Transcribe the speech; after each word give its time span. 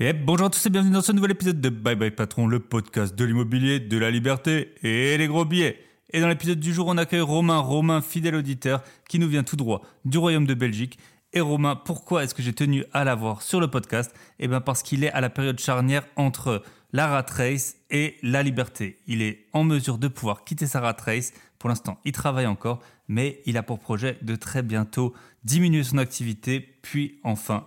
Et 0.00 0.12
bonjour 0.12 0.46
à 0.46 0.50
tous 0.50 0.64
et 0.64 0.70
bienvenue 0.70 0.92
dans 0.92 1.02
ce 1.02 1.10
nouvel 1.10 1.32
épisode 1.32 1.60
de 1.60 1.70
Bye 1.70 1.96
Bye 1.96 2.12
Patron, 2.12 2.46
le 2.46 2.60
podcast 2.60 3.16
de 3.16 3.24
l'immobilier, 3.24 3.80
de 3.80 3.98
la 3.98 4.12
liberté 4.12 4.72
et 4.84 5.18
les 5.18 5.26
gros 5.26 5.44
billets. 5.44 5.76
Et 6.12 6.20
dans 6.20 6.28
l'épisode 6.28 6.60
du 6.60 6.72
jour, 6.72 6.86
on 6.86 6.96
accueille 6.96 7.20
Romain, 7.20 7.58
Romain, 7.58 8.00
fidèle 8.00 8.36
auditeur, 8.36 8.84
qui 9.08 9.18
nous 9.18 9.26
vient 9.26 9.42
tout 9.42 9.56
droit 9.56 9.82
du 10.04 10.16
Royaume 10.16 10.46
de 10.46 10.54
Belgique. 10.54 11.00
Et 11.32 11.40
Romain, 11.40 11.74
pourquoi 11.74 12.22
est-ce 12.22 12.32
que 12.32 12.44
j'ai 12.44 12.52
tenu 12.52 12.84
à 12.92 13.02
l'avoir 13.02 13.42
sur 13.42 13.58
le 13.58 13.66
podcast? 13.66 14.14
Eh 14.38 14.46
bien 14.46 14.60
parce 14.60 14.84
qu'il 14.84 15.02
est 15.02 15.10
à 15.10 15.20
la 15.20 15.30
période 15.30 15.58
charnière 15.58 16.06
entre 16.14 16.62
la 16.92 17.08
rat 17.08 17.26
race 17.28 17.74
et 17.90 18.18
la 18.22 18.44
liberté. 18.44 18.98
Il 19.08 19.20
est 19.20 19.46
en 19.52 19.64
mesure 19.64 19.98
de 19.98 20.06
pouvoir 20.06 20.44
quitter 20.44 20.68
sa 20.68 20.78
rat 20.78 20.96
race. 21.04 21.32
Pour 21.58 21.70
l'instant, 21.70 21.98
il 22.04 22.12
travaille 22.12 22.46
encore, 22.46 22.78
mais 23.08 23.40
il 23.46 23.56
a 23.56 23.64
pour 23.64 23.80
projet 23.80 24.16
de 24.22 24.36
très 24.36 24.62
bientôt 24.62 25.12
diminuer 25.42 25.82
son 25.82 25.98
activité, 25.98 26.60
puis 26.82 27.18
enfin 27.24 27.66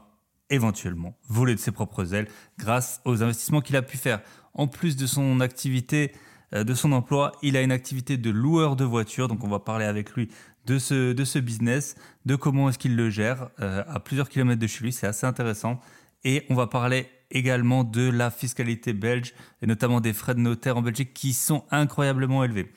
éventuellement 0.51 1.17
voler 1.27 1.55
de 1.55 1.59
ses 1.59 1.71
propres 1.71 2.13
ailes 2.13 2.27
grâce 2.59 3.01
aux 3.05 3.23
investissements 3.23 3.61
qu'il 3.61 3.75
a 3.75 3.81
pu 3.81 3.97
faire. 3.97 4.21
En 4.53 4.67
plus 4.67 4.95
de 4.95 5.07
son 5.07 5.39
activité, 5.39 6.11
euh, 6.53 6.63
de 6.63 6.73
son 6.73 6.91
emploi, 6.91 7.31
il 7.41 7.57
a 7.57 7.61
une 7.61 7.71
activité 7.71 8.17
de 8.17 8.29
loueur 8.29 8.75
de 8.75 8.83
voitures. 8.83 9.27
Donc 9.27 9.43
on 9.43 9.47
va 9.47 9.59
parler 9.59 9.85
avec 9.85 10.11
lui 10.11 10.29
de 10.65 10.77
ce, 10.77 11.13
de 11.13 11.25
ce 11.25 11.39
business, 11.39 11.95
de 12.25 12.35
comment 12.35 12.69
est-ce 12.69 12.77
qu'il 12.77 12.95
le 12.95 13.09
gère 13.09 13.49
euh, 13.59 13.83
à 13.87 13.99
plusieurs 13.99 14.29
kilomètres 14.29 14.61
de 14.61 14.67
chez 14.67 14.83
lui. 14.83 14.91
C'est 14.91 15.07
assez 15.07 15.25
intéressant. 15.25 15.79
Et 16.23 16.45
on 16.49 16.55
va 16.55 16.67
parler 16.67 17.07
également 17.31 17.83
de 17.83 18.09
la 18.09 18.29
fiscalité 18.29 18.93
belge 18.93 19.33
et 19.61 19.65
notamment 19.65 20.01
des 20.01 20.13
frais 20.13 20.35
de 20.35 20.39
notaire 20.39 20.77
en 20.77 20.81
Belgique 20.81 21.13
qui 21.13 21.33
sont 21.33 21.63
incroyablement 21.71 22.43
élevés 22.43 22.71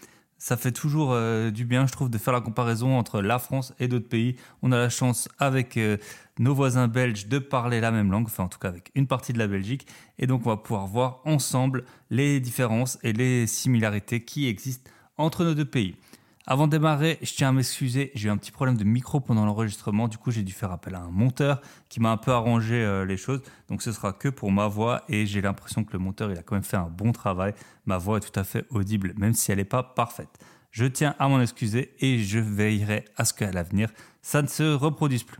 ça 0.45 0.59
fait 0.59 0.73
toujours 0.73 1.13
euh, 1.13 1.51
du 1.51 1.65
bien, 1.65 1.87
je 1.87 1.93
trouve, 1.93 2.11
de 2.11 2.19
faire 2.19 2.35
la 2.35 2.43
comparaison 2.43 2.99
entre 2.99 3.23
la 3.23 3.39
France 3.39 3.73
et 3.79 3.89
d'autres 3.89 4.11
pays. 4.11 4.37
On 4.61 4.73
a 4.73 4.77
la 4.77 4.91
chance, 4.91 5.27
avec 5.39 5.79
nos 6.39 6.55
voisins 6.55 6.89
belges, 6.89 7.29
de 7.29 7.39
parler 7.39 7.81
la 7.81 7.91
même 7.91 8.11
langue, 8.11 8.27
enfin 8.27 8.45
en 8.45 8.49
tout 8.49 8.59
cas 8.59 8.69
avec 8.69 8.91
une 8.95 9.07
partie 9.07 9.33
de 9.33 9.39
la 9.39 9.47
Belgique. 9.47 9.87
Et 10.19 10.27
donc 10.27 10.47
on 10.47 10.51
va 10.51 10.57
pouvoir 10.57 10.87
voir 10.87 11.21
ensemble 11.25 11.85
les 12.11 12.41
différences 12.41 12.99
et 13.03 13.13
les 13.13 13.47
similarités 13.47 14.25
qui 14.25 14.49
existent 14.49 14.91
entre 15.17 15.45
nos 15.45 15.55
deux 15.55 15.65
pays. 15.65 15.97
Avant 16.47 16.67
de 16.67 16.73
démarrer, 16.73 17.19
je 17.23 17.33
tiens 17.33 17.49
à 17.49 17.53
m'excuser, 17.53 18.11
j'ai 18.15 18.29
eu 18.29 18.31
un 18.31 18.37
petit 18.37 18.53
problème 18.53 18.77
de 18.77 18.85
micro 18.85 19.19
pendant 19.19 19.47
l'enregistrement, 19.47 20.09
du 20.09 20.19
coup 20.19 20.31
j'ai 20.31 20.43
dû 20.43 20.53
faire 20.53 20.71
appel 20.73 20.95
à 20.95 21.01
un 21.01 21.11
monteur 21.11 21.63
qui 21.89 22.01
m'a 22.01 22.11
un 22.11 22.19
peu 22.19 22.33
arrangé 22.33 22.75
euh, 22.75 23.07
les 23.07 23.17
choses, 23.17 23.41
donc 23.69 23.81
ce 23.81 23.93
sera 23.93 24.13
que 24.13 24.29
pour 24.29 24.53
ma 24.53 24.67
voix 24.67 25.05
et 25.09 25.25
j'ai 25.25 25.41
l'impression 25.41 25.85
que 25.85 25.95
le 25.95 26.01
monteur 26.01 26.31
il 26.31 26.39
a 26.39 26.43
quand 26.43 26.55
même 26.55 26.63
fait 26.63 26.77
un 26.77 26.91
bon 26.91 27.13
travail, 27.13 27.55
ma 27.87 27.97
voix 27.97 28.19
est 28.19 28.21
tout 28.21 28.39
à 28.39 28.45
fait 28.45 28.67
audible 28.69 29.15
même 29.17 29.33
si 29.33 29.53
elle 29.53 29.59
n'est 29.59 29.65
pas 29.65 29.83
parfaite. 29.83 30.39
Je 30.71 30.85
tiens 30.85 31.15
à 31.19 31.29
m'en 31.29 31.41
excuser 31.41 31.95
et 32.01 32.19
je 32.19 32.41
veillerai 32.41 33.07
à 33.17 33.25
ce 33.25 33.33
qu'à 33.33 33.51
l'avenir 33.51 33.89
ça 34.21 34.43
ne 34.43 34.47
se 34.47 34.75
reproduise 34.75 35.23
plus. 35.23 35.39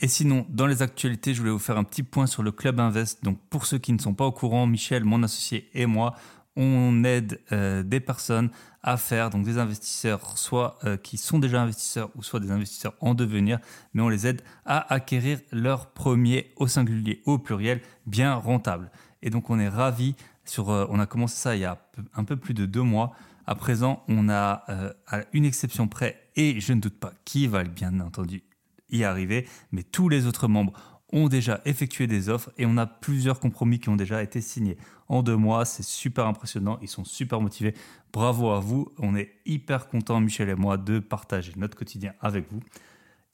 Et 0.00 0.06
sinon, 0.06 0.46
dans 0.48 0.66
les 0.66 0.82
actualités, 0.82 1.34
je 1.34 1.40
voulais 1.40 1.50
vous 1.50 1.58
faire 1.58 1.76
un 1.76 1.82
petit 1.82 2.04
point 2.04 2.26
sur 2.26 2.44
le 2.44 2.52
Club 2.52 2.78
Invest. 2.78 3.24
Donc 3.24 3.38
pour 3.50 3.66
ceux 3.66 3.78
qui 3.78 3.92
ne 3.92 3.98
sont 3.98 4.14
pas 4.14 4.26
au 4.26 4.32
courant, 4.32 4.66
Michel, 4.66 5.04
mon 5.04 5.24
associé 5.24 5.68
et 5.74 5.86
moi, 5.86 6.14
on 6.54 7.02
aide 7.02 7.40
euh, 7.50 7.82
des 7.82 7.98
personnes 7.98 8.50
à 8.82 8.96
faire, 8.96 9.30
donc 9.30 9.44
des 9.44 9.58
investisseurs, 9.58 10.38
soit 10.38 10.78
euh, 10.84 10.96
qui 10.96 11.16
sont 11.16 11.40
déjà 11.40 11.62
investisseurs 11.62 12.10
ou 12.14 12.22
soit 12.22 12.38
des 12.38 12.52
investisseurs 12.52 12.94
en 13.00 13.14
devenir, 13.14 13.58
mais 13.92 14.02
on 14.02 14.08
les 14.08 14.26
aide 14.26 14.42
à 14.64 14.92
acquérir 14.92 15.40
leur 15.50 15.90
premier 15.90 16.52
au 16.56 16.68
singulier, 16.68 17.22
au 17.26 17.38
pluriel, 17.38 17.80
bien 18.06 18.34
rentable. 18.34 18.90
Et 19.22 19.30
donc 19.30 19.50
on 19.50 19.58
est 19.58 19.68
ravis, 19.68 20.14
sur, 20.44 20.70
euh, 20.70 20.86
on 20.90 21.00
a 21.00 21.06
commencé 21.06 21.36
ça 21.36 21.56
il 21.56 21.62
y 21.62 21.64
a 21.64 21.78
un 22.14 22.24
peu 22.24 22.36
plus 22.36 22.54
de 22.54 22.66
deux 22.66 22.82
mois. 22.82 23.12
À 23.46 23.54
présent, 23.54 24.04
on 24.08 24.28
a 24.28 24.64
à 25.06 25.22
une 25.32 25.46
exception 25.46 25.88
près, 25.88 26.28
et 26.36 26.60
je 26.60 26.74
ne 26.74 26.82
doute 26.82 26.98
pas 27.00 27.14
qui 27.24 27.46
va 27.46 27.64
bien 27.64 27.98
entendu 28.00 28.42
y 28.90 29.04
arriver, 29.04 29.46
mais 29.72 29.82
tous 29.82 30.08
les 30.08 30.26
autres 30.26 30.48
membres 30.48 30.72
ont 31.12 31.28
déjà 31.28 31.60
effectué 31.64 32.06
des 32.06 32.28
offres 32.28 32.50
et 32.58 32.66
on 32.66 32.76
a 32.76 32.86
plusieurs 32.86 33.40
compromis 33.40 33.78
qui 33.78 33.88
ont 33.88 33.96
déjà 33.96 34.22
été 34.22 34.40
signés. 34.40 34.76
En 35.08 35.22
deux 35.22 35.36
mois, 35.36 35.64
c'est 35.64 35.82
super 35.82 36.26
impressionnant, 36.26 36.78
ils 36.82 36.88
sont 36.88 37.04
super 37.04 37.40
motivés. 37.40 37.74
Bravo 38.12 38.50
à 38.50 38.60
vous, 38.60 38.92
on 38.98 39.16
est 39.16 39.32
hyper 39.46 39.88
contents, 39.88 40.20
Michel 40.20 40.50
et 40.50 40.54
moi, 40.54 40.76
de 40.76 40.98
partager 40.98 41.52
notre 41.56 41.76
quotidien 41.76 42.12
avec 42.20 42.50
vous. 42.50 42.60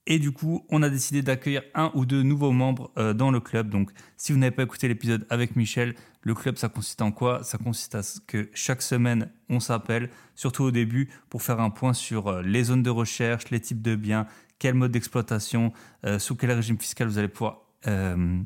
Et 0.06 0.18
du 0.18 0.32
coup, 0.32 0.66
on 0.68 0.82
a 0.82 0.90
décidé 0.90 1.22
d'accueillir 1.22 1.62
un 1.74 1.90
ou 1.94 2.04
deux 2.04 2.22
nouveaux 2.22 2.52
membres 2.52 2.90
euh, 2.98 3.14
dans 3.14 3.30
le 3.30 3.40
club. 3.40 3.70
Donc, 3.70 3.90
si 4.18 4.32
vous 4.32 4.38
n'avez 4.38 4.54
pas 4.54 4.62
écouté 4.62 4.86
l'épisode 4.86 5.26
avec 5.30 5.56
Michel, 5.56 5.94
le 6.20 6.34
club, 6.34 6.56
ça 6.56 6.68
consiste 6.68 7.00
en 7.00 7.10
quoi? 7.10 7.42
Ça 7.42 7.56
consiste 7.56 7.94
à 7.94 8.02
ce 8.02 8.20
que 8.20 8.50
chaque 8.52 8.82
semaine, 8.82 9.30
on 9.48 9.60
s'appelle, 9.60 10.10
surtout 10.34 10.64
au 10.64 10.70
début, 10.70 11.08
pour 11.30 11.42
faire 11.42 11.58
un 11.58 11.70
point 11.70 11.94
sur 11.94 12.28
euh, 12.28 12.42
les 12.42 12.64
zones 12.64 12.82
de 12.82 12.90
recherche, 12.90 13.48
les 13.50 13.60
types 13.60 13.80
de 13.80 13.96
biens, 13.96 14.26
quel 14.58 14.74
mode 14.74 14.92
d'exploitation, 14.92 15.72
euh, 16.04 16.18
sous 16.18 16.36
quel 16.36 16.52
régime 16.52 16.78
fiscal 16.78 17.08
vous 17.08 17.18
allez 17.18 17.28
pouvoir 17.28 17.62
euh, 17.86 18.38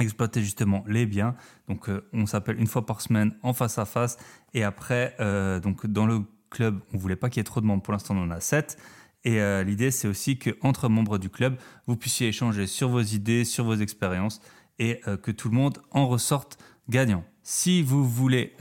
exploiter 0.00 0.42
justement 0.42 0.84
les 0.86 1.06
biens. 1.06 1.36
Donc 1.68 1.88
euh, 1.88 2.08
on 2.12 2.26
s'appelle 2.26 2.58
une 2.58 2.66
fois 2.66 2.86
par 2.86 3.00
semaine 3.00 3.34
en 3.42 3.52
face 3.52 3.78
à 3.78 3.84
face. 3.84 4.18
Et 4.54 4.64
après, 4.64 5.16
donc 5.62 5.86
dans 5.86 6.06
le 6.06 6.22
club, 6.50 6.80
on 6.94 6.98
voulait 6.98 7.16
pas 7.16 7.28
qu'il 7.28 7.40
y 7.40 7.42
ait 7.42 7.44
trop 7.44 7.60
de 7.60 7.66
membres. 7.66 7.82
Pour 7.82 7.92
l'instant, 7.92 8.16
on 8.16 8.22
en 8.22 8.30
a 8.30 8.40
7. 8.40 8.78
Et 9.24 9.38
l'idée, 9.64 9.90
c'est 9.90 10.08
aussi 10.08 10.38
qu'entre 10.38 10.88
membres 10.88 11.18
du 11.18 11.28
club, 11.28 11.58
vous 11.86 11.96
puissiez 11.96 12.28
échanger 12.28 12.66
sur 12.66 12.88
vos 12.88 13.02
idées, 13.02 13.44
sur 13.44 13.64
vos 13.64 13.74
expériences 13.74 14.40
et 14.78 15.02
que 15.22 15.30
tout 15.30 15.50
le 15.50 15.56
monde 15.56 15.82
en 15.90 16.08
ressorte 16.08 16.56
gagnant. 16.88 17.22
Si 17.42 17.82
vous 17.82 18.08
voulez 18.08 18.54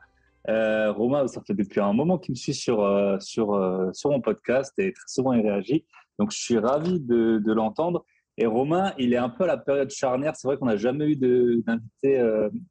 Euh, 0.49 0.91
Romain, 0.93 1.27
ça 1.27 1.41
fait 1.45 1.53
depuis 1.53 1.81
un 1.81 1.93
moment 1.93 2.17
qu'il 2.17 2.31
me 2.31 2.37
suit 2.37 2.53
sur, 2.53 2.81
euh, 2.81 3.17
sur, 3.19 3.53
euh, 3.53 3.91
sur 3.93 4.11
mon 4.11 4.21
podcast 4.21 4.73
et 4.77 4.93
très 4.93 5.07
souvent 5.07 5.33
il 5.33 5.41
réagit. 5.41 5.85
Donc 6.19 6.31
je 6.31 6.37
suis 6.37 6.57
ravi 6.57 6.99
de, 6.99 7.51
l'entendre. 7.51 8.05
Et 8.37 8.45
Romain, 8.45 8.93
il 8.97 9.13
est 9.13 9.17
un 9.17 9.29
peu 9.29 9.43
à 9.43 9.47
la 9.47 9.57
période 9.57 9.89
charnière. 9.89 10.35
C'est 10.35 10.47
vrai 10.47 10.57
qu'on 10.57 10.67
n'a 10.67 10.77
jamais 10.77 11.05
eu 11.05 11.15
d'invité 11.15 12.19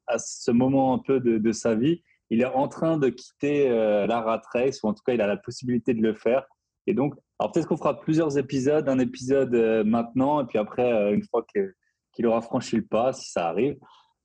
à 0.07 0.17
ce 0.17 0.51
moment 0.51 0.93
un 0.93 0.99
peu 0.99 1.19
de, 1.19 1.51
sa 1.51 1.75
vie. 1.75 2.03
Il 2.29 2.41
est 2.41 2.45
en 2.45 2.67
train 2.69 2.97
de 2.97 3.09
quitter 3.09 3.69
la 3.69 4.21
rat 4.21 4.41
race, 4.53 4.81
ou 4.83 4.87
en 4.87 4.93
tout 4.93 5.03
cas, 5.05 5.13
il 5.13 5.21
a 5.21 5.27
la 5.27 5.35
possibilité 5.35 5.93
de 5.93 6.01
le 6.01 6.13
faire. 6.13 6.45
Et 6.87 6.93
donc, 6.93 7.15
alors 7.37 7.51
peut-être 7.51 7.67
qu'on 7.67 7.77
fera 7.77 7.99
plusieurs 7.99 8.37
épisodes, 8.37 8.87
un 8.87 8.99
épisode 8.99 9.53
maintenant, 9.85 10.41
et 10.41 10.45
puis 10.45 10.57
après, 10.57 11.13
une 11.13 11.23
fois 11.23 11.45
qu'il 11.45 12.25
aura 12.25 12.41
franchi 12.41 12.77
le 12.77 12.85
pas, 12.85 13.11
si 13.11 13.29
ça 13.29 13.47
arrive. 13.47 13.77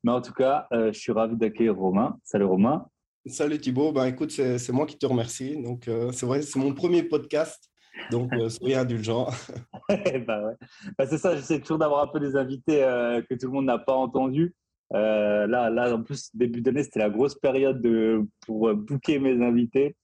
Mais 0.04 0.12
en 0.12 0.20
tout 0.20 0.32
cas, 0.32 0.68
je 0.72 0.92
suis 0.92 1.12
ravi 1.12 1.36
d'accueillir 1.36 1.76
Romain. 1.76 2.18
Salut 2.22 2.44
Romain. 2.44 2.86
Salut 3.26 3.58
Thibaut. 3.58 3.92
Ben, 3.92 4.06
écoute, 4.06 4.30
c'est 4.32 4.72
moi 4.72 4.86
qui 4.86 4.98
te 4.98 5.06
remercie. 5.06 5.60
Donc, 5.62 5.88
c'est 6.12 6.26
vrai, 6.26 6.42
c'est 6.42 6.58
mon 6.58 6.74
premier 6.74 7.02
podcast. 7.02 7.72
Donc, 8.10 8.32
euh, 8.32 8.48
soyez 8.48 8.76
indulgents. 8.76 9.28
bah 9.88 10.44
ouais. 10.44 10.54
bah, 10.98 11.06
c'est 11.06 11.18
ça, 11.18 11.36
j'essaie 11.36 11.60
toujours 11.60 11.78
d'avoir 11.78 12.02
un 12.02 12.06
peu 12.06 12.20
des 12.20 12.36
invités 12.36 12.82
euh, 12.82 13.22
que 13.22 13.34
tout 13.34 13.46
le 13.46 13.52
monde 13.52 13.66
n'a 13.66 13.78
pas 13.78 13.94
entendus. 13.94 14.54
Euh, 14.94 15.46
là, 15.46 15.70
là, 15.70 15.94
en 15.94 16.02
plus, 16.02 16.34
début 16.34 16.60
d'année, 16.60 16.82
c'était 16.82 16.98
la 16.98 17.10
grosse 17.10 17.34
période 17.34 17.80
de, 17.80 18.26
pour 18.46 18.74
booker 18.74 19.18
mes 19.18 19.42
invités. 19.44 19.96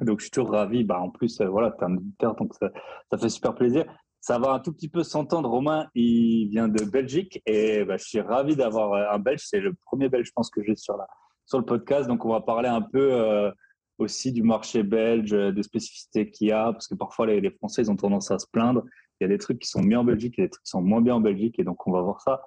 Donc, 0.00 0.20
je 0.20 0.24
suis 0.24 0.30
toujours 0.30 0.50
ravi. 0.50 0.84
Bah, 0.84 1.00
en 1.00 1.10
plus, 1.10 1.40
voilà, 1.40 1.70
tu 1.70 1.84
es 1.84 1.86
un 1.86 1.96
auditeur, 1.96 2.34
donc 2.36 2.54
ça, 2.54 2.70
ça, 3.10 3.18
fait 3.18 3.28
super 3.28 3.54
plaisir. 3.54 3.84
Ça 4.20 4.38
va 4.38 4.52
un 4.52 4.60
tout 4.60 4.72
petit 4.72 4.88
peu 4.88 5.02
s'entendre. 5.02 5.48
Romain, 5.50 5.88
il 5.94 6.48
vient 6.48 6.68
de 6.68 6.84
Belgique 6.84 7.42
et 7.46 7.84
bah, 7.84 7.98
je 7.98 8.04
suis 8.04 8.20
ravi 8.20 8.56
d'avoir 8.56 9.12
un 9.12 9.18
Belge. 9.18 9.42
C'est 9.44 9.60
le 9.60 9.74
premier 9.84 10.08
Belge, 10.08 10.26
je 10.26 10.32
pense, 10.32 10.50
que 10.50 10.62
j'ai 10.62 10.76
sur, 10.76 10.96
la, 10.96 11.06
sur 11.46 11.58
le 11.58 11.64
podcast. 11.64 12.08
Donc, 12.08 12.24
on 12.24 12.30
va 12.30 12.40
parler 12.40 12.68
un 12.68 12.82
peu 12.82 13.52
aussi 13.98 14.32
du 14.32 14.42
marché 14.42 14.82
belge, 14.82 15.30
des 15.30 15.62
spécificités 15.62 16.30
qu'il 16.30 16.48
y 16.48 16.52
a, 16.52 16.72
parce 16.72 16.88
que 16.88 16.94
parfois 16.94 17.26
les, 17.26 17.50
Français 17.50 17.82
ils 17.82 17.90
ont 17.90 17.96
tendance 17.96 18.30
à 18.30 18.38
se 18.38 18.46
plaindre. 18.50 18.84
Il 19.20 19.24
y 19.24 19.26
a 19.26 19.28
des 19.28 19.38
trucs 19.38 19.60
qui 19.60 19.68
sont 19.68 19.82
mieux 19.82 19.98
en 19.98 20.04
Belgique, 20.04 20.34
il 20.36 20.40
y 20.40 20.44
a 20.44 20.46
des 20.46 20.50
trucs 20.50 20.64
qui 20.64 20.70
sont 20.70 20.82
moins 20.82 21.00
bien 21.00 21.14
en 21.14 21.20
Belgique, 21.20 21.58
et 21.58 21.64
donc 21.64 21.86
on 21.86 21.92
va 21.92 22.02
voir 22.02 22.20
ça 22.20 22.42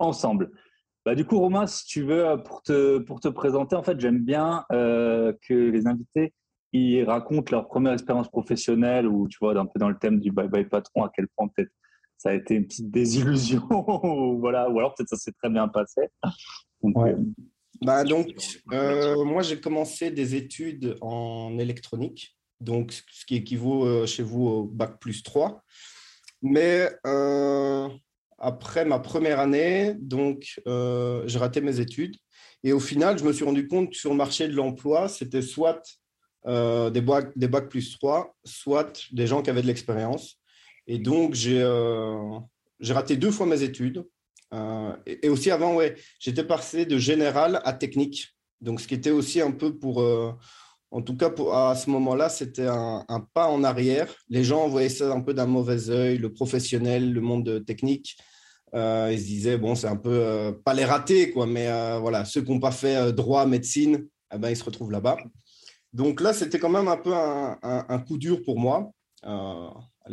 ensemble. 0.00 0.50
Bah, 1.06 1.14
du 1.14 1.24
coup, 1.24 1.38
Romain, 1.38 1.66
si 1.66 1.86
tu 1.86 2.02
veux, 2.02 2.42
pour 2.44 2.62
te, 2.62 2.98
pour 2.98 3.20
te 3.20 3.28
présenter, 3.28 3.76
en 3.76 3.82
fait, 3.84 4.00
j'aime 4.00 4.18
bien 4.18 4.64
que 4.70 5.36
les 5.54 5.86
invités 5.86 6.34
ils 6.72 7.04
racontent 7.04 7.50
leur 7.50 7.68
première 7.68 7.92
expérience 7.92 8.28
professionnelle 8.28 9.06
ou 9.06 9.28
tu 9.28 9.38
vois, 9.40 9.58
un 9.58 9.66
peu 9.66 9.78
dans 9.78 9.88
le 9.88 9.98
thème 9.98 10.20
du 10.20 10.30
bye 10.30 10.48
bye 10.48 10.68
patron, 10.68 11.04
à 11.04 11.10
quel 11.14 11.28
point 11.28 11.48
peut-être 11.48 11.72
ça 12.16 12.30
a 12.30 12.34
été 12.34 12.56
une 12.56 12.66
petite 12.66 12.90
désillusion, 12.90 13.62
voilà, 14.40 14.68
ou 14.68 14.78
alors 14.78 14.94
peut-être 14.94 15.08
ça 15.08 15.16
s'est 15.16 15.32
très 15.32 15.50
bien 15.50 15.68
passé. 15.68 16.02
Donc, 16.82 16.96
bah, 17.80 18.04
donc 18.04 18.34
euh, 18.72 19.24
moi, 19.24 19.42
j'ai 19.42 19.60
commencé 19.60 20.10
des 20.10 20.34
études 20.34 20.96
en 21.00 21.58
électronique, 21.58 22.36
donc 22.60 22.92
ce 22.92 23.24
qui 23.24 23.36
équivaut 23.36 23.86
euh, 23.86 24.06
chez 24.06 24.22
vous 24.22 24.46
au 24.46 24.64
bac 24.64 24.98
plus 25.00 25.22
3. 25.22 25.62
Mais 26.42 26.90
euh, 27.06 27.88
après 28.38 28.84
ma 28.84 28.98
première 28.98 29.40
année, 29.40 29.94
donc 29.98 30.60
j'ai 30.66 31.38
raté 31.38 31.60
mes 31.60 31.80
études. 31.80 32.16
Et 32.64 32.72
au 32.72 32.80
final, 32.80 33.18
je 33.18 33.24
me 33.24 33.32
suis 33.32 33.44
rendu 33.44 33.68
compte 33.68 33.90
que 33.90 33.96
sur 33.96 34.10
le 34.10 34.16
marché 34.16 34.48
de 34.48 34.54
l'emploi, 34.54 35.08
c'était 35.08 35.42
soit 35.42 35.82
des, 36.44 37.00
bacs, 37.00 37.36
des 37.36 37.48
bacs 37.48 37.68
plus 37.68 37.96
3, 37.98 38.34
soit 38.44 39.06
des 39.12 39.26
gens 39.26 39.42
qui 39.42 39.50
avaient 39.50 39.62
de 39.62 39.66
l'expérience. 39.66 40.40
Et 40.88 40.98
donc, 40.98 41.34
j'ai 41.34 41.62
raté 42.92 43.16
deux 43.16 43.30
fois 43.30 43.46
mes 43.46 43.62
études. 43.62 44.04
Euh, 44.54 44.96
et, 45.06 45.28
aussi 45.28 45.50
avant, 45.50 45.74
ouais, 45.74 45.96
j'étais 46.18 46.44
passé 46.44 46.86
de 46.86 46.98
général 46.98 47.60
à 47.64 47.72
technique. 47.72 48.28
Donc, 48.60 48.80
ce 48.80 48.88
qui 48.88 48.94
était 48.94 49.10
aussi 49.10 49.40
un 49.40 49.50
peu 49.50 49.78
pour, 49.78 50.00
euh, 50.02 50.32
en 50.90 51.02
tout 51.02 51.16
cas 51.16 51.30
pour, 51.30 51.54
à 51.54 51.74
ce 51.76 51.90
moment-là, 51.90 52.28
c'était 52.28 52.66
un, 52.66 53.04
pas 53.34 53.48
en 53.48 53.62
arrière. 53.64 54.12
Les 54.28 54.44
gens 54.44 54.68
voyaient 54.68 54.88
ça 54.88 55.12
un 55.12 55.20
peu 55.20 55.34
d'un 55.34 55.46
mauvais 55.46 55.90
œil, 55.90 56.18
le 56.18 56.32
professionnel, 56.32 57.12
le 57.12 57.20
monde 57.20 57.64
technique. 57.64 58.16
Euh, 58.74 59.10
ils 59.12 59.20
se 59.20 59.24
disaient, 59.24 59.58
bon, 59.58 59.74
c'est 59.74 59.86
un 59.86 59.96
peu, 59.96 60.58
pas 60.64 60.74
les 60.74 60.84
ratés, 60.84 61.30
quoi, 61.30 61.46
mais 61.46 61.68
voilà, 62.00 62.24
ceux 62.24 62.42
qui 62.42 62.50
n'ont 62.50 62.60
pas 62.60 62.72
fait 62.72 63.12
droit, 63.12 63.46
médecine, 63.46 64.06
eh 64.34 64.38
ben, 64.38 64.50
ils 64.50 64.56
se 64.56 64.64
retrouvent 64.64 64.92
là-bas. 64.92 65.18
Donc 65.92 66.20
là, 66.20 66.34
c'était 66.34 66.58
quand 66.58 66.68
même 66.68 66.88
un 66.88 66.98
peu 66.98 67.14
un, 67.14 67.58
un 67.62 67.98
coup 67.98 68.18
dur 68.18 68.42
pour 68.44 68.58
moi 68.58 68.90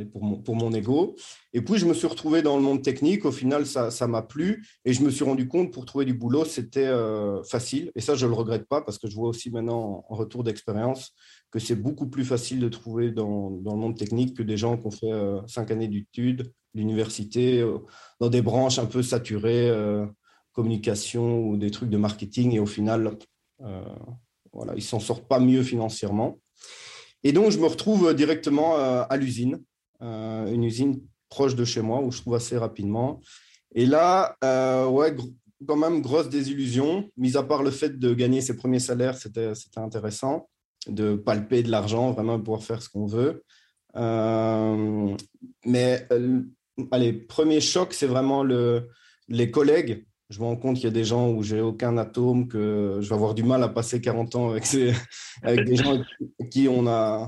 pour 0.03 0.23
mon, 0.23 0.37
pour 0.37 0.75
ego. 0.75 1.15
Et 1.53 1.61
puis, 1.61 1.77
je 1.77 1.85
me 1.85 1.93
suis 1.93 2.07
retrouvé 2.07 2.41
dans 2.41 2.57
le 2.57 2.61
monde 2.61 2.83
technique. 2.83 3.23
Au 3.23 3.31
final, 3.31 3.65
ça 3.65 4.07
m'a 4.07 4.21
plu. 4.21 4.65
Et 4.83 4.93
je 4.93 5.01
me 5.01 5.09
suis 5.09 5.23
rendu 5.23 5.47
compte, 5.47 5.71
pour 5.71 5.85
trouver 5.85 6.05
du 6.05 6.13
boulot, 6.13 6.43
c'était 6.43 6.87
euh, 6.87 7.41
facile. 7.43 7.91
Et 7.95 8.01
ça, 8.01 8.15
je 8.15 8.25
ne 8.25 8.31
le 8.31 8.35
regrette 8.35 8.67
pas 8.67 8.81
parce 8.81 8.97
que 8.97 9.07
je 9.07 9.15
vois 9.15 9.29
aussi 9.29 9.49
maintenant, 9.49 10.03
en 10.09 10.15
retour 10.15 10.43
d'expérience, 10.43 11.13
que 11.51 11.59
c'est 11.59 11.75
beaucoup 11.75 12.07
plus 12.07 12.25
facile 12.25 12.59
de 12.59 12.67
trouver 12.67 13.11
dans, 13.11 13.51
dans, 13.51 13.71
le 13.71 13.79
monde 13.79 13.97
technique 13.97 14.35
que 14.35 14.43
des 14.43 14.57
gens 14.57 14.77
qui 14.77 14.87
ont 14.87 14.91
fait 14.91 15.11
euh, 15.11 15.39
cinq 15.47 15.71
années 15.71 15.87
d'études, 15.87 16.51
l'université, 16.73 17.61
euh, 17.61 17.77
dans 18.19 18.29
des 18.29 18.41
branches 18.41 18.79
un 18.79 18.85
peu 18.85 19.01
saturées, 19.01 19.71
communication 20.51 21.39
ou 21.47 21.57
des 21.57 21.71
trucs 21.71 21.89
de 21.89 21.97
marketing. 21.97 22.53
Et 22.53 22.59
au 22.59 22.65
final, 22.65 23.17
voilà, 24.51 24.73
ils 24.73 24.77
ne 24.77 24.81
s'en 24.81 24.99
sortent 24.99 25.27
pas 25.27 25.39
mieux 25.39 25.63
financièrement. 25.63 26.39
Et 27.23 27.31
donc, 27.31 27.51
je 27.51 27.59
me 27.59 27.65
retrouve 27.65 28.13
directement 28.13 28.75
à 28.75 29.17
l'usine 29.17 29.61
euh, 30.01 30.51
une 30.51 30.63
usine 30.63 31.01
proche 31.29 31.55
de 31.55 31.65
chez 31.65 31.81
moi 31.81 32.01
où 32.01 32.11
je 32.11 32.21
trouve 32.21 32.35
assez 32.35 32.57
rapidement. 32.57 33.21
Et 33.73 33.85
là, 33.85 34.35
euh, 34.43 34.87
ouais, 34.87 35.15
quand 35.67 35.75
même, 35.75 36.01
grosse 36.01 36.29
désillusion, 36.29 37.09
mis 37.17 37.37
à 37.37 37.43
part 37.43 37.63
le 37.63 37.71
fait 37.71 37.99
de 37.99 38.13
gagner 38.13 38.41
ses 38.41 38.55
premiers 38.55 38.79
salaires, 38.79 39.17
c'était 39.17 39.51
intéressant, 39.75 40.49
de 40.87 41.15
palper 41.15 41.63
de 41.63 41.71
l'argent, 41.71 42.11
vraiment 42.11 42.39
pouvoir 42.39 42.63
faire 42.63 42.81
ce 42.81 42.89
qu'on 42.89 43.05
veut. 43.05 43.43
Euh, 43.95 45.15
mais 45.65 46.07
allez, 46.91 47.13
premier 47.13 47.61
choc, 47.61 47.93
c'est 47.93 48.07
vraiment 48.07 48.43
le, 48.43 48.89
les 49.27 49.51
collègues. 49.51 50.05
Je 50.29 50.39
me 50.39 50.45
rends 50.45 50.55
compte 50.55 50.75
qu'il 50.75 50.85
y 50.85 50.87
a 50.87 50.91
des 50.91 51.03
gens 51.03 51.29
où 51.31 51.43
j'ai 51.43 51.61
aucun 51.61 51.97
atome, 51.97 52.47
que 52.47 52.97
je 52.99 53.07
vais 53.07 53.15
avoir 53.15 53.35
du 53.35 53.43
mal 53.43 53.61
à 53.63 53.69
passer 53.69 54.01
40 54.01 54.35
ans 54.35 54.49
avec, 54.49 54.65
ces, 54.65 54.93
avec 55.43 55.65
des 55.65 55.75
gens 55.75 55.93
avec 55.93 56.49
qui 56.49 56.67
on 56.67 56.83
n'a 56.83 57.27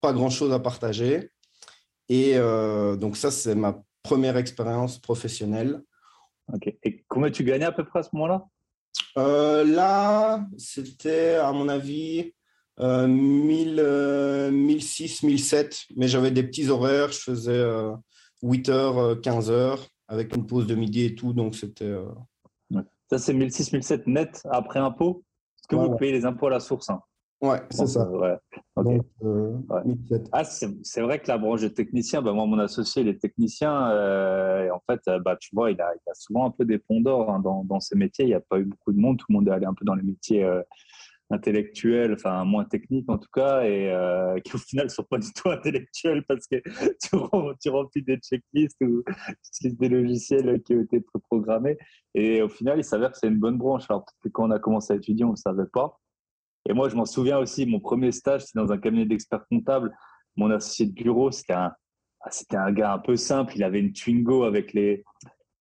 pas 0.00 0.12
grand-chose 0.12 0.52
à 0.52 0.60
partager. 0.60 1.30
Et 2.08 2.32
euh, 2.36 2.96
donc 2.96 3.16
ça, 3.16 3.30
c'est 3.30 3.54
ma 3.54 3.82
première 4.02 4.36
expérience 4.36 4.98
professionnelle. 4.98 5.82
Ok. 6.52 6.72
Et 6.82 7.04
combien 7.08 7.30
tu 7.30 7.44
gagnais 7.44 7.64
à 7.64 7.72
peu 7.72 7.84
près 7.84 8.00
à 8.00 8.02
ce 8.02 8.10
moment-là? 8.14 8.46
Euh, 9.18 9.64
Là, 9.64 10.46
c'était 10.56 11.34
à 11.34 11.52
mon 11.52 11.68
avis 11.68 12.32
euh, 12.78 13.08
1000, 13.08 14.50
1006, 14.52 15.22
1007, 15.24 15.86
mais 15.96 16.08
j'avais 16.08 16.30
des 16.30 16.44
petits 16.44 16.68
horaires. 16.68 17.10
Je 17.10 17.18
faisais 17.18 17.64
8 18.42 18.68
heures, 18.68 19.20
15 19.20 19.50
heures 19.50 19.86
avec 20.08 20.36
une 20.36 20.46
pause 20.46 20.68
de 20.68 20.76
midi 20.76 21.04
et 21.04 21.14
tout, 21.16 21.32
donc 21.32 21.56
c'était. 21.56 21.94
Ça, 23.10 23.18
c'est 23.18 23.34
1006, 23.34 23.72
1007 23.72 24.06
net 24.06 24.42
après 24.50 24.80
impôt? 24.80 25.24
Est-ce 25.58 25.68
que 25.68 25.76
vous 25.76 25.96
payez 25.96 26.12
les 26.12 26.24
impôts 26.24 26.46
à 26.46 26.50
la 26.50 26.60
source 26.60 26.90
hein 26.90 27.00
Ouais, 27.46 27.62
c'est 27.70 27.86
ça. 27.86 28.08
Euh, 28.10 28.36
euh, 29.22 29.52
ah, 30.32 30.42
c'est 30.42 31.00
vrai 31.00 31.20
que 31.20 31.28
la 31.28 31.38
branche 31.38 31.62
de 31.62 31.68
technicien, 31.68 32.20
bah, 32.20 32.32
moi, 32.32 32.44
mon 32.44 32.58
associé, 32.58 33.02
il 33.02 33.08
est 33.08 33.20
technicien. 33.20 33.90
Euh, 33.92 34.64
et 34.64 34.70
en 34.72 34.80
fait, 34.90 35.00
bah, 35.24 35.36
tu 35.38 35.50
vois, 35.54 35.70
il 35.70 35.80
a, 35.80 35.92
il 35.94 36.10
a, 36.10 36.14
souvent 36.14 36.46
un 36.46 36.50
peu 36.50 36.64
des 36.64 36.78
ponts 36.78 37.00
d'or 37.00 37.30
hein, 37.30 37.38
dans, 37.38 37.62
dans, 37.62 37.78
ces 37.78 37.96
métiers. 37.96 38.24
Il 38.24 38.28
n'y 38.28 38.34
a 38.34 38.40
pas 38.40 38.58
eu 38.58 38.64
beaucoup 38.64 38.92
de 38.92 38.98
monde. 38.98 39.18
Tout 39.18 39.26
le 39.28 39.34
monde 39.34 39.48
est 39.48 39.52
allé 39.52 39.64
un 39.64 39.74
peu 39.74 39.84
dans 39.84 39.94
les 39.94 40.02
métiers 40.02 40.44
intellectuels, 41.30 42.14
enfin, 42.14 42.44
moins 42.44 42.64
techniques 42.64 43.08
en 43.10 43.18
tout 43.18 43.30
cas, 43.32 43.62
et 43.62 43.92
qui 44.44 44.56
au 44.56 44.58
final 44.58 44.86
ne 44.86 44.90
sont 44.90 45.04
pas 45.04 45.18
du 45.18 45.32
tout 45.32 45.48
intellectuels 45.48 46.24
parce 46.26 46.48
que 46.48 46.56
tu, 47.60 47.68
remplis 47.68 48.02
des 48.02 48.16
checklists 48.16 48.80
ou 48.80 49.04
tu 49.06 49.22
utilises 49.54 49.78
des 49.78 49.88
logiciels 49.88 50.62
qui 50.62 50.74
ont 50.74 50.82
été 50.82 51.00
programmés. 51.30 51.78
Et 52.14 52.42
au 52.42 52.48
final, 52.48 52.78
il 52.78 52.84
s'avère 52.84 53.12
que 53.12 53.18
c'est 53.18 53.28
une 53.28 53.38
bonne 53.38 53.58
branche. 53.58 53.84
Alors, 53.88 54.04
peut-être 54.04 54.22
que 54.24 54.28
quand 54.30 54.48
on 54.48 54.50
a 54.50 54.58
commencé 54.58 54.92
à 54.92 54.96
étudier, 54.96 55.24
on 55.24 55.32
ne 55.32 55.36
savait 55.36 55.66
pas. 55.72 56.00
Et 56.68 56.72
moi, 56.72 56.88
je 56.88 56.96
m'en 56.96 57.04
souviens 57.04 57.38
aussi, 57.38 57.66
mon 57.66 57.80
premier 57.80 58.12
stage, 58.12 58.42
c'était 58.42 58.58
dans 58.58 58.72
un 58.72 58.78
cabinet 58.78 59.06
d'experts 59.06 59.46
comptables. 59.48 59.96
Mon 60.36 60.50
associé 60.50 60.86
de 60.86 60.92
bureau, 60.92 61.30
c'était 61.30 61.54
un, 61.54 61.72
ah, 62.20 62.30
c'était 62.30 62.56
un 62.56 62.72
gars 62.72 62.92
un 62.92 62.98
peu 62.98 63.16
simple. 63.16 63.54
Il 63.56 63.64
avait 63.64 63.80
une 63.80 63.92
Twingo 63.92 64.44
avec 64.44 64.72
les 64.72 65.04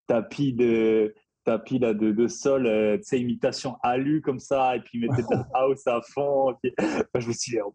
tapis 0.08 0.54
de 0.54 1.14
tapis 1.46 1.80
là 1.80 1.94
de, 1.94 2.12
de 2.12 2.28
sol, 2.28 2.66
euh, 2.66 2.98
tu 2.98 3.04
sais, 3.04 3.22
imitation 3.22 3.78
alu 3.84 4.22
comme 4.22 4.40
ça, 4.40 4.76
et 4.76 4.80
puis 4.82 4.98
il 4.98 5.02
mettait 5.02 5.22
de 5.32 5.44
house 5.54 5.88
à 5.88 6.02
fond. 6.14 6.56
je 6.64 7.28
me 7.28 7.34
suis 7.34 7.52
dit, 7.52 7.60
oh, 7.64 7.74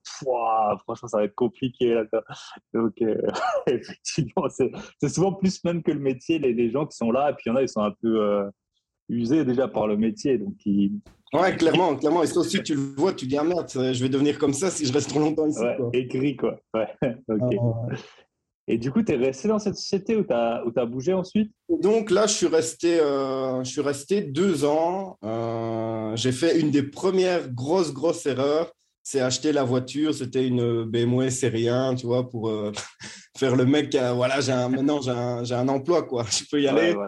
franchement, 0.84 1.08
ça 1.08 1.18
va 1.18 1.24
être 1.24 1.34
compliqué. 1.34 1.94
Là, 1.94 2.04
Donc, 2.74 3.00
euh, 3.00 3.16
effectivement, 3.66 4.48
c'est 4.48 5.08
souvent 5.08 5.32
plus 5.32 5.64
même 5.64 5.82
que 5.82 5.92
le 5.92 6.00
métier, 6.00 6.38
les, 6.38 6.52
les, 6.52 6.70
gens 6.70 6.84
qui 6.84 6.96
sont 6.96 7.10
là, 7.10 7.30
et 7.30 7.34
puis 7.34 7.44
il 7.46 7.48
y 7.50 7.52
en 7.52 7.56
a, 7.56 7.62
ils 7.62 7.68
sont 7.68 7.82
un 7.82 7.94
peu 8.02 8.20
euh, 8.20 8.50
usés 9.10 9.44
déjà 9.44 9.68
par 9.68 9.86
le 9.86 9.96
métier. 9.96 10.38
Donc, 10.38 10.54
ils, 10.64 10.92
Ouais, 11.32 11.54
clairement, 11.56 11.94
clairement. 11.94 12.22
Et 12.24 12.26
ça 12.26 12.40
aussi, 12.40 12.60
tu 12.62 12.74
le 12.74 12.80
vois, 12.96 13.12
tu 13.12 13.26
dis, 13.26 13.36
ah 13.36 13.44
merde, 13.44 13.68
je 13.72 14.02
vais 14.02 14.08
devenir 14.08 14.36
comme 14.36 14.52
ça 14.52 14.68
si 14.68 14.84
je 14.84 14.92
reste 14.92 15.10
trop 15.10 15.20
longtemps 15.20 15.46
ici. 15.46 15.60
Ouais, 15.60 15.76
Écrit, 15.92 16.36
quoi. 16.36 16.58
Ouais. 16.74 16.88
ok. 17.28 17.54
Ah, 17.60 17.96
et 18.66 18.78
du 18.78 18.92
coup, 18.92 19.02
tu 19.02 19.12
es 19.12 19.16
resté 19.16 19.48
dans 19.48 19.58
cette 19.58 19.76
société 19.76 20.16
ou 20.16 20.22
tu 20.22 20.32
as, 20.32 20.62
as, 20.76 20.86
bougé 20.86 21.12
ensuite? 21.12 21.52
Donc 21.68 22.10
là, 22.10 22.26
je 22.26 22.34
suis 22.34 22.46
resté, 22.46 23.00
euh, 23.00 23.64
je 23.64 23.70
suis 23.70 23.80
resté 23.80 24.22
deux 24.22 24.64
ans. 24.64 25.18
Euh, 25.24 26.14
j'ai 26.14 26.30
fait 26.30 26.60
une 26.60 26.70
des 26.70 26.84
premières 26.84 27.50
grosses, 27.50 27.92
grosses 27.92 28.26
erreurs. 28.26 28.72
C'est 29.02 29.20
acheter 29.20 29.52
la 29.52 29.64
voiture. 29.64 30.14
C'était 30.14 30.46
une 30.46 30.84
BMW 30.84 31.30
série 31.30 31.68
1, 31.68 31.96
tu 31.96 32.06
vois, 32.06 32.28
pour 32.28 32.48
euh, 32.48 32.70
faire 33.36 33.56
le 33.56 33.66
mec. 33.66 33.96
voilà, 34.14 34.40
j'ai 34.40 34.52
maintenant, 34.52 35.00
j'ai 35.00 35.10
un, 35.10 35.42
un, 35.42 35.68
emploi, 35.68 36.02
quoi. 36.02 36.24
Je 36.30 36.44
peux 36.48 36.60
y 36.60 36.68
aller. 36.68 36.94
Ouais, 36.94 37.06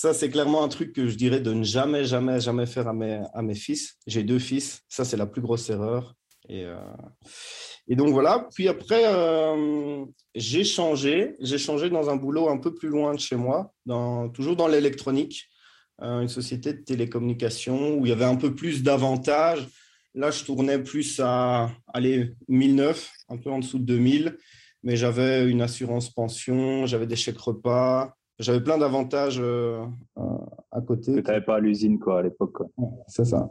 ça, 0.00 0.14
c'est 0.14 0.30
clairement 0.30 0.64
un 0.64 0.68
truc 0.68 0.94
que 0.94 1.08
je 1.08 1.14
dirais 1.14 1.40
de 1.40 1.52
ne 1.52 1.62
jamais, 1.62 2.06
jamais, 2.06 2.40
jamais 2.40 2.64
faire 2.64 2.88
à 2.88 2.94
mes, 2.94 3.20
à 3.34 3.42
mes 3.42 3.54
fils. 3.54 3.98
J'ai 4.06 4.22
deux 4.22 4.38
fils. 4.38 4.80
Ça, 4.88 5.04
c'est 5.04 5.18
la 5.18 5.26
plus 5.26 5.42
grosse 5.42 5.68
erreur. 5.68 6.14
Et, 6.48 6.64
euh, 6.64 6.80
et 7.86 7.96
donc, 7.96 8.08
voilà. 8.08 8.48
Puis 8.54 8.66
après, 8.66 9.02
euh, 9.04 10.06
j'ai 10.34 10.64
changé. 10.64 11.34
J'ai 11.40 11.58
changé 11.58 11.90
dans 11.90 12.08
un 12.08 12.16
boulot 12.16 12.48
un 12.48 12.56
peu 12.56 12.74
plus 12.74 12.88
loin 12.88 13.12
de 13.12 13.20
chez 13.20 13.36
moi, 13.36 13.74
dans, 13.84 14.30
toujours 14.30 14.56
dans 14.56 14.68
l'électronique, 14.68 15.50
euh, 16.00 16.22
une 16.22 16.30
société 16.30 16.72
de 16.72 16.80
télécommunications 16.80 17.98
où 17.98 18.06
il 18.06 18.08
y 18.08 18.12
avait 18.12 18.24
un 18.24 18.36
peu 18.36 18.54
plus 18.54 18.82
d'avantages. 18.82 19.68
Là, 20.14 20.30
je 20.30 20.44
tournais 20.44 20.82
plus 20.82 21.20
à 21.22 21.70
aller 21.92 22.32
1009, 22.48 23.12
un 23.28 23.36
peu 23.36 23.50
en 23.50 23.58
dessous 23.58 23.78
de 23.78 23.84
2000, 23.84 24.38
mais 24.82 24.96
j'avais 24.96 25.46
une 25.46 25.60
assurance 25.60 26.08
pension, 26.08 26.86
j'avais 26.86 27.06
des 27.06 27.16
chèques 27.16 27.36
repas, 27.36 28.16
j'avais 28.40 28.62
plein 28.62 28.78
d'avantages 28.78 29.38
euh, 29.38 29.84
euh, 30.18 30.22
à 30.72 30.80
côté. 30.80 31.12
Que 31.12 31.20
tu 31.20 31.26
n'avais 31.26 31.44
pas 31.44 31.56
à 31.56 31.60
l'usine 31.60 31.98
quoi, 31.98 32.20
à 32.20 32.22
l'époque. 32.22 32.56
c'est 33.06 33.26
ça. 33.26 33.50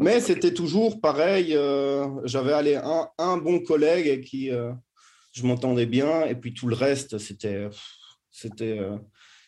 Mais 0.00 0.20
c'était 0.20 0.54
toujours 0.54 1.00
pareil. 1.00 1.54
Euh, 1.54 2.08
j'avais 2.24 2.54
allé 2.54 2.76
un, 2.76 3.06
un, 3.18 3.36
bon 3.36 3.60
collègue 3.60 4.06
et 4.06 4.20
qui 4.20 4.50
je 5.32 5.46
m'entendais 5.46 5.86
bien. 5.86 6.24
Et 6.24 6.34
puis 6.34 6.54
tout 6.54 6.66
le 6.66 6.74
reste, 6.74 7.18
c'était, 7.18 7.68
c'était, 8.30 8.80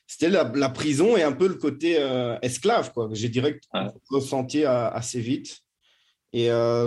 c'était 0.07 0.29
la, 0.29 0.69
prison 0.69 1.17
et 1.17 1.23
un 1.23 1.33
peu 1.33 1.49
le 1.49 1.55
côté 1.55 1.97
esclave. 2.43 2.93
Quoi. 2.93 3.09
J'ai 3.13 3.31
direct 3.31 3.65
ressenti 4.11 4.65
assez 4.65 5.21
vite. 5.21 5.62
Et 6.33 6.51
euh, 6.51 6.87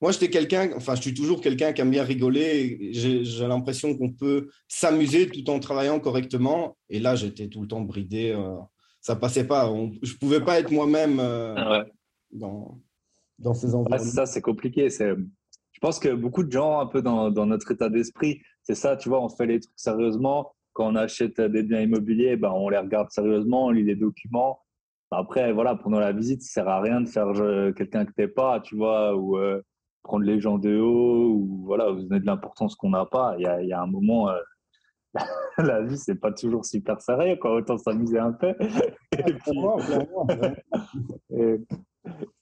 moi, 0.00 0.12
j'étais 0.12 0.28
quelqu'un, 0.28 0.70
enfin, 0.76 0.94
je 0.94 1.02
suis 1.02 1.14
toujours 1.14 1.40
quelqu'un 1.40 1.72
qui 1.72 1.80
aime 1.80 1.90
bien 1.90 2.04
rigoler. 2.04 2.92
J'ai 2.92 3.46
l'impression 3.46 3.96
qu'on 3.96 4.12
peut 4.12 4.50
s'amuser 4.68 5.28
tout 5.28 5.48
en 5.50 5.58
travaillant 5.60 5.98
correctement. 5.98 6.76
Et 6.90 6.98
là, 6.98 7.14
j'étais 7.14 7.48
tout 7.48 7.62
le 7.62 7.68
temps 7.68 7.80
bridé. 7.80 8.30
Euh, 8.30 8.56
ça 9.00 9.16
passait 9.16 9.46
pas. 9.46 9.72
je 10.02 10.14
pouvais 10.14 10.40
pas 10.40 10.60
être 10.60 10.70
moi-même 10.70 11.18
ah 11.20 11.84
dans, 12.30 12.80
dans 13.38 13.54
ces 13.54 13.74
environnements. 13.74 14.10
ça, 14.10 14.26
c'est 14.26 14.42
compliqué. 14.42 14.90
C'est, 14.90 15.14
je 15.72 15.80
pense 15.80 15.98
que 15.98 16.14
beaucoup 16.14 16.44
de 16.44 16.52
gens, 16.52 16.80
un 16.80 16.86
peu 16.86 17.02
dans, 17.02 17.30
dans 17.30 17.46
notre 17.46 17.72
état 17.72 17.88
d'esprit, 17.88 18.40
c'est 18.62 18.74
ça, 18.74 18.96
tu 18.96 19.08
vois, 19.08 19.22
on 19.22 19.28
fait 19.28 19.46
les 19.46 19.60
trucs 19.60 19.72
sérieusement. 19.76 20.54
Quand 20.72 20.92
on 20.92 20.96
achète 20.96 21.40
des 21.40 21.62
biens 21.62 21.80
immobiliers, 21.80 22.36
ben, 22.36 22.50
on 22.50 22.68
les 22.68 22.78
regarde 22.78 23.10
sérieusement, 23.10 23.66
on 23.66 23.70
lit 23.70 23.82
les 23.82 23.96
documents. 23.96 24.61
Après, 25.12 25.52
voilà, 25.52 25.76
pendant 25.76 26.00
la 26.00 26.12
visite, 26.12 26.42
ça 26.42 26.62
sert 26.62 26.68
à 26.68 26.80
rien 26.80 27.00
de 27.00 27.08
faire 27.08 27.32
quelqu'un 27.74 28.04
que 28.04 28.12
t'es 28.12 28.28
pas, 28.28 28.60
tu 28.60 28.76
vois, 28.76 29.16
ou 29.16 29.36
prendre 30.02 30.24
les 30.24 30.40
gens 30.40 30.58
de 30.58 30.78
haut 30.78 31.32
ou 31.34 31.62
voilà, 31.64 31.90
vous 31.90 32.02
donnez 32.02 32.20
de 32.20 32.26
l'importance 32.26 32.74
qu'on 32.74 32.90
n'a 32.90 33.06
pas. 33.06 33.34
Il 33.38 33.42
y 33.42 33.46
a, 33.46 33.62
il 33.62 33.68
y 33.68 33.72
a 33.72 33.80
un 33.80 33.86
moment, 33.86 34.28
euh, 34.30 34.38
la 35.58 35.82
vie, 35.82 35.98
c'est 35.98 36.20
pas 36.20 36.32
toujours 36.32 36.64
super 36.64 37.00
sérieux, 37.00 37.36
quoi. 37.36 37.54
Autant 37.54 37.78
s'amuser 37.78 38.18
un 38.18 38.32
peu. 38.32 38.54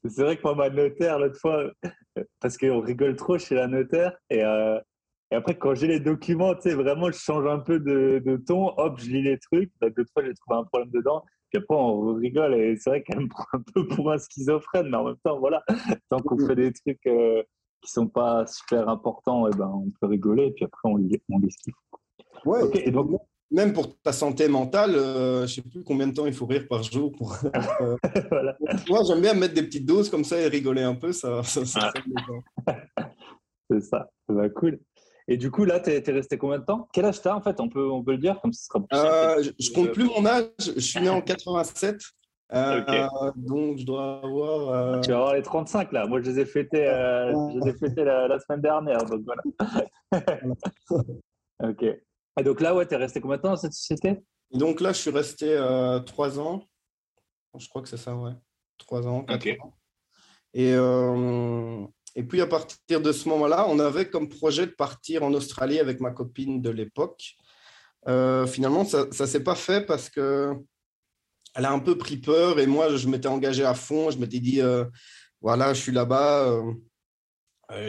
c'est 0.05 0.23
vrai 0.23 0.37
que 0.37 0.43
moi, 0.43 0.55
ma 0.55 0.71
notaire, 0.71 1.19
l'autre 1.19 1.39
fois, 1.39 1.71
parce 2.41 2.57
qu'on 2.57 2.81
rigole 2.81 3.17
trop 3.17 3.39
chez 3.39 3.55
la 3.55 3.67
notaire, 3.67 4.17
et, 4.31 4.45
euh, 4.45 4.81
et 5.31 5.37
après, 5.37 5.57
quand 5.57 5.75
j'ai 5.75 5.87
les 5.87 6.01
documents, 6.01 6.55
tu 6.55 6.63
sais, 6.63 6.75
vraiment, 6.75 7.11
je 7.11 7.19
change 7.19 7.47
un 7.47 7.61
peu 7.61 7.79
de, 7.79 8.21
de 8.25 8.37
ton, 8.37 8.73
hop, 8.79 8.99
je 8.99 9.11
lis 9.11 9.23
les 9.23 9.39
trucs. 9.39 9.71
L'autre 9.81 10.11
fois, 10.13 10.25
j'ai 10.25 10.35
trouvé 10.35 10.59
un 10.59 10.65
problème 10.65 10.91
dedans. 10.91 11.23
Puis 11.51 11.59
après, 11.63 11.77
on 11.77 12.15
rigole 12.15 12.55
et 12.55 12.77
c'est 12.77 12.91
vrai 12.91 13.03
qu'elle 13.03 13.21
me 13.21 13.29
prend 13.29 13.45
un 13.53 13.63
peu 13.75 13.87
pour 13.89 14.11
un 14.13 14.19
schizophrène, 14.19 14.89
mais 14.89 14.97
en 14.97 15.05
même 15.05 15.17
temps, 15.25 15.39
voilà, 15.39 15.63
tant 16.09 16.19
qu'on 16.19 16.39
fait 16.47 16.55
des 16.55 16.73
trucs 16.73 17.07
euh, 17.07 17.43
qui 17.83 17.91
sont 17.91 18.09
pas 18.09 18.47
super 18.47 18.89
importants, 18.89 19.47
et 19.47 19.51
eh 19.53 19.57
ben, 19.57 19.69
on 19.69 19.91
peut 20.01 20.07
rigoler 20.07 20.47
et 20.47 20.51
puis 20.53 20.65
après, 20.65 20.89
on 20.89 20.97
lit, 20.97 21.21
on. 21.29 21.41
Ouais, 22.47 22.61
et 22.75 22.91
donc, 22.91 23.21
même 23.51 23.73
pour 23.73 24.01
ta 24.01 24.13
santé 24.13 24.49
mentale, 24.49 24.95
euh, 24.95 25.47
je 25.47 25.55
sais 25.55 25.63
plus 25.63 25.83
combien 25.83 26.07
de 26.07 26.15
temps 26.15 26.27
il 26.27 26.33
faut 26.33 26.47
rire 26.47 26.67
par 26.69 26.83
jour. 26.83 27.11
Pour, 27.13 27.37
euh, 27.45 27.97
voilà. 28.31 28.57
Moi, 28.89 29.01
j'aime 29.07 29.21
bien 29.21 29.35
mettre 29.35 29.55
des 29.55 29.65
petites 29.65 29.87
doses 29.87 30.09
comme 30.09 30.25
ça 30.25 30.41
et 30.41 30.47
rigoler 30.47 30.83
un 30.83 30.95
peu. 30.95 31.13
Ça, 31.13 31.43
ça, 31.43 31.65
ça 31.65 31.93
c'est 33.71 33.81
ça, 33.81 34.09
ça 34.27 34.33
va 34.33 34.49
cool. 34.51 34.79
Et 35.31 35.37
du 35.37 35.53
coup, 35.53 35.65
là, 35.65 35.79
tu 35.79 35.91
es, 35.91 36.03
resté 36.11 36.37
combien 36.37 36.59
de 36.59 36.65
temps? 36.65 36.89
Quel 36.93 37.05
âge 37.05 37.23
tu 37.23 37.29
as 37.29 37.37
en 37.37 37.41
fait? 37.41 37.61
On 37.61 37.69
peut, 37.69 37.89
on 37.89 38.03
peut 38.03 38.11
le 38.11 38.19
dire 38.19 38.41
comme 38.41 38.53
ce 38.53 38.65
sera 38.65 38.81
euh, 38.93 39.41
Je, 39.41 39.71
ne 39.71 39.75
compte 39.75 39.93
plus 39.93 40.05
mon 40.05 40.27
âge. 40.27 40.51
Je 40.59 40.81
suis 40.81 41.01
né 41.01 41.09
en 41.09 41.21
87. 41.23 42.03
Euh, 42.53 43.09
donc, 43.37 43.79
je 43.79 43.87
dois 43.87 44.21
avoir. 44.25 44.71
Euh, 44.71 45.01
tu 45.01 45.11
vas 45.13 45.19
avoir 45.19 45.35
les 45.35 45.43
35 45.43 45.93
là. 45.93 46.09
Moi, 46.09 46.21
je 46.21 46.31
les 46.31 46.41
ai 46.41 46.45
fêtés, 46.45 46.85
je 46.85 47.61
les 47.61 47.71
ai 47.71 47.79
fêtés 47.79 48.03
la, 48.03 48.41
semaine 48.41 48.61
dernière. 48.61 49.05
Donc 49.05 49.25
voilà. 49.25 49.43
ok. 51.63 51.83
Et 51.85 52.43
donc 52.43 52.61
là, 52.61 52.75
ouais, 52.75 52.89
tu 52.89 52.95
es 52.95 52.97
resté 52.97 53.21
combien 53.21 53.37
de 53.37 53.43
temps 53.43 53.51
dans 53.51 53.57
cette 53.57 53.73
société? 53.73 54.19
Donc 54.53 54.81
là, 54.81 54.93
je 54.93 54.99
suis 54.99 55.13
resté 55.13 55.55
3 56.07 56.41
ans. 56.41 56.65
Je 57.57 57.69
crois 57.69 57.83
que 57.83 57.89
c'est 57.89 57.97
ça, 57.99 58.17
ouais. 58.17 58.33
3 58.79 59.07
ans, 59.07 59.23
4 59.23 59.65
ans. 59.65 59.77
Et 60.55 60.75
et 62.17 62.25
puis 62.25 62.41
à 62.41 62.47
partir 62.47 63.01
de 63.01 63.13
ce 63.13 63.29
moment-là, 63.29 63.67
on 63.69 63.79
avait 63.79 64.09
comme 64.09 64.29
projet 64.29 64.67
de 64.67 64.73
partir 64.73 65.23
en 65.23 65.33
Australie 65.33 65.79
avec 65.79 66.01
ma 66.01 66.11
copine 66.11 66.61
de 66.61 66.71
l'époque. 66.71 67.37
Euh, 68.09 68.47
finalement, 68.47 68.85
ça 68.85 69.07
ne 69.07 69.27
s'est 69.27 69.45
pas 69.45 69.55
fait 69.55 69.87
parce 69.87 70.09
que 70.09 70.55
elle 71.55 71.65
a 71.65 71.73
un 71.73 71.79
peu 71.79 71.99
pris 71.99 72.17
peur 72.17 72.59
et 72.59 72.67
moi, 72.67 72.97
je 72.97 73.09
m'étais 73.09 73.29
engagé 73.29 73.65
à 73.65 73.75
fond. 73.75 74.11
Je 74.11 74.19
m'étais 74.19 74.41
dit, 74.41 74.61
euh, 74.61 74.85
voilà, 75.41 75.75
je 75.75 75.81
suis 75.81 75.93
là-bas. 75.93 76.49
Euh, 76.49 76.73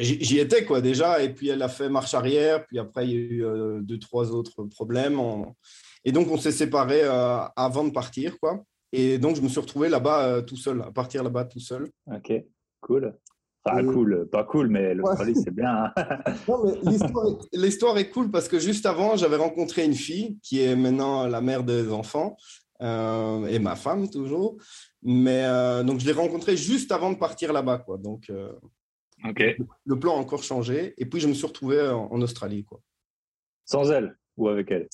j'y 0.02 0.40
étais 0.40 0.66
quoi 0.66 0.82
déjà. 0.82 1.24
Et 1.24 1.34
puis 1.34 1.50
elle 1.50 1.62
a 1.62 1.70
fait 1.70 1.90
marche 1.90 2.14
arrière. 2.14 2.66
Puis 2.68 2.80
après, 2.80 3.08
il 3.08 3.12
y 3.12 3.16
a 3.16 3.18
eu 3.18 3.82
deux, 3.82 4.00
trois 4.00 4.32
autres 4.32 4.64
problèmes. 4.66 5.20
Et 6.04 6.12
donc, 6.12 6.30
on 6.30 6.38
s'est 6.38 6.52
séparés 6.52 7.04
avant 7.56 7.84
de 7.84 7.92
partir 7.92 8.40
quoi. 8.40 8.64
Et 8.94 9.18
donc, 9.18 9.36
je 9.36 9.42
me 9.42 9.48
suis 9.48 9.60
retrouvé 9.60 9.90
là-bas 9.90 10.42
tout 10.42 10.58
seul, 10.58 10.82
à 10.82 10.92
partir 10.92 11.24
là-bas 11.24 11.46
tout 11.46 11.60
seul. 11.60 11.90
Ok, 12.08 12.34
cool. 12.82 13.16
Pas 13.64 13.84
cool, 13.84 14.28
pas 14.32 14.44
cool, 14.44 14.70
mais 14.70 14.96
l'Australie, 14.96 15.36
c'est 15.36 15.54
bien. 15.54 15.92
Hein. 15.96 16.18
l'histoire 17.54 17.98
est, 18.00 18.10
cool 18.10 18.32
parce 18.32 18.48
que 18.48 18.58
juste 18.58 18.88
avant, 18.88 19.16
j'avais 19.18 19.36
rencontré 19.36 19.86
une 19.86 19.94
fille 19.94 20.40
qui 20.42 20.64
est 20.64 20.76
maintenant 20.76 21.28
la 21.28 21.42
mère 21.42 21.64
des 21.64 21.92
enfants 21.92 22.38
euh, 22.82 23.46
et 23.46 23.60
ma 23.60 23.76
femme 23.76 24.10
toujours. 24.10 24.58
Mais 25.04 25.44
euh, 25.46 25.84
donc, 25.84 26.00
je 26.00 26.08
l'ai 26.08 26.12
rencontrée 26.12 26.58
juste 26.58 26.92
avant 26.92 27.12
de 27.12 27.18
partir 27.18 27.54
là-bas. 27.54 27.78
Quoi. 27.80 28.00
Donc, 28.00 28.32
euh, 28.32 28.52
le 29.86 30.00
plan 30.00 30.16
a 30.16 30.20
encore 30.20 30.42
changé. 30.42 30.96
Et 30.98 31.06
puis, 31.06 31.20
je 31.20 31.28
me 31.28 31.34
suis 31.34 31.46
retrouvé 31.46 31.88
en, 31.88 32.20
Australie. 32.22 32.66
Quoi. 32.66 32.82
Sans 33.64 33.92
elle 33.92 34.18
ou 34.38 34.48
avec 34.48 34.72
elle? 34.72 34.88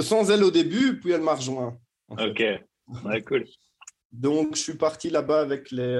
Sans 0.00 0.30
elle 0.30 0.42
au 0.42 0.50
début, 0.50 0.98
puis 1.00 1.10
elle 1.10 1.20
m'a 1.20 1.34
rejoint. 1.34 1.78
Ok, 2.08 2.42
cool. 3.26 3.44
Donc, 4.10 4.56
je 4.56 4.62
suis 4.62 4.76
parti 4.78 5.10
là-bas 5.10 5.42
avec 5.42 5.70
les 5.70 5.98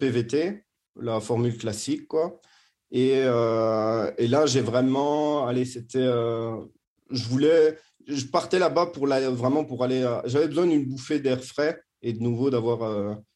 PVT 0.00 0.63
la 1.00 1.20
formule 1.20 1.56
classique, 1.56 2.08
quoi. 2.08 2.40
Et, 2.94 3.22
euh, 3.24 4.10
et 4.18 4.28
là, 4.28 4.46
j'ai 4.46 4.60
vraiment, 4.60 5.48
allez, 5.48 5.64
c'était, 5.64 5.98
euh, 5.98 6.56
je 7.10 7.24
voulais, 7.24 7.76
je 8.06 8.24
partais 8.26 8.60
là-bas 8.60 8.86
pour 8.86 9.08
la, 9.08 9.30
vraiment 9.30 9.64
pour 9.64 9.82
aller, 9.82 10.02
euh, 10.02 10.20
j'avais 10.26 10.46
besoin 10.46 10.66
d'une 10.66 10.84
bouffée 10.84 11.18
d'air 11.18 11.42
frais 11.42 11.80
et 12.02 12.12
de 12.12 12.22
nouveau 12.22 12.50
d'avoir 12.50 12.82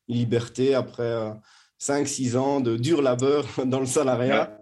une 0.09 0.15
liberté 0.15 0.75
après 0.75 1.33
5-6 1.81 2.37
ans 2.37 2.61
de 2.61 2.77
dur 2.77 3.03
labeur 3.03 3.47
dans 3.67 3.81
le 3.81 3.87
salariat. 3.87 4.57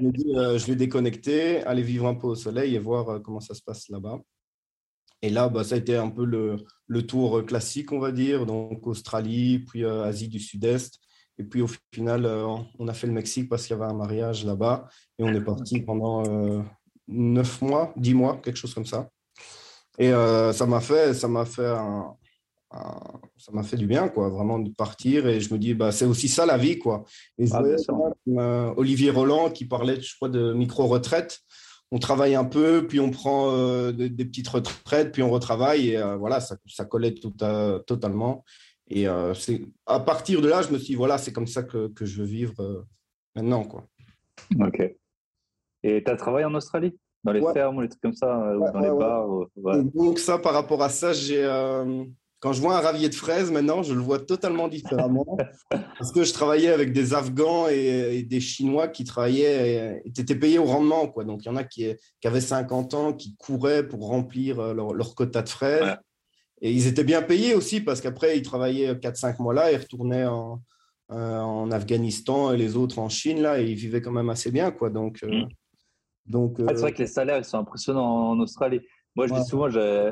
je 0.00 0.06
dit, 0.06 0.32
je 0.34 0.66
vais 0.66 0.76
déconnecter, 0.76 1.62
aller 1.64 1.82
vivre 1.82 2.06
un 2.06 2.14
peu 2.14 2.28
au 2.28 2.36
soleil 2.36 2.76
et 2.76 2.78
voir 2.78 3.20
comment 3.22 3.40
ça 3.40 3.54
se 3.54 3.62
passe 3.62 3.88
là-bas. 3.88 4.20
Et 5.22 5.30
là, 5.30 5.48
bah, 5.48 5.64
ça 5.64 5.74
a 5.74 5.78
été 5.78 5.96
un 5.96 6.10
peu 6.10 6.24
le, 6.24 6.58
le, 6.86 7.06
tour 7.06 7.44
classique, 7.44 7.90
on 7.90 7.98
va 7.98 8.12
dire, 8.12 8.46
donc 8.46 8.86
Australie, 8.86 9.58
puis 9.58 9.84
Asie 9.84 10.28
du 10.28 10.38
Sud-Est, 10.38 11.00
et 11.38 11.44
puis 11.44 11.62
au 11.62 11.68
final, 11.92 12.24
euh, 12.24 12.46
on 12.78 12.88
a 12.88 12.94
fait 12.94 13.06
le 13.06 13.12
Mexique 13.12 13.48
parce 13.48 13.66
qu'il 13.66 13.76
y 13.76 13.80
avait 13.80 13.90
un 13.90 13.96
mariage 13.96 14.44
là-bas. 14.44 14.88
Et 15.18 15.22
on 15.22 15.32
est 15.34 15.40
parti 15.40 15.80
pendant 15.80 16.24
euh, 16.26 16.62
neuf 17.08 17.60
mois, 17.60 17.92
dix 17.96 18.14
mois, 18.14 18.40
quelque 18.42 18.56
chose 18.56 18.74
comme 18.74 18.86
ça. 18.86 19.08
Et 19.98 20.12
euh, 20.12 20.52
ça 20.52 20.66
m'a 20.66 20.80
fait, 20.80 21.14
ça 21.14 21.28
m'a 21.28 21.44
fait 21.44 21.74
ça 23.38 23.52
m'a 23.52 23.62
fait 23.62 23.78
du 23.78 23.86
bien, 23.86 24.08
quoi, 24.08 24.28
vraiment 24.28 24.58
de 24.58 24.70
partir. 24.70 25.26
Et 25.26 25.40
je 25.40 25.54
me 25.54 25.58
dis, 25.58 25.72
bah, 25.72 25.92
c'est 25.92 26.04
aussi 26.04 26.28
ça 26.28 26.44
la 26.44 26.58
vie, 26.58 26.78
quoi. 26.78 27.04
Et 27.38 27.46
ah, 27.52 28.74
Olivier 28.76 29.10
Roland 29.10 29.48
qui 29.50 29.64
parlait, 29.64 29.98
je 29.98 30.14
crois, 30.14 30.28
de 30.28 30.52
micro-retraite. 30.52 31.40
On 31.90 31.98
travaille 31.98 32.34
un 32.34 32.44
peu, 32.44 32.86
puis 32.86 33.00
on 33.00 33.10
prend 33.10 33.90
des, 33.92 34.10
petites 34.10 34.48
retraites, 34.48 35.12
puis 35.12 35.22
on 35.22 35.30
retravaille. 35.30 35.90
Et 35.90 36.16
voilà, 36.18 36.40
ça, 36.40 36.56
ça 36.66 36.84
collait 36.84 37.14
tout 37.14 37.32
totalement. 37.86 38.44
Et 38.88 39.08
euh, 39.08 39.34
c'est 39.34 39.62
à 39.86 40.00
partir 40.00 40.40
de 40.40 40.48
là, 40.48 40.62
je 40.62 40.70
me 40.70 40.78
suis 40.78 40.88
dit, 40.88 40.94
voilà, 40.94 41.18
c'est 41.18 41.32
comme 41.32 41.46
ça 41.46 41.62
que, 41.62 41.88
que 41.88 42.04
je 42.04 42.22
veux 42.22 42.26
vivre 42.26 42.54
euh, 42.60 42.86
maintenant. 43.34 43.64
Quoi. 43.64 43.86
Ok. 44.60 44.80
Et 45.82 46.04
tu 46.04 46.10
as 46.10 46.16
travaillé 46.16 46.44
en 46.44 46.54
Australie? 46.54 46.96
Dans 47.24 47.32
les 47.32 47.42
fermes 47.52 47.78
ou 47.78 47.80
les 47.80 47.88
trucs 47.88 48.02
comme 48.02 48.14
ça 48.14 48.40
euh, 48.40 48.56
ou 48.56 48.72
Dans 48.72 48.78
les 48.78 48.90
bars 48.90 49.82
Donc, 49.94 50.20
ça, 50.20 50.38
par 50.38 50.52
rapport 50.52 50.82
à 50.82 50.88
ça, 50.88 51.12
j'ai. 51.12 51.44
Quand 52.38 52.52
je 52.52 52.60
vois 52.60 52.76
un 52.76 52.80
ravier 52.80 53.08
de 53.08 53.14
fraises 53.14 53.50
maintenant, 53.50 53.82
je 53.82 53.94
le 53.94 54.00
vois 54.00 54.20
totalement 54.20 54.68
différemment. 54.68 55.38
parce 55.70 56.12
que 56.12 56.22
je 56.22 56.32
travaillais 56.32 56.68
avec 56.68 56.92
des 56.92 57.14
Afghans 57.14 57.66
et, 57.68 58.22
des 58.22 58.40
Chinois 58.40 58.88
qui 58.88 59.04
travaillaient 59.04 60.02
et, 60.04 60.08
étaient 60.08 60.36
payés 60.36 60.58
au 60.58 60.66
rendement. 60.66 61.08
Quoi. 61.08 61.24
Donc, 61.24 61.44
il 61.44 61.48
y 61.48 61.50
en 61.50 61.56
a 61.56 61.64
qui, 61.64 61.92
qui, 62.20 62.28
avaient 62.28 62.42
50 62.42 62.94
ans, 62.94 63.12
qui 63.14 63.34
couraient 63.36 63.88
pour 63.88 64.06
remplir 64.06 64.74
leur, 64.74 64.92
leur 64.92 65.14
quota 65.14 65.42
de 65.42 65.48
fraises. 65.48 65.96
Et 66.62 66.72
ils 66.72 66.86
étaient 66.86 67.04
bien 67.04 67.22
payés 67.22 67.54
aussi 67.54 67.80
parce 67.80 68.00
qu'après, 68.00 68.38
ils 68.38 68.42
travaillaient 68.42 68.94
4-5 68.94 69.42
mois 69.42 69.54
là, 69.54 69.72
ils 69.72 69.76
retournaient 69.76 70.26
en, 70.26 70.62
euh, 71.12 71.38
en, 71.38 71.70
Afghanistan 71.70 72.52
et 72.52 72.56
les 72.56 72.76
autres 72.76 72.98
en 72.98 73.08
Chine 73.08 73.40
là, 73.40 73.60
et 73.60 73.64
ils 73.64 73.76
vivaient 73.76 74.00
quand 74.00 74.10
même 74.10 74.28
assez 74.28 74.50
bien. 74.50 74.72
Quoi. 74.72 74.90
Donc, 74.90 75.22
euh, 75.22 75.28
mm. 75.28 75.48
donc, 76.26 76.56
c'est 76.58 76.64
vrai 76.64 76.90
euh, 76.90 76.94
que 76.94 76.98
les 76.98 77.06
salaires 77.06 77.38
ils 77.38 77.44
sont 77.44 77.58
impressionnants 77.58 78.30
en 78.30 78.40
Australie. 78.40 78.80
Moi, 79.14 79.28
je 79.28 79.34
dis 79.34 79.44
souvent, 79.44 79.68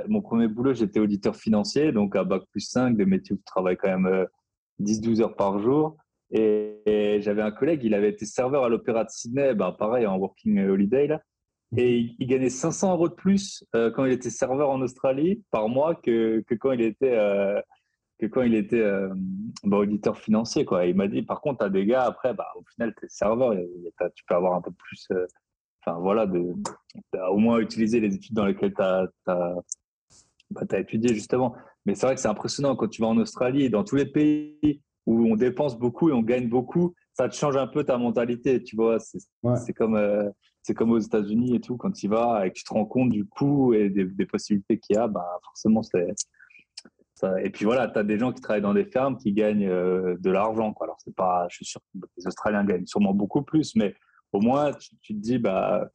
mon 0.09 0.23
premier 0.23 0.49
boulot, 0.49 0.73
j'étais 0.73 1.01
auditeur 1.01 1.37
financier, 1.37 1.93
donc 1.93 2.17
à 2.17 2.25
Bac 2.25 2.43
plus 2.51 2.61
5, 2.61 2.97
des 2.97 3.05
métiers 3.05 3.35
où 3.35 3.39
je 3.39 3.45
travaille 3.45 3.77
quand 3.77 3.99
même 3.99 4.27
10-12 4.81 5.21
heures 5.21 5.37
par 5.37 5.59
jour. 5.59 5.97
Et, 6.31 7.19
j'avais 7.21 7.43
un 7.43 7.51
collègue, 7.51 7.81
il 7.83 7.93
avait 7.93 8.09
été 8.09 8.25
serveur 8.25 8.65
à 8.65 8.69
l'Opéra 8.69 9.05
de 9.05 9.11
Sydney, 9.11 9.55
ben, 9.55 9.73
pareil, 9.73 10.07
en 10.07 10.17
working 10.17 10.59
holiday. 10.67 11.07
Là. 11.09 11.21
Et 11.77 12.15
il, 12.19 12.27
gagnait 12.27 12.51
500 12.51 12.93
euros 12.93 13.09
de 13.09 13.15
plus 13.15 13.65
euh, 13.75 13.91
quand 13.91 14.05
il 14.05 14.13
était 14.13 14.31
serveur 14.31 14.71
en 14.71 14.81
Australie 14.81 15.43
par 15.51 15.69
mois 15.69 15.95
que, 15.95 16.45
que 16.47 16.55
quand 16.55 16.73
il 16.73 16.83
était, 16.83 17.17
euh, 17.17 17.61
que 18.19 18.27
quand 18.27 18.43
il 18.43 18.55
était 18.55 18.81
euh, 18.81 19.13
bah, 19.65 19.79
auditeur 19.79 20.19
financier. 20.19 20.65
Quoi. 20.65 20.87
il 20.87 20.95
m'a 20.95 21.09
dit, 21.09 21.23
par 21.23 21.41
contre, 21.41 21.61
tu 21.61 21.65
as 21.65 21.71
des 21.71 21.85
gars, 21.87 22.05
après, 22.05 22.35
bah, 22.35 22.47
au 22.57 22.63
final, 22.75 22.95
tu 22.99 23.07
es 23.07 23.09
serveur, 23.09 23.55
tu 24.15 24.25
peux 24.27 24.35
avoir 24.35 24.55
un 24.55 24.61
peu 24.61 24.71
plus. 24.73 25.09
Enfin, 25.81 25.99
voilà, 25.99 26.27
de, 26.27 26.55
au 27.31 27.39
moins 27.39 27.59
utiliser 27.59 28.01
les 28.01 28.15
études 28.15 28.35
dans 28.35 28.47
lesquelles 28.47 28.75
tu 28.75 28.83
as, 28.83 29.09
bah, 30.51 30.79
étudié, 30.79 31.13
justement. 31.13 31.55
Mais 31.87 31.95
c'est 31.95 32.07
vrai 32.07 32.15
que 32.15 32.21
c'est 32.21 32.29
impressionnant 32.29 32.77
quand 32.77 32.89
tu 32.89 33.03
vas 33.03 33.09
en 33.09 33.19
Australie, 33.19 33.69
dans 33.69 33.85
tous 33.85 33.97
les 33.97 34.07
pays 34.07 34.81
où 35.07 35.27
on 35.31 35.37
dépense 35.37 35.79
beaucoup 35.79 36.09
et 36.09 36.13
on 36.13 36.23
gagne 36.23 36.49
beaucoup, 36.49 36.95
ça 37.13 37.29
te 37.29 37.35
change 37.35 37.57
un 37.57 37.67
peu 37.67 37.85
ta 37.85 37.99
mentalité, 37.99 38.63
tu 38.63 38.75
vois. 38.77 38.99
C'est 39.01 39.73
comme 39.75 40.33
c'est 40.65 40.75
comme 40.75 40.91
aux 40.91 40.99
États-Unis 40.99 41.55
et 41.55 41.61
tout, 41.61 41.77
quand 41.77 41.93
tu 41.93 42.07
y 42.07 42.09
vas 42.09 42.45
et 42.45 42.51
que 42.51 42.55
tu 42.55 42.65
te 42.65 42.73
rends 42.73 42.87
compte 42.87 43.11
du 43.11 43.25
coût 43.25 43.75
et 43.75 43.91
des, 43.91 44.27
possibilités 44.27 44.79
qu'il 44.79 44.97
y 44.97 44.99
a, 44.99 45.07
bah, 45.07 45.39
forcément, 45.45 45.83
c'est, 45.83 46.09
et 47.43 47.51
puis 47.51 47.65
voilà, 47.65 47.87
tu 47.89 47.99
as 47.99 48.03
des 48.03 48.19
gens 48.19 48.33
qui 48.33 48.41
travaillent 48.41 48.63
dans 48.63 48.75
des 48.75 48.85
fermes 48.85 49.17
qui 49.17 49.33
gagnent 49.33 49.69
de 49.69 50.31
l'argent. 50.31 50.75
Alors, 50.81 50.97
c'est 50.99 51.15
pas, 51.15 51.47
je 51.49 51.57
suis 51.57 51.65
sûr 51.65 51.81
que 51.81 52.07
les 52.17 52.27
Australiens 52.27 52.65
gagnent 52.65 52.87
sûrement 52.87 53.15
beaucoup 53.15 53.43
plus, 53.43 53.77
mais 53.77 53.95
au 54.33 54.41
moins, 54.41 54.73
tu, 54.73 54.97
tu 55.01 55.15
te 55.15 55.21
dis, 55.21 55.39
bah, 55.39 55.89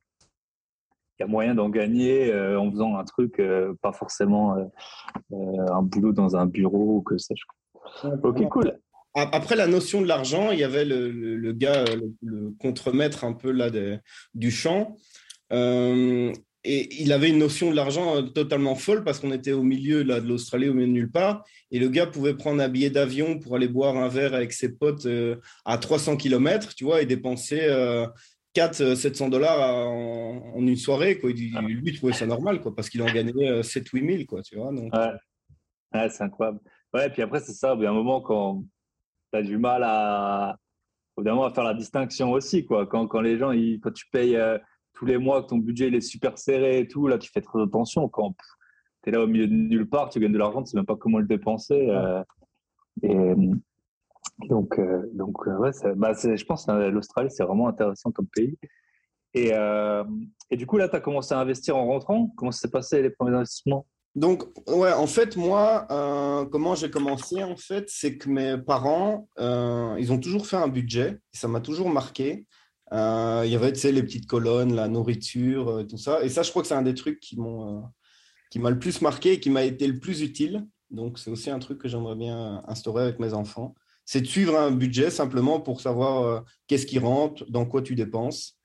il 1.20 1.24
y 1.24 1.26
a 1.26 1.28
moyen 1.28 1.54
d'en 1.54 1.70
gagner 1.70 2.32
euh, 2.32 2.60
en 2.60 2.72
faisant 2.72 2.96
un 2.96 3.04
truc, 3.04 3.40
euh, 3.40 3.74
pas 3.82 3.92
forcément 3.92 4.56
euh, 4.56 5.66
un 5.70 5.82
boulot 5.82 6.14
dans 6.14 6.38
un 6.38 6.46
bureau 6.46 6.98
ou 6.98 7.02
que 7.02 7.18
sais-je. 7.18 7.44
Ok, 8.24 8.48
cool. 8.50 8.80
Après 9.32 9.56
la 9.56 9.68
notion 9.68 10.02
de 10.02 10.08
l'argent, 10.08 10.52
il 10.52 10.60
y 10.60 10.64
avait 10.64 10.86
le, 10.86 11.12
le, 11.12 11.54
gars, 11.54 11.84
le, 12.22 12.52
contremaître 12.60 13.24
un 13.24 13.34
peu 13.34 13.52
là 13.52 13.70
du 14.34 14.52
champ. 14.52 14.98
et 15.52 17.02
il 17.02 17.14
avait 17.14 17.30
une 17.30 17.38
notion 17.38 17.72
de 17.72 17.76
l'argent 17.76 18.24
totalement 18.24 18.76
folle 18.76 19.04
parce 19.04 19.20
qu'on 19.20 19.32
était 19.32 19.54
au 19.54 19.64
milieu 19.64 20.04
là, 20.04 20.20
de 20.20 20.28
l'Australie, 20.28 20.70
au 20.70 20.74
milieu 20.74 20.88
de 20.88 20.92
nulle 20.94 21.12
part. 21.12 21.44
Et 21.72 21.80
le 21.80 21.90
gars 21.90 22.08
pouvait 22.08 22.34
prendre 22.34 22.62
un 22.62 22.70
billet 22.70 22.90
d'avion 22.90 23.40
pour 23.40 23.56
aller 23.56 23.68
boire 23.68 23.96
un 23.98 24.10
verre 24.10 24.34
avec 24.34 24.54
ses 24.54 24.74
potes 24.74 25.08
à 25.66 25.78
300 25.78 26.18
km, 26.18 26.76
tu 26.76 26.84
vois, 26.84 27.02
et 27.02 27.06
dépenser 27.06 27.68
4 28.54 28.96
700 28.96 29.26
euh, 29.26 29.30
dollars 29.30 29.88
en, 29.88 30.60
une 30.60 30.76
soirée. 30.76 31.20
Quoi. 31.20 31.32
Il, 31.32 31.56
ah. 31.56 31.62
Lui, 31.62 31.94
trouvait 31.94 32.14
ça 32.14 32.26
normal 32.26 32.62
quoi, 32.62 32.76
parce 32.76 32.90
qu'il 32.90 33.02
en 33.02 33.12
gagnait 33.12 33.64
7 33.64 33.88
8 33.90 34.12
000. 34.12 34.24
Quoi, 34.26 34.42
tu 34.42 34.58
vois, 34.58 34.72
donc... 34.72 34.94
ouais. 34.94 36.10
c'est 36.10 36.24
incroyable. 36.24 36.60
Ouais, 36.94 37.10
puis 37.10 37.22
après, 37.22 37.40
c'est 37.40 37.54
ça. 37.54 37.76
Il 37.78 37.84
y 37.84 37.86
a 37.86 37.92
un 37.92 37.94
moment 37.94 38.22
quand 38.22 38.64
as 39.38 39.42
du 39.42 39.58
mal 39.58 39.84
à, 39.84 40.58
évidemment, 41.18 41.46
à 41.46 41.52
faire 41.52 41.64
la 41.64 41.74
distinction 41.74 42.32
aussi. 42.32 42.66
Quoi. 42.66 42.86
Quand, 42.88 43.08
quand 43.08 43.22
les 43.22 43.38
gens, 43.38 43.52
ils, 43.52 43.80
quand 43.80 43.92
tu 43.92 44.06
payes 44.12 44.36
euh, 44.36 44.58
tous 44.94 45.06
les 45.06 45.18
mois, 45.18 45.44
que 45.44 45.48
ton 45.48 45.58
budget 45.58 45.88
il 45.88 45.96
est 45.96 46.02
super 46.02 46.38
serré 46.38 46.80
et 46.80 46.88
tout, 46.88 47.08
là, 47.08 47.18
tu 47.18 47.30
fais 47.32 47.42
très 47.42 47.62
attention. 47.62 48.08
Quand 48.10 48.36
tu 49.04 49.10
es 49.10 49.12
là 49.12 49.22
au 49.22 49.28
milieu 49.28 49.48
de 49.48 49.54
nulle 49.54 49.88
part, 49.90 50.10
tu 50.10 50.20
gagnes 50.20 50.34
de 50.34 50.38
l'argent, 50.38 50.60
tu 50.60 50.64
ne 50.64 50.68
sais 50.68 50.78
même 50.78 50.86
pas 50.86 50.96
comment 50.96 51.20
le 51.20 51.28
dépenser. 51.28 51.90
Euh, 51.90 52.24
et, 53.04 53.36
donc, 54.48 54.80
euh, 54.80 55.10
donc 55.14 55.46
ouais, 55.46 55.72
bah, 55.96 56.14
je 56.14 56.46
pense 56.46 56.66
que 56.66 56.72
l'Australie, 56.90 57.30
c'est 57.32 57.44
vraiment 57.44 57.68
intéressant 57.68 58.12
comme 58.12 58.28
pays. 58.28 58.58
Et, 59.34 59.52
et 60.50 60.58
du 60.58 60.66
coup, 60.66 60.78
là, 60.78 60.90
tu 60.90 60.96
as 60.96 61.02
commencé 61.02 61.34
à 61.36 61.40
investir 61.40 61.78
en 61.78 61.86
rentrant? 61.86 62.32
Comment 62.36 62.52
s'est 62.52 62.72
passé 62.72 63.02
les 63.02 63.12
premiers 63.12 63.36
investissements? 63.36 63.86
Donc, 64.16 64.44
ouais, 64.68 64.92
en 64.92 65.08
fait, 65.08 65.38
moi, 65.38 65.88
comment 66.52 66.76
j'ai 66.76 66.90
commencé, 66.90 67.44
en 67.44 67.56
fait, 67.56 67.86
c'est 67.90 68.18
que 68.18 68.30
mes 68.30 68.58
parents, 68.58 69.30
ils 69.38 70.12
ont 70.12 70.20
toujours 70.20 70.48
fait 70.48 70.58
un 70.58 70.68
budget. 70.68 71.20
ça 71.32 71.48
m'a 71.48 71.62
toujours 71.62 71.90
marqué. 71.90 72.46
il 72.92 73.50
y 73.50 73.56
avait, 73.56 73.74
tu 73.74 73.80
sais, 73.80 73.92
les 73.92 74.04
petites 74.04 74.28
colonnes, 74.28 74.76
la 74.76 74.88
nourriture, 74.88 75.86
tout 75.90 75.98
ça. 75.98 76.24
Et 76.24 76.30
ça, 76.30 76.44
je 76.44 76.50
crois 76.50 76.62
que 76.62 76.68
c'est 76.68 76.76
un 76.76 76.82
des 76.82 76.96
trucs 76.96 77.20
qui 77.20 77.40
m'ont, 77.40 77.84
qui 78.50 78.60
m'a 78.60 78.72
le 78.72 78.80
plus 78.80 79.02
marqué 79.02 79.34
et 79.34 79.40
qui 79.40 79.50
m'a 79.50 79.64
été 79.64 79.88
le 79.88 80.00
plus 80.00 80.22
utile. 80.22 80.66
Donc, 80.90 81.20
c'est 81.20 81.30
aussi 81.30 81.52
un 81.52 81.60
truc 81.60 81.80
que 81.80 81.88
j'aimerais 81.88 82.16
bien 82.16 82.64
instaurer 82.68 83.04
avec 83.04 83.20
mes 83.20 83.34
enfants 83.34 83.76
c'est 84.12 84.22
de 84.22 84.26
suivre 84.26 84.58
un 84.58 84.72
budget 84.72 85.12
simplement 85.12 85.60
pour 85.60 85.82
savoir 85.82 86.24
euh, 86.24 86.40
qu'est-ce 86.66 86.88
qui 86.88 86.98
rentre, 86.98 87.46
dans 87.48 87.68
quoi 87.68 87.84
tu 87.84 87.94
dépenses. 87.94 88.59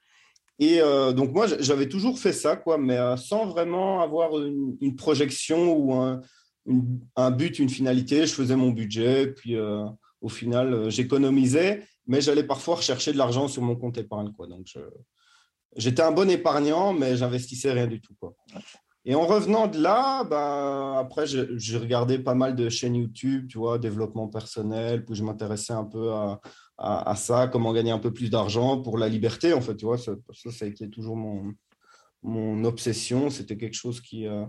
Et 0.58 0.80
euh, 0.80 1.12
donc 1.12 1.32
moi, 1.32 1.46
j'avais 1.58 1.88
toujours 1.88 2.18
fait 2.18 2.32
ça, 2.32 2.56
quoi, 2.56 2.78
mais 2.78 2.96
euh, 2.96 3.16
sans 3.16 3.46
vraiment 3.46 4.00
avoir 4.00 4.38
une, 4.38 4.96
projection 4.96 5.76
ou 5.76 5.92
un, 5.94 7.30
but, 7.30 7.58
une 7.58 7.68
finalité. 7.68 8.26
Je 8.26 8.34
faisais 8.34 8.56
mon 8.56 8.70
budget, 8.70 9.28
puis 9.28 9.56
au 10.20 10.28
final, 10.28 10.90
j'économisais, 10.90 11.82
mais 12.06 12.20
j'allais 12.20 12.44
parfois 12.44 12.76
rechercher 12.76 13.12
de 13.12 13.18
l'argent 13.18 13.49
sur 13.49 13.62
mon 13.62 13.76
compte 13.76 13.99
épargne. 13.99 14.32
Quoi. 14.32 14.46
Donc 14.46 14.66
j'étais 15.76 16.02
un 16.02 16.12
bon 16.12 16.30
épargnant, 16.30 16.92
mais 16.92 17.16
j'investissais 17.16 17.73
rien 17.73 17.87
du 17.87 18.00
tout. 18.00 18.14
Quoi. 18.20 18.34
Et 19.06 19.14
en 19.14 19.26
revenant 19.26 19.66
de 19.66 19.78
là, 19.78 20.25
ben, 20.25 20.96
après, 20.99 21.26
j'ai 21.26 21.76
regardé 21.76 22.18
pas 22.18 22.34
mal 22.34 22.56
de 22.56 22.70
chaînes 22.70 22.94
YouTube, 22.94 23.49
tu 23.49 23.58
vois, 23.58 23.78
développement 23.78 24.28
personnel, 24.28 25.04
puis 25.04 25.14
je 25.14 25.23
m'intéressais 25.23 25.75
un 25.75 25.84
peu 25.84 26.12
à, 26.12 26.40
à, 26.76 27.14
ça, 27.14 27.49
comment 27.49 27.73
gagner 27.73 27.93
un 27.93 27.99
peu 27.99 28.12
plus 28.12 28.31
d'argent 28.31 28.81
pour 28.81 28.99
la 28.99 29.09
liberté, 29.09 29.52
en 29.52 29.61
fait, 29.61 29.76
tu 29.76 29.85
vois, 29.85 29.99
ça, 29.99 30.12
ça, 30.33 30.64
a 30.64 30.69
été 30.69 30.90
toujours 30.90 31.16
mon, 31.16 31.54
mon 32.23 32.65
obsession, 32.65 33.30
c'était 33.30 33.56
quelque 33.56 33.76
chose 33.76 34.00
qui, 34.00 34.26
euh, 34.26 34.45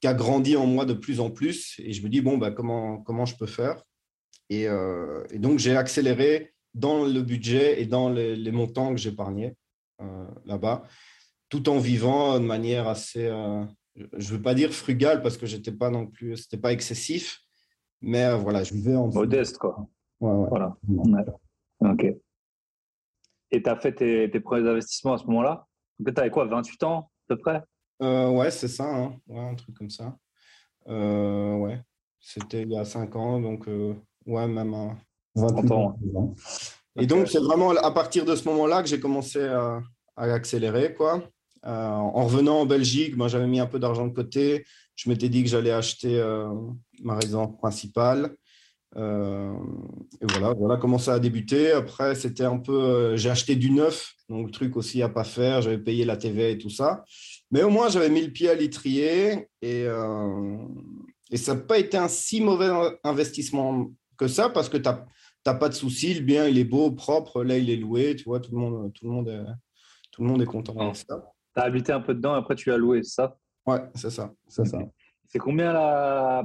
qui, 0.00 0.06
a 0.06 0.14
grandi 0.14 0.56
en 0.56 0.66
moi 0.66 0.84
de 0.84 0.92
plus 0.92 1.20
en 1.20 1.30
plus, 1.30 1.80
et 1.82 1.92
je 1.92 2.02
me 2.02 2.08
dis, 2.08 2.20
bon, 2.20 2.36
ben, 2.36 2.50
comment, 2.50 2.98
comment 2.98 3.24
je 3.24 3.36
peux 3.36 3.46
faire? 3.46 3.82
Et, 4.50 4.68
euh, 4.68 5.24
et, 5.30 5.38
donc, 5.38 5.58
j'ai 5.58 5.76
accéléré 5.76 6.52
dans 6.74 7.04
le 7.04 7.22
budget 7.22 7.80
et 7.80 7.86
dans 7.86 8.10
les, 8.10 8.52
montants 8.52 8.90
que 8.90 9.00
j'épargnais 9.00 9.56
euh, 10.02 10.26
là-bas, 10.44 10.84
tout 11.48 11.68
en 11.70 11.78
vivant 11.78 12.38
de 12.38 12.44
manière 12.44 12.88
assez 12.88 13.30
je 13.94 14.32
ne 14.32 14.36
veux 14.36 14.42
pas 14.42 14.54
dire 14.54 14.72
frugal 14.72 15.22
parce 15.22 15.36
que 15.36 15.44
j'étais 15.46 15.72
pas 15.72 15.90
non 15.90 16.06
plus, 16.06 16.36
c'était 16.36 16.56
pas 16.56 16.72
excessif, 16.72 17.40
mais 18.00 18.34
voilà, 18.36 18.64
je 18.64 18.72
vivais 18.72 18.96
en 18.96 19.08
modeste 19.08 19.58
quoi. 19.58 19.86
Voilà. 20.18 20.76
Ok. 21.84 22.06
Et 23.50 23.62
tu 23.62 23.68
as 23.68 23.76
fait 23.76 23.92
tes, 23.92 24.40
premiers 24.40 24.68
investissements 24.68 25.14
à 25.14 25.18
ce 25.18 25.24
moment-là? 25.24 25.66
Tu 26.04 26.12
avais 26.16 26.30
quoi, 26.30 26.46
28 26.46 26.82
ans 26.84 26.98
à 26.98 27.34
peu 27.34 27.38
près? 27.38 27.62
Euh, 28.02 28.30
Ouais, 28.30 28.50
c'est 28.50 28.68
ça, 28.68 28.84
hein. 28.84 29.16
un 29.30 29.54
truc 29.54 29.76
comme 29.76 29.90
ça. 29.90 30.16
Euh, 30.88 31.56
ouais, 31.56 31.80
c'était 32.18 32.62
il 32.62 32.72
y 32.72 32.78
a 32.78 32.84
5 32.84 33.14
ans, 33.14 33.40
donc 33.40 33.68
euh, 33.68 33.94
ouais, 34.26 34.48
même 34.48 34.74
à 34.74 34.96
28 35.36 35.70
ans. 35.70 35.96
Et 36.96 37.06
donc, 37.06 37.28
c'est 37.28 37.38
vraiment 37.38 37.70
à 37.70 37.90
partir 37.90 38.24
de 38.24 38.34
ce 38.34 38.48
moment-là 38.48 38.82
que 38.82 38.88
j'ai 38.88 39.00
commencé 39.00 39.42
à, 39.42 39.80
à 40.16 40.24
accélérer, 40.24 40.94
quoi. 40.94 41.22
Euh, 41.64 41.70
en 41.70 42.24
revenant 42.24 42.60
en 42.60 42.66
Belgique, 42.66 43.16
moi, 43.16 43.28
j'avais 43.28 43.46
mis 43.46 43.60
un 43.60 43.66
peu 43.66 43.78
d'argent 43.78 44.06
de 44.06 44.12
côté. 44.12 44.64
Je 44.96 45.08
m'étais 45.08 45.28
dit 45.28 45.42
que 45.42 45.48
j'allais 45.48 45.70
acheter 45.70 46.18
euh, 46.18 46.48
ma 47.02 47.14
résidence 47.14 47.56
principale. 47.58 48.36
Euh, 48.96 49.54
et 50.20 50.26
voilà, 50.28 50.52
voilà 50.52 50.76
comment 50.76 50.98
ça 50.98 51.14
a 51.14 51.18
débuté. 51.18 51.72
Après, 51.72 52.14
c'était 52.14 52.44
un 52.44 52.58
peu, 52.58 53.16
j'ai 53.16 53.30
acheté 53.30 53.56
du 53.56 53.70
neuf, 53.70 54.14
donc 54.28 54.46
le 54.46 54.52
truc 54.52 54.76
aussi 54.76 55.02
à 55.02 55.08
pas 55.08 55.24
faire. 55.24 55.62
J'avais 55.62 55.78
payé 55.78 56.04
la 56.04 56.16
TVA 56.16 56.48
et 56.48 56.58
tout 56.58 56.70
ça, 56.70 57.04
mais 57.50 57.62
au 57.62 57.70
moins 57.70 57.88
j'avais 57.88 58.10
mis 58.10 58.22
le 58.22 58.30
pied 58.30 58.50
à 58.50 58.54
l'étrier 58.54 59.48
et, 59.62 59.86
et 61.30 61.36
ça 61.36 61.54
n'a 61.54 61.60
pas 61.60 61.78
été 61.78 61.96
un 61.96 62.08
si 62.08 62.40
mauvais 62.40 62.68
investissement 63.04 63.90
que 64.18 64.28
ça 64.28 64.50
parce 64.50 64.68
que 64.68 64.76
tu 64.76 64.88
n'as 64.88 65.54
pas 65.54 65.68
de 65.68 65.74
souci, 65.74 66.14
le 66.14 66.20
bien 66.20 66.46
il 66.46 66.58
est 66.58 66.64
beau, 66.64 66.90
propre, 66.90 67.42
là 67.44 67.56
il 67.56 67.70
est 67.70 67.76
loué, 67.76 68.14
tu 68.16 68.24
vois, 68.24 68.40
tout 68.40 68.52
le 68.52 68.58
monde, 68.58 68.92
tout 68.92 69.06
le 69.06 69.10
monde, 69.10 69.28
est, 69.28 69.44
tout 70.10 70.22
le 70.22 70.28
monde 70.28 70.42
est 70.42 70.46
content 70.46 70.92
ça. 70.94 71.32
Tu 71.54 71.60
as 71.60 71.64
habité 71.64 71.92
un 71.92 72.00
peu 72.00 72.14
dedans, 72.14 72.34
après 72.34 72.54
tu 72.54 72.70
as 72.72 72.76
loué, 72.76 73.02
ça? 73.02 73.36
Ouais, 73.66 73.80
c'est 73.94 74.10
ça. 74.10 74.32
C'est 74.48 74.64
ça. 74.64 74.78
C'est 75.28 75.38
combien 75.38 75.72
la, 75.72 76.44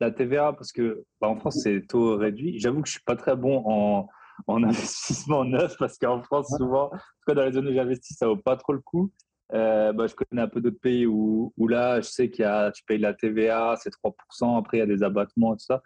la 0.00 0.10
TVA 0.10 0.52
Parce 0.52 0.72
que 0.72 1.04
bah, 1.20 1.28
en 1.28 1.36
France, 1.36 1.60
c'est 1.62 1.86
taux 1.86 2.16
réduit. 2.16 2.58
J'avoue 2.58 2.82
que 2.82 2.88
je 2.88 2.92
ne 2.92 2.98
suis 2.98 3.04
pas 3.04 3.16
très 3.16 3.36
bon 3.36 3.62
en, 3.66 4.08
en 4.46 4.62
investissement 4.62 5.44
neuf 5.44 5.76
parce 5.78 5.98
qu'en 5.98 6.22
France, 6.22 6.48
souvent, 6.56 6.86
en 6.86 6.90
tout 6.90 7.26
cas 7.26 7.34
dans 7.34 7.44
les 7.44 7.52
zones 7.52 7.68
où 7.68 7.72
j'investis, 7.72 8.16
ça 8.16 8.26
ne 8.26 8.30
vaut 8.32 8.36
pas 8.36 8.56
trop 8.56 8.72
le 8.72 8.80
coup. 8.80 9.10
Euh, 9.54 9.92
bah, 9.92 10.06
je 10.06 10.14
connais 10.14 10.42
un 10.42 10.48
peu 10.48 10.60
d'autres 10.60 10.80
pays 10.80 11.06
où, 11.06 11.52
où, 11.56 11.68
là, 11.68 12.00
je 12.00 12.08
sais 12.08 12.30
qu'il 12.30 12.42
y 12.42 12.46
a, 12.46 12.70
tu 12.70 12.84
payes 12.84 12.98
la 12.98 13.14
TVA, 13.14 13.76
c'est 13.82 13.90
3%, 13.90 14.58
après 14.58 14.76
il 14.76 14.80
y 14.80 14.82
a 14.82 14.86
des 14.86 15.02
abattements 15.02 15.54
et 15.54 15.56
tout 15.56 15.64
ça. 15.64 15.82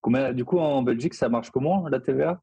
Combien, 0.00 0.32
du 0.32 0.44
coup, 0.44 0.58
en 0.58 0.82
Belgique, 0.82 1.14
ça 1.14 1.28
marche 1.28 1.50
comment 1.50 1.86
la 1.88 2.00
TVA 2.00 2.40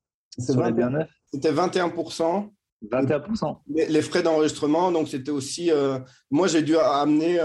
C'était 1.33 1.51
21%. 1.51 2.49
21%. 2.91 3.57
Les, 3.67 4.01
frais 4.01 4.23
d'enregistrement, 4.23 4.91
donc 4.91 5.07
c'était 5.07 5.29
aussi. 5.29 5.71
Euh, 5.71 5.99
moi, 6.31 6.47
j'ai 6.47 6.63
dû 6.63 6.75
amener 6.77 7.37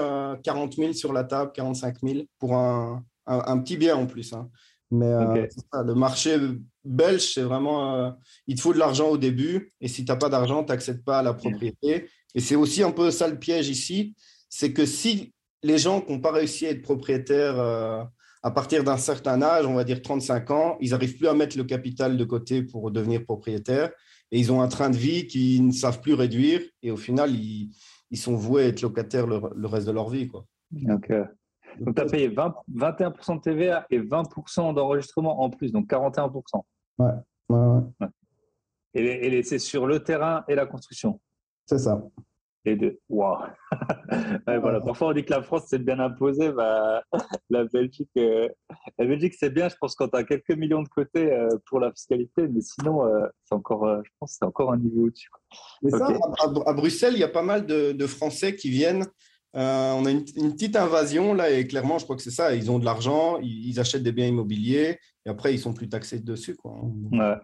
40 0.42 0.72
euh, 0.72 0.76
000 0.76 0.92
sur 0.94 1.12
la 1.12 1.24
table, 1.24 1.52
45 1.52 1.96
000 2.02 2.20
pour 2.38 2.54
un, 2.54 3.04
un, 3.26 3.58
petit 3.58 3.76
bien 3.76 3.96
en 3.96 4.06
plus. 4.06 4.32
Hein. 4.32 4.48
Mais 4.90 5.06
euh, 5.06 5.46
le 5.84 5.94
marché 5.94 6.38
belge, 6.84 7.32
c'est 7.34 7.42
vraiment. 7.42 8.16
il 8.46 8.56
te 8.56 8.60
faut 8.60 8.72
de 8.72 8.78
l'argent 8.78 9.08
au 9.08 9.18
début 9.18 9.72
et 9.80 9.88
si 9.88 10.04
tu 10.04 10.12
n'as 10.12 10.16
pas 10.16 10.28
d'argent, 10.28 10.62
tu 10.64 10.72
n'accèdes 10.72 11.04
pas 11.04 11.18
à 11.18 11.22
la 11.22 11.34
propriété. 11.34 12.08
Et 12.34 12.40
c'est 12.40 12.56
aussi 12.56 12.82
un 12.82 12.92
peu 12.92 13.10
ça 13.10 13.28
le 13.28 13.38
piège 13.38 13.68
ici 13.68 14.14
c'est 14.48 14.72
que 14.72 14.86
si 14.86 15.34
les 15.62 15.78
gens 15.78 16.00
qui 16.00 16.12
n'ont 16.12 16.20
pas 16.20 16.32
réussi 16.32 16.66
à 16.66 16.70
être 16.70 16.82
propriétaires 16.82 17.58
à 18.42 18.50
partir 18.50 18.84
d'un 18.84 18.96
certain 18.96 19.42
âge, 19.42 19.66
on 19.66 19.74
va 19.74 19.84
dire 19.84 20.00
35 20.00 20.50
ans, 20.50 20.78
ils 20.80 20.90
n'arrivent 20.90 21.16
plus 21.16 21.26
à 21.26 21.34
mettre 21.34 21.58
le 21.58 21.64
capital 21.64 22.16
de 22.16 22.24
côté 22.24 22.62
pour 22.62 22.90
devenir 22.90 23.24
propriétaire 23.24 23.90
et 24.30 24.38
ils 24.38 24.52
ont 24.52 24.62
un 24.62 24.68
train 24.68 24.90
de 24.90 24.96
vie 24.96 25.26
qu'ils 25.26 25.66
ne 25.66 25.72
savent 25.72 26.00
plus 26.00 26.14
réduire 26.14 26.62
et 26.82 26.90
au 26.90 26.96
final, 26.96 27.34
ils, 27.34 27.70
ils 28.10 28.18
sont 28.18 28.34
voués 28.34 28.64
à 28.64 28.66
être 28.68 28.82
locataires 28.82 29.26
le, 29.26 29.66
reste 29.66 29.86
de 29.86 29.92
leur 29.92 30.08
vie. 30.08 30.28
Quoi. 30.28 30.46
Donc, 31.80 31.96
tu 31.96 32.02
as 32.02 32.06
payé 32.06 32.28
20, 32.28 32.54
21% 32.74 33.36
de 33.36 33.40
TVA 33.40 33.86
et 33.90 34.00
20% 34.00 34.74
d'enregistrement 34.74 35.42
en 35.42 35.50
plus, 35.50 35.72
donc 35.72 35.88
41%. 35.88 36.62
Ouais, 36.98 37.06
ouais, 37.48 37.58
ouais. 37.58 38.06
Et, 38.94 39.38
et 39.38 39.42
c'est 39.42 39.58
sur 39.58 39.86
le 39.86 40.00
terrain 40.00 40.44
et 40.48 40.54
la 40.54 40.66
construction. 40.66 41.20
C'est 41.66 41.78
ça 41.78 42.00
et 42.66 42.76
de 42.76 43.00
waouh 43.08 43.38
voilà 44.46 44.80
parfois 44.80 45.08
on 45.08 45.12
dit 45.12 45.24
que 45.24 45.30
la 45.30 45.42
France 45.42 45.64
c'est 45.68 45.78
bien 45.78 45.98
imposé 45.98 46.50
bah, 46.50 47.02
la 47.50 47.64
Belgique 47.64 48.10
euh, 48.16 48.48
la 48.98 49.06
Belgique 49.06 49.34
c'est 49.38 49.50
bien 49.50 49.68
je 49.68 49.76
pense 49.80 49.94
quand 49.94 50.08
tu 50.08 50.16
as 50.16 50.24
quelques 50.24 50.50
millions 50.50 50.82
de 50.82 50.88
côté 50.88 51.32
euh, 51.32 51.48
pour 51.66 51.80
la 51.80 51.90
fiscalité 51.92 52.48
mais 52.48 52.60
sinon 52.60 53.06
euh, 53.06 53.26
c'est 53.44 53.54
encore 53.54 54.02
je 54.04 54.10
pense 54.18 54.36
c'est 54.38 54.44
encore 54.44 54.72
un 54.72 54.78
niveau 54.78 55.06
au-dessus 55.06 55.30
mais 55.82 55.90
ça 55.90 56.08
à, 56.66 56.72
Bruxelles 56.72 57.14
il 57.14 57.20
y 57.20 57.24
a 57.24 57.28
pas 57.28 57.42
mal 57.42 57.66
de, 57.66 58.06
Français 58.06 58.54
qui 58.54 58.70
viennent 58.70 59.04
Euh, 59.56 59.92
on 59.92 60.04
a 60.04 60.10
une, 60.10 60.24
petite 60.24 60.76
invasion 60.76 61.32
là 61.32 61.50
et 61.50 61.66
clairement, 61.66 61.98
je 61.98 62.04
crois 62.04 62.16
que 62.16 62.22
c'est 62.22 62.30
ça. 62.30 62.54
Ils 62.54 62.70
ont 62.70 62.78
de 62.78 62.84
l'argent, 62.84 63.38
ils, 63.40 63.80
achètent 63.80 64.02
des 64.02 64.12
biens 64.12 64.26
immobiliers 64.26 64.98
et 65.24 65.30
après, 65.30 65.54
ils 65.54 65.58
sont 65.58 65.72
plus 65.72 65.88
taxés 65.88 66.20
dessus. 66.20 66.56
Quoi. 66.56 66.78
Ouais. 67.12 67.36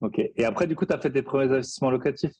Ok. 0.00 0.20
Et 0.36 0.44
après, 0.44 0.66
du 0.66 0.76
coup, 0.76 0.86
tu 0.86 0.92
as 0.92 0.98
fait 1.00 1.10
tes 1.10 1.22
premiers 1.22 1.52
investissements 1.52 1.90
locatifs? 1.90 2.34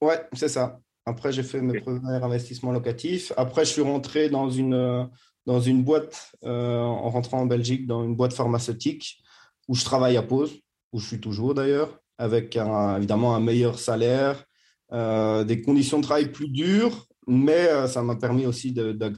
Ouais, 0.00 0.26
c'est 0.32 0.48
ça. 0.48 0.80
Après, 1.04 1.30
j'ai 1.30 1.44
fait 1.44 1.60
mes 1.60 1.80
premiers 1.80 2.22
investissements 2.22 2.72
locatifs. 2.72 3.32
Après, 3.36 3.64
je 3.64 3.70
suis 3.70 3.82
rentré 3.82 4.28
dans 4.28 4.50
une, 4.50 5.08
dans 5.46 5.60
une 5.60 5.84
boîte, 5.84 6.32
euh, 6.44 6.80
en 6.80 7.08
rentrant 7.10 7.40
en 7.40 7.46
Belgique, 7.46 7.86
dans 7.86 8.02
une 8.02 8.16
boîte 8.16 8.32
pharmaceutique 8.32 9.22
où 9.68 9.76
je 9.76 9.84
travaille 9.84 10.16
à 10.16 10.22
pause, 10.22 10.60
où 10.92 10.98
je 10.98 11.06
suis 11.06 11.20
toujours 11.20 11.54
d'ailleurs, 11.54 12.00
avec 12.18 12.56
évidemment 12.56 13.36
un 13.36 13.40
meilleur 13.40 13.78
salaire, 13.78 14.44
euh, 14.92 15.44
des 15.44 15.62
conditions 15.62 15.98
de 15.98 16.04
travail 16.04 16.30
plus 16.30 16.48
dures, 16.48 17.06
mais 17.26 17.68
euh, 17.68 17.86
ça 17.86 18.02
m'a 18.02 18.16
permis 18.16 18.46
aussi 18.46 18.72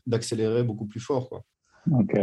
d'accélérer 0.07 0.63
beaucoup 0.63 0.87
plus 0.87 1.01
fort. 1.01 1.29
Quoi. 1.29 1.43
Ok. 1.93 2.19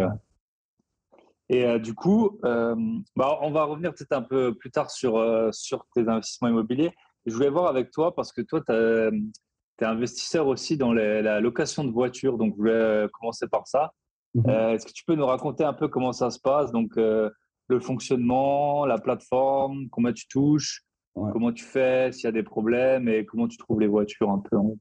Et 1.48 1.80
du 1.80 1.94
coup, 1.94 2.40
bah, 2.42 3.38
on 3.42 3.52
va 3.52 3.66
revenir 3.66 3.94
peut-être 3.94 4.14
un 4.14 4.24
peu 4.24 4.56
plus 4.56 4.72
tard 4.72 4.90
sur, 4.90 5.24
sur 5.54 5.86
tes 5.94 6.08
investissements 6.08 6.48
immobiliers. 6.48 6.92
Je 7.28 7.36
voulais 7.36 7.52
voir 7.52 7.68
avec 7.68 7.92
toi 7.92 8.16
parce 8.16 8.32
que 8.32 8.42
toi, 8.42 8.62
tu 8.68 8.74
es 8.74 9.86
investisseur 9.86 10.48
aussi 10.48 10.76
dans 10.76 10.92
la 10.92 11.40
location 11.40 11.84
de 11.84 11.92
voitures, 11.92 12.40
donc 12.40 12.54
je 12.54 12.58
voulais 12.58 13.08
commencer 13.14 13.48
par 13.48 13.68
ça. 13.68 13.92
Mhm. 14.36 14.50
Euh, 14.50 14.74
est-ce 14.74 14.86
que 14.86 14.92
tu 14.92 15.04
peux 15.06 15.16
nous 15.16 15.26
raconter 15.26 15.64
un 15.64 15.74
peu 15.74 15.88
comment 15.88 16.12
ça 16.12 16.30
se 16.30 16.40
passe? 16.40 16.72
Donc, 16.72 16.98
euh, 16.98 17.30
le 17.68 17.80
fonctionnement, 17.80 18.86
la 18.86 19.00
plateforme, 19.00 19.90
combien 19.90 20.14
tu 20.14 20.28
touches, 20.28 20.84
comment 21.16 21.52
tu 21.52 21.64
fais, 21.64 22.12
s'il 22.12 22.26
y 22.26 22.28
a 22.28 22.32
des 22.32 22.44
problèmes? 22.44 23.08
Et 23.08 23.26
comment 23.26 23.48
tu 23.48 23.58
trouves 23.58 23.80
les 23.80 23.88
voitures 23.88 24.30
un 24.30 24.40
peu 24.40 24.58
en 24.58 24.76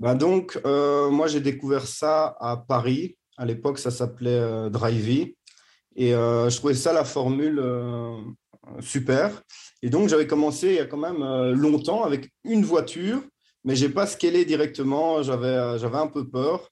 bah 0.00 0.14
donc, 0.14 0.58
euh, 0.66 1.10
moi, 1.10 1.28
j'ai 1.28 1.40
découvert 1.40 1.86
ça 1.86 2.36
à 2.40 2.56
Paris. 2.56 3.16
À 3.36 3.46
l'époque, 3.46 3.78
ça 3.78 3.90
s'appelait 3.90 4.70
Drivey. 4.70 5.36
Et 5.96 6.10
je 6.10 6.56
trouvais 6.56 6.74
ça 6.74 6.92
la 6.92 7.04
formule 7.04 7.62
super. 8.80 9.42
Et 9.82 9.90
donc, 9.90 10.08
j'avais 10.08 10.26
commencé 10.26 10.68
il 10.68 10.74
y 10.74 10.78
a 10.78 10.86
quand 10.86 10.96
même 10.98 11.52
longtemps 11.52 12.04
avec 12.04 12.30
une 12.44 12.64
voiture, 12.64 13.22
mais 13.64 13.76
je 13.76 13.86
n'ai 13.86 13.92
pas 13.92 14.06
scalé 14.06 14.44
directement. 14.44 15.22
J'avais, 15.22 15.78
j'avais 15.78 15.98
un 15.98 16.06
peu 16.06 16.28
peur. 16.28 16.70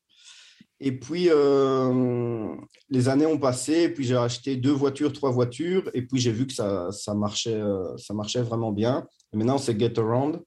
Et 0.80 0.92
puis, 0.92 1.28
euh, 1.28 2.54
les 2.88 3.08
années 3.08 3.26
ont 3.26 3.38
passé, 3.38 3.82
et 3.82 3.88
puis 3.88 4.04
j'ai 4.04 4.16
acheté 4.16 4.56
deux 4.56 4.72
voitures, 4.72 5.12
trois 5.12 5.30
voitures, 5.30 5.90
et 5.92 6.02
puis 6.02 6.20
j'ai 6.20 6.30
vu 6.30 6.46
que 6.46 6.52
ça, 6.52 6.92
ça, 6.92 7.14
marchait, 7.14 7.54
euh, 7.54 7.96
ça 7.96 8.14
marchait 8.14 8.42
vraiment 8.42 8.70
bien. 8.70 9.04
Et 9.32 9.36
maintenant, 9.36 9.58
c'est 9.58 9.78
Get 9.78 9.98
Around. 9.98 10.40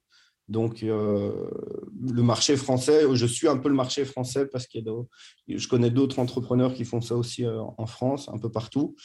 Donc, 0.51 0.83
euh, 0.83 1.49
le 1.99 2.21
marché 2.21 2.55
français, 2.57 3.05
je 3.13 3.25
suis 3.25 3.47
un 3.47 3.57
peu 3.57 3.69
le 3.69 3.75
marché 3.75 4.05
français 4.05 4.45
parce 4.45 4.67
que 4.67 4.79
je 5.47 5.67
connais 5.67 5.89
d'autres 5.89 6.19
entrepreneurs 6.19 6.73
qui 6.73 6.85
font 6.85 7.01
ça 7.01 7.15
aussi 7.15 7.45
en 7.47 7.85
France, 7.85 8.29
un 8.29 8.37
peu 8.37 8.51
partout. 8.51 8.95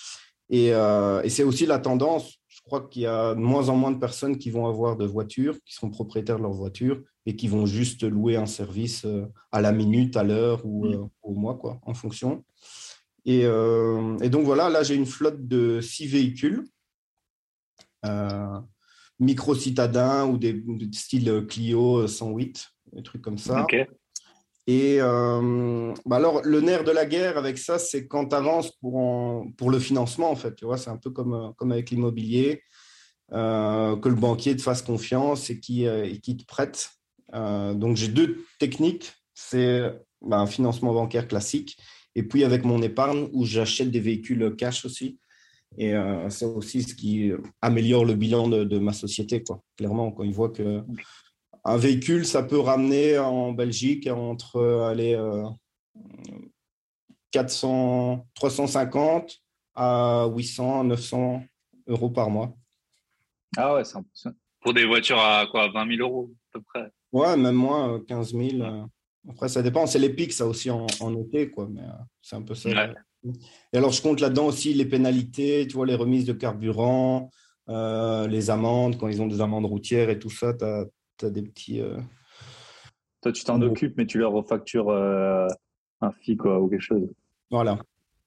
Et, 0.51 0.67
et 0.69 1.29
c'est 1.29 1.45
aussi 1.45 1.65
la 1.67 1.79
tendance. 1.79 2.39
Je 2.49 2.61
crois 2.63 2.89
qu'il 2.89 3.03
y 3.03 3.07
a 3.07 3.35
de 3.35 3.41
moins 3.41 3.69
en 3.69 3.77
moins 3.77 3.93
de 3.93 3.99
personnes 3.99 4.39
qui 4.39 4.51
vont 4.51 4.67
avoir 4.67 4.97
de 4.97 5.07
voitures, 5.07 5.57
qui 5.65 5.75
sont 5.75 5.89
propriétaires 5.89 6.39
de 6.39 6.43
leur 6.43 6.53
voiture, 6.53 7.01
et 7.27 7.35
qui 7.37 7.49
vont 7.49 7.67
juste 7.67 8.05
louer 8.05 8.37
un 8.37 8.47
service 8.47 9.05
euh, 9.05 9.27
à 9.51 9.61
la 9.61 9.73
minute, 9.73 10.17
à 10.17 10.23
l'heure 10.23 10.65
ou 10.65 10.87
mm. 10.87 10.93
euh, 10.95 11.05
au 11.23 11.35
mois, 11.35 11.57
quoi, 11.57 11.79
en 11.83 11.93
fonction. 11.93 12.45
Et, 13.25 13.43
euh, 13.45 14.17
et 14.19 14.31
donc 14.31 14.45
voilà, 14.45 14.71
là 14.71 14.85
j'ai 14.85 14.95
une 14.95 15.07
flotte 15.07 15.47
de 15.47 15.81
six 15.81 16.07
véhicules, 16.07 16.65
micro-citadins 19.19 20.27
ou 20.27 20.39
des, 20.39 20.63
style 20.93 21.47
Clio 21.49 22.07
108, 22.07 22.67
des 22.93 23.03
trucs 23.03 23.23
comme 23.23 23.39
ça. 23.39 23.67
Et 24.67 24.99
bah 24.99 26.17
alors, 26.17 26.43
le 26.43 26.61
nerf 26.61 26.85
de 26.85 26.91
la 26.91 27.07
guerre 27.07 27.39
avec 27.39 27.59
ça, 27.59 27.79
c'est 27.79 28.07
quand 28.07 28.29
tu 28.29 28.35
avances 28.35 28.73
pour, 28.81 29.47
pour 29.57 29.71
le 29.71 29.79
financement, 29.79 30.31
en 30.31 30.37
fait. 30.37 30.55
Tu 30.55 30.65
vois, 30.65 30.77
c'est 30.77 30.91
un 30.91 30.97
peu 30.97 31.11
comme, 31.11 31.55
comme 31.57 31.73
avec 31.73 31.91
l'immobilier, 31.91 32.63
que 33.31 34.09
le 34.09 34.15
banquier 34.15 34.57
te 34.57 34.63
fasse 34.63 34.83
confiance 34.83 35.51
et 35.51 35.61
qui, 35.61 35.85
et 35.85 36.19
qui 36.21 36.37
te 36.37 36.45
prête. 36.45 36.91
Euh, 37.35 37.75
donc, 37.75 37.97
j'ai 37.97 38.09
deux 38.09 38.45
techniques. 38.59 39.13
C'est 39.35 39.83
bah, 40.23 40.39
un 40.39 40.47
financement 40.47 40.93
bancaire 40.93 41.29
classique 41.29 41.77
et 42.15 42.23
puis 42.23 42.45
avec 42.45 42.65
mon 42.65 42.81
épargne 42.83 43.29
où 43.33 43.45
j'achète 43.45 43.91
des 43.91 44.01
véhicules 44.01 44.57
cash 44.57 44.85
aussi. 44.85 45.19
Et 45.79 45.95
euh, 45.95 46.29
c'est 46.31 46.45
aussi 46.45 46.83
ce 46.83 46.95
qui 46.95 47.33
améliore 47.61 48.05
le 48.05 48.15
bilan 48.15 48.49
de, 48.49 48.79
ma 48.79 48.93
société, 48.93 49.43
quoi. 49.43 49.63
Clairement, 49.77 50.13
quand 50.13 50.25
ils 50.25 50.33
voient 50.33 50.51
que 50.51 50.83
un 51.65 51.77
véhicule, 51.77 52.25
ça 52.25 52.43
peut 52.43 52.61
ramener 52.61 53.19
en 53.19 53.53
Belgique 53.53 54.07
entre 54.07 54.63
allez, 54.89 55.17
400, 57.33 58.27
350 58.35 59.43
à 59.75 60.27
800, 60.35 60.85
900 60.85 61.43
euros 61.89 62.11
par 62.11 62.31
mois. 62.31 62.55
Ah 63.57 63.75
ouais, 63.75 63.85
c'est 63.85 63.97
impressionnant. 63.97 64.37
Pour 64.61 64.75
des 64.75 64.85
voitures 64.85 65.19
à 65.19 65.47
quoi 65.47 65.69
20 65.71 65.97
000 65.97 66.09
euros 66.09 66.31
à 66.33 66.59
peu 66.59 66.65
près? 66.65 66.91
Ouais, 67.13 67.37
même 67.37 67.55
moins, 67.55 68.01
15 68.07 68.35
euh, 68.35 68.51
000. 68.51 68.63
Euh. 68.63 68.85
Après, 69.29 69.49
ça 69.49 69.63
dépend. 69.63 69.87
C'est 69.87 69.99
les 69.99 70.11
pics, 70.11 70.33
ça 70.33 70.47
aussi, 70.47 70.71
en, 70.71 70.87
été, 71.21 71.51
quoi. 71.51 71.69
Mais 71.71 71.83
euh, 71.83 72.05
c'est 72.21 72.37
un 72.37 72.43
peu 72.43 72.55
ça. 72.55 72.71
Et 73.73 73.79
alors, 73.79 73.93
je 73.93 74.03
compte 74.03 74.21
là-dedans 74.21 74.47
aussi 74.47 74.75
les 74.75 74.87
pénalités, 74.87 75.67
tu 75.67 75.77
vois, 75.77 75.87
les 75.87 75.95
remises 75.95 76.25
de 76.25 76.33
carburant, 76.33 77.31
les 77.69 78.51
amendes, 78.51 78.99
quand 78.99 79.09
ils 79.09 79.23
ont 79.23 79.27
des 79.27 79.41
amendes 79.41 79.67
routières 79.67 80.11
et 80.11 80.19
tout 80.19 80.31
ça, 80.31 80.55
tu 80.55 80.65
as, 81.27 81.31
des 81.31 81.43
petits. 81.43 81.81
Toi, 83.23 83.33
tu 83.33 83.45
t'en 83.45 83.61
occupes, 83.63 83.95
mais 83.97 84.07
tu 84.07 84.19
leur 84.19 84.33
refactures 84.33 84.91
un 84.91 86.13
fee, 86.21 86.37
quoi, 86.37 86.61
ou 86.61 86.69
quelque 86.69 86.81
chose. 86.81 87.09
Voilà, 87.51 87.79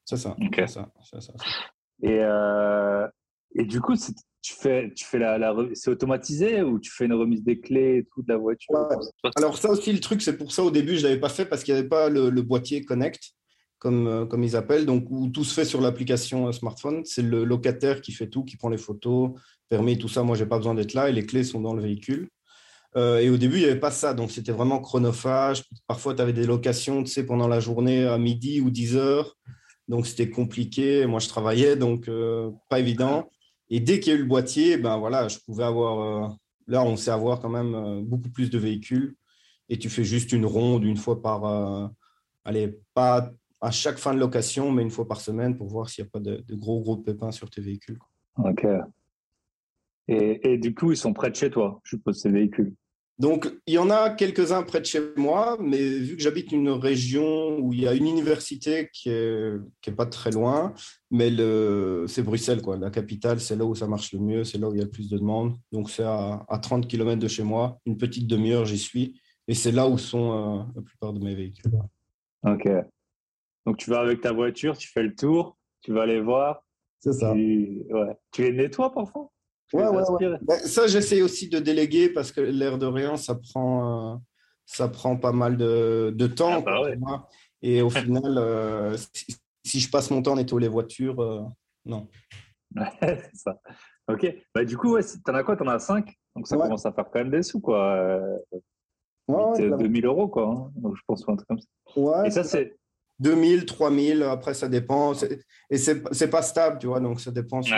c'est 0.06 0.18
ça. 0.18 0.36
ça, 0.68 1.22
ça, 1.22 1.34
Et, 2.02 2.22
et 3.56 3.66
du 3.66 3.80
coup, 3.82 3.96
tu 4.42 4.54
fais, 4.54 4.92
tu 4.94 5.06
fais 5.06 5.20
la, 5.20 5.38
la 5.38 5.54
c'est 5.74 5.90
automatisé 5.90 6.62
ou 6.62 6.80
tu 6.80 6.92
fais 6.92 7.06
une 7.06 7.14
remise 7.14 7.44
des 7.44 7.60
clés 7.60 7.98
et 7.98 8.08
tout 8.14 8.22
de 8.22 8.30
la 8.30 8.38
voiture? 8.38 8.88
Alors 9.36 9.58
ça 9.58 9.70
aussi 9.70 9.92
le 9.92 10.00
truc, 10.00 10.22
c'est 10.22 10.38
pour 10.38 10.52
ça 10.52 10.64
au 10.64 10.72
début 10.72 10.96
je 10.96 11.04
l'avais 11.04 11.20
pas 11.20 11.30
fait 11.30 11.46
parce 11.46 11.64
qu'il 11.64 11.74
n'y 11.74 11.80
avait 11.80 11.90
pas 11.90 12.10
le, 12.10 12.30
boîtier 12.42 12.84
Connect 12.84 13.34
comme 13.80 14.08
euh, 14.08 14.26
comme 14.26 14.44
ils 14.44 14.56
appellent, 14.56 14.86
donc 14.86 15.08
où 15.10 15.30
tout 15.30 15.44
se 15.44 15.54
fait 15.54 15.66
sur 15.66 15.82
l'application 15.82 16.48
euh, 16.48 16.52
smartphone. 16.52 17.04
C'est 17.06 17.22
le 17.22 17.44
locataire 17.46 18.02
qui 18.02 18.12
fait 18.12 18.28
tout, 18.28 18.44
qui 18.44 18.58
prend 18.58 18.70
les 18.70 18.78
photos, 18.78 19.32
permet 19.70 19.98
tout 19.98 20.10
ça. 20.10 20.22
Moi 20.24 20.36
j'ai 20.36 20.46
pas 20.46 20.58
besoin 20.58 20.76
d'être 20.76 20.94
là 20.94 21.10
et 21.10 21.14
les 21.14 21.26
clés 21.26 21.44
sont 21.44 21.62
dans 21.62 21.74
le 21.74 21.82
véhicule. 21.82 22.30
Euh, 22.98 23.20
et 23.20 23.30
au 23.30 23.38
début, 23.38 23.58
il 23.58 23.60
n'y 23.64 23.70
avait 23.70 23.80
pas 23.80 23.92
ça, 23.92 24.14
donc 24.14 24.32
c'était 24.32 24.52
vraiment 24.52 24.80
chronophage. 24.80 25.64
Parfois, 25.88 26.16
tu 26.16 26.22
avais 26.22 26.34
des 26.34 26.48
locations, 26.48 27.04
tu 27.04 27.12
sais, 27.12 27.24
pendant 27.24 27.48
la 27.48 27.60
journée 27.60 28.06
à 28.06 28.18
midi 28.18 28.62
ou 28.62 28.72
10 28.72 28.96
heures. 28.98 29.38
Donc, 29.88 30.08
c'était 30.08 30.30
compliqué. 30.32 31.06
Moi, 31.06 31.20
je 31.20 31.28
travaillais, 31.28 31.76
donc 31.76 32.10
pas 32.68 32.80
évident. 32.80 33.30
Et 33.70 33.80
dès 33.80 34.00
qu'il 34.00 34.14
y 34.14 34.16
a 34.16 34.18
eu 34.18 34.24
le 34.24 34.28
boîtier, 34.28 34.78
ben 34.78 34.98
voilà, 34.98 35.28
je 35.28 35.38
pouvais 35.38 35.66
avoir. 35.66 36.36
Là, 36.66 36.84
on 36.84 36.98
sait 36.98 37.12
avoir 37.12 37.40
quand 37.40 37.50
même 37.50 38.04
beaucoup 38.06 38.30
plus 38.30 38.50
de 38.50 38.58
véhicules. 38.58 39.16
Et 39.70 39.78
tu 39.78 39.90
fais 39.90 40.04
juste 40.04 40.32
une 40.32 40.48
ronde 40.48 40.84
une 40.84 40.98
fois 40.98 41.22
par. 41.22 41.92
Allez, 42.44 42.80
pas 42.96 43.32
à 43.62 43.72
chaque 43.72 43.98
fin 43.98 44.14
de 44.14 44.20
location, 44.20 44.72
mais 44.72 44.82
une 44.82 44.92
fois 44.92 45.08
par 45.08 45.22
semaine 45.22 45.58
pour 45.58 45.68
voir 45.68 45.90
s'il 45.90 46.04
n'y 46.04 46.08
a 46.08 46.12
pas 46.12 46.20
de, 46.20 46.56
gros, 46.56 46.82
gros 46.82 46.98
pépins 46.98 47.32
sur 47.32 47.50
tes 47.50 47.62
véhicules. 47.62 48.00
Ok. 48.38 48.66
Et, 50.08 50.54
et, 50.54 50.58
du 50.58 50.74
coup, 50.74 50.92
ils 50.92 50.98
sont 50.98 51.14
près 51.14 51.30
de 51.30 51.36
chez 51.36 51.52
toi, 51.52 51.80
je 51.84 51.98
suppose, 51.98 52.20
ces 52.20 52.30
véhicules 52.30 52.74
donc, 53.20 53.54
il 53.68 53.74
y 53.74 53.78
en 53.78 53.90
a 53.90 54.12
quelques-uns 54.12 54.64
près 54.64 54.80
de 54.80 54.86
chez 54.86 55.02
moi, 55.18 55.58
mais 55.60 55.78
vu 55.78 56.16
que 56.16 56.24
j'habite 56.24 56.54
une 56.54 56.70
région 56.70 57.60
où 57.60 57.74
il 57.74 57.82
y 57.82 57.88
a 57.88 57.94
une 57.94 58.08
université 58.08 58.90
qui 58.94 59.10
n'est 59.10 59.60
est 59.86 59.92
pas 59.92 60.06
très 60.06 60.32
loin, 60.32 60.74
mais 61.12 61.30
c'est 62.08 62.24
Bruxelles, 62.24 62.62
quoi. 62.62 62.78
La 62.78 62.90
capitale, 62.90 63.42
c'est 63.42 63.58
là 63.58 63.66
où 63.66 63.76
ça 63.76 63.88
marche 63.88 64.14
le 64.14 64.20
mieux, 64.20 64.46
c'est 64.46 64.58
là 64.58 64.70
où 64.70 64.74
il 64.74 64.78
y 64.78 64.82
a 64.82 64.86
le 64.86 64.90
plus 64.90 65.10
de 65.10 65.18
demandes. 65.18 65.58
Donc, 65.74 65.90
c'est 65.90 66.06
à, 66.06 66.60
30 66.62 66.88
km 66.88 67.20
de 67.20 67.28
chez 67.28 67.44
moi, 67.44 67.78
une 67.86 67.98
petite 67.98 68.26
demi-heure, 68.26 68.64
j'y 68.64 68.78
suis. 68.78 69.20
Et 69.50 69.54
c'est 69.54 69.74
là 69.74 69.90
où 69.90 69.98
sont 69.98 70.32
euh, 70.32 70.64
la 70.74 70.82
plupart 70.82 71.12
de 71.12 71.20
mes 71.20 71.36
véhicules. 71.36 71.74
Ok. 72.48 72.70
Donc, 73.70 73.78
tu 73.78 73.92
vas 73.92 74.00
avec 74.00 74.20
ta 74.20 74.32
voiture, 74.32 74.76
tu 74.76 74.88
fais 74.88 75.04
le 75.04 75.14
tour, 75.14 75.56
tu 75.82 75.94
vas 75.94 76.02
aller 76.02 76.20
voir. 76.20 76.66
C'est 77.02 77.14
ça. 77.14 77.34
Tu, 77.34 77.84
ouais. 77.92 78.18
tu 78.32 78.42
les 78.42 78.52
nettoies 78.52 78.92
parfois? 78.92 79.30
Ouais, 79.74 79.88
ouais, 79.88 80.38
ben, 80.42 80.58
ça, 80.58 80.88
j'essaie 80.88 81.22
aussi 81.22 81.50
de 81.50 81.60
déléguer 81.60 82.10
parce 82.10 82.32
que 82.32 82.42
l'air 82.42 82.80
de 82.80 82.88
rien, 82.88 83.16
ça 83.16 83.36
prend, 83.36 84.16
euh, 84.16 84.18
ça 84.66 84.88
prend 84.88 85.18
pas 85.18 85.34
mal 85.34 85.56
de, 85.56 86.12
de 86.16 86.26
temps. 86.26 86.64
Ah, 86.66 86.96
bah 86.98 87.28
Et 87.62 87.84
au 87.84 87.92
final, 87.92 88.40
euh, 88.40 88.98
si, 89.64 89.80
je 89.80 89.92
passe 89.92 90.10
mon 90.10 90.24
temps 90.24 90.34
à 90.34 90.38
nettoyer 90.38 90.66
les 90.66 90.74
voitures, 90.74 91.20
euh, 91.22 91.44
non. 91.86 92.08
c'est 93.02 93.36
ça. 93.36 93.62
Ok. 94.12 94.36
Bah, 94.56 94.66
du 94.66 94.78
coup, 94.78 94.94
ouais, 94.94 95.02
t'en 95.24 95.36
as 95.36 95.44
quoi? 95.44 95.56
T'en 95.56 95.68
as 95.68 95.78
5 95.78 96.12
Donc 96.36 96.48
ça 96.48 96.58
commence 96.58 96.88
à 96.88 96.92
faire 96.92 97.06
quand 97.06 97.20
même 97.20 97.30
des 97.30 97.44
sous, 97.44 97.60
quoi. 97.60 98.20
Ouais, 99.28 99.70
2000 99.78 100.08
euros, 100.08 100.28
quoi. 100.28 100.48
Hein. 100.48 100.72
Donc 100.76 100.96
je 100.96 101.04
pense 101.06 101.22
un 101.30 101.36
truc 101.36 101.48
comme 101.48 101.60
ça. 101.60 102.26
Et 102.26 102.32
ça, 102.32 102.44
c'est. 102.44 102.79
2000, 103.20 103.66
3000, 103.66 104.24
après 104.24 104.54
ça 104.54 104.68
dépend. 104.68 105.14
Et 105.70 105.78
c'est 105.78 106.30
pas 106.30 106.42
stable, 106.42 106.80
tu 106.80 106.88
vois, 106.88 107.00
donc 107.00 107.20
ça 107.20 107.32
dépend. 107.32 107.62
Sur 107.62 107.76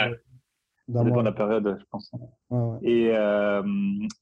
ça 0.94 1.04
dépend 1.04 1.20
de 1.20 1.26
la 1.26 1.32
période, 1.32 1.78
je 1.80 1.86
pense. 1.90 2.12
Euh, 2.52 2.78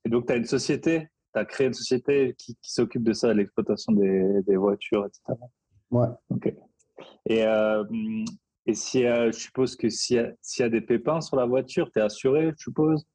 et, 0.06 0.10
donc, 0.10 0.28
tu 0.28 0.34
as 0.34 0.36
une 0.36 0.46
société 0.46 1.08
as 1.36 1.46
créé 1.46 1.68
une 1.68 1.74
société 1.74 2.36
qui, 2.38 2.58
s'occupe 2.62 3.04
de 3.04 3.14
ça, 3.14 3.28
de 3.30 3.34
l'exploitation 3.34 3.94
des, 3.94 4.42
des, 4.48 4.58
voitures, 4.58 5.06
etc. 5.06 5.40
Ouais. 5.92 6.08
Ok. 6.32 6.54
Et, 7.28 7.46
euh, 7.46 7.84
et 8.66 8.74
si, 8.74 9.04
je 9.04 9.32
suppose 9.32 9.76
que 9.76 9.90
s'il 9.90 10.18
y, 10.18 10.62
y, 10.62 10.64
a 10.64 10.70
des 10.70 10.82
pépins 10.82 11.22
sur 11.22 11.38
la 11.38 11.46
voiture, 11.46 11.92
tu 11.92 12.00
es 12.00 12.02
assuré, 12.02 12.52
je 12.58 12.64
suppose? 12.64 13.06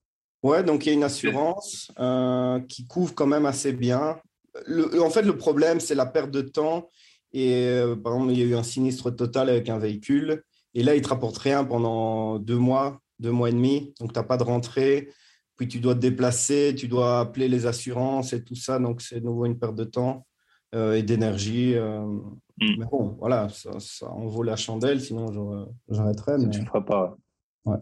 Ouais, 0.44 0.62
donc 0.62 0.84
il 0.84 0.90
y 0.90 0.92
a 0.92 0.94
une 0.94 1.04
assurance 1.04 1.90
euh, 1.98 2.60
qui 2.60 2.86
couvre 2.86 3.14
quand 3.14 3.26
même 3.26 3.46
assez 3.46 3.72
bien. 3.72 4.18
Le, 4.66 5.02
en 5.02 5.08
fait, 5.08 5.22
le 5.22 5.36
problème, 5.36 5.80
c'est 5.80 5.94
la 5.94 6.06
perte 6.06 6.30
de 6.30 6.42
temps. 6.42 6.90
Et 7.34 7.66
euh, 7.66 7.96
par 7.96 8.14
exemple, 8.14 8.32
il 8.32 8.38
y 8.38 8.42
a 8.42 8.46
eu 8.46 8.54
un 8.54 8.62
sinistre 8.62 9.10
total 9.10 9.50
avec 9.50 9.68
un 9.68 9.78
véhicule. 9.78 10.44
Et 10.72 10.82
là, 10.84 10.94
il 10.94 10.98
ne 10.98 11.02
te 11.02 11.08
rapporte 11.08 11.36
rien 11.36 11.64
pendant 11.64 12.38
deux 12.38 12.56
mois, 12.56 13.00
deux 13.18 13.32
mois 13.32 13.50
et 13.50 13.52
demi. 13.52 13.92
Donc, 14.00 14.12
tu 14.12 14.18
n'as 14.18 14.24
pas 14.24 14.36
de 14.36 14.44
rentrée. 14.44 15.10
Puis, 15.56 15.66
tu 15.66 15.80
dois 15.80 15.94
te 15.94 16.00
déplacer, 16.00 16.74
tu 16.76 16.86
dois 16.88 17.20
appeler 17.20 17.48
les 17.48 17.66
assurances 17.66 18.32
et 18.32 18.42
tout 18.42 18.54
ça. 18.54 18.78
Donc, 18.78 19.02
c'est 19.02 19.20
de 19.20 19.24
nouveau 19.24 19.46
une 19.46 19.58
perte 19.58 19.74
de 19.74 19.84
temps 19.84 20.26
euh, 20.74 20.94
et 20.94 21.02
d'énergie. 21.02 21.74
Mm. 21.76 22.78
Mais 22.78 22.86
bon, 22.90 23.16
voilà, 23.18 23.48
ça, 23.48 23.80
ça, 23.80 24.08
en 24.10 24.26
vaut 24.26 24.44
la 24.44 24.56
chandelle. 24.56 25.00
Sinon, 25.00 25.66
j'arrêterais. 25.88 26.38
Mais... 26.38 26.50
Tu 26.50 26.60
ne 26.60 26.66
feras 26.66 26.82
pas. 26.82 27.16
Ouais. 27.64 27.78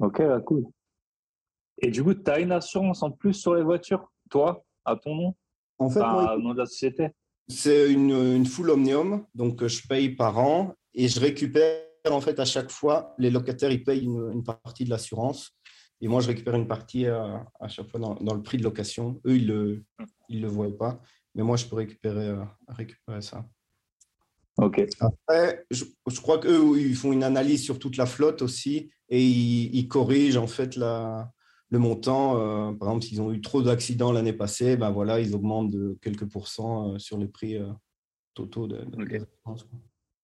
Ok, 0.00 0.20
cool. 0.44 0.64
Et 1.78 1.90
du 1.90 2.02
coup, 2.02 2.14
tu 2.14 2.30
as 2.30 2.40
une 2.40 2.52
assurance 2.52 3.02
en 3.04 3.12
plus 3.12 3.34
sur 3.34 3.54
les 3.54 3.62
voitures, 3.62 4.10
toi, 4.28 4.64
à 4.84 4.96
ton 4.96 5.14
nom? 5.14 5.34
En 5.78 5.88
fait, 5.88 6.00
au 6.00 6.38
nom 6.38 6.52
de 6.52 6.58
la 6.58 6.66
société? 6.66 7.10
C'est 7.48 7.92
une, 7.92 8.10
une, 8.10 8.46
full 8.46 8.70
omnium, 8.70 9.26
donc 9.34 9.62
euh, 9.62 9.68
je 9.68 9.86
paye 9.86 10.10
par 10.10 10.38
an 10.38 10.74
et 10.94 11.08
je 11.08 11.20
récupère 11.20 11.82
en 12.10 12.20
fait 12.20 12.38
à 12.40 12.44
chaque 12.44 12.70
fois, 12.70 13.14
les 13.18 13.30
locataires 13.30 13.70
ils 13.70 13.84
payent 13.84 14.04
une, 14.04 14.42
partie 14.42 14.84
de 14.84 14.90
l'assurance 14.90 15.50
et 16.00 16.08
moi 16.08 16.20
je 16.20 16.28
récupère 16.28 16.54
une 16.54 16.66
partie 16.66 17.06
à, 17.06 17.44
à 17.60 17.68
chaque 17.68 17.88
fois 17.88 18.00
dans, 18.00 18.14
dans, 18.14 18.34
le 18.34 18.42
prix 18.42 18.58
de 18.58 18.62
location. 18.62 19.20
Eux, 19.26 19.36
ils 19.36 19.46
ne 19.46 19.52
le, 19.52 19.84
ils 20.28 20.40
le 20.40 20.48
voient 20.48 20.76
pas, 20.76 21.00
mais 21.34 21.42
moi 21.42 21.56
je 21.56 21.66
peux 21.66 21.76
récupérer, 21.76 22.28
euh, 22.28 22.44
récupérer 22.68 23.22
ça. 23.22 23.44
Ok. 24.58 24.84
Après, 25.00 25.64
je, 25.70 25.84
je 26.06 26.20
crois 26.20 26.38
qu'eux, 26.38 26.78
ils 26.78 26.94
font 26.94 27.12
une 27.12 27.24
analyse 27.24 27.62
sur 27.62 27.78
toute 27.78 27.96
la 27.96 28.06
flotte 28.06 28.42
aussi 28.42 28.90
et 29.08 29.22
ils, 29.22 29.74
ils 29.74 29.88
corrigent 29.88 30.36
en 30.36 30.46
fait 30.46 30.76
la, 30.76 31.32
le 31.72 31.78
montant, 31.78 32.36
euh, 32.36 32.72
par 32.74 32.88
exemple, 32.88 33.06
s'ils 33.06 33.22
ont 33.22 33.32
eu 33.32 33.40
trop 33.40 33.62
d'accidents 33.62 34.12
l'année 34.12 34.34
passée, 34.34 34.76
ben 34.76 34.90
voilà, 34.90 35.20
ils 35.20 35.34
augmentent 35.34 35.70
de 35.70 35.96
quelques 36.02 36.26
pourcents 36.30 36.92
euh, 36.92 36.98
sur 36.98 37.16
les 37.16 37.26
prix 37.26 37.56
euh, 37.56 37.66
totaux 38.34 38.66
de, 38.66 38.84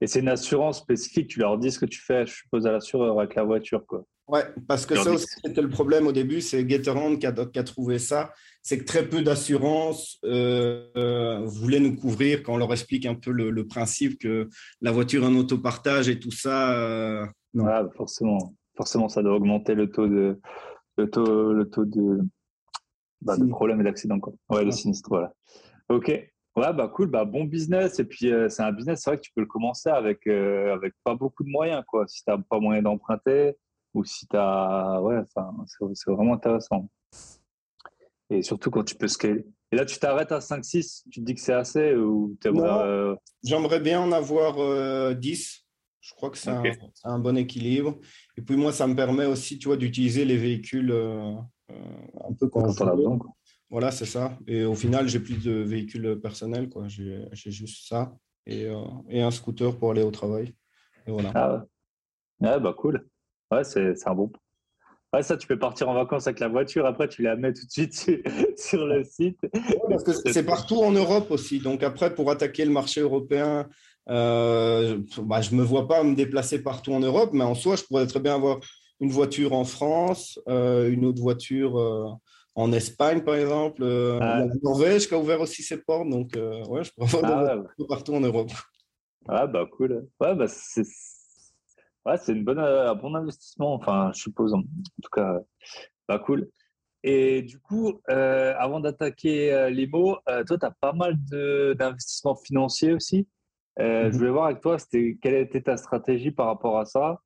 Et 0.03 0.07
c'est 0.07 0.21
une 0.21 0.29
assurance 0.29 0.81
spécifique, 0.81 1.29
tu 1.29 1.41
leur 1.41 1.57
dis 1.57 1.73
ce 1.73 1.79
que 1.79 1.87
tu 1.87 2.03
fais, 2.03 2.27
je 2.27 2.35
suppose, 2.35 2.67
à 2.67 2.73
l'assureur 2.73 3.19
avec 3.19 3.35
la 3.35 3.45
voiture. 3.45 3.87
Quoi. 3.87 4.05
Ouais, 4.29 4.43
parce 4.69 4.85
que 4.85 4.95
ça 4.95 5.11
aussi, 5.11 5.27
c'était 5.43 5.63
le 5.63 5.71
problème 5.71 6.07
au 6.07 6.13
début, 6.13 6.43
c'est 6.43 6.63
Gatorand 6.67 7.17
qui 7.17 7.27
a, 7.27 7.33
qui 7.33 7.59
a, 7.59 7.65
trouvé 7.65 7.99
ça, 7.99 8.31
c'est 8.61 8.79
que 8.81 8.85
très 8.85 9.09
peu 9.09 9.23
d'assurances 9.23 10.21
voulaient 10.23 11.81
nous 11.81 11.97
couvrir 11.97 12.43
quand 12.43 12.53
on 12.53 12.59
leur 12.59 12.73
explique 12.73 13.07
un 13.07 13.15
peu 13.15 13.31
le, 13.31 13.67
principe 13.67 14.19
que 14.19 14.51
la 14.83 14.93
voiture 14.93 15.25
en 15.25 15.35
autopartage 15.35 16.11
et 16.11 16.21
tout 16.21 16.31
ça. 16.31 17.27
non. 17.55 17.65
Ah, 17.67 17.89
forcément, 17.97 18.55
forcément, 18.77 19.09
ça 19.09 19.23
doit 19.23 19.35
augmenter 19.35 19.75
le 19.75 19.91
taux 19.91 20.07
de, 20.07 20.39
le 20.99 21.09
taux, 21.09 21.53
le 21.53 21.71
taux 21.71 21.85
de, 21.85 22.21
bah, 23.23 23.37
de 23.37 23.47
problème 23.47 23.81
et 23.81 23.85
d'accident. 23.85 24.19
Ouais, 24.51 24.65
le 24.65 24.71
sinistre, 24.71 25.09
voilà. 25.09 25.33
Ok. 25.89 26.09
Ouais, 26.09 26.73
bah 26.73 26.89
cool, 26.89 27.07
bah 27.07 27.25
bon 27.25 27.45
business. 27.45 28.01
Et 28.01 28.05
puis, 28.05 28.33
euh, 28.33 28.49
c'est 28.49 28.63
un 28.63 28.73
business, 28.73 29.03
c'est 29.03 29.11
vrai 29.11 29.17
que 29.17 29.23
tu 29.23 29.33
peux 29.33 29.43
le 29.43 29.47
commencer 29.47 29.91
avec, 29.91 30.27
euh, 30.27 30.75
avec 30.75 30.93
pas 31.05 31.15
beaucoup 31.15 31.45
de 31.45 31.51
moyens, 31.51 31.85
quoi. 31.87 32.07
Si 32.09 32.25
tu 32.25 32.31
n'as 32.31 32.39
pas 32.39 32.59
moyen 32.59 32.83
d'emprunter 32.83 33.57
ou 33.95 34.05
si 34.05 34.27
tu 34.27 34.37
as. 34.37 35.01
Ouais, 35.01 35.21
c'est 35.95 36.11
vraiment 36.11 36.35
intéressant. 36.35 36.89
Et 38.31 38.43
surtout 38.43 38.71
quand 38.71 38.83
tu 38.83 38.97
peux 38.97 39.09
scaler. 39.09 39.47
Et 39.71 39.77
là, 39.77 39.85
tu 39.85 39.99
t'arrêtes 39.99 40.33
à 40.33 40.41
5-6, 40.41 41.05
tu 41.11 41.21
te 41.21 41.25
dis 41.25 41.35
que 41.35 41.41
c'est 41.41 41.53
assez 41.53 41.95
ou 41.95 42.37
euh, 42.47 43.15
J'aimerais 43.45 43.81
bien 43.81 44.01
en 44.01 44.13
avoir 44.13 45.15
10 45.15 45.68
je 46.09 46.15
crois 46.15 46.31
que 46.31 46.39
c'est 46.39 46.51
un, 47.05 47.19
bon 47.19 47.37
équilibre. 47.37 47.99
Et 48.39 48.43
puis 48.43 48.57
moi, 48.57 48.73
ça 48.73 48.87
me 48.87 48.97
permet 48.97 49.27
aussi, 49.27 49.59
tu 49.59 49.69
vois, 49.69 49.77
d'utiliser 49.77 50.25
les 50.25 50.39
véhicules 50.39 50.91
euh, 50.91 51.35
euh, 51.71 51.75
un 52.29 52.33
peu 52.33 52.49
quand, 52.49 52.63
on 52.81 52.87
a 52.87 52.97
besoin. 52.97 53.19
Voilà, 53.69 53.91
c'est 53.91 54.07
ça. 54.07 54.39
Et 54.47 54.65
au 54.65 54.75
final, 54.75 55.07
j'ai 55.07 55.21
plus 55.21 55.45
de 55.45 55.53
véhicules 55.53 56.19
personnels, 56.19 56.71
quoi. 56.71 56.89
J'ai 56.89 57.51
juste 57.51 57.87
ça 57.87 58.15
et, 58.47 58.65
euh, 58.65 58.85
et, 59.11 59.21
un 59.21 59.31
scooter 59.31 59.77
pour 59.77 59.91
aller 59.91 60.03
au 60.03 60.11
travail. 60.11 60.55
Et 61.07 61.11
voilà. 61.11 61.31
Ah 61.35 61.67
ouais. 62.41 62.59
bah 62.59 62.73
cool. 62.73 63.07
Ouais, 63.53 63.65
c'est 63.65 63.95
un 64.07 64.15
bon. 64.15 64.33
Ouais, 65.13 65.23
ça, 65.23 65.37
tu 65.37 65.47
peux 65.47 65.59
partir 65.59 65.91
en 65.91 65.95
vacances 65.95 66.27
avec 66.27 66.41
la 66.41 66.49
voiture. 66.49 66.87
Après, 66.87 67.09
tu 67.09 67.23
la 67.23 67.37
mets 67.37 67.53
tout 67.53 67.67
de 67.67 67.71
suite 67.71 67.93
sur, 68.57 68.87
le 68.87 69.05
site. 69.05 69.39
parce 69.91 70.05
que 70.05 70.13
c'est 70.13 70.45
partout 70.45 70.77
en 70.77 70.93
Europe 70.93 71.31
aussi. 71.31 71.61
Donc 71.61 71.83
après, 71.83 72.15
pour 72.15 72.31
attaquer 72.31 72.65
le 72.65 72.71
marché 72.71 73.03
européen, 73.03 73.69
euh, 74.11 74.99
bah, 75.23 75.41
je 75.41 75.55
ne 75.55 75.61
me 75.61 75.65
vois 75.65 75.87
pas 75.87 76.03
me 76.03 76.15
déplacer 76.15 76.63
partout 76.63 76.93
en 76.93 77.01
Europe, 77.01 77.31
mais 77.33 77.45
en 77.45 77.55
soi, 77.55 77.77
je 77.77 77.85
pourrais 77.85 78.07
très 78.07 78.21
bien 78.21 78.35
avoir 78.35 78.59
une 79.01 79.11
voiture 79.11 79.53
en 79.53 79.65
France, 79.65 80.41
euh, 80.49 80.91
une 80.91 81.05
autre 81.05 81.21
voiture 81.21 81.79
euh, 81.79 82.09
en 82.55 82.73
Espagne, 82.73 83.23
par 83.23 83.35
exemple. 83.35 83.83
Ah. 84.21 84.45
La 84.47 84.55
Norvège 84.63 85.09
qui 85.09 85.15
a 85.15 85.19
ouvert 85.19 85.41
aussi 85.41 85.63
ses 85.63 85.79
portes, 85.79 86.09
donc 86.09 86.33
ouais, 86.37 86.85
je 86.85 86.93
pourrais 86.93 87.25
avoir 87.25 87.65
ah, 87.79 87.85
partout 87.89 88.15
en 88.15 88.21
Europe. 88.21 88.51
Ah, 89.29 89.47
bah 89.47 89.67
cool. 89.71 90.09
Ouais, 90.21 90.35
bah, 90.35 90.49
c'est 90.49 90.85
ouais, 92.07 92.17
une 92.29 92.45
bonne, 92.45 92.59
un 92.59 92.95
bon 92.95 93.15
investissement, 93.15 93.75
enfin, 93.75 94.11
je 94.15 94.23
suppose. 94.23 94.55
En 94.55 94.63
tout 94.63 95.11
cas, 95.13 95.39
bah 96.09 96.19
cool. 96.19 96.49
Et 97.05 97.43
du 97.43 97.61
coup, 97.61 98.01
avant 98.09 98.81
d'attaquer 98.81 99.69
les 99.71 99.87
mots, 99.87 100.17
toi, 100.47 100.59
tu 100.59 100.67
as 100.67 100.75
pas 100.81 100.95
mal 100.95 101.17
d'investissements 101.77 102.37
financiers 102.37 102.95
aussi? 102.95 103.29
Euh, 103.81 104.05
je 104.05 104.09
mhm. 104.09 104.17
voulais 104.17 104.31
voir 104.31 104.45
avec 104.47 104.61
toi, 104.61 104.77
quelle 104.91 105.35
était 105.35 105.63
ta 105.63 105.77
stratégie 105.77 106.31
par 106.31 106.47
rapport 106.47 106.79
à 106.79 106.85
ça? 106.85 107.21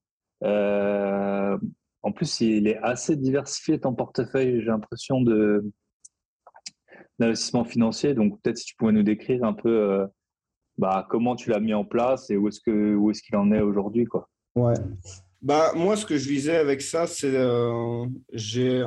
Euh, 0.44 1.56
En 2.02 2.12
plus, 2.12 2.40
il 2.40 2.66
est 2.66 2.78
assez 2.78 3.16
diversifié 3.16 3.78
ton 3.78 3.94
portefeuille, 3.94 4.60
j'ai 4.60 4.66
l'impression, 4.66 5.20
de, 5.20 5.64
d'investissement 7.18 7.64
financier. 7.64 8.14
Donc, 8.14 8.40
peut-être 8.42 8.58
si 8.58 8.66
tu 8.66 8.76
pouvais 8.76 8.92
nous 8.92 9.02
décrire 9.02 9.44
un 9.44 9.52
peu 9.54 9.70
euh, 9.70 10.06
bah, 10.78 11.06
comment 11.08 11.36
tu 11.36 11.50
l'as 11.50 11.60
mis 11.60 11.74
en 11.74 11.84
place 11.84 12.28
et 12.30 12.36
où 12.36 12.48
est-ce, 12.48 12.60
que, 12.60 12.94
où 12.94 13.10
est-ce 13.10 13.22
qu'il 13.22 13.36
en 13.36 13.52
est 13.52 13.60
aujourd'hui. 13.60 14.04
Quoi? 14.04 14.28
Ouais. 14.54 14.74
Bah, 15.40 15.72
moi, 15.74 15.96
ce 15.96 16.04
que 16.04 16.16
je 16.16 16.28
visais 16.28 16.56
avec 16.56 16.82
ça, 16.82 17.06
c'est 17.06 17.32
j'ai, 18.32 18.84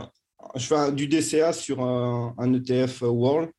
je 0.56 0.67
fais 0.67 0.91
du 0.91 1.08
DCA 1.08 1.51
sur 1.54 1.82
un, 1.82 2.36
un 2.38 2.54
ETF 2.54 3.01
World, 3.01 3.49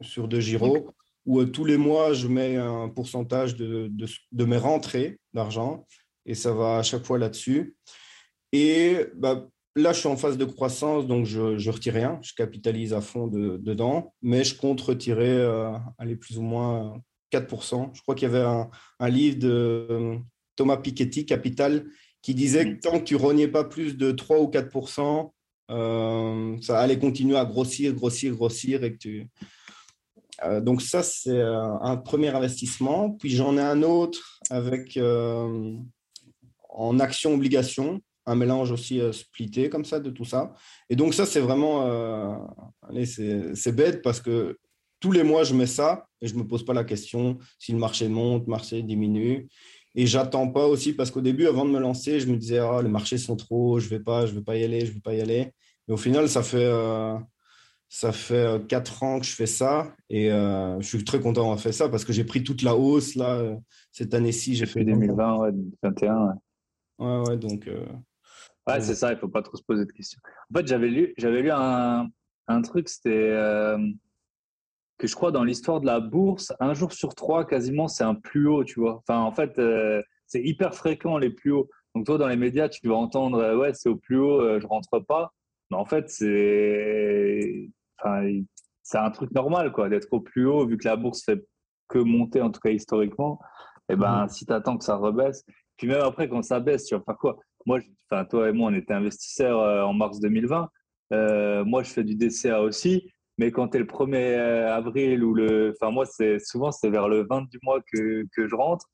sur 0.00 0.26
de 0.26 0.40
Giro 0.40 0.92
où 1.26 1.40
euh, 1.40 1.46
tous 1.46 1.64
les 1.64 1.76
mois, 1.76 2.12
je 2.12 2.28
mets 2.28 2.56
un 2.56 2.88
pourcentage 2.88 3.56
de, 3.56 3.90
de, 4.32 4.44
mes 4.44 4.56
rentrées 4.56 5.18
d'argent 5.32 5.86
et 6.26 6.34
ça 6.34 6.52
va 6.52 6.78
à 6.78 6.82
chaque 6.82 7.04
fois 7.04 7.18
là-dessus. 7.18 7.76
Et 8.52 9.06
bah, 9.16 9.48
là, 9.76 9.92
je 9.92 10.00
suis 10.00 10.08
en 10.08 10.16
phase 10.16 10.36
de 10.36 10.44
croissance, 10.44 11.06
donc 11.06 11.26
je 11.26 11.40
ne 11.40 11.70
retire 11.70 11.94
rien, 11.94 12.18
je 12.22 12.32
capitalise 12.34 12.92
à 12.92 13.00
fond 13.00 13.26
dedans, 13.26 14.12
mais 14.22 14.44
je 14.44 14.56
compte 14.56 14.80
retirer, 14.80 15.30
euh, 15.30 15.72
plus 16.20 16.38
ou 16.38 16.42
moins 16.42 17.00
4%. 17.32 17.90
Je 17.94 18.02
crois 18.02 18.14
qu'il 18.14 18.30
y 18.30 18.34
avait 18.34 18.46
un, 19.00 19.08
livre 19.08 19.38
de 19.38 19.86
euh, 19.90 20.16
Thomas 20.56 20.76
Piketty, 20.76 21.24
Capital, 21.24 21.86
qui 22.20 22.34
disait 22.34 22.74
que 22.74 22.80
tant 22.80 22.98
que 23.00 23.04
tu 23.04 23.16
rognais 23.16 23.48
pas 23.48 23.64
plus 23.64 23.96
de 23.96 24.12
3 24.12 24.40
ou 24.40 24.48
4%, 24.48 25.30
ça 26.60 26.78
allait 26.78 26.98
continuer 26.98 27.36
à 27.36 27.44
grossir, 27.44 27.94
grossir, 27.94 28.34
grossir 28.34 28.84
et 28.84 28.92
que 28.92 28.98
tu 28.98 29.28
euh, 30.44 30.60
donc 30.60 30.82
ça, 30.82 31.02
c'est 31.02 31.30
euh, 31.30 31.78
un 31.80 31.96
premier 31.96 32.28
investissement. 32.28 33.10
Puis 33.10 33.30
j'en 33.30 33.56
ai 33.56 33.60
un 33.60 33.82
autre 33.82 34.40
avec 34.50 34.96
euh, 34.96 35.76
en 36.68 36.98
action 36.98 37.34
obligation, 37.34 38.00
un 38.26 38.34
mélange 38.34 38.70
aussi 38.70 39.00
splitté 39.12 39.68
comme 39.68 39.84
ça 39.84 40.00
de 40.00 40.10
tout 40.10 40.24
ça. 40.24 40.52
Et 40.88 40.96
donc 40.96 41.14
ça, 41.14 41.26
c'est 41.26 41.40
vraiment, 41.40 42.48
allez, 42.88 43.04
c'est 43.04 43.72
bête 43.72 44.00
parce 44.00 44.20
que 44.20 44.58
tous 45.00 45.12
les 45.12 45.24
mois, 45.24 45.42
je 45.42 45.54
mets 45.54 45.66
ça 45.66 46.06
et 46.20 46.28
je 46.28 46.34
me 46.36 46.46
pose 46.46 46.64
pas 46.64 46.72
la 46.72 46.84
question 46.84 47.38
si 47.58 47.72
le 47.72 47.78
marché 47.78 48.08
monte, 48.08 48.44
le 48.46 48.50
marché 48.50 48.82
diminue. 48.82 49.48
Et 49.94 50.06
j'attends 50.06 50.48
pas 50.48 50.66
aussi 50.66 50.94
parce 50.94 51.10
qu'au 51.10 51.20
début, 51.20 51.46
avant 51.46 51.66
de 51.66 51.70
me 51.70 51.80
lancer, 51.80 52.20
je 52.20 52.28
me 52.28 52.36
disais, 52.36 52.58
ah, 52.58 52.80
les 52.80 52.88
marchés 52.88 53.18
sont 53.18 53.36
trop, 53.36 53.78
je 53.78 53.88
vais 53.88 54.00
pas, 54.00 54.24
je 54.24 54.32
vais 54.32 54.40
pas 54.40 54.56
y 54.56 54.64
aller, 54.64 54.86
je 54.86 54.92
vais 54.92 55.00
pas 55.00 55.14
y 55.14 55.20
aller. 55.20 55.52
Mais 55.86 55.94
au 55.94 55.98
final, 55.98 56.28
ça 56.28 56.42
fait 56.42 56.70
ça 57.94 58.10
fait 58.10 58.46
euh, 58.46 58.58
quatre 58.58 59.02
ans 59.02 59.20
que 59.20 59.26
je 59.26 59.34
fais 59.34 59.44
ça 59.44 59.94
et 60.08 60.32
euh, 60.32 60.80
je 60.80 60.86
suis 60.86 61.04
très 61.04 61.20
content 61.20 61.42
d'avoir 61.42 61.60
fait 61.60 61.72
ça 61.72 61.90
parce 61.90 62.06
que 62.06 62.14
j'ai 62.14 62.24
pris 62.24 62.42
toute 62.42 62.62
la 62.62 62.74
hausse 62.74 63.16
là 63.16 63.36
euh, 63.36 63.54
cette 63.90 64.14
année-ci. 64.14 64.54
J'ai 64.54 64.64
fait 64.64 64.82
2020, 64.82 65.36
ouais, 65.36 65.52
2021. 65.52 66.38
Ouais, 66.98 67.28
ouais, 67.28 67.36
donc. 67.36 67.68
ouais, 68.66 68.80
c'est 68.80 68.94
ça. 68.94 69.12
Il 69.12 69.18
faut 69.18 69.28
pas 69.28 69.42
trop 69.42 69.58
se 69.58 69.62
poser 69.62 69.84
de 69.84 69.92
questions. 69.92 70.18
En 70.50 70.58
fait, 70.58 70.66
j'avais 70.66 70.88
lu, 70.88 71.12
j'avais 71.18 71.42
lu 71.42 71.50
un, 71.52 72.08
un 72.48 72.62
truc, 72.62 72.88
c'était 72.88 73.30
que 74.96 75.06
je 75.06 75.14
crois 75.14 75.30
dans 75.30 75.44
l'histoire 75.44 75.82
de 75.82 75.86
la 75.86 76.00
bourse, 76.00 76.54
un 76.60 76.72
jour 76.72 76.94
sur 76.94 77.14
trois, 77.14 77.44
quasiment, 77.44 77.88
c'est 77.88 78.04
un 78.04 78.14
plus 78.14 78.48
haut, 78.48 78.64
tu 78.64 78.80
vois. 78.80 79.02
Enfin, 79.06 79.20
en 79.20 79.32
fait, 79.32 79.60
c'est 80.26 80.42
hyper 80.42 80.74
fréquent 80.74 81.18
les 81.18 81.30
plus 81.30 81.52
hauts. 81.52 81.68
Donc 81.94 82.06
toi, 82.06 82.16
dans 82.16 82.28
les 82.28 82.36
médias, 82.36 82.70
tu 82.70 82.88
vas 82.88 82.94
entendre, 82.94 83.54
ouais, 83.56 83.74
c'est 83.74 83.90
au 83.90 83.96
plus 83.96 84.16
haut, 84.16 84.58
je 84.58 84.66
rentre 84.66 84.98
pas. 85.00 85.34
Mais 85.70 85.76
en 85.76 85.84
fait, 85.84 86.08
c'est 86.08 87.68
c'est 88.82 88.98
un 88.98 89.10
truc 89.10 89.30
normal, 89.32 89.72
quoi, 89.72 89.88
d'être 89.88 90.08
au 90.12 90.20
plus 90.20 90.46
haut, 90.46 90.66
vu 90.66 90.76
que 90.76 90.86
la 90.86 90.96
bourse 90.96 91.24
fait 91.24 91.44
que 91.88 91.98
monter, 91.98 92.40
en 92.40 92.50
tout 92.50 92.60
cas 92.60 92.70
historiquement. 92.70 93.38
Et 93.88 93.94
eh 93.94 93.96
ben, 93.96 94.24
mmh. 94.24 94.28
si 94.28 94.46
tu 94.46 94.52
attends 94.52 94.78
que 94.78 94.84
ça 94.84 94.96
rebaisse, 94.96 95.44
puis 95.76 95.88
même 95.88 96.02
après, 96.02 96.28
quand 96.28 96.42
ça 96.42 96.60
baisse, 96.60 96.86
tu 96.86 96.94
vas 96.94 97.02
faire 97.02 97.16
quoi? 97.18 97.38
Moi, 97.66 97.80
enfin, 98.10 98.24
toi 98.24 98.48
et 98.48 98.52
moi, 98.52 98.70
on 98.70 98.74
était 98.74 98.94
investisseurs 98.94 99.60
euh, 99.60 99.82
en 99.82 99.92
mars 99.92 100.20
2020. 100.20 100.68
Euh, 101.12 101.64
moi, 101.64 101.82
je 101.82 101.90
fais 101.90 102.04
du 102.04 102.14
DCA 102.14 102.62
aussi. 102.62 103.10
Mais 103.38 103.50
quand 103.50 103.68
tu 103.68 103.76
es 103.76 103.80
le 103.80 103.86
1er 103.86 104.14
euh, 104.14 104.74
avril 104.74 105.24
ou 105.24 105.34
le. 105.34 105.74
Enfin, 105.74 105.90
moi, 105.90 106.06
c'est 106.06 106.38
souvent, 106.38 106.70
c'est 106.70 106.90
vers 106.90 107.08
le 107.08 107.26
20 107.28 107.48
du 107.50 107.58
mois 107.62 107.80
que, 107.80 108.24
que 108.32 108.46
je 108.46 108.54
rentre. 108.54 108.86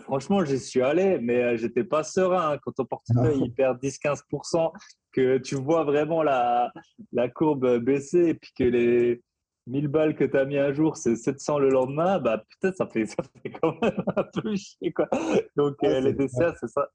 Franchement, 0.00 0.44
j'y 0.44 0.58
suis 0.58 0.82
allé, 0.82 1.18
mais 1.20 1.56
j'étais 1.56 1.84
pas 1.84 2.02
serein. 2.02 2.52
Hein. 2.52 2.58
quand 2.62 2.72
ton 2.72 2.84
portefeuille 2.84 3.40
il 3.42 3.52
perd 3.52 3.78
10-15%, 3.82 4.72
que 5.12 5.38
tu 5.38 5.54
vois 5.56 5.84
vraiment 5.84 6.22
la, 6.22 6.72
la 7.12 7.28
courbe 7.28 7.78
baisser 7.78 8.28
et 8.28 8.34
puis 8.34 8.52
que 8.56 8.64
les, 8.64 9.22
1000 9.68 9.88
balles 9.88 10.14
que 10.14 10.24
tu 10.24 10.36
as 10.36 10.44
mis 10.44 10.58
un 10.58 10.72
jour, 10.72 10.96
c'est 10.96 11.14
700 11.14 11.58
le 11.58 11.68
lendemain, 11.68 12.18
bah 12.18 12.42
peut-être 12.60 12.76
ça 12.76 12.86
fait, 12.86 13.06
ça 13.06 13.22
fait 13.22 13.50
quand 13.50 13.80
même 13.82 14.02
un 14.16 14.24
peu 14.24 14.56
chier. 14.56 14.92
Quoi. 14.92 15.08
Donc 15.56 15.76
les 15.82 16.12
DCA, 16.12 16.54
c'est 16.58 16.68
ça. 16.68 16.88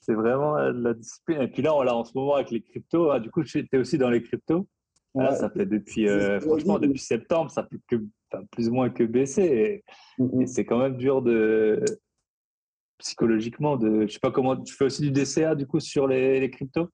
C'est 0.00 0.14
vraiment 0.14 0.58
euh, 0.58 0.72
la 0.72 0.92
discipline. 0.92 1.42
Et 1.42 1.48
puis 1.48 1.62
là, 1.62 1.74
on 1.74 1.82
l'a 1.82 1.94
en 1.94 2.04
ce 2.04 2.12
moment 2.14 2.34
avec 2.34 2.50
les 2.50 2.60
cryptos. 2.60 3.10
Ah, 3.10 3.20
du 3.20 3.30
coup, 3.30 3.42
tu 3.42 3.66
es 3.70 3.78
aussi 3.78 3.96
dans 3.96 4.10
les 4.10 4.22
cryptos. 4.22 4.66
Là, 5.14 5.34
ça 5.34 5.48
fait 5.48 5.64
depuis, 5.64 6.08
euh, 6.08 6.40
franchement, 6.40 6.78
depuis 6.78 6.98
septembre, 6.98 7.50
ça 7.50 7.62
fait 7.62 7.78
que, 7.88 8.04
plus 8.50 8.68
ou 8.68 8.74
moins 8.74 8.90
que 8.90 9.04
baisser. 9.04 9.84
Mm, 10.18 10.24
mm. 10.24 10.42
Et, 10.42 10.46
c'est 10.46 10.64
quand 10.64 10.78
même 10.78 10.96
dur 10.96 11.22
de 11.22 11.84
psychologiquement 12.98 13.76
de. 13.76 14.06
Je 14.06 14.12
sais 14.12 14.20
pas 14.20 14.30
comment. 14.30 14.56
Tu 14.56 14.74
fais 14.74 14.84
aussi 14.84 15.02
du 15.02 15.10
DCA 15.10 15.54
du 15.54 15.66
coup 15.66 15.80
sur 15.80 16.06
les, 16.06 16.40
les 16.40 16.50
cryptos? 16.50 16.88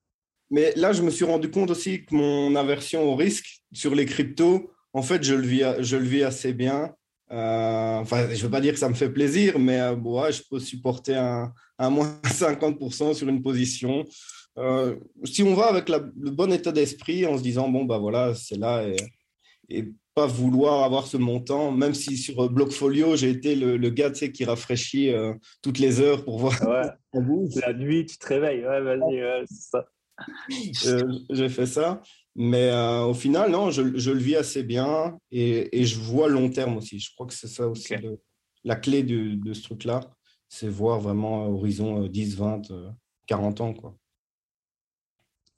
Mais 0.50 0.72
là, 0.74 0.92
je 0.92 1.02
me 1.02 1.10
suis 1.10 1.24
rendu 1.24 1.50
compte 1.50 1.70
aussi 1.70 2.04
que 2.04 2.14
mon 2.14 2.56
aversion 2.56 3.04
au 3.04 3.14
risque 3.14 3.60
sur 3.72 3.94
les 3.94 4.04
cryptos, 4.04 4.72
en 4.92 5.02
fait, 5.02 5.22
je 5.22 5.34
le 5.34 5.46
vis, 5.46 5.64
je 5.78 5.96
le 5.96 6.04
vis 6.04 6.24
assez 6.24 6.52
bien. 6.52 6.92
Euh, 7.30 7.98
enfin, 7.98 8.26
je 8.28 8.36
ne 8.36 8.42
veux 8.42 8.50
pas 8.50 8.60
dire 8.60 8.72
que 8.72 8.78
ça 8.78 8.88
me 8.88 8.94
fait 8.94 9.10
plaisir, 9.10 9.58
mais 9.58 9.80
euh, 9.80 9.94
je 10.32 10.42
peux 10.50 10.58
supporter 10.58 11.14
un, 11.14 11.52
un, 11.78 11.90
moins 11.90 12.18
50% 12.24 13.14
sur 13.14 13.28
une 13.28 13.42
position. 13.42 14.04
Euh, 14.58 14.96
si 15.24 15.44
on 15.44 15.54
va 15.54 15.66
avec 15.66 15.88
le 15.88 16.30
bon 16.30 16.52
état 16.52 16.72
d'esprit 16.72 17.24
en 17.26 17.38
se 17.38 17.42
disant, 17.42 17.68
bon, 17.68 17.84
bah 17.84 17.98
voilà, 17.98 18.34
c'est 18.34 18.58
là, 18.58 18.82
et, 18.82 18.96
et, 19.68 19.92
pas 20.20 20.26
vouloir 20.26 20.84
avoir 20.84 21.06
ce 21.06 21.16
montant, 21.16 21.70
même 21.72 21.94
si 21.94 22.16
sur 22.16 22.50
Blockfolio, 22.50 23.16
j'ai 23.16 23.30
été 23.30 23.54
le, 23.54 23.76
le, 23.76 23.90
gars 23.90 24.10
qui 24.10 24.44
rafraîchit 24.44 25.12
toutes 25.62 25.78
les 25.78 26.00
heures 26.00 26.24
pour 26.24 26.38
voir. 26.38 26.54
Ouais. 26.66 26.88
La 27.66 27.72
nuit, 27.72 28.06
tu 28.06 28.18
te 28.18 28.26
réveilles. 28.26 28.66
Ouais, 28.66 28.80
vas-y, 28.80 29.46
c'est 29.46 29.70
ça. 29.70 29.86
j'ai 31.30 31.48
fait 31.48 31.66
ça. 31.66 32.02
Mais 32.36 32.70
euh, 32.70 33.04
au 33.04 33.14
final, 33.14 33.50
non, 33.50 33.70
je, 33.70 33.98
je, 33.98 34.10
le 34.12 34.18
vis 34.18 34.36
assez 34.36 34.62
bien 34.62 35.18
et, 35.30 35.80
et, 35.80 35.84
je 35.84 35.98
vois 35.98 36.28
long 36.28 36.48
terme 36.48 36.76
aussi. 36.76 37.00
Je 37.00 37.12
crois 37.12 37.26
que 37.26 37.34
c'est 37.34 37.48
ça 37.48 37.66
aussi 37.66 37.94
la 38.64 38.76
clé 38.76 39.02
de, 39.02 39.34
de 39.34 39.52
ce 39.52 39.62
truc-là, 39.62 40.00
c'est 40.48 40.68
voir 40.68 41.00
vraiment 41.00 41.46
horizon 41.46 42.06
10, 42.06 42.36
20, 42.36 42.62
40 43.26 43.60
ans. 43.60 43.74
Quoi. 43.74 43.96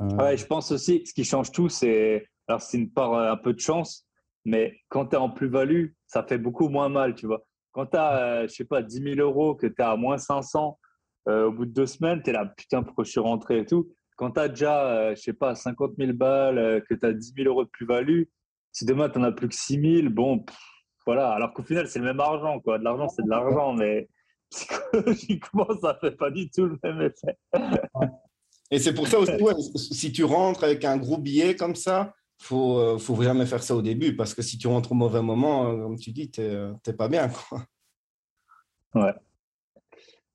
Euh. 0.01 0.17
Ouais, 0.17 0.37
je 0.37 0.47
pense 0.47 0.71
aussi, 0.73 1.03
ce 1.07 1.13
qui 1.13 1.25
change 1.25 1.51
tout, 1.53 1.69
c'est 1.69 2.27
alors 2.49 2.61
c'est 2.61 2.79
une 2.79 2.91
part 2.91 3.15
euh, 3.15 3.33
un 3.33 3.37
peu 3.37 3.53
de 3.53 3.61
chance, 3.61 4.07
mais 4.45 4.77
quand 4.89 5.07
tu 5.07 5.17
es 5.17 5.19
en 5.19 5.31
plus-value, 5.31 5.89
ça 6.07 6.23
fait 6.23 6.39
beaucoup 6.39 6.69
moins 6.69 6.89
mal, 6.89 7.15
tu 7.15 7.27
vois. 7.27 7.45
Quand 7.73 7.87
tu 7.87 7.97
as, 7.97 8.47
je 8.47 8.53
sais 8.53 8.65
pas, 8.65 8.83
10 8.83 9.15
000 9.15 9.21
euros, 9.21 9.55
que 9.55 9.67
tu 9.67 9.75
es 9.79 9.83
à 9.83 9.97
moins 9.97 10.19
500, 10.19 10.79
au 11.27 11.53
bout 11.53 11.67
de 11.67 11.73
deux 11.73 11.87
semaines, 11.87 12.23
tu 12.23 12.31
es 12.31 12.33
là, 12.33 12.47
putain, 12.57 12.83
pourquoi 12.83 13.05
je 13.05 13.11
suis 13.11 13.21
rentré 13.21 13.61
et 13.61 13.67
tout 13.67 13.93
quand 14.23 14.31
tu 14.31 14.41
as 14.41 14.49
déjà, 14.49 14.87
euh, 14.87 15.15
je 15.17 15.21
sais 15.21 15.33
pas, 15.33 15.55
50 15.55 15.95
000 15.99 16.13
balles, 16.13 16.59
euh, 16.59 16.81
que 16.81 16.95
tu 16.95 17.05
as 17.05 17.13
10 17.13 17.35
000 17.37 17.49
euros 17.49 17.65
de 17.65 17.71
plus-value, 17.71 18.23
si 18.71 18.85
demain 18.85 19.09
tu 19.09 19.19
n'en 19.19 19.25
as 19.27 19.33
plus 19.33 19.49
que 19.49 19.55
6 19.55 20.01
000, 20.03 20.11
bon, 20.11 20.45
voilà. 21.05 21.31
Alors 21.33 21.53
qu'au 21.53 21.63
final, 21.63 21.89
c'est 21.89 21.99
le 21.99 22.05
même 22.05 22.21
argent, 22.21 22.61
quoi. 22.61 22.79
De 22.79 22.85
l'argent, 22.85 23.09
c'est 23.09 23.25
de 23.25 23.31
l'argent, 23.31 23.73
mais 23.73 24.09
psychologiquement, 24.51 25.67
ça 25.81 25.99
fait 26.01 26.13
pas 26.13 26.31
du 26.31 26.49
tout 26.51 26.67
le 26.67 26.79
même 26.85 27.01
effet. 27.03 27.37
Et 28.71 28.79
c'est 28.79 28.95
pour 28.95 29.09
ça 29.09 29.19
aussi, 29.19 29.35
si 29.77 30.13
tu 30.13 30.25
rentres 30.25 30.63
avec 30.63 30.85
un 30.85 30.99
gros 30.99 31.19
billet 31.19 31.57
comme 31.57 31.75
ça, 31.75 32.15
faut, 32.43 32.79
euh, 32.79 32.99
faut 32.99 33.21
jamais 33.23 33.47
faire 33.47 33.63
ça 33.63 33.75
au 33.75 33.83
début, 33.83 34.17
parce 34.17 34.35
que 34.35 34.43
si 34.43 34.59
tu 34.59 34.67
rentres 34.69 34.93
au 34.93 34.97
mauvais 34.97 35.23
moment, 35.23 35.65
comme 35.77 35.97
tu 35.97 36.13
dis, 36.13 36.31
tu 36.31 36.41
n'es 36.41 36.93
pas 36.95 37.09
bien, 37.09 37.29
quoi. 37.29 37.65
Ouais. 38.95 39.15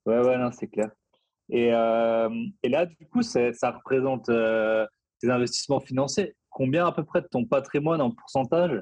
Ouais, 0.06 0.20
ouais, 0.20 0.38
non, 0.38 0.52
c'est 0.52 0.68
clair. 0.68 0.90
Et, 1.50 1.74
euh, 1.74 2.30
et, 2.64 2.70
là, 2.70 2.86
du 2.86 3.08
coup, 3.08 3.22
ça 3.22 3.72
représente 3.72 4.30
euh, 4.30 4.86
tes 5.20 5.30
investissements 5.30 5.80
financiers. 5.80 6.36
Combien 6.50 6.88
à 6.88 6.92
peu 6.92 7.04
près 7.04 7.22
de 7.22 7.28
ton 7.28 7.46
patrimoine 7.46 8.02
en 8.02 8.12
pourcentage? 8.12 8.82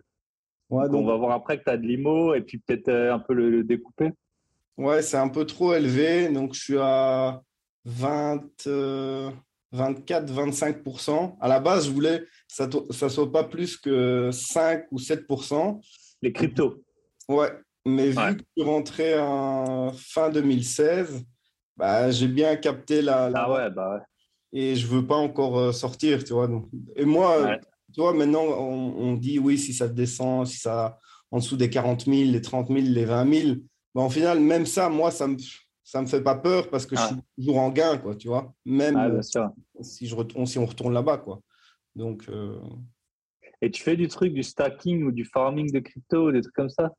Ouais, 0.69 0.88
donc... 0.89 1.03
On 1.03 1.05
va 1.05 1.15
voir 1.17 1.31
après 1.31 1.59
que 1.59 1.63
tu 1.63 1.69
as 1.69 1.77
de 1.77 1.85
l'IMO 1.85 2.33
et 2.33 2.41
puis 2.41 2.59
peut-être 2.59 2.89
euh, 2.89 3.13
un 3.13 3.19
peu 3.19 3.33
le, 3.33 3.63
découper. 3.63 4.11
Ouais, 4.77 5.01
c'est 5.01 5.17
un 5.17 5.29
peu 5.29 5.45
trop 5.45 5.73
élevé. 5.73 6.29
Donc, 6.29 6.53
je 6.53 6.59
suis 6.59 6.77
à 6.79 7.41
20, 7.85 8.67
24, 9.71 10.32
25% 10.32 11.38
À 11.41 11.47
la 11.47 11.60
base, 11.60 11.88
je 11.88 11.91
voulais 11.91 12.19
que 12.19 12.28
ça 12.49 12.67
ne 12.67 13.10
soit 13.10 13.32
pas 13.32 13.43
plus 13.43 13.78
que 13.78 14.30
5 14.32 14.86
ou 14.91 14.99
7% 14.99 15.80
Les 16.21 16.32
cryptos. 16.32 16.84
Ouais, 17.28 17.51
mais 17.86 18.10
vu 18.10 18.15
que 18.15 18.43
je 18.58 18.62
suis 18.62 18.69
rentré 18.69 19.19
en 19.19 19.91
fin 19.93 20.30
2016, 20.30 21.23
bah, 21.78 22.10
j'ai 22.12 22.28
bien 22.28 22.56
capté 22.56 23.01
la, 23.01 23.32
Ah 23.34 23.51
ouais, 23.51 23.69
bah 23.71 23.95
ouais. 23.95 24.01
Et 24.54 24.75
je 24.75 24.88
veux 24.88 25.06
pas 25.06 25.17
encore 25.17 25.60
euh, 25.60 25.71
sortir, 25.73 26.23
tu 26.23 26.34
vois. 26.34 26.49
Et 26.95 27.04
moi, 27.04 27.58
tu 27.93 27.99
vois, 27.99 28.13
maintenant, 28.13 28.43
on, 28.43 29.13
dit 29.13 29.38
oui, 29.38 29.58
si 29.58 29.73
ça 29.73 29.88
descend, 29.88 30.47
si 30.47 30.58
ça 30.58 30.99
en 31.32 31.39
dessous 31.39 31.58
des 31.58 31.69
40 31.69 32.06
000, 32.06 32.32
les 32.32 32.41
30 32.41 32.67
000, 32.67 32.80
les 32.80 33.06
20 33.06 33.34
000, 33.34 33.58
bah, 33.93 34.01
en 34.01 34.10
final, 34.10 34.39
même 34.39 34.65
ça, 34.65 34.88
moi, 34.88 35.12
ça 35.12 35.28
me, 35.28 35.38
ça 35.85 36.01
me 36.01 36.07
fait 36.07 36.21
pas 36.21 36.35
peur 36.35 36.69
parce 36.69 36.85
que 36.87 36.95
je 36.97 37.01
suis 37.01 37.15
toujours 37.37 37.59
en 37.59 37.69
gain, 37.69 37.97
quoi, 37.97 38.15
tu 38.15 38.27
vois. 38.27 38.53
Même 38.65 39.21
si, 39.81 40.07
je 40.07 40.15
retourne, 40.15 40.45
si 40.47 40.57
on 40.57 40.65
retourne 40.65 40.93
là-bas, 40.93 41.19
quoi. 41.19 41.41
Donc. 41.95 42.25
Euh, 42.27 42.59
Et 43.61 43.69
tu 43.69 43.83
fais 43.83 43.95
du 43.95 44.07
truc, 44.07 44.33
du 44.33 44.41
stacking 44.41 45.03
ou 45.03 45.11
du 45.11 45.25
farming 45.25 45.71
de 45.71 45.79
crypto, 45.79 46.31
des 46.31 46.41
trucs 46.41 46.55
comme 46.55 46.69
ça? 46.69 46.91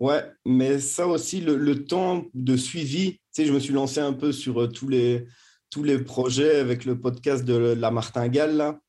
Ouais, 0.00 0.24
mais 0.44 0.80
ça 0.80 1.06
aussi, 1.06 1.40
le, 1.40 1.84
temps 1.84 2.24
de 2.34 2.56
suivi, 2.56 3.12
tu 3.12 3.20
sais, 3.30 3.44
je 3.46 3.52
me 3.52 3.60
suis 3.60 3.72
lancé 3.72 4.00
un 4.00 4.12
peu 4.12 4.32
sur 4.32 4.62
euh, 4.62 4.66
tous 4.66 4.88
les, 4.88 5.28
tous 5.70 5.84
les 5.84 5.98
projets 6.02 6.58
avec 6.58 6.84
le 6.84 7.00
podcast 7.00 7.44
de 7.44 7.54
la 7.54 7.90
martingale, 7.92 8.56
là. 8.56 8.80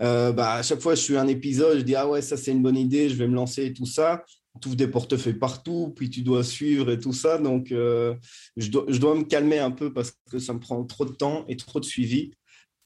Euh, 0.00 0.32
bah, 0.32 0.54
à 0.54 0.62
chaque 0.62 0.80
fois, 0.80 0.94
je 0.94 1.02
suis 1.02 1.16
un 1.16 1.26
épisode, 1.26 1.78
je 1.78 1.82
dis, 1.82 1.96
ah 1.96 2.08
ouais, 2.08 2.22
ça 2.22 2.36
c'est 2.36 2.52
une 2.52 2.62
bonne 2.62 2.76
idée, 2.76 3.08
je 3.08 3.16
vais 3.16 3.26
me 3.26 3.34
lancer 3.34 3.66
et 3.66 3.72
tout 3.72 3.86
ça. 3.86 4.24
Tu 4.60 4.68
ouvres 4.68 4.76
des 4.76 4.88
portefeuilles 4.88 5.38
partout, 5.38 5.92
puis 5.96 6.10
tu 6.10 6.22
dois 6.22 6.44
suivre 6.44 6.90
et 6.90 6.98
tout 6.98 7.12
ça. 7.12 7.38
Donc, 7.38 7.72
euh, 7.72 8.14
je, 8.56 8.70
dois, 8.70 8.84
je, 8.88 8.98
dois, 8.98 9.14
me 9.14 9.24
calmer 9.24 9.58
un 9.58 9.70
peu 9.70 9.92
parce 9.92 10.12
que 10.30 10.38
ça 10.38 10.52
me 10.52 10.60
prend 10.60 10.84
trop 10.84 11.04
de 11.04 11.12
temps 11.12 11.44
et 11.48 11.56
trop 11.56 11.80
de 11.80 11.84
suivi. 11.84 12.32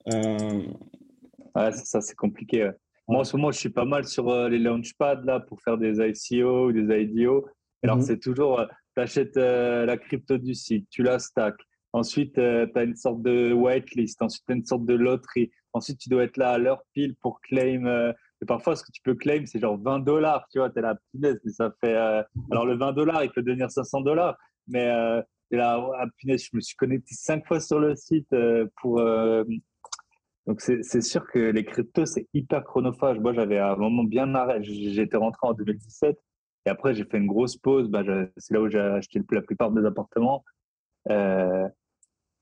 Ouais, 0.07 1.73
ça, 1.73 2.01
c'est 2.01 2.17
compliqué. 2.17 2.71
Moi, 3.09 3.21
en 3.21 3.25
ce 3.25 3.37
moment, 3.37 3.51
je 3.51 3.59
suis 3.59 3.69
pas 3.69 3.85
mal 3.85 4.07
sur 4.07 4.29
euh, 4.29 4.49
les 4.49 4.59
launchpads 4.59 5.23
là, 5.25 5.41
pour 5.41 5.61
faire 5.61 5.77
des 5.77 5.99
ICO 6.01 6.69
ou 6.69 6.73
des 6.73 7.03
IDO. 7.03 7.47
Alors, 7.83 7.97
mhm. 7.97 8.03
c'est 8.03 8.19
toujours, 8.19 8.61
euh, 8.61 8.67
tu 8.97 9.03
achètes 9.03 9.37
euh, 9.37 9.85
la 9.85 9.97
crypto 9.97 10.39
du 10.39 10.55
site, 10.55 10.87
tu 10.89 11.03
la 11.03 11.19
stack. 11.19 11.55
Ensuite, 11.93 12.35
tu 12.35 12.41
as 12.41 12.83
une 12.83 12.97
sorte 12.97 13.21
de 13.23 13.53
whitelist. 13.53 14.23
Ensuite, 14.23 14.45
tu 14.47 14.53
as 14.53 14.57
une 14.57 14.65
sorte 14.65 14.87
de 14.87 14.95
loterie. 14.95 15.51
Ensuite, 15.75 15.99
tu 15.99 16.09
dois 16.09 16.25
être 16.25 16.39
là 16.39 16.53
à 16.53 16.59
l'heure 16.59 16.83
pile 16.95 17.15
pour 17.17 17.43
claim. 17.43 18.15
Parfois, 18.47 18.77
ce 18.77 18.83
que 18.83 18.93
tu 18.93 19.03
peux 19.03 19.15
claim, 19.15 19.45
c'est 19.47 19.59
genre 19.59 19.79
20 19.79 20.01
dollars. 20.01 20.47
Tu 20.51 20.59
vois, 20.59 20.71
tu 20.71 20.79
es 20.79 20.83
là, 20.83 20.97
punaise, 21.13 21.41
mais 21.45 21.53
ça 21.53 21.73
fait. 21.81 21.95
alors, 21.95 22.67
le 22.67 22.77
20 22.77 22.93
dollars, 22.93 23.25
il 23.25 23.31
peut 23.31 23.43
devenir 23.43 23.71
500 23.71 24.01
dollars. 24.03 24.37
Mais 24.69 24.87
tu 25.51 25.57
es 25.57 25.59
là, 25.59 25.85
ah, 25.99 26.07
punaise, 26.19 26.45
je 26.51 26.57
me 26.57 26.61
suis 26.61 26.77
connecté 26.77 27.15
cinq 27.15 27.47
fois 27.47 27.61
sur 27.61 27.79
le 27.79 27.95
site 27.97 28.35
pour 28.81 29.01
donc, 30.47 30.61
c'est 30.61 31.01
sûr 31.01 31.25
que 31.27 31.39
les 31.39 31.65
cryptos, 31.65 32.07
c'est 32.07 32.27
hyper 32.35 32.65
chronophage. 32.65 33.19
Moi, 33.21 33.33
j'avais 33.33 33.59
un 33.59 33.77
moment 33.77 34.03
bien 34.03 34.35
arrêté. 34.35 34.65
J'étais 34.65 35.17
rentré 35.17 35.47
en 35.47 35.53
2017 35.53 36.19
et 36.67 36.71
après, 36.71 36.95
j'ai 36.95 37.05
fait 37.05 37.19
une 37.19 37.27
grosse 37.27 37.57
pause. 37.57 37.89
Bah, 37.89 38.03
c'est 38.37 38.55
là 38.55 38.61
où 38.61 38.69
j'ai 38.69 38.81
acheté 38.81 39.21
la 39.31 39.43
plupart 39.43 39.71
de 39.71 39.81
mes 39.81 39.87
appartements. 39.87 40.45
Euh, 41.11 41.69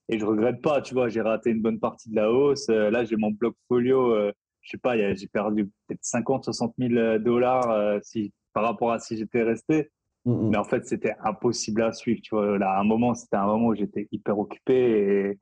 et 0.08 0.18
je 0.18 0.24
regrette 0.24 0.62
pas, 0.62 0.80
tu 0.80 0.94
vois, 0.94 1.08
j'ai 1.08 1.20
raté 1.20 1.50
une 1.50 1.62
bonne 1.62 1.78
partie 1.78 2.10
de 2.10 2.16
la 2.16 2.32
hausse. 2.32 2.68
Euh, 2.70 2.90
là, 2.90 3.04
j'ai 3.04 3.16
mon 3.16 3.30
bloc 3.30 3.54
folio. 3.68 4.14
Euh, 4.14 4.32
je 4.62 4.70
sais 4.70 4.78
pas, 4.78 4.96
j'ai 5.14 5.26
perdu 5.26 5.66
peut-être 5.86 6.02
50, 6.02 6.44
60 6.44 6.74
000 6.78 7.18
dollars 7.18 7.70
euh, 7.70 7.98
si, 8.02 8.32
par 8.52 8.64
rapport 8.64 8.92
à 8.92 8.98
si 8.98 9.16
j'étais 9.16 9.42
resté. 9.42 9.90
Mm, 10.24 10.32
mm. 10.32 10.50
Mais 10.50 10.56
en 10.56 10.64
fait, 10.64 10.86
c'était 10.86 11.14
impossible 11.24 11.82
à 11.82 11.92
suivre. 11.92 12.20
Tu 12.22 12.34
vois, 12.34 12.58
là, 12.58 12.72
à 12.72 12.80
un 12.80 12.84
moment, 12.84 13.14
c'était 13.14 13.36
un 13.36 13.46
moment 13.46 13.68
où 13.68 13.74
j'étais 13.74 14.08
hyper 14.12 14.38
occupé 14.38 14.74
et 14.74 15.38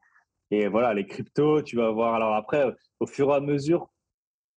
et 0.50 0.68
voilà, 0.68 0.94
les 0.94 1.06
cryptos, 1.06 1.62
tu 1.62 1.76
vas 1.76 1.90
voir. 1.90 2.14
Alors 2.14 2.34
après, 2.34 2.74
au 3.00 3.06
fur 3.06 3.30
et 3.30 3.34
à 3.34 3.40
mesure, 3.40 3.90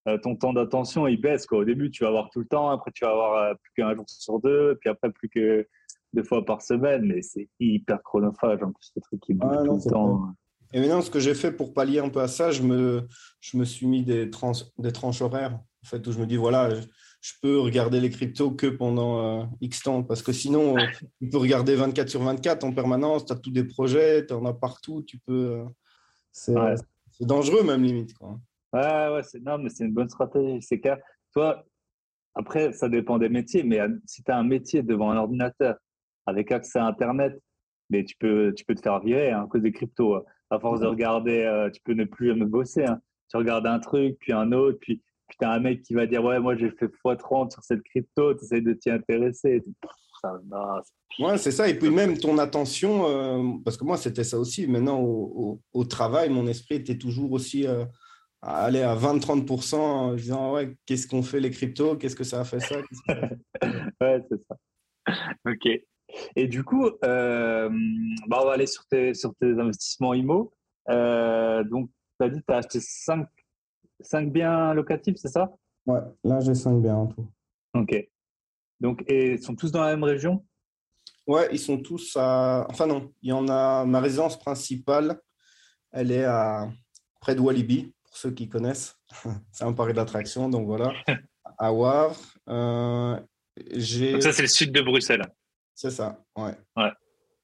euh, 0.07 0.17
ton 0.17 0.35
temps 0.35 0.53
d'attention, 0.53 1.07
il 1.07 1.19
baisse. 1.19 1.45
Quoi. 1.45 1.59
Au 1.59 1.65
début, 1.65 1.91
tu 1.91 2.03
vas 2.03 2.09
avoir 2.09 2.29
tout 2.29 2.39
le 2.39 2.47
temps. 2.47 2.69
Après, 2.69 2.91
tu 2.91 3.03
vas 3.03 3.11
avoir 3.11 3.33
euh, 3.35 3.53
plus 3.55 3.71
qu'un 3.75 3.93
jour 3.93 4.05
sur 4.07 4.39
deux. 4.39 4.77
Puis 4.79 4.89
après, 4.89 5.11
plus 5.11 5.29
que 5.29 5.67
deux 6.13 6.23
fois 6.23 6.45
par 6.45 6.61
semaine. 6.61 7.03
Mais 7.05 7.21
c'est 7.21 7.49
hyper 7.59 8.01
chronophage. 8.03 8.63
En 8.63 8.71
plus, 8.71 8.91
ce 8.93 8.99
truc 9.01 9.19
qui 9.21 9.33
bouge 9.33 9.57
tout 9.65 9.81
le 9.85 9.89
temps. 9.89 10.33
Et 10.73 10.79
maintenant, 10.79 11.01
ce 11.01 11.09
que 11.11 11.19
j'ai 11.19 11.33
fait 11.33 11.51
pour 11.51 11.73
pallier 11.73 11.99
un 11.99 12.09
peu 12.09 12.21
à 12.21 12.27
ça, 12.27 12.51
je 12.51 12.63
me, 12.63 13.07
je 13.39 13.57
me 13.57 13.65
suis 13.65 13.87
mis 13.87 14.03
des, 14.03 14.29
trans, 14.29 14.53
des 14.77 14.91
tranches 14.91 15.21
horaires, 15.21 15.53
en 15.53 15.87
fait, 15.87 16.05
où 16.07 16.11
je 16.11 16.19
me 16.19 16.25
dis, 16.25 16.37
voilà, 16.37 16.69
je 17.21 17.33
peux 17.41 17.59
regarder 17.59 17.99
les 17.99 18.09
cryptos 18.09 18.51
que 18.51 18.67
pendant 18.67 19.41
euh, 19.41 19.45
X 19.61 19.83
temps, 19.83 20.03
parce 20.03 20.21
que 20.21 20.31
sinon, 20.31 20.75
tu 21.19 21.29
peux 21.29 21.37
regarder 21.37 21.75
24 21.75 22.09
sur 22.09 22.21
24 22.23 22.63
en 22.63 22.73
permanence, 22.73 23.25
tu 23.25 23.33
as 23.33 23.35
tous 23.35 23.51
des 23.51 23.63
projets, 23.63 24.25
tu 24.25 24.33
en 24.33 24.45
as 24.45 24.53
partout, 24.53 25.03
tu 25.03 25.19
peux... 25.19 25.65
Euh, 26.45 26.75
c'est 27.11 27.25
dangereux 27.25 27.63
même, 27.63 27.83
limite. 27.83 28.13
Quoi. 28.13 28.39
Ouais, 28.73 29.09
ouais, 29.13 29.21
non, 29.41 29.57
mais 29.57 29.69
c'est 29.69 29.83
une 29.83 29.93
bonne 29.93 30.09
stratégie. 30.09 30.61
C'est 30.61 30.79
clair. 30.79 30.97
Toi, 31.33 31.65
après, 32.33 32.71
ça 32.71 32.87
dépend 32.87 33.17
des 33.17 33.29
métiers, 33.29 33.63
mais 33.63 33.79
si 34.05 34.23
tu 34.23 34.31
as 34.31 34.37
un 34.37 34.43
métier 34.43 34.81
devant 34.81 35.11
un 35.11 35.17
ordinateur 35.17 35.75
avec 36.25 36.51
accès 36.51 36.79
à 36.79 36.85
Internet, 36.85 37.37
mais 37.89 38.05
tu 38.05 38.15
peux, 38.17 38.53
tu 38.55 38.63
peux 38.63 38.73
te 38.73 38.81
faire 38.81 38.99
virer 39.01 39.31
hein, 39.31 39.43
à 39.43 39.47
cause 39.47 39.61
des 39.61 39.73
cryptos. 39.73 40.15
Hein. 40.15 40.23
À 40.51 40.59
force 40.59 40.81
de 40.81 40.85
regarder, 40.85 41.43
euh, 41.43 41.69
tu 41.69 41.81
peux 41.81 41.93
ne 41.93 42.03
plus 42.03 42.27
jamais 42.27 42.45
bosser. 42.45 42.83
Hein. 42.83 42.99
Tu 43.29 43.37
regardes 43.37 43.65
un 43.65 43.79
truc, 43.79 44.17
puis 44.19 44.33
un 44.33 44.51
autre, 44.51 44.77
puis, 44.81 45.01
puis 45.29 45.37
tu 45.39 45.45
as 45.45 45.51
un 45.51 45.59
mec 45.59 45.81
qui 45.81 45.93
va 45.93 46.05
dire 46.05 46.23
Ouais, 46.23 46.39
moi 46.39 46.55
j'ai 46.57 46.69
fait 46.71 46.87
x30 46.87 47.51
sur 47.51 47.63
cette 47.63 47.81
crypto, 47.83 48.33
tu 48.33 48.43
essaies 48.43 48.61
de 48.61 48.73
t'y 48.73 48.89
intéresser. 48.89 49.63
Ouais, 51.19 51.37
c'est 51.37 51.51
ça. 51.51 51.67
Et 51.69 51.79
puis 51.79 51.89
même 51.89 52.17
ton 52.17 52.37
attention, 52.37 53.07
euh, 53.07 53.57
parce 53.63 53.77
que 53.77 53.85
moi 53.85 53.97
c'était 53.97 54.25
ça 54.25 54.37
aussi. 54.37 54.67
Maintenant, 54.67 54.99
au, 54.99 55.61
au, 55.73 55.85
travail, 55.85 56.29
mon 56.29 56.45
esprit 56.47 56.75
était 56.75 56.97
toujours 56.97 57.31
aussi 57.31 57.65
euh, 57.65 57.85
à 58.41 58.65
aller 58.65 58.81
à 58.81 58.95
20-30% 58.95 59.75
en 59.75 60.13
disant 60.15 60.53
Ouais, 60.53 60.75
qu'est-ce 60.85 61.07
qu'on 61.07 61.23
fait 61.23 61.39
les 61.39 61.49
cryptos? 61.49 61.95
Qu'est-ce 61.95 62.15
que 62.15 62.23
ça 62.25 62.41
a 62.41 62.43
fait 62.43 62.59
ça? 62.59 62.75
Ouais, 64.01 64.21
c'est 64.29 64.41
ça. 64.47 64.57
Ok. 65.45 65.81
Et 66.35 66.47
du 66.47 66.63
coup, 66.63 66.89
euh, 67.03 67.69
bah 68.27 68.39
on 68.41 68.45
va 68.45 68.53
aller 68.53 68.67
sur 68.67 68.85
tes, 68.87 69.13
sur 69.13 69.33
tes 69.35 69.51
investissements 69.59 70.13
IMO. 70.13 70.53
Euh, 70.89 71.63
donc, 71.63 71.89
tu 72.19 72.25
as 72.25 72.29
dit 72.29 72.39
que 72.39 72.45
tu 72.45 72.53
as 72.53 72.57
acheté 72.57 72.79
5, 72.81 73.27
5 73.99 74.31
biens 74.31 74.73
locatifs, 74.73 75.17
c'est 75.17 75.29
ça? 75.29 75.51
Ouais, 75.85 75.99
là 76.23 76.39
j'ai 76.39 76.53
5 76.53 76.81
biens 76.81 76.95
en 76.95 77.07
tout. 77.07 77.27
Ok. 77.73 77.95
Donc, 78.79 79.03
et 79.07 79.33
ils 79.33 79.41
sont 79.41 79.55
tous 79.55 79.71
dans 79.71 79.81
la 79.81 79.91
même 79.91 80.03
région? 80.03 80.45
Ouais, 81.27 81.47
ils 81.51 81.59
sont 81.59 81.77
tous 81.77 82.17
à. 82.17 82.65
Enfin, 82.69 82.87
non, 82.87 83.11
il 83.21 83.29
y 83.29 83.33
en 83.33 83.47
a. 83.47 83.85
Ma 83.85 83.99
résidence 83.99 84.39
principale, 84.39 85.19
elle 85.91 86.11
est 86.11 86.25
à 86.25 86.69
près 87.19 87.35
de 87.35 87.39
Walibi, 87.39 87.93
pour 88.03 88.17
ceux 88.17 88.31
qui 88.31 88.49
connaissent. 88.49 88.95
c'est 89.51 89.63
un 89.63 89.73
pari 89.73 89.93
d'attraction, 89.93 90.49
donc 90.49 90.65
voilà. 90.65 90.91
à 91.57 91.71
Wavre. 91.71 92.19
Euh, 92.49 93.19
donc, 93.57 94.21
ça, 94.21 94.33
c'est 94.33 94.41
le 94.41 94.47
sud 94.47 94.71
de 94.71 94.81
Bruxelles. 94.81 95.25
C'est 95.75 95.91
ça, 95.91 96.23
ouais. 96.37 96.55
ouais. 96.77 96.91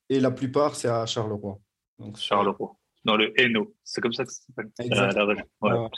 Et 0.10 0.20
la 0.20 0.32
plupart, 0.32 0.76
c'est 0.76 0.88
à 0.88 1.06
Charleroi. 1.06 1.60
Donc, 2.00 2.18
Charleroi, 2.18 2.76
dans 3.04 3.18
le 3.18 3.34
Hainaut. 3.40 3.76
C'est 3.84 4.02
comme 4.02 4.14
ça 4.14 4.24
que 4.24 4.32
ça 4.32 4.42
s'appelle. 4.48 4.72
Exactement. 4.80 5.34
ouais. 5.62 5.90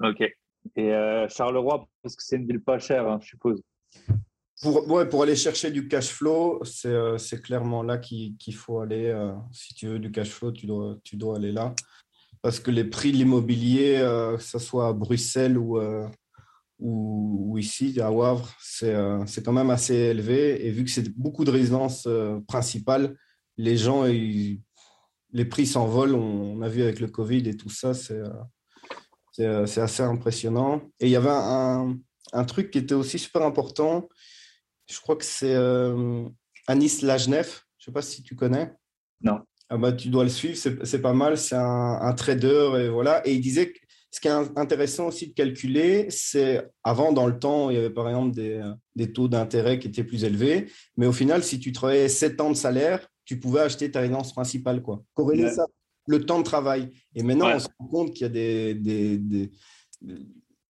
Ok. 0.00 0.20
Et 0.76 0.92
euh, 0.92 1.28
Charleroi, 1.28 1.86
parce 2.02 2.16
que 2.16 2.22
c'est 2.22 2.36
une 2.36 2.46
ville 2.46 2.62
pas 2.62 2.78
chère, 2.78 3.08
hein, 3.08 3.18
je 3.20 3.28
suppose. 3.28 3.62
Pour, 4.62 4.88
ouais, 4.90 5.08
pour 5.08 5.22
aller 5.22 5.34
chercher 5.34 5.70
du 5.70 5.88
cash 5.88 6.08
flow, 6.08 6.62
c'est 6.64 6.88
euh, 6.88 7.16
clairement 7.42 7.82
là 7.82 7.98
qu'il 7.98 8.54
faut 8.54 8.80
aller. 8.80 9.08
Euh, 9.08 9.32
si 9.50 9.74
tu 9.74 9.88
veux 9.88 9.98
du 9.98 10.12
cash 10.12 10.30
flow, 10.30 10.52
tu 10.52 10.66
dois, 10.66 10.96
tu 11.02 11.16
dois 11.16 11.36
aller 11.36 11.52
là. 11.52 11.74
Parce 12.42 12.60
que 12.60 12.70
les 12.70 12.84
prix 12.84 13.12
de 13.12 13.16
l'immobilier, 13.16 13.98
que 14.36 14.42
ce 14.42 14.58
soit 14.58 14.88
à 14.88 14.92
Bruxelles 14.92 15.56
ou, 15.56 15.78
ou, 16.82 17.56
ici, 17.58 18.00
à 18.00 18.10
Wavre, 18.10 18.52
euh, 18.82 19.24
c'est 19.26 19.44
quand 19.44 19.52
même 19.52 19.70
assez 19.70 19.94
élevé. 19.94 20.66
Et 20.66 20.70
vu 20.70 20.84
que 20.84 20.90
c'est 20.90 21.08
beaucoup 21.16 21.44
de 21.44 21.50
résidences 21.50 22.06
euh, 22.06 22.40
principales, 22.48 23.16
les 23.56 23.76
gens, 23.76 24.04
les 24.04 25.44
prix 25.44 25.66
s'envolent. 25.66 26.14
On, 26.14 26.60
a 26.60 26.68
vu 26.68 26.82
avec 26.82 26.98
le 26.98 27.06
Covid 27.06 27.48
et 27.48 27.56
tout 27.56 27.70
ça, 27.70 27.94
c'est 27.94 28.20
euh, 29.40 29.64
assez 29.64 30.02
impressionnant. 30.02 30.82
Et 30.98 31.06
il 31.06 31.10
y 31.10 31.16
avait 31.16 31.30
un, 31.30 31.96
un, 32.32 32.44
truc 32.44 32.70
qui 32.72 32.78
était 32.78 32.94
aussi 32.94 33.18
super 33.18 33.42
important. 33.42 34.08
Je 34.90 35.00
crois 35.00 35.16
que 35.16 35.24
c'est 35.24 35.54
Anis 36.66 37.02
Lajnef. 37.02 37.64
Je 37.78 37.84
ne 37.90 37.92
sais 37.92 37.94
pas 37.94 38.02
si 38.02 38.22
tu 38.22 38.34
connais. 38.34 38.72
Non. 39.20 39.40
Ah 39.68 39.78
bah, 39.78 39.92
tu 39.92 40.08
dois 40.08 40.24
le 40.24 40.30
suivre, 40.30 40.56
c'est 40.56 41.00
pas 41.00 41.14
mal. 41.14 41.38
C'est 41.38 41.54
un, 41.54 41.98
un, 42.02 42.12
trader 42.12 42.72
et 42.78 42.88
voilà. 42.88 43.26
Et 43.26 43.34
il 43.34 43.40
disait 43.40 43.72
que 43.72 43.78
ce 44.12 44.20
qui 44.20 44.28
est 44.28 44.58
intéressant 44.58 45.08
aussi 45.08 45.28
de 45.28 45.32
calculer, 45.32 46.06
c'est 46.10 46.70
avant, 46.84 47.12
dans 47.12 47.26
le 47.26 47.38
temps, 47.38 47.70
il 47.70 47.76
y 47.76 47.78
avait 47.78 47.90
par 47.90 48.06
exemple 48.08 48.36
des, 48.94 49.12
taux 49.12 49.26
d'intérêt 49.26 49.78
qui 49.78 49.88
étaient 49.88 50.04
plus 50.04 50.24
élevés, 50.24 50.70
mais 50.98 51.06
au 51.06 51.12
final, 51.12 51.42
si 51.42 51.58
tu 51.58 51.72
travaillais 51.72 52.10
7 52.10 52.38
ans 52.42 52.50
de 52.50 52.54
salaire, 52.54 53.08
tu 53.24 53.40
pouvais 53.40 53.60
acheter 53.60 53.90
ta 53.90 54.00
résidence 54.00 54.34
principale. 54.34 54.82
Quoi. 54.82 55.02
Corréler 55.14 55.50
ça, 55.50 55.64
le 56.06 56.26
temps 56.26 56.38
de 56.38 56.44
travail. 56.44 56.90
Et 57.14 57.22
maintenant, 57.22 57.54
on 57.54 57.58
se 57.58 57.68
rend 57.78 57.86
compte 57.86 58.12
qu'il 58.12 58.22
y 58.22 58.26
a 58.26 58.28
des, 58.28 58.74
des, 58.74 59.50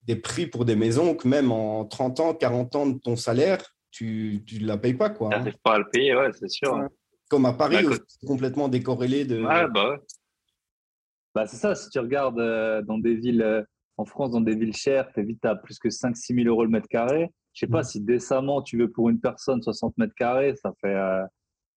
des, 0.04 0.16
prix 0.16 0.46
pour 0.46 0.64
des 0.64 0.76
maisons 0.76 1.16
que 1.16 1.26
même 1.26 1.50
en 1.50 1.84
30 1.84 2.20
ans, 2.20 2.34
40 2.34 2.76
ans 2.76 2.86
de 2.86 2.98
ton 3.00 3.16
salaire, 3.16 3.74
tu 3.90 4.44
ne 4.52 4.66
la 4.68 4.78
payes 4.78 4.94
pas. 4.94 5.10
Tu 5.10 5.24
n'arrives 5.24 5.58
pas 5.64 5.74
à 5.74 5.78
le 5.78 5.90
payer, 5.90 6.14
ouais, 6.14 6.30
c'est 6.38 6.48
sûr. 6.48 6.88
Comme 7.28 7.46
à 7.46 7.54
Paris, 7.54 7.84
c'est 8.06 8.24
complètement 8.24 8.68
décorrélé 8.68 9.24
de. 9.24 9.42
Ouais, 9.42 9.66
bah 9.74 9.96
bah, 11.34 11.46
c'est 11.46 11.56
ça, 11.56 11.74
si 11.74 11.88
tu 11.88 11.98
regardes 11.98 12.38
euh, 12.38 12.82
dans 12.82 12.98
des 12.98 13.14
villes, 13.14 13.42
euh, 13.42 13.62
en 13.96 14.04
France, 14.04 14.30
dans 14.30 14.40
des 14.40 14.54
villes 14.54 14.76
chères, 14.76 15.10
tu 15.12 15.22
vite 15.22 15.44
à 15.44 15.54
plus 15.56 15.78
que 15.78 15.88
5-6 15.88 16.34
000 16.34 16.48
euros 16.48 16.64
le 16.64 16.70
mètre 16.70 16.88
carré. 16.88 17.30
Je 17.52 17.60
sais 17.60 17.70
pas 17.70 17.80
mmh. 17.80 17.84
si 17.84 18.00
décemment 18.00 18.62
tu 18.62 18.78
veux 18.78 18.90
pour 18.90 19.10
une 19.10 19.20
personne 19.20 19.62
60 19.62 19.96
mètres 19.98 20.14
carrés, 20.14 20.54
ça 20.56 20.72
fait, 20.80 20.94
euh, 20.94 21.24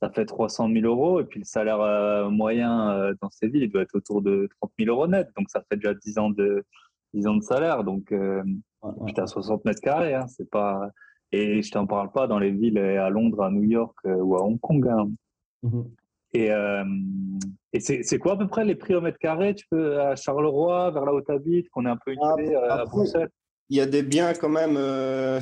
ça 0.01 0.10
fait 0.10 0.26
300 0.26 0.70
000 0.72 0.86
euros. 0.86 1.20
Et 1.20 1.26
puis 1.26 1.39
le 1.39 1.45
salaire 1.45 2.30
moyen 2.32 3.14
dans 3.22 3.30
ces 3.30 3.49
villes, 3.49 3.64
il 3.64 3.72
doit 3.72 3.82
être 3.82 3.95
autour 3.95 4.22
de 4.22 4.47
30 4.62 4.72
000 4.80 4.91
euros 4.95 5.08
net. 5.08 5.28
Donc 5.38 5.49
ça 5.49 5.62
fait 5.70 5.76
déjà 5.76 5.93
10 5.93 6.18
ans 6.18 6.30
de, 6.30 6.64
10 7.14 7.28
ans 7.28 7.36
de 7.36 7.43
salaire. 7.43 7.84
Donc 7.84 8.08
tu 8.08 9.22
as 9.22 9.28
60 9.28 9.66
mètres 9.66 9.82
carrés. 9.82 10.14
Hein, 10.14 10.28
c'est 10.28 10.49
pas... 10.49 10.89
Et 11.34 11.62
je 11.62 11.72
t'en 11.72 11.86
parle 11.86 12.12
pas 12.14 12.28
dans 12.28 12.39
les 12.39 12.51
villes 12.51 12.80
à 12.80 13.10
Londres, 13.10 13.43
à 13.43 13.51
New 13.51 13.64
York 13.64 13.97
ou 14.06 14.38
à 14.38 14.43
Hong 14.43 14.60
Kong. 14.60 14.88
Hein. 14.88 15.10
Mmh 15.64 15.84
et, 16.36 16.51
euh, 16.51 16.83
et 17.71 17.79
c'est 17.79 18.19
quoi 18.19 18.33
à 18.33 18.38
peu 18.38 18.47
près 18.47 18.65
les 18.65 18.75
prix 18.75 18.93
au 18.93 19.01
mètre 19.01 19.17
carré? 19.19 19.55
Tu 19.55 19.65
peux 19.69 20.01
à 20.01 20.15
Charleroi, 20.15 20.91
vers 20.91 21.05
là 21.05 21.13
où 21.13 21.21
tu 21.21 21.31
habites, 21.31 21.69
qu'on 21.69 21.86
est 21.86 21.89
un 21.89 21.97
peu 21.97 22.11
une 22.11 22.19
ah, 22.21 22.36
idée, 22.38 22.55
à 22.55 22.86
Bruxelles? 22.86 23.29
Il 23.69 23.77
y 23.77 23.81
a 23.81 23.86
des 23.86 24.03
biens 24.03 24.33
quand 24.33 24.49
même, 24.49 24.75
euh, 24.77 25.39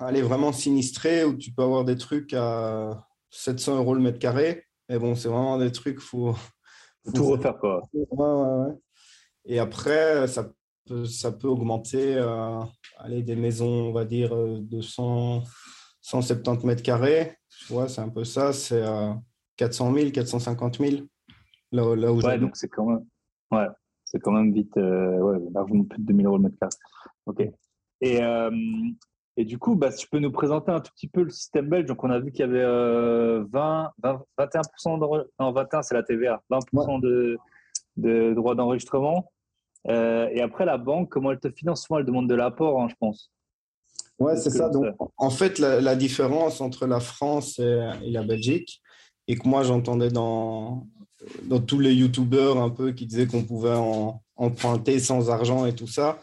allez, 0.00 0.20
vraiment 0.20 0.52
sinistrés, 0.52 1.24
où 1.24 1.34
tu 1.36 1.50
peux 1.50 1.62
avoir 1.62 1.84
des 1.84 1.96
trucs 1.96 2.34
à 2.34 3.06
700 3.30 3.78
euros 3.78 3.94
le 3.94 4.02
mètre 4.02 4.18
carré. 4.18 4.64
Mais 4.88 4.98
bon, 4.98 5.14
c'est 5.14 5.28
vraiment 5.28 5.58
des 5.58 5.72
trucs, 5.72 5.96
il 5.96 6.02
faut, 6.02 6.34
faut, 7.04 7.12
tout 7.14 7.24
refaire. 7.24 7.58
Quoi. 7.58 7.82
Ouais, 7.92 8.04
ouais, 8.10 8.66
ouais. 8.66 8.74
Et 9.46 9.58
après, 9.58 10.26
ça 10.26 10.50
peut, 10.86 11.06
ça 11.06 11.32
peut 11.32 11.48
augmenter, 11.48 12.16
euh, 12.16 12.60
allez, 12.98 13.22
des 13.22 13.36
maisons, 13.36 13.88
on 13.88 13.92
va 13.92 14.04
dire, 14.04 14.36
de 14.36 14.80
100, 14.82 15.42
170 16.02 16.66
mètres 16.66 16.82
carrés. 16.82 17.36
Tu 17.66 17.72
vois, 17.72 17.88
c'est 17.88 18.02
un 18.02 18.10
peu 18.10 18.24
ça. 18.24 18.52
C'est 18.52 18.82
400 19.56 19.94
000, 19.94 20.10
450 20.10 20.78
000. 20.78 21.02
Là, 21.72 21.96
là 21.96 22.12
où 22.12 22.20
ouais, 22.20 22.38
donc 22.38 22.56
c'est 22.56 22.68
quand 22.68 22.86
même, 22.86 23.04
ouais, 23.50 23.66
c'est 24.04 24.20
quand 24.20 24.32
même 24.32 24.52
vite, 24.52 24.76
euh, 24.76 25.18
ouais, 25.18 25.38
largement 25.52 25.84
plus 25.84 26.00
de 26.00 26.06
2000 26.06 26.26
euros 26.26 26.36
le 26.36 26.44
mètre 26.44 26.58
carré. 26.58 26.72
Ok. 27.26 27.40
Et, 28.00 28.22
euh, 28.22 28.50
et 29.36 29.44
du 29.44 29.58
coup, 29.58 29.74
bah, 29.74 29.90
si 29.90 30.04
tu 30.04 30.08
peux 30.08 30.20
nous 30.20 30.30
présenter 30.30 30.70
un 30.70 30.80
tout 30.80 30.92
petit 30.92 31.08
peu 31.08 31.22
le 31.22 31.30
système 31.30 31.68
belge. 31.68 31.86
Donc, 31.86 32.04
on 32.04 32.10
a 32.10 32.20
vu 32.20 32.30
qu'il 32.30 32.40
y 32.40 32.48
avait 32.48 32.64
20, 32.64 33.90
21% 34.38 34.98
de, 34.98 35.30
non, 35.40 35.52
21, 35.52 35.82
c'est 35.82 35.94
la 35.94 36.02
TVA, 36.04 36.40
20% 36.50 37.00
de, 37.00 37.36
de 37.96 38.32
droits 38.34 38.54
d'enregistrement. 38.54 39.32
Euh, 39.88 40.28
et 40.30 40.40
après, 40.40 40.64
la 40.64 40.78
banque, 40.78 41.10
comment 41.10 41.32
elle 41.32 41.40
te 41.40 41.50
finance? 41.50 41.84
Souvent, 41.84 41.98
elle 41.98 42.06
demande 42.06 42.28
de 42.28 42.34
l'apport, 42.34 42.80
hein, 42.80 42.88
je 42.88 42.94
pense. 43.00 43.32
Ouais, 44.20 44.36
c'est 44.36 44.50
ça. 44.50 44.68
Donc, 44.68 44.86
en 45.16 45.30
fait, 45.30 45.58
la, 45.58 45.96
différence 45.96 46.60
entre 46.60 46.86
la 46.86 47.00
France 47.00 47.58
et, 47.58 47.90
et 48.04 48.10
la 48.12 48.22
Belgique, 48.22 48.80
et 49.28 49.36
que 49.36 49.48
moi 49.48 49.62
j'entendais 49.62 50.10
dans, 50.10 50.86
dans 51.44 51.60
tous 51.60 51.80
les 51.80 51.94
youtubeurs 51.94 52.58
un 52.58 52.70
peu 52.70 52.92
qui 52.92 53.06
disaient 53.06 53.26
qu'on 53.26 53.44
pouvait 53.44 53.74
en, 53.74 54.22
emprunter 54.36 54.98
sans 54.98 55.30
argent 55.30 55.66
et 55.66 55.74
tout 55.74 55.86
ça. 55.86 56.20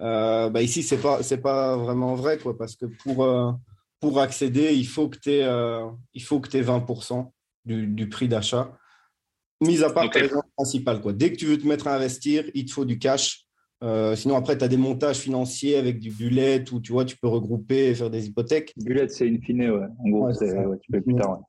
Euh, 0.00 0.48
bah 0.48 0.62
ici, 0.62 0.82
ce 0.82 0.94
n'est 0.94 1.00
pas, 1.00 1.20
pas 1.42 1.76
vraiment 1.76 2.14
vrai, 2.14 2.38
quoi, 2.38 2.56
parce 2.56 2.76
que 2.76 2.86
pour, 2.86 3.24
euh, 3.24 3.52
pour 4.00 4.20
accéder, 4.20 4.72
il 4.74 4.86
faut 4.86 5.08
que 5.08 5.18
tu 5.18 5.30
aies, 5.32 5.44
euh, 5.44 5.86
il 6.14 6.22
faut 6.22 6.40
que 6.40 6.48
tu 6.48 6.56
aies 6.56 6.62
20% 6.62 7.30
du, 7.66 7.86
du, 7.86 8.08
prix 8.08 8.28
d'achat, 8.28 8.74
mis 9.60 9.82
à 9.82 9.90
part 9.90 10.06
okay. 10.06 10.28
ta 10.28 10.36
principale. 10.56 11.00
Quoi. 11.02 11.12
Dès 11.12 11.32
que 11.32 11.36
tu 11.36 11.46
veux 11.46 11.58
te 11.58 11.66
mettre 11.66 11.86
à 11.86 11.94
investir, 11.94 12.44
il 12.54 12.64
te 12.64 12.72
faut 12.72 12.86
du 12.86 12.98
cash. 12.98 13.44
sinon, 14.14 14.36
après, 14.36 14.56
tu 14.56 14.64
as 14.64 14.68
des 14.68 14.78
montages 14.78 15.18
financiers 15.18 15.76
avec 15.76 16.00
du 16.00 16.10
bullet 16.10 16.64
où 16.72 16.80
tu 16.80 16.92
vois, 16.92 17.04
tu 17.04 17.18
peux 17.18 17.28
regrouper 17.28 17.90
et 17.90 17.94
faire 17.94 18.10
des 18.10 18.26
hypothèques. 18.26 18.72
Bullet, 18.78 19.08
c'est 19.08 19.28
in 19.28 19.38
fine, 19.44 19.70
ouais. 19.70 19.86
En 19.98 20.08
gros, 20.08 20.32
tu 20.32 20.92
peux 20.92 21.02
plus 21.02 21.16
tard. 21.16 21.42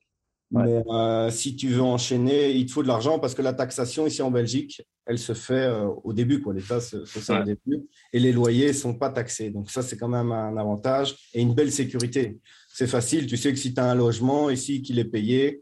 Mais 0.52 0.84
euh, 0.86 1.32
si 1.32 1.56
tu 1.56 1.70
veux 1.70 1.82
enchaîner, 1.82 2.52
il 2.52 2.66
te 2.66 2.74
faut 2.74 2.84
de 2.84 2.88
l'argent 2.88 3.20
parce 3.20 3.34
que 3.34 3.42
la 3.42 3.54
taxation 3.54 4.06
ici 4.06 4.22
en 4.22 4.32
Belgique, 4.32 4.82
elle 5.06 5.18
se 5.18 5.34
fait 5.34 5.54
euh, 5.54 5.88
au 6.04 6.12
début. 6.12 6.44
L'État 6.54 6.82
se 6.82 7.06
fait 7.06 7.22
ça 7.22 7.40
au 7.40 7.44
début. 7.44 7.88
Et 8.12 8.20
les 8.20 8.34
loyers 8.34 8.68
ne 8.68 8.74
sont 8.74 8.94
pas 8.94 9.10
taxés. 9.10 9.50
Donc 9.50 9.72
ça, 9.72 9.82
c'est 9.82 9.96
quand 9.96 10.10
même 10.10 10.32
un 10.34 10.58
avantage 10.58 11.16
et 11.34 11.42
une 11.42 11.54
belle 11.54 11.72
sécurité. 11.72 12.40
C'est 12.68 12.88
facile. 12.88 13.28
Tu 13.28 13.38
sais 13.38 13.54
que 13.54 13.60
si 13.60 13.74
tu 13.74 13.80
as 13.80 13.90
un 13.90 13.96
logement 13.96 14.50
ici 14.50 14.82
qu'il 14.82 15.00
est 15.00 15.06
payé, 15.06 15.62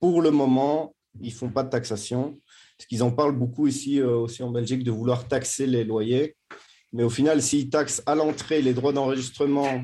pour 0.00 0.22
le 0.22 0.30
moment, 0.30 0.94
ils 1.20 1.28
ne 1.28 1.34
font 1.34 1.50
pas 1.50 1.62
de 1.62 1.68
taxation. 1.68 2.40
Parce 2.78 2.86
qu'ils 2.88 3.02
en 3.02 3.10
parlent 3.10 3.36
beaucoup 3.36 3.66
ici 3.66 4.00
aussi 4.00 4.42
en 4.42 4.50
Belgique 4.50 4.84
de 4.84 4.90
vouloir 4.90 5.28
taxer 5.28 5.66
les 5.66 5.84
loyers. 5.84 6.34
Mais 6.94 7.02
au 7.02 7.10
final, 7.10 7.42
s'ils 7.42 7.68
taxent 7.68 8.02
à 8.06 8.14
l'entrée 8.14 8.62
les 8.62 8.72
droits 8.72 8.94
d'enregistrement 8.94 9.82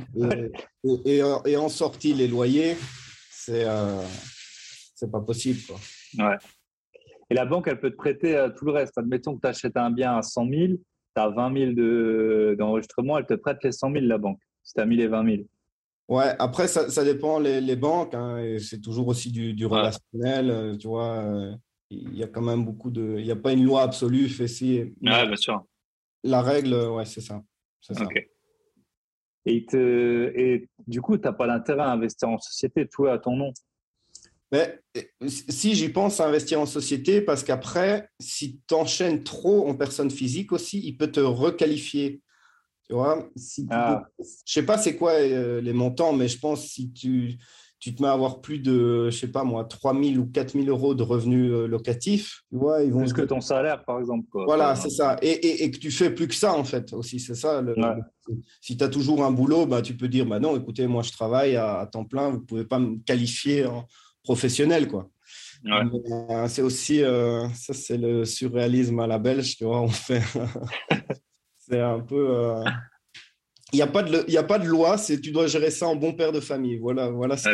et, 1.04 1.20
et, 1.44 1.56
en 1.56 1.68
sortie 1.68 2.14
les 2.14 2.26
loyers, 2.26 2.76
c'est 3.30 3.66
c'est 4.96 5.10
pas 5.10 5.20
possible. 5.20 5.60
Quoi. 5.68 5.76
Ouais. 6.26 6.36
Et 7.30 7.34
la 7.34 7.44
banque, 7.44 7.68
elle 7.68 7.78
peut 7.78 7.90
te 7.90 7.96
prêter 7.96 8.48
tout 8.56 8.64
le 8.64 8.72
reste. 8.72 8.98
Admettons 8.98 9.36
que 9.36 9.42
tu 9.42 9.46
achètes 9.48 9.76
un 9.76 9.90
bien 9.90 10.16
à 10.16 10.22
100 10.22 10.48
000, 10.48 10.72
tu 10.72 10.76
as 11.16 11.28
20 11.28 11.74
000 11.74 12.54
d'enregistrement, 12.56 13.18
elle 13.18 13.26
te 13.26 13.34
prête 13.34 13.58
les 13.62 13.72
100 13.72 13.92
000, 13.92 14.04
la 14.06 14.18
banque, 14.18 14.40
si 14.62 14.74
tu 14.74 14.80
as 14.80 14.86
mis 14.86 14.96
les 14.96 15.06
20 15.06 15.24
000. 15.24 15.42
Ouais, 16.08 16.34
après, 16.38 16.68
ça, 16.68 16.88
ça 16.88 17.04
dépend 17.04 17.38
les, 17.38 17.60
les 17.60 17.76
banques. 17.76 18.14
Hein, 18.14 18.58
c'est 18.60 18.80
toujours 18.80 19.08
aussi 19.08 19.32
du, 19.32 19.54
du 19.54 19.66
relationnel. 19.66 20.50
Euh, 20.50 20.76
tu 20.76 20.86
vois, 20.86 21.16
euh, 21.16 21.52
il 21.90 22.16
y 22.16 22.22
a 22.22 22.28
quand 22.28 22.42
même 22.42 22.64
beaucoup 22.64 22.90
de. 22.90 23.16
Il 23.18 23.24
n'y 23.24 23.32
a 23.32 23.36
pas 23.36 23.52
une 23.52 23.64
loi 23.64 23.82
absolue. 23.82 24.28
Fait 24.28 24.46
si, 24.46 24.78
ouais, 24.78 24.92
bien 25.00 25.36
sûr. 25.36 25.64
La 26.22 26.42
règle, 26.42 26.74
ouais, 26.74 27.04
c'est 27.04 27.20
ça. 27.20 27.42
ça. 27.80 27.94
Et, 29.46 29.64
te, 29.64 30.32
et 30.34 30.68
du 30.86 31.00
coup, 31.00 31.16
tu 31.16 31.24
n'as 31.24 31.32
pas 31.32 31.46
l'intérêt 31.46 31.82
à 31.82 31.90
investir 31.90 32.28
en 32.28 32.38
société, 32.38 32.86
toi, 32.86 33.14
à 33.14 33.18
ton 33.18 33.36
nom? 33.36 33.52
Mais, 34.52 34.80
si 35.26 35.74
j'y 35.74 35.88
pense 35.88 36.20
investir 36.20 36.60
en 36.60 36.66
société, 36.66 37.20
parce 37.20 37.42
qu'après, 37.42 38.08
si 38.20 38.60
tu 38.68 38.74
enchaînes 38.74 39.24
trop 39.24 39.68
en 39.68 39.74
personne 39.74 40.10
physique 40.10 40.52
aussi, 40.52 40.80
il 40.84 40.96
peut 40.96 41.10
te 41.10 41.20
requalifier. 41.20 42.22
Tu 42.88 42.94
vois, 42.94 43.28
si 43.34 43.66
ah. 43.70 44.04
je 44.20 44.24
sais 44.52 44.62
pas 44.64 44.78
c'est 44.78 44.94
quoi 44.94 45.12
euh, 45.14 45.60
les 45.60 45.72
montants, 45.72 46.12
mais 46.12 46.28
je 46.28 46.38
pense 46.38 46.64
si 46.68 46.92
tu, 46.92 47.36
tu 47.80 47.94
te 47.94 48.00
mets 48.00 48.08
à 48.08 48.12
avoir 48.12 48.40
plus 48.40 48.60
de, 48.60 49.10
je 49.10 49.18
sais 49.18 49.26
pas 49.26 49.42
moi, 49.42 49.64
3 49.64 50.00
000 50.00 50.16
ou 50.18 50.26
4 50.26 50.52
000 50.52 50.66
euros 50.66 50.94
de 50.94 51.02
revenus 51.02 51.50
euh, 51.52 51.66
locatifs, 51.66 52.42
tu 52.48 52.58
vois, 52.58 52.84
ils 52.84 52.92
vont. 52.92 53.00
Plus 53.00 53.12
que 53.12 53.22
ton 53.22 53.40
salaire, 53.40 53.84
par 53.84 53.98
exemple. 53.98 54.28
Voilà, 54.32 54.76
c'est 54.76 54.90
ça. 54.90 55.16
Et, 55.20 55.30
et, 55.30 55.64
et, 55.64 55.70
que 55.72 55.78
tu 55.78 55.90
fais 55.90 56.10
plus 56.10 56.28
que 56.28 56.34
ça, 56.36 56.54
en 56.54 56.62
fait, 56.62 56.92
aussi, 56.92 57.18
c'est 57.18 57.34
ça. 57.34 57.60
Le, 57.60 57.74
si 58.60 58.76
tu 58.76 58.84
as 58.84 58.88
toujours 58.88 59.24
un 59.24 59.32
boulot, 59.32 59.66
bah, 59.66 59.82
tu 59.82 59.96
peux 59.96 60.08
dire, 60.08 60.24
bah 60.24 60.38
non, 60.38 60.56
écoutez, 60.56 60.86
moi, 60.86 61.02
je 61.02 61.10
travaille 61.10 61.56
à, 61.56 61.88
temps 61.90 62.04
plein, 62.04 62.30
vous 62.30 62.40
pouvez 62.40 62.64
pas 62.64 62.78
me 62.78 62.98
qualifier 63.04 63.66
en 63.66 63.84
professionnel, 64.26 64.88
quoi. 64.88 65.08
Euh, 65.66 66.46
c'est 66.48 66.62
aussi, 66.62 67.00
ça, 67.00 67.72
c'est 67.72 67.96
le 67.96 68.24
surréalisme 68.24 69.00
à 69.00 69.06
la 69.06 69.18
belge, 69.18 69.56
tu 69.56 69.64
vois, 69.64 69.80
on 69.80 69.88
fait. 69.88 70.22
C'est 71.68 71.80
un 71.80 72.00
peu. 72.00 72.30
Euh, 72.30 72.64
il 73.72 73.76
n'y 73.76 73.82
a, 73.82 73.88
pas 73.88 74.02
de, 74.04 74.36
a 74.36 74.42
pas 74.44 74.58
de 74.60 74.66
loi, 74.66 74.96
c'est 74.96 75.20
tu 75.20 75.32
dois 75.32 75.48
gérer 75.48 75.70
ça 75.70 75.88
en 75.88 75.96
bon 75.96 76.12
père 76.12 76.30
de 76.30 76.38
famille. 76.38 76.78
Voilà, 76.78 77.10
voilà 77.10 77.36
ce 77.36 77.48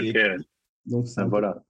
Donc, 0.84 1.06
ben 1.16 1.26
voilà. 1.26 1.62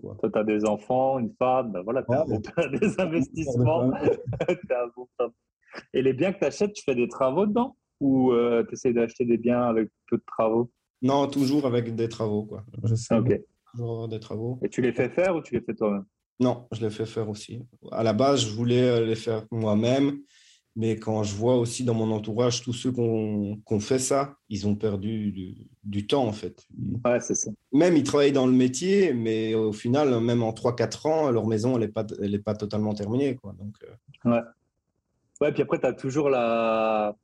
Toi, 0.00 0.30
tu 0.32 0.38
as 0.38 0.44
des 0.44 0.64
enfants, 0.64 1.18
une 1.18 1.32
femme, 1.38 1.72
ben 1.72 1.82
voilà, 1.82 2.02
tu 2.02 2.14
as, 2.14 2.68
des 2.68 2.88
investissements. 3.00 3.92
Et 5.92 6.02
les 6.02 6.14
biens 6.14 6.32
que 6.32 6.38
tu 6.38 6.44
achètes, 6.46 6.72
tu 6.72 6.82
fais 6.82 6.94
des 6.94 7.08
travaux 7.08 7.46
dedans? 7.46 7.76
Ou 8.00 8.32
euh, 8.32 8.64
tu 8.66 8.74
essaies 8.74 8.94
d'acheter 8.94 9.26
des 9.26 9.36
biens 9.36 9.62
avec 9.62 9.90
peu 10.08 10.16
de 10.16 10.24
travaux? 10.26 10.70
Non, 11.02 11.28
toujours 11.28 11.66
avec 11.66 11.94
des 11.94 12.08
travaux. 12.08 12.44
Quoi. 12.44 12.64
Toujours 13.72 13.90
avoir 13.92 14.08
des 14.08 14.20
travaux. 14.20 14.58
Et 14.62 14.68
tu 14.68 14.82
les 14.82 14.92
fais 14.92 15.08
faire 15.08 15.36
ou 15.36 15.42
tu 15.42 15.54
les 15.54 15.60
fais 15.60 15.74
toi-même? 15.74 16.04
Non, 16.40 16.66
je 16.72 16.80
les 16.80 16.90
fais 16.90 17.06
faire 17.06 17.28
aussi. 17.28 17.62
À 17.92 18.02
la 18.02 18.14
base, 18.14 18.40
je 18.40 18.54
voulais 18.54 18.82
euh, 18.82 19.04
les 19.04 19.16
faire 19.16 19.44
moi-même. 19.50 20.20
Mais 20.76 20.96
quand 20.96 21.24
je 21.24 21.34
vois 21.34 21.56
aussi 21.56 21.84
dans 21.84 21.94
mon 21.94 22.10
entourage 22.12 22.62
tous 22.62 22.72
ceux 22.72 22.92
qui 22.92 23.00
ont, 23.00 23.80
fait 23.80 23.98
ça, 23.98 24.36
ils 24.48 24.68
ont 24.68 24.76
perdu 24.76 25.68
du, 25.82 26.06
temps 26.06 26.24
en 26.24 26.32
fait. 26.32 26.64
Ouais, 27.04 27.18
c'est 27.20 27.34
ça. 27.34 27.50
Même 27.72 27.96
ils 27.96 28.04
travaillent 28.04 28.32
dans 28.32 28.46
le 28.46 28.52
métier, 28.52 29.12
mais 29.12 29.54
au 29.54 29.72
final, 29.72 30.20
même 30.20 30.42
en 30.42 30.52
3-4 30.52 31.08
ans, 31.08 31.30
leur 31.30 31.46
maison, 31.46 31.74
elle 31.74 31.80
n'est 31.80 31.88
pas, 31.88 32.06
elle 32.22 32.40
pas 32.42 32.54
totalement 32.54 32.94
terminée. 32.94 33.34
Quoi. 33.34 33.52
Donc, 33.58 33.74
euh. 33.82 34.30
Ouais. 34.30 34.40
Ouais, 35.40 35.52
puis 35.52 35.62
après, 35.62 35.80
tu 35.80 35.86
as 35.86 35.92
toujours 35.92 36.30
la. 36.30 37.16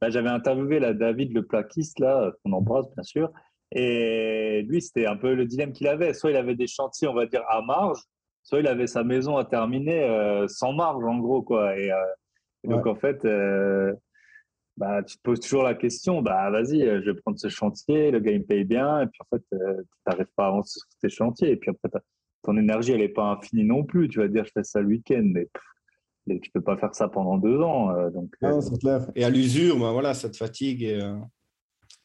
Bah, 0.00 0.10
j'avais 0.10 0.28
interviewé 0.28 0.78
la 0.78 0.94
David, 0.94 1.32
le 1.32 1.44
plaquiste, 1.44 1.98
là, 1.98 2.32
qu'on 2.42 2.52
embrasse 2.52 2.86
bien 2.94 3.02
sûr. 3.02 3.32
Et 3.72 4.62
lui, 4.68 4.80
c'était 4.80 5.06
un 5.06 5.16
peu 5.16 5.34
le 5.34 5.44
dilemme 5.44 5.72
qu'il 5.72 5.88
avait. 5.88 6.14
Soit 6.14 6.30
il 6.30 6.36
avait 6.36 6.54
des 6.54 6.66
chantiers, 6.66 7.08
on 7.08 7.14
va 7.14 7.26
dire, 7.26 7.42
à 7.48 7.62
marge, 7.62 8.00
soit 8.42 8.60
il 8.60 8.66
avait 8.66 8.86
sa 8.86 9.02
maison 9.02 9.36
à 9.36 9.44
terminer 9.44 10.04
euh, 10.04 10.46
sans 10.48 10.72
marge, 10.72 11.04
en 11.04 11.18
gros. 11.18 11.42
quoi. 11.42 11.78
Et. 11.78 11.90
Euh, 11.90 11.96
donc, 12.64 12.86
en 12.88 12.96
fait, 12.96 13.24
euh, 13.24 13.94
bah, 14.76 15.00
tu 15.04 15.18
te 15.18 15.22
poses 15.22 15.38
toujours 15.38 15.62
la 15.62 15.74
question, 15.74 16.20
bah, 16.20 16.50
vas-y, 16.50 16.80
je 16.80 17.10
vais 17.10 17.14
prendre 17.14 17.38
ce 17.38 17.48
chantier, 17.48 18.10
le 18.10 18.18
gars, 18.18 18.32
il 18.32 18.40
me 18.40 18.44
paye 18.44 18.64
bien, 18.64 19.02
et 19.02 19.06
puis 19.06 19.20
en 19.20 19.36
fait, 19.36 19.42
tu 19.52 19.58
n'arrives 20.04 20.26
pas 20.34 20.46
à 20.46 20.48
avancer 20.48 20.80
sur 20.80 20.98
tes 21.00 21.08
chantiers, 21.08 21.50
et 21.52 21.56
puis 21.56 21.70
après, 21.70 22.00
ton 22.42 22.56
énergie, 22.56 22.90
elle 22.90 23.02
n'est 23.02 23.08
pas 23.08 23.22
infinie 23.22 23.62
non 23.62 23.84
plus. 23.84 24.08
Tu 24.08 24.18
vas 24.18 24.26
dire, 24.26 24.44
je 24.46 24.50
fais 24.50 24.64
ça 24.64 24.80
le 24.80 24.88
week-end, 24.88 25.30
mais 25.32 25.48
tu 26.28 26.40
tu 26.40 26.50
peux 26.50 26.60
pas 26.60 26.76
faire 26.76 26.92
ça 26.92 27.06
pendant 27.06 27.38
deux 27.38 27.60
ans. 27.60 27.92
donc, 28.10 28.34
c'est 28.40 28.80
clair. 28.80 29.08
Et 29.14 29.22
à 29.22 29.30
l'usure, 29.30 29.78
bah, 29.78 29.92
voilà, 29.92 30.12
ça 30.12 30.28
te 30.28 30.36
fatigue. 30.36 30.82
Et, 30.82 30.98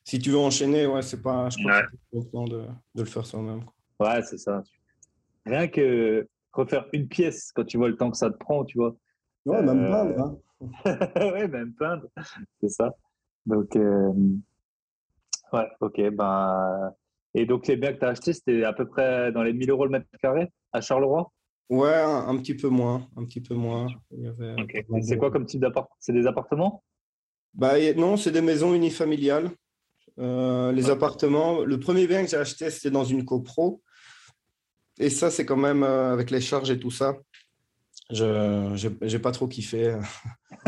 si 0.04 0.20
tu 0.20 0.32
veux 0.32 0.38
enchaîner, 0.38 0.86
ouais, 0.88 1.02
c'est 1.02 1.22
pas, 1.22 1.49
je 1.49 1.58
crois 1.58 1.84
le 2.14 2.24
temps 2.32 2.45
de, 2.45 2.66
de, 2.95 3.02
le 3.02 3.06
faire 3.06 3.26
soi-même. 3.26 3.64
Ouais, 3.99 4.22
c'est 4.24 4.38
ça. 4.38 4.64
Rien 5.45 5.68
que 5.68 6.28
refaire 6.54 6.88
une 6.93 7.08
pièce 7.08 7.52
quand 7.54 7.64
tu 7.64 7.78
vois 7.78 7.89
le 7.89 7.97
temps 7.97 8.12
que 8.12 8.18
ça 8.18 8.30
te 8.30 8.38
prend, 8.38 8.66
tu 8.66 8.78
vois. 8.78 8.95
Ouais, 9.45 9.62
même 9.62 9.89
pas. 9.89 10.06
Hein. 10.06 10.38
oui, 11.34 11.47
même 11.47 11.74
peindre, 11.74 12.08
c'est 12.62 12.70
ça. 12.70 12.93
Donc, 13.45 13.76
euh, 13.76 14.12
ouais, 15.54 15.68
ok. 15.80 16.10
Ben, 16.12 16.93
et 17.34 17.45
donc, 17.45 17.68
les 17.68 17.78
biens 17.78 17.93
que 17.93 17.99
tu 17.99 18.06
as 18.06 18.10
achetés, 18.10 18.34
c'était 18.34 18.64
à 18.64 18.74
peu 18.74 18.88
près 18.88 19.32
dans 19.32 19.43
les 19.43 19.54
1000 19.54 19.70
euros 19.72 19.86
le 19.86 19.91
mètre 19.91 20.06
carré 20.22 20.52
à 20.74 20.82
Charleroi? 20.82 21.32
Ouais, 21.70 21.93
un, 21.93 22.38
petit 22.38 22.56
peu 22.56 22.68
moins. 22.68 23.08
Un 23.16 23.24
petit 23.24 23.39
peu 23.39 23.56
moins. 23.56 23.88
C'est 25.02 25.18
quoi 25.18 25.32
comme 25.32 25.45
type 25.45 25.62
d'appartement 25.62 25.95
C'est 25.99 26.14
des 26.14 26.28
appartements? 26.28 26.84
Bah, 27.54 27.76
Non, 27.95 28.18
c'est 28.18 28.32
des 28.32 28.41
maisons 28.41 28.74
unifamiliales. 28.74 29.49
Euh, 30.22 30.72
les 30.72 30.89
appartements, 30.89 31.63
le 31.63 31.80
premier 31.80 32.05
bien 32.07 32.24
que 32.24 32.30
j'ai 32.30 32.38
acheté, 32.38 32.69
c'était 32.69 32.91
dans 32.91 33.03
une 33.03 33.26
copro. 33.26 33.82
Et 34.99 35.09
ça, 35.09 35.32
c'est 35.32 35.45
quand 35.45 35.57
même 35.57 35.84
euh, 35.84 36.13
avec 36.13 36.30
les 36.30 36.41
charges 36.41 36.69
et 36.69 36.80
tout 36.80 36.91
ça. 36.91 37.17
Je 38.11 38.88
n'ai 39.03 39.19
pas 39.19 39.32
trop 39.32 39.47
kiffé. 39.47 39.97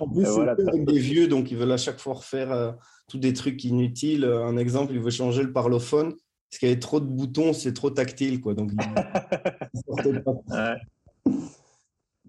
en 0.00 0.10
plus, 0.10 0.26
c'est 0.26 0.48
avec 0.48 0.84
des 0.84 0.98
vieux, 0.98 1.28
donc 1.28 1.50
ils 1.50 1.56
veulent 1.56 1.72
à 1.72 1.78
chaque 1.78 2.00
fois 2.00 2.14
refaire 2.14 2.52
euh, 2.52 2.72
tous 3.08 3.18
des 3.18 3.32
trucs 3.32 3.64
inutiles. 3.64 4.24
Un 4.24 4.56
exemple, 4.56 4.92
ils 4.92 5.00
veulent 5.00 5.12
changer 5.12 5.42
le 5.42 5.52
parlophone. 5.52 6.12
Parce 6.50 6.58
qu'il 6.58 6.68
y 6.68 6.72
avait 6.72 6.80
trop 6.80 7.00
de 7.00 7.06
boutons, 7.06 7.52
c'est 7.52 7.72
trop 7.72 7.90
tactile. 7.90 8.40
Quoi, 8.40 8.54
donc, 8.54 8.70
ouais. 9.88 10.76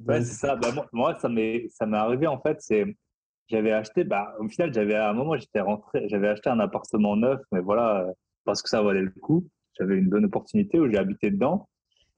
ouais 0.08 0.24
c'est 0.24 0.34
ça. 0.34 0.56
Bah, 0.56 0.88
moi, 0.94 1.16
ça 1.20 1.28
m'est 1.30 1.70
arrivé 1.80 2.26
en 2.26 2.40
fait. 2.40 2.58
C'est 2.60 2.96
j'avais 3.48 3.72
acheté, 3.72 4.04
bah, 4.04 4.36
au 4.40 4.48
final, 4.48 4.74
j'avais 4.74 4.96
à 4.96 5.10
un 5.10 5.14
moment, 5.14 5.38
j'étais 5.38 5.62
rentré, 5.62 6.08
j'avais 6.10 6.28
acheté 6.28 6.50
un 6.50 6.60
appartement 6.60 7.16
neuf, 7.16 7.42
mais 7.52 7.62
voilà, 7.62 8.02
euh, 8.02 8.12
parce 8.44 8.62
que 8.62 8.70
ça 8.70 8.82
valait 8.82 9.02
le 9.02 9.14
coup. 9.22 9.48
J'avais 9.78 9.98
une 9.98 10.10
bonne 10.10 10.26
opportunité 10.26 10.80
où 10.80 10.90
j'ai 10.90 10.98
habité 10.98 11.30
dedans 11.32 11.68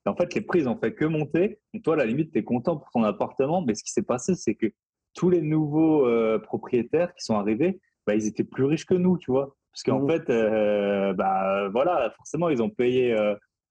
en 0.08 0.16
fait, 0.16 0.34
les 0.34 0.42
prix, 0.42 0.64
n'ont 0.64 0.78
fait 0.78 0.94
que 0.94 1.06
monter. 1.06 1.60
Donc, 1.74 1.84
toi, 1.84 1.94
à 1.94 1.98
la 1.98 2.06
limite, 2.06 2.32
tu 2.32 2.40
es 2.40 2.44
content 2.44 2.78
pour 2.78 2.90
ton 2.92 3.04
appartement. 3.04 3.62
Mais 3.62 3.76
ce 3.76 3.84
qui 3.84 3.92
s'est 3.92 4.04
passé, 4.04 4.36
c'est 4.36 4.56
que 4.56 4.68
tous 5.14 5.30
les 5.30 5.42
nouveaux 5.42 6.06
euh, 6.08 6.40
propriétaires 6.40 7.14
qui 7.14 7.24
sont 7.24 7.36
arrivés, 7.36 7.80
bah, 8.06 8.16
ils 8.16 8.28
étaient 8.28 8.44
plus 8.44 8.66
riches 8.66 8.86
que 8.86 8.94
nous, 8.94 9.18
tu 9.18 9.32
vois. 9.32 9.56
Parce 9.72 9.84
qu'en 9.84 10.02
mmh. 10.02 10.10
fait, 10.10 10.30
euh, 10.30 11.14
bah, 11.14 11.70
voilà, 11.70 12.12
forcément, 12.18 12.50
ils 12.50 12.62
ont 12.62 12.70
payé 12.70 13.16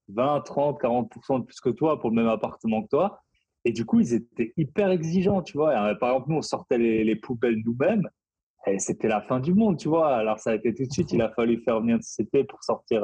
20, 0.09 0.41
30, 0.41 0.81
40% 0.81 1.39
de 1.39 1.45
plus 1.45 1.59
que 1.59 1.69
toi 1.69 1.99
pour 1.99 2.09
le 2.09 2.15
même 2.15 2.27
appartement 2.27 2.83
que 2.83 2.89
toi. 2.89 3.21
Et 3.67 3.73
du 3.73 3.83
coup, 3.83 3.99
ils 3.99 4.13
étaient 4.13 4.53
hyper 4.55 4.89
exigeants, 4.91 5.41
tu 5.41 5.57
vois. 5.57 5.71
Euh, 5.71 5.95
par 5.95 6.11
exemple, 6.11 6.29
nous, 6.29 6.37
on 6.37 6.41
sortait 6.41 6.77
les, 6.77 7.15
poubelles 7.17 7.61
nous-mêmes. 7.65 8.07
Et 8.65 8.79
c'était 8.79 9.09
la 9.09 9.21
fin 9.21 9.41
du 9.41 9.53
monde, 9.53 9.77
tu 9.77 9.89
vois. 9.89 10.15
Alors, 10.15 10.39
ça 10.39 10.51
a 10.51 10.55
été 10.55 10.73
tout 10.73 10.85
de 10.85 10.91
suite, 10.91 11.11
il 11.11 11.21
a 11.21 11.29
fallu 11.31 11.61
faire 11.63 11.81
venir 11.81 11.97
une 11.97 12.01
société 12.01 12.45
pour 12.45 12.63
sortir 12.63 13.03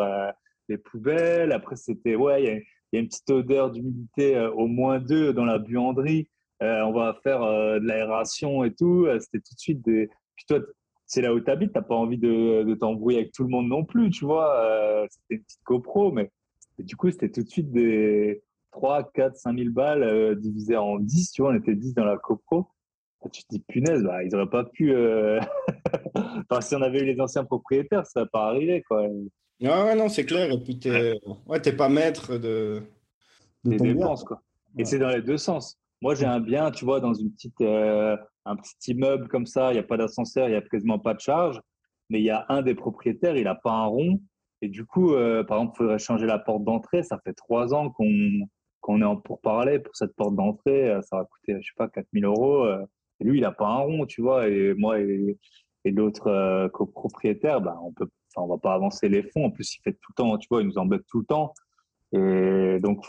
les 0.70 0.78
poubelles. 0.78 1.52
Après, 1.52 1.76
c'était, 1.76 2.16
ouais, 2.16 2.44
il 2.44 2.64
y 2.94 2.98
a 2.98 3.00
une 3.02 3.08
petite 3.08 3.30
odeur 3.30 3.72
d'humidité 3.72 4.38
euh, 4.38 4.52
au 4.52 4.68
moins 4.68 5.00
2 5.00 5.34
dans 5.34 5.46
la 5.46 5.58
buanderie. 5.58 6.30
Euh, 6.62 6.82
on 6.84 6.94
va 6.94 7.18
faire 7.24 7.42
euh, 7.42 7.80
de 7.80 7.86
l'aération 7.86 8.64
et 8.64 8.74
tout. 8.74 9.06
C'était 9.20 9.40
tout 9.40 9.56
de 9.56 9.60
suite 9.60 9.82
des. 9.82 10.10
Puis 10.38 10.46
toi, 10.48 10.60
c'est 11.06 11.22
là 11.22 11.34
où 11.34 11.42
tu 11.42 11.52
habites, 11.52 11.74
tu 11.74 11.78
n'as 11.78 11.84
pas 11.84 11.96
envie 11.96 12.18
de, 12.18 12.74
t'embrouiller 12.80 13.20
avec 13.20 13.34
tout 13.34 13.44
le 13.44 13.50
monde 13.50 13.68
non 13.68 13.84
plus, 13.84 14.10
tu 14.10 14.24
vois. 14.26 15.06
c'était 15.10 15.36
une 15.36 15.44
petite 15.44 15.64
copro, 15.64 16.12
mais 16.12 16.32
du 16.80 16.96
coup, 16.96 17.12
c'était 17.12 17.30
tout 17.30 17.44
de 17.44 17.50
suite 17.50 17.72
des 17.72 18.42
3, 18.74 19.12
4, 19.14 19.36
5 19.36 19.58
000 19.58 19.70
balles 19.72 20.36
divisées 20.40 20.78
en 20.78 21.00
10, 21.00 21.32
tu 21.32 21.42
vois. 21.42 21.52
On 21.52 21.56
était 21.56 21.76
10 21.76 21.94
dans 21.94 22.06
la 22.06 22.18
copro. 22.18 22.68
Tu 23.32 23.44
te 23.44 23.48
dis, 23.52 23.60
punaise, 23.60 24.04
bah, 24.04 24.22
ils 24.24 24.32
n'auraient 24.32 24.50
pas 24.50 24.66
pu. 24.66 24.94
enfin, 26.16 26.62
si 26.62 26.76
on 26.76 26.82
avait 26.82 27.00
eu 27.00 27.06
les 27.06 27.22
anciens 27.22 27.46
propriétaires, 27.46 28.06
ça 28.06 28.20
n'aurait 28.20 28.30
pas 28.32 28.48
arrivé, 28.48 28.84
quoi. 28.84 29.08
Ah 29.66 29.96
non, 29.96 30.10
c'est 30.10 30.26
clair. 30.26 30.52
Et 30.52 30.60
puis, 30.60 30.78
tu 30.78 30.90
n'es 30.90 31.14
ouais, 31.48 31.60
pas 31.60 31.90
maître 31.90 32.38
de, 32.38 32.84
des 33.64 33.78
dépenses. 33.78 34.24
Quoi. 34.24 34.42
Et 34.78 34.86
c'est 34.86 35.00
dans 35.00 35.10
les 35.10 35.22
deux 35.22 35.38
sens. 35.38 35.78
Moi, 36.02 36.16
j'ai 36.16 36.26
un 36.26 36.40
bien, 36.40 36.72
tu 36.72 36.86
vois, 36.86 37.00
dans 37.00 37.14
une 37.14 37.32
petite, 37.32 37.62
euh, 37.62 38.18
un 38.46 38.56
petit 38.56 38.92
immeuble 38.92 39.28
comme 39.30 39.46
ça, 39.46 39.72
il 39.72 39.76
n'y 39.76 39.80
a 39.80 39.84
pas 39.84 39.98
d'ascenseur, 39.98 40.48
il 40.48 40.52
n'y 40.52 40.58
a 40.58 40.62
quasiment 40.62 41.00
pas 41.00 41.14
de 41.14 41.22
charge, 41.22 41.62
mais 42.10 42.20
il 42.20 42.26
y 42.26 42.30
a 42.30 42.46
un 42.50 42.62
des 42.62 42.76
propriétaires, 42.76 43.38
il 43.38 43.46
n'a 43.46 43.56
pas 43.56 43.72
un 43.72 43.86
rond. 43.86 44.20
Et 44.62 44.68
du 44.68 44.86
coup, 44.86 45.14
euh, 45.14 45.44
par 45.44 45.58
exemple, 45.58 45.76
il 45.76 45.78
faudrait 45.78 46.00
changer 46.00 46.26
la 46.26 46.40
porte 46.40 46.64
d'entrée. 46.64 47.04
Ça 47.04 47.20
fait 47.24 47.34
trois 47.34 47.74
ans 47.74 47.90
qu'on 47.90 48.48
quand 48.84 48.94
on 48.96 49.02
est 49.02 49.06
en 49.06 49.16
pourparler 49.16 49.80
pour 49.80 49.96
cette 49.96 50.14
porte 50.16 50.36
d'entrée, 50.36 50.94
ça 51.04 51.18
va 51.18 51.26
coûter, 51.26 51.56
je 51.62 51.68
sais 51.68 51.76
pas, 51.78 51.88
4000 51.88 52.26
euros. 52.26 52.68
Et 53.20 53.24
lui, 53.24 53.40
il 53.40 53.42
n'a 53.42 53.52
pas 53.52 53.68
un 53.68 53.80
rond, 53.80 54.06
tu 54.06 54.22
vois. 54.22 54.48
Et 54.50 54.74
moi 54.76 55.00
et, 55.00 55.38
l'autre 55.86 56.68
copropriétaire, 56.74 57.62
ben, 57.62 57.78
on 57.84 57.94
peut, 57.94 58.10
va 58.36 58.58
pas 58.58 58.74
avancer 58.74 59.10
les 59.10 59.24
fonds. 59.24 59.46
En 59.46 59.52
plus, 59.52 59.76
il 59.76 59.82
fait 59.82 59.94
tout 59.94 60.12
le 60.12 60.16
temps, 60.16 60.38
tu 60.38 60.48
vois, 60.52 60.62
il 60.62 60.68
nous 60.68 60.78
embête 60.78 61.04
tout 61.08 61.20
le 61.20 61.26
temps. 61.26 61.54
Et 62.12 62.80
donc, 62.82 63.06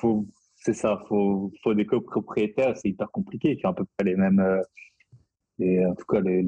c'est 0.54 0.74
ça, 0.74 1.02
faut, 1.08 1.52
faut 1.62 1.74
des 1.74 1.86
copropriétaires, 1.86 2.76
c'est 2.76 2.88
hyper 2.88 3.10
compliqué, 3.10 3.56
qui 3.56 3.66
ont 3.66 3.70
à 3.70 3.74
peu 3.74 3.84
près 3.96 4.04
les 4.04 4.16
mêmes, 4.16 4.62
et 5.58 5.84
en 5.84 5.94
tout 5.94 6.06
cas 6.06 6.20
les, 6.20 6.42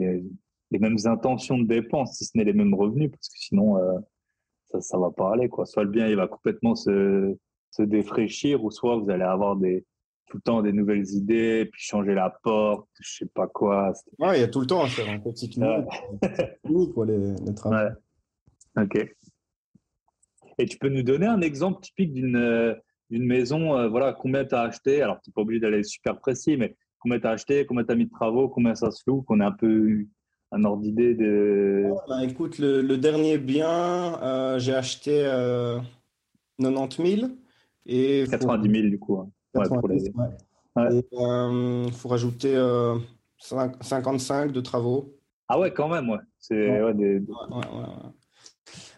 mêmes 0.70 0.96
intentions 1.04 1.58
de 1.58 1.66
dépenses, 1.66 2.16
si 2.16 2.24
ce 2.26 2.38
n'est 2.38 2.44
les 2.44 2.52
mêmes 2.52 2.74
revenus, 2.74 3.10
parce 3.10 3.28
que 3.28 3.38
sinon, 3.38 3.76
ça, 4.70 4.80
ça 4.80 4.98
va 4.98 5.10
pas 5.10 5.32
aller, 5.32 5.48
quoi. 5.48 5.66
Soit 5.66 5.84
le 5.84 5.90
bien, 5.90 6.08
il 6.08 6.16
va 6.16 6.28
complètement 6.28 6.74
se, 6.74 7.36
se 7.76 7.82
défraîchir, 7.82 8.64
ou 8.64 8.70
soit 8.70 8.96
vous 8.96 9.10
allez 9.10 9.24
avoir 9.24 9.56
des, 9.56 9.84
tout 10.26 10.38
le 10.38 10.42
temps 10.42 10.62
des 10.62 10.72
nouvelles 10.72 11.08
idées, 11.10 11.68
puis 11.70 11.82
changer 11.82 12.14
la 12.14 12.30
porte, 12.30 12.88
je 13.00 13.18
sais 13.18 13.30
pas 13.32 13.46
quoi. 13.46 13.92
Ouais, 14.18 14.38
il 14.38 14.40
y 14.40 14.44
a 14.44 14.48
tout 14.48 14.60
le 14.60 14.66
temps 14.66 14.82
à 14.82 14.88
faire. 14.88 15.06
Fait, 15.22 15.36
c'est 15.36 15.52
fini, 15.52 16.92
quoi, 16.92 17.06
les, 17.06 17.34
les 17.46 17.54
travaux. 17.54 17.76
Ouais. 17.76 18.82
Ok. 18.82 19.16
Et 20.58 20.66
tu 20.66 20.78
peux 20.78 20.88
nous 20.88 21.02
donner 21.02 21.26
un 21.26 21.40
exemple 21.40 21.80
typique 21.80 22.12
d'une 22.12 22.36
euh, 22.36 22.74
d'une 23.08 23.24
maison, 23.24 23.78
euh, 23.78 23.88
voilà, 23.88 24.12
combien 24.12 24.44
tu 24.44 24.54
as 24.56 24.62
acheté? 24.62 25.00
Alors, 25.00 25.20
tu 25.22 25.30
n'es 25.30 25.32
pas 25.32 25.42
obligé 25.42 25.60
d'aller 25.60 25.84
super 25.84 26.18
précis, 26.18 26.56
mais 26.56 26.76
combien 26.98 27.20
tu 27.20 27.26
as 27.26 27.30
acheté, 27.30 27.64
combien 27.64 27.84
tu 27.84 27.92
as 27.92 27.94
mis 27.94 28.06
de 28.06 28.10
travaux, 28.10 28.48
combien 28.48 28.74
ça 28.74 28.90
se 28.90 29.02
loue, 29.06 29.22
qu'on 29.22 29.40
ait 29.40 29.44
un 29.44 29.52
peu 29.52 30.04
un 30.50 30.64
ordre 30.64 30.82
d'idée 30.82 31.14
de. 31.14 31.88
bah, 32.08 32.24
écoute, 32.24 32.58
le, 32.58 32.82
le, 32.82 32.98
dernier 32.98 33.38
bien, 33.38 34.20
euh, 34.22 34.58
j'ai 34.58 34.74
acheté 34.74 35.22
90 36.58 37.16
000. 37.20 37.30
Et 37.86 38.24
90 38.30 38.70
000 38.70 38.88
du 38.88 38.98
coup. 38.98 39.18
Hein. 39.18 39.30
Il 40.76 41.02
euh, 41.14 41.90
faut 41.90 42.08
rajouter 42.08 42.54
55 43.38 44.48
euh, 44.48 44.52
de 44.52 44.60
travaux. 44.60 45.14
Ah 45.48 45.58
ouais, 45.58 45.72
quand 45.72 45.88
même, 45.88 46.10
ouais. 46.10 46.18
C'est 46.38 46.80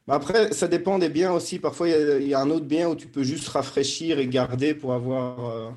bah, 0.06 0.14
après, 0.14 0.52
ça 0.54 0.68
dépend 0.68 0.98
des 0.98 1.10
biens 1.10 1.32
aussi. 1.32 1.58
Parfois, 1.58 1.90
il 1.90 2.26
y, 2.26 2.32
a 2.32 2.40
un 2.40 2.48
autre 2.48 2.64
bien 2.64 2.88
où 2.88 2.94
tu 2.94 3.06
peux 3.08 3.22
juste 3.22 3.46
rafraîchir 3.48 4.18
et 4.18 4.26
garder 4.26 4.72
pour 4.72 4.94
avoir, 4.94 5.50
euh, 5.50 5.70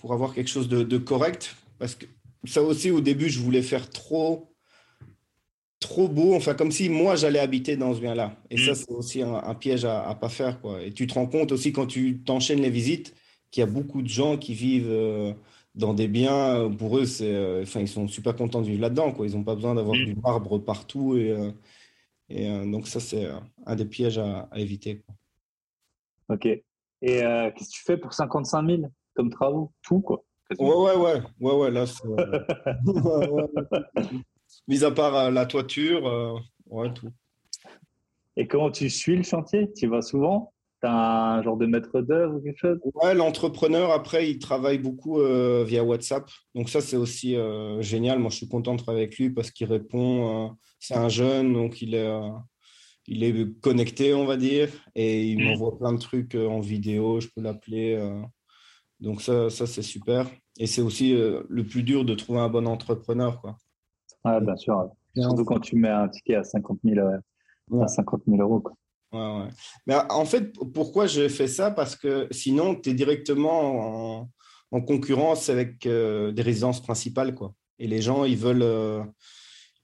pour 0.00 0.12
avoir 0.12 0.34
quelque 0.34 0.50
chose 0.50 0.68
de, 0.68 0.98
correct. 0.98 1.54
Parce 1.78 1.94
que 1.94 2.06
ça 2.44 2.60
aussi, 2.60 2.90
au 2.90 3.00
début, 3.00 3.28
je 3.28 3.38
voulais 3.38 3.62
faire 3.62 3.88
trop 3.88 4.51
trop 5.82 6.08
beau, 6.08 6.34
enfin 6.34 6.54
comme 6.54 6.72
si 6.72 6.88
moi 6.88 7.16
j'allais 7.16 7.38
habiter 7.38 7.76
dans 7.76 7.94
ce 7.94 8.00
bien-là. 8.00 8.34
Et 8.50 8.56
ça, 8.56 8.72
mm. 8.72 8.74
c'est 8.74 8.90
aussi 8.90 9.22
un, 9.22 9.54
piège 9.54 9.84
à 9.84 10.08
ne 10.08 10.14
pas 10.14 10.30
faire. 10.30 10.60
Quoi. 10.60 10.82
Et 10.82 10.92
tu 10.92 11.06
te 11.06 11.14
rends 11.14 11.26
compte 11.26 11.52
aussi 11.52 11.72
quand 11.72 11.86
tu 11.86 12.20
t'enchaînes 12.20 12.62
les 12.62 12.70
visites, 12.70 13.14
qu'il 13.50 13.60
y 13.60 13.64
a 13.64 13.70
beaucoup 13.70 14.00
de 14.00 14.08
gens 14.08 14.38
qui 14.38 14.54
vivent 14.54 14.88
euh, 14.88 15.34
dans 15.74 15.92
des 15.92 16.08
biens. 16.08 16.56
Euh, 16.56 16.68
pour 16.70 16.96
eux, 16.96 17.04
c'est, 17.04 17.34
euh, 17.34 17.62
enfin, 17.62 17.80
ils 17.80 17.88
sont 17.88 18.08
super 18.08 18.34
contents 18.34 18.62
de 18.62 18.66
vivre 18.66 18.80
là-dedans. 18.80 19.12
Quoi. 19.12 19.26
Ils 19.26 19.36
n'ont 19.36 19.44
pas 19.44 19.54
besoin 19.54 19.74
d'avoir 19.74 19.96
mm. 19.96 20.04
du 20.04 20.14
marbre 20.14 20.58
partout. 20.58 21.16
Et, 21.16 21.36
et 22.30 22.48
donc, 22.66 22.86
ça, 22.86 23.00
c'est 23.00 23.28
un 23.66 23.76
des 23.76 23.84
pièges 23.84 24.18
à, 24.18 24.48
éviter. 24.54 25.02
Ok. 26.28 26.46
Et 26.46 26.62
qu'est-ce 27.02 27.68
que 27.68 27.74
tu 27.74 27.82
fais 27.82 27.96
pour 27.96 28.14
55 28.14 28.66
000 28.66 28.82
comme 29.14 29.30
travaux? 29.30 29.72
Tout, 29.82 30.00
quoi. 30.00 30.24
Ouais, 30.58 30.68
ouais, 30.68 30.96
ouais. 30.96 31.22
ouais, 31.40 31.54
ouais 31.54 31.70
là, 31.70 31.84
Mis 34.68 34.84
à 34.84 34.90
part 34.90 35.30
la 35.30 35.46
toiture, 35.46 36.42
ouais, 36.66 36.92
tout. 36.92 37.10
Et 38.36 38.46
comment 38.46 38.70
tu 38.70 38.88
suis 38.88 39.16
le 39.16 39.22
chantier? 39.22 39.72
Tu 39.74 39.86
vas 39.86 40.02
souvent? 40.02 40.52
Un 40.84 41.42
genre 41.44 41.56
de 41.56 41.66
maître 41.66 42.00
d'œuvre 42.00 42.36
ou 42.36 42.40
quelque 42.40 42.58
chose? 42.58 42.78
Ouais, 42.94 43.14
l'entrepreneur, 43.14 43.92
après, 43.92 44.28
il 44.28 44.38
travaille 44.40 44.78
beaucoup 44.78 45.20
euh, 45.20 45.64
via 45.64 45.84
WhatsApp. 45.84 46.28
Donc 46.56 46.70
ça, 46.70 46.80
c'est 46.80 46.96
aussi 46.96 47.36
euh, 47.36 47.80
génial. 47.82 48.18
Moi, 48.18 48.30
je 48.30 48.36
suis 48.38 48.48
content 48.48 48.74
de 48.74 48.82
travailler 48.82 49.04
avec 49.04 49.16
lui 49.16 49.30
parce 49.30 49.52
qu'il 49.52 49.68
répond. 49.68 50.46
Euh, 50.46 50.48
c'est 50.80 50.96
un 50.96 51.08
jeune, 51.08 51.52
donc 51.52 51.82
il 51.82 51.94
est, 51.94 52.12
il 53.06 53.22
est 53.22 53.60
connecté, 53.60 54.12
on 54.12 54.24
va 54.24 54.36
dire. 54.36 54.70
Et 54.96 55.26
il 55.26 55.38
mm. 55.38 55.44
m'envoie 55.44 55.78
plein 55.78 55.92
de 55.92 56.00
trucs 56.00 56.34
en 56.34 56.58
vidéo. 56.58 57.20
Je 57.20 57.28
peux 57.28 57.42
l'appeler. 57.42 57.96
donc 58.98 59.22
ça, 59.22 59.50
ça 59.50 59.68
c'est 59.68 59.82
super. 59.82 60.26
Et 60.58 60.66
c'est 60.66 60.82
aussi 60.82 61.12
le 61.12 61.62
plus 61.62 61.84
dur 61.84 62.04
de 62.04 62.14
trouver 62.14 62.40
un 62.40 62.48
bon 62.48 62.66
entrepreneur. 62.66 63.40
Quoi. 63.40 63.56
Ouais, 64.24 64.40
bien 64.40 64.56
sûr. 64.56 64.90
Surtout 65.16 65.44
quand 65.44 65.60
tu 65.60 65.76
mets 65.76 65.88
un 65.88 66.08
ticket 66.08 66.36
à 66.36 66.44
50 66.44 66.78
000, 66.84 67.06
à 67.80 67.88
50 67.88 68.22
000 68.26 68.40
euros. 68.40 68.60
Quoi. 68.60 68.72
Ouais, 69.12 69.48
Mais 69.86 69.94
en 70.10 70.24
fait, 70.24 70.52
pourquoi 70.72 71.06
je 71.06 71.28
fais 71.28 71.48
ça? 71.48 71.70
Parce 71.70 71.96
que 71.96 72.28
sinon, 72.30 72.74
tu 72.74 72.90
es 72.90 72.94
directement 72.94 74.20
en, 74.70 74.80
concurrence 74.80 75.50
avec 75.50 75.84
euh, 75.84 76.32
des 76.32 76.40
résidences 76.40 76.80
principales. 76.80 77.34
Quoi. 77.34 77.52
Et 77.78 77.86
les 77.86 78.00
gens, 78.00 78.24
ils 78.24 78.38
veulent, 78.38 78.62
euh, 78.62 79.02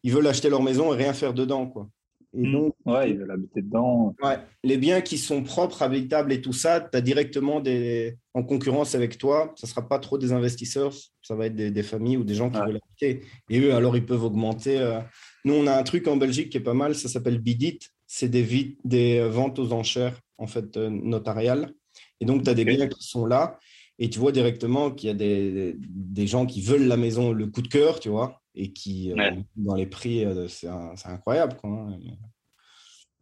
ils 0.03 0.12
veulent 0.12 0.26
acheter 0.26 0.49
leur 0.49 0.62
maison 0.62 0.95
et 0.95 0.97
rien 0.97 1.12
faire 1.12 1.34
dedans. 1.34 1.66
Quoi. 1.66 1.89
Et 2.37 2.47
mmh. 2.47 2.53
donc, 2.53 2.74
ouais, 2.85 3.11
ils 3.11 3.18
veulent 3.18 3.31
habiter 3.31 3.62
dedans. 3.62 4.14
Ouais, 4.22 4.39
les 4.62 4.76
biens 4.76 5.01
qui 5.01 5.16
sont 5.16 5.43
propres, 5.43 5.83
habitables 5.83 6.33
et 6.33 6.43
tout 6.43 6.53
ça, 6.53 6.81
tu 6.81 6.97
as 6.97 7.01
directement 7.01 7.61
des, 7.61 8.18
en 8.35 8.43
concurrence 8.43 8.95
avec 8.95 9.16
toi. 9.16 9.55
Ça 9.57 9.66
ne 9.66 9.70
sera 9.70 9.89
pas 9.89 9.99
trop 9.99 10.18
des 10.18 10.33
investisseurs, 10.33 10.93
ça 11.22 11.35
va 11.35 11.47
être 11.47 11.57
des, 11.57 11.83
familles 11.83 12.18
ou 12.18 12.24
des 12.24 12.35
gens 12.35 12.51
qui 12.51 12.59
veulent 12.59 12.81
habiter. 12.85 13.24
Et 13.49 13.61
eux, 13.61 13.74
alors, 13.74 13.97
ils 13.97 14.05
peuvent 14.05 14.24
augmenter. 14.24 14.79
Euh. 14.79 15.01
Nous, 15.45 15.55
on 15.55 15.66
a 15.66 15.74
un 15.74 15.83
truc 15.83 16.07
en 16.07 16.16
Belgique 16.16 16.51
qui 16.51 16.59
est 16.59 16.62
pas 16.62 16.74
mal, 16.74 16.95
ça 16.95 17.09
s'appelle 17.09 17.39
Bidit 17.39 17.79
c'est 18.09 18.29
des, 18.29 18.76
des, 18.85 19.20
ventes 19.29 19.59
aux 19.61 19.72
enchères 19.72 20.18
en 20.39 20.49
fait 20.49 20.76
euh, 20.76 20.89
notariales. 20.89 21.74
Et 22.20 22.24
donc, 22.24 22.43
tu 22.43 22.51
as 22.51 22.55
des 22.55 22.64
biens 22.64 22.89
qui 22.89 23.07
sont 23.07 23.26
là 23.26 23.59
et 24.01 24.09
tu 24.11 24.18
vois 24.18 24.33
directement 24.33 24.91
qu'il 24.91 25.09
y 25.09 25.11
a 25.11 25.14
des, 25.14 25.76
des, 25.79 26.26
gens 26.26 26.47
qui 26.47 26.62
veulent 26.62 26.87
la 26.87 26.97
maison, 26.97 27.33
le 27.33 27.47
coup 27.47 27.62
de 27.62 27.68
cœur, 27.68 28.01
tu 28.01 28.09
vois, 28.09 28.41
et 28.55 28.73
qui, 28.73 29.13
euh, 29.13 29.33
dans 29.57 29.75
les 29.75 29.87
prix, 29.87 30.25
euh, 30.25 30.49
c'est 30.49 30.69
incroyable. 31.07 31.57
Quoi, 31.57 31.71
hein. 31.71 31.99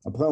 Après, 0.04 0.24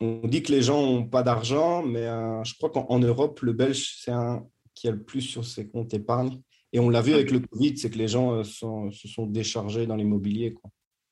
on, 0.00 0.26
dit 0.26 0.42
que 0.42 0.52
les 0.52 0.62
gens 0.62 0.82
n'ont 0.82 1.06
pas 1.06 1.22
d'argent, 1.22 1.82
mais 1.82 2.04
je 2.44 2.54
crois 2.56 2.70
qu'en 2.70 2.98
Europe, 2.98 3.40
le 3.40 3.52
Belge, 3.52 3.96
c'est 3.98 4.12
un 4.12 4.46
qui 4.74 4.88
a 4.88 4.92
le 4.92 5.02
plus 5.02 5.20
sur 5.20 5.44
ses 5.44 5.68
comptes 5.68 5.92
épargne. 5.92 6.40
Et 6.72 6.78
on 6.78 6.88
l'a 6.88 7.02
vu 7.02 7.12
avec 7.12 7.30
le 7.32 7.40
Covid, 7.40 7.76
c'est 7.76 7.90
que 7.90 7.98
les 7.98 8.08
gens 8.08 8.42
se 8.44 8.88
sont 8.92 9.26
déchargés 9.26 9.86
dans 9.86 9.96
l'immobilier. 9.96 10.56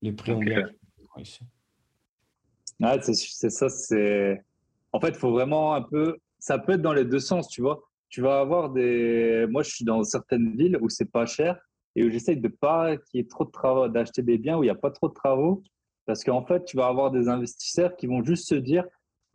Les 0.00 0.12
prix 0.12 0.32
ont 0.32 0.38
bien 0.38 0.68
ici. 1.18 1.40
Ah, 2.82 2.96
c'est 3.00 3.50
ça, 3.50 3.68
c'est. 3.68 4.40
En 4.92 5.00
fait, 5.00 5.08
il 5.08 5.14
faut 5.16 5.32
vraiment 5.32 5.74
un 5.74 5.82
peu. 5.82 6.16
Ça 6.38 6.58
peut 6.58 6.72
être 6.72 6.82
dans 6.82 6.92
les 6.92 7.04
deux 7.04 7.18
sens, 7.18 7.48
tu 7.48 7.60
vois. 7.60 7.82
Tu 8.08 8.22
vas 8.22 8.40
avoir 8.40 8.70
des. 8.70 9.46
Moi, 9.50 9.62
je 9.62 9.70
suis 9.70 9.84
dans 9.84 10.02
certaines 10.04 10.56
villes 10.56 10.78
où 10.80 10.88
c'est 10.88 11.10
pas 11.10 11.26
cher 11.26 11.58
et 11.98 12.04
où 12.04 12.10
j'essaye 12.10 12.36
de 12.36 12.46
pas 12.46 12.96
qu'il 12.96 13.18
y 13.18 13.20
ait 13.20 13.26
trop 13.26 13.44
de 13.44 13.50
travaux, 13.50 13.88
d'acheter 13.88 14.22
des 14.22 14.38
biens 14.38 14.56
où 14.56 14.62
il 14.62 14.66
n'y 14.66 14.70
a 14.70 14.76
pas 14.76 14.92
trop 14.92 15.08
de 15.08 15.14
travaux. 15.14 15.64
Parce 16.06 16.22
qu'en 16.22 16.46
fait, 16.46 16.64
tu 16.64 16.76
vas 16.76 16.86
avoir 16.86 17.10
des 17.10 17.28
investisseurs 17.28 17.96
qui 17.96 18.06
vont 18.06 18.22
juste 18.22 18.48
se 18.48 18.54
dire 18.54 18.84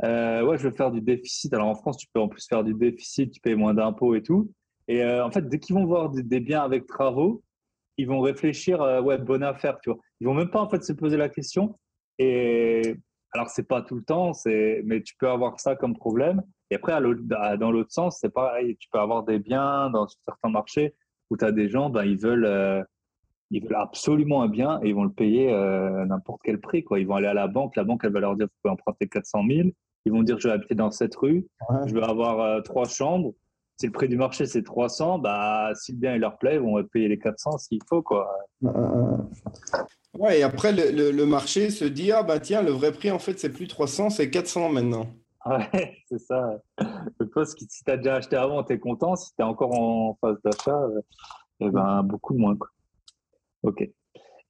euh, 0.02 0.46
Ouais, 0.46 0.58
je 0.58 0.70
veux 0.70 0.74
faire 0.74 0.90
du 0.90 1.02
déficit. 1.02 1.54
Alors 1.54 1.68
en 1.68 1.76
France, 1.76 1.98
tu 1.98 2.08
peux 2.14 2.22
en 2.22 2.30
plus 2.30 2.48
faire 2.48 2.64
du 2.64 2.74
déficit, 2.74 3.32
tu 3.32 3.42
payes 3.42 3.56
moins 3.56 3.74
d'impôts 3.74 4.16
et 4.16 4.24
tout. 4.24 4.50
Et 4.88 5.04
euh, 5.04 5.26
en 5.26 5.30
fait, 5.30 5.50
dès 5.50 5.60
qu'ils 5.60 5.76
vont 5.76 5.86
voir 5.86 6.10
des, 6.10 6.40
biens 6.40 6.62
avec 6.62 6.88
travaux, 6.88 7.44
ils 7.98 8.08
vont 8.08 8.22
réfléchir 8.22 8.82
euh, 8.82 9.02
Ouais, 9.02 9.18
bonne 9.18 9.44
affaire, 9.44 9.78
tu 9.82 9.90
vois. 9.90 10.00
Ils 10.22 10.28
vont 10.28 10.34
même 10.34 10.50
pas 10.50 10.62
en 10.62 10.70
fait 10.70 10.86
se 10.86 10.94
poser 10.94 11.18
la 11.18 11.28
question. 11.28 11.78
Et 12.18 12.96
alors, 13.34 13.50
c'est 13.50 13.68
pas 13.68 13.82
tout 13.82 13.96
le 13.96 14.04
temps, 14.04 14.32
mais 14.46 15.02
tu 15.02 15.16
peux 15.20 15.28
avoir 15.28 15.60
ça 15.60 15.76
comme 15.76 15.98
problème. 15.98 16.42
Et 16.72 16.76
après, 16.76 16.94
dans 17.58 17.72
l'autre 17.72 17.92
sens, 17.92 18.20
c'est 18.22 18.34
pareil. 18.34 18.78
Tu 18.78 18.88
peux 18.90 19.00
avoir 19.00 19.24
des 19.24 19.40
biens 19.40 19.90
dans 19.90 20.08
certains 20.08 20.50
marchés 20.50 20.94
où 21.30 21.38
tu 21.38 21.46
as 21.46 21.52
des 21.52 21.70
gens, 21.70 21.90
ben, 21.90 22.04
ils, 22.04 22.18
veulent, 22.18 22.46
euh, 22.46 22.84
ils 23.52 23.64
veulent 23.64 23.76
absolument 23.76 24.44
un 24.44 24.48
bien 24.48 24.80
et 24.84 24.90
ils 24.90 24.96
vont 24.96 25.04
le 25.04 25.12
payer 25.12 25.52
euh, 25.52 26.06
n'importe 26.06 26.42
quel 26.44 26.60
prix. 26.60 26.84
Quoi. 26.84 27.00
Ils 27.00 27.08
vont 27.08 27.16
aller 27.16 27.28
à 27.28 27.34
la 27.34 27.48
banque. 27.48 27.76
La 27.76 27.84
banque, 27.84 28.02
elle 28.04 28.12
va 28.12 28.20
leur 28.20 28.36
dire, 28.36 28.48
vous 28.48 28.60
pouvez 28.62 28.74
emprunter 28.74 29.08
400 29.08 29.44
000. 29.50 29.70
Ils 30.06 30.12
vont 30.12 30.24
dire, 30.24 30.40
je 30.40 30.48
vais 30.48 30.54
habiter 30.54 30.76
dans 30.76 30.92
cette 30.92 31.16
rue. 31.16 31.48
Je 31.86 31.94
vais 31.94 32.04
avoir 32.04 32.40
euh, 32.42 32.62
trois 32.62 32.86
chambres. 32.86 33.34
Si 33.78 33.88
le 33.88 33.92
prix 33.92 34.08
du 34.08 34.18
marché, 34.18 34.46
c'est 34.46 34.62
300, 34.62 35.20
bah, 35.20 35.72
si 35.76 35.94
le 35.94 35.98
bien 35.98 36.14
il 36.14 36.22
leur 36.22 36.38
plaît, 36.38 36.56
ils 36.56 36.62
vont 36.62 36.84
payer 36.84 37.08
les 37.08 37.18
400 37.18 37.58
s'il 37.58 37.80
faut. 37.90 38.04
Quoi. 38.04 38.30
Ouais, 40.14 40.40
et 40.40 40.44
après, 40.44 40.72
le, 40.72 41.12
le, 41.12 41.26
marché 41.26 41.72
se 41.72 41.86
dit 41.86 42.12
Ah, 42.12 42.22
bah 42.22 42.40
tiens, 42.40 42.62
le 42.62 42.70
vrai 42.70 42.92
prix, 42.92 43.10
en 43.10 43.18
fait, 43.18 43.40
c'est 43.40 43.52
plus 43.52 43.68
300, 43.68 44.12
c'est 44.12 44.30
400 44.30 44.70
maintenant. 44.70 45.08
Ouais, 45.46 45.98
c'est 46.08 46.20
ça. 46.20 46.58
Si 47.46 47.84
tu 47.84 47.92
as 47.92 47.98
déjà 47.98 48.16
acheté 48.16 48.36
avant, 48.36 48.64
tu 48.64 48.74
es 48.74 48.80
content. 48.80 49.16
Si 49.16 49.34
tu 49.36 49.42
es 49.42 49.44
encore 49.44 49.78
en 49.78 50.18
phase 50.22 50.38
d'achat, 50.44 50.82
eh 51.60 51.70
ben, 51.70 52.04
beaucoup 52.04 52.34
moins. 52.34 52.56
Quoi. 52.56 52.70
Ok. 53.64 53.90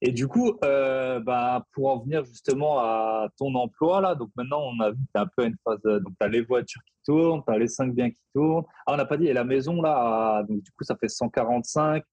Et 0.00 0.12
du 0.12 0.28
coup, 0.28 0.52
euh, 0.64 1.18
bah, 1.20 1.64
pour 1.72 1.90
en 1.90 2.00
venir 2.00 2.24
justement 2.24 2.78
à 2.78 3.28
ton 3.38 3.54
emploi, 3.54 4.00
là, 4.00 4.14
donc 4.14 4.30
maintenant, 4.36 4.60
on 4.62 4.80
a 4.80 4.90
vu 4.90 4.98
que 5.14 5.20
un 5.20 5.26
peu 5.36 5.46
une 5.46 5.56
phase. 5.64 5.80
Donc, 5.82 6.12
tu 6.20 6.26
as 6.26 6.28
les 6.28 6.42
voitures 6.42 6.82
qui 6.84 6.94
tournent, 7.06 7.42
tu 7.46 7.52
as 7.52 7.58
les 7.58 7.68
cinq 7.68 7.94
biens 7.94 8.10
qui 8.10 8.20
tournent. 8.34 8.64
Ah, 8.86 8.92
on 8.92 8.96
n'a 8.96 9.06
pas 9.06 9.16
dit, 9.16 9.26
et 9.26 9.32
la 9.32 9.44
maison, 9.44 9.80
là, 9.80 10.42
donc 10.42 10.62
du 10.62 10.70
coup, 10.72 10.84
ça 10.84 10.96
fait 10.96 11.08
145, 11.08 12.04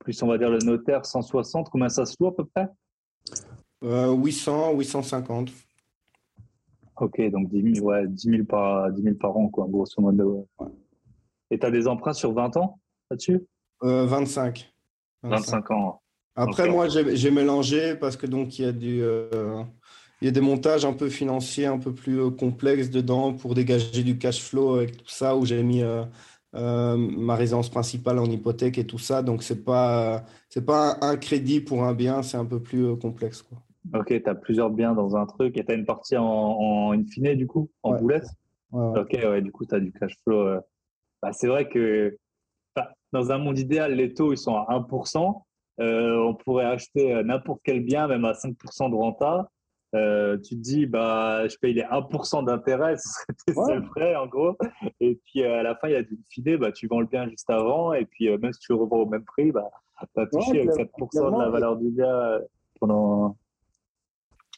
plus 0.00 0.22
on 0.22 0.26
va 0.26 0.38
dire 0.38 0.50
le 0.50 0.58
notaire, 0.58 1.06
160. 1.06 1.70
Combien 1.70 1.88
ça 1.88 2.04
se 2.04 2.16
loue 2.20 2.26
à 2.26 2.36
peu 2.36 2.44
près? 2.44 2.68
800, 3.82 4.72
euh, 4.72 4.76
850. 4.76 5.50
Ok, 7.00 7.20
donc 7.30 7.48
10 7.48 7.76
000, 7.76 7.86
ouais, 7.86 8.06
10 8.06 8.30
000, 8.30 8.44
par, 8.44 8.90
10 8.92 9.02
000 9.02 9.14
par 9.16 9.36
an, 9.36 9.48
quoi, 9.48 9.66
grosso 9.68 10.00
modo. 10.00 10.46
Et 11.50 11.58
tu 11.58 11.66
as 11.66 11.70
des 11.70 11.88
emprunts 11.88 12.12
sur 12.12 12.32
20 12.32 12.56
ans 12.56 12.78
là-dessus? 13.10 13.46
25. 13.82 14.72
25. 15.22 15.70
ans. 15.70 16.02
Après, 16.36 16.68
moi, 16.68 16.86
j'ai 16.88 17.30
mélangé 17.30 17.96
parce 17.96 18.16
que 18.16 18.26
donc 18.26 18.58
il 18.58 18.62
y 18.62 18.68
a 18.68 18.72
du. 18.72 19.02
il 20.20 20.24
y 20.24 20.28
a 20.28 20.30
des 20.30 20.40
montages 20.40 20.84
un 20.84 20.92
peu 20.92 21.08
financiers, 21.08 21.66
un 21.66 21.78
peu 21.78 21.92
plus 21.92 22.30
complexes 22.32 22.90
dedans 22.90 23.32
pour 23.32 23.54
dégager 23.54 24.02
du 24.02 24.18
cash 24.18 24.42
flow 24.42 24.74
avec 24.76 24.98
tout 24.98 25.08
ça, 25.08 25.34
où 25.34 25.46
j'ai 25.46 25.62
mis 25.62 25.82
euh, 26.56 26.96
ma 26.96 27.36
résidence 27.36 27.68
principale 27.68 28.18
en 28.18 28.24
hypothèque 28.24 28.78
et 28.78 28.86
tout 28.86 28.98
ça. 28.98 29.22
Donc, 29.22 29.42
ce 29.42 29.54
n'est 29.54 29.60
pas, 29.60 30.24
c'est 30.48 30.64
pas 30.64 30.98
un, 31.00 31.16
crédit 31.16 31.60
pour 31.60 31.84
un 31.84 31.94
bien, 31.94 32.22
c'est 32.22 32.36
un 32.36 32.44
peu 32.44 32.60
plus 32.60 32.86
euh, 32.86 32.96
complexe. 32.96 33.42
Quoi. 33.42 33.58
Ok, 33.94 34.08
tu 34.08 34.28
as 34.28 34.34
plusieurs 34.34 34.70
biens 34.70 34.94
dans 34.94 35.16
un 35.16 35.26
truc 35.26 35.56
et 35.56 35.64
tu 35.64 35.72
as 35.72 35.74
une 35.74 35.86
partie 35.86 36.16
en, 36.16 36.24
en 36.24 36.92
in 36.92 37.04
fine, 37.04 37.34
du 37.34 37.46
coup, 37.46 37.70
en 37.82 37.94
boulette 37.94 38.26
Ok, 38.72 39.12
ouais, 39.12 39.42
du 39.42 39.50
coup, 39.50 39.64
tu 39.66 39.74
as 39.74 39.80
du 39.80 39.92
cash 39.92 40.16
flow. 40.22 40.46
Euh. 40.46 40.60
Bah, 41.22 41.32
c'est 41.32 41.48
vrai 41.48 41.68
que 41.68 42.16
dans 43.12 43.32
un 43.32 43.38
monde 43.38 43.58
idéal, 43.58 43.94
les 43.94 44.14
taux 44.14 44.32
ils 44.32 44.38
sont 44.38 44.54
à 44.54 44.78
1%. 44.78 45.42
on 45.78 46.34
pourrait 46.34 46.66
acheter 46.66 47.22
n'importe 47.24 47.60
quel 47.64 47.80
bien, 47.80 48.06
même 48.06 48.24
à 48.24 48.32
5% 48.32 48.90
de 48.90 48.94
renta. 48.94 49.50
Euh, 49.94 50.38
tu 50.38 50.54
te 50.54 50.60
dis, 50.60 50.86
bah, 50.86 51.48
je 51.48 51.56
paye 51.56 51.74
les 51.74 51.82
1% 51.82 52.44
d'intérêt, 52.44 52.96
ce 52.98 53.08
serait 53.08 53.80
tes 53.80 53.86
frais 53.88 54.14
en 54.16 54.26
gros. 54.26 54.56
Et 55.00 55.16
puis 55.24 55.42
euh, 55.42 55.60
à 55.60 55.62
la 55.62 55.74
fin, 55.74 55.88
il 55.88 55.92
y 55.92 55.96
a 55.96 56.02
du 56.02 56.18
filet, 56.28 56.56
bah, 56.56 56.70
tu 56.70 56.86
vends 56.86 57.00
le 57.00 57.06
bien 57.06 57.28
juste 57.28 57.50
avant. 57.50 57.92
Et 57.92 58.04
puis 58.04 58.28
euh, 58.28 58.38
même 58.38 58.52
si 58.52 58.60
tu 58.60 58.72
le 58.72 58.78
revends 58.78 58.98
au 58.98 59.06
même 59.06 59.24
prix, 59.24 59.50
bah, 59.50 59.68
tu 60.14 60.20
as 60.20 60.26
touché 60.26 60.60
avec 60.60 60.70
7% 60.70 61.36
de 61.36 61.42
la 61.42 61.50
valeur 61.50 61.76
du 61.76 61.90
bien 61.90 62.38
pendant. 62.78 63.36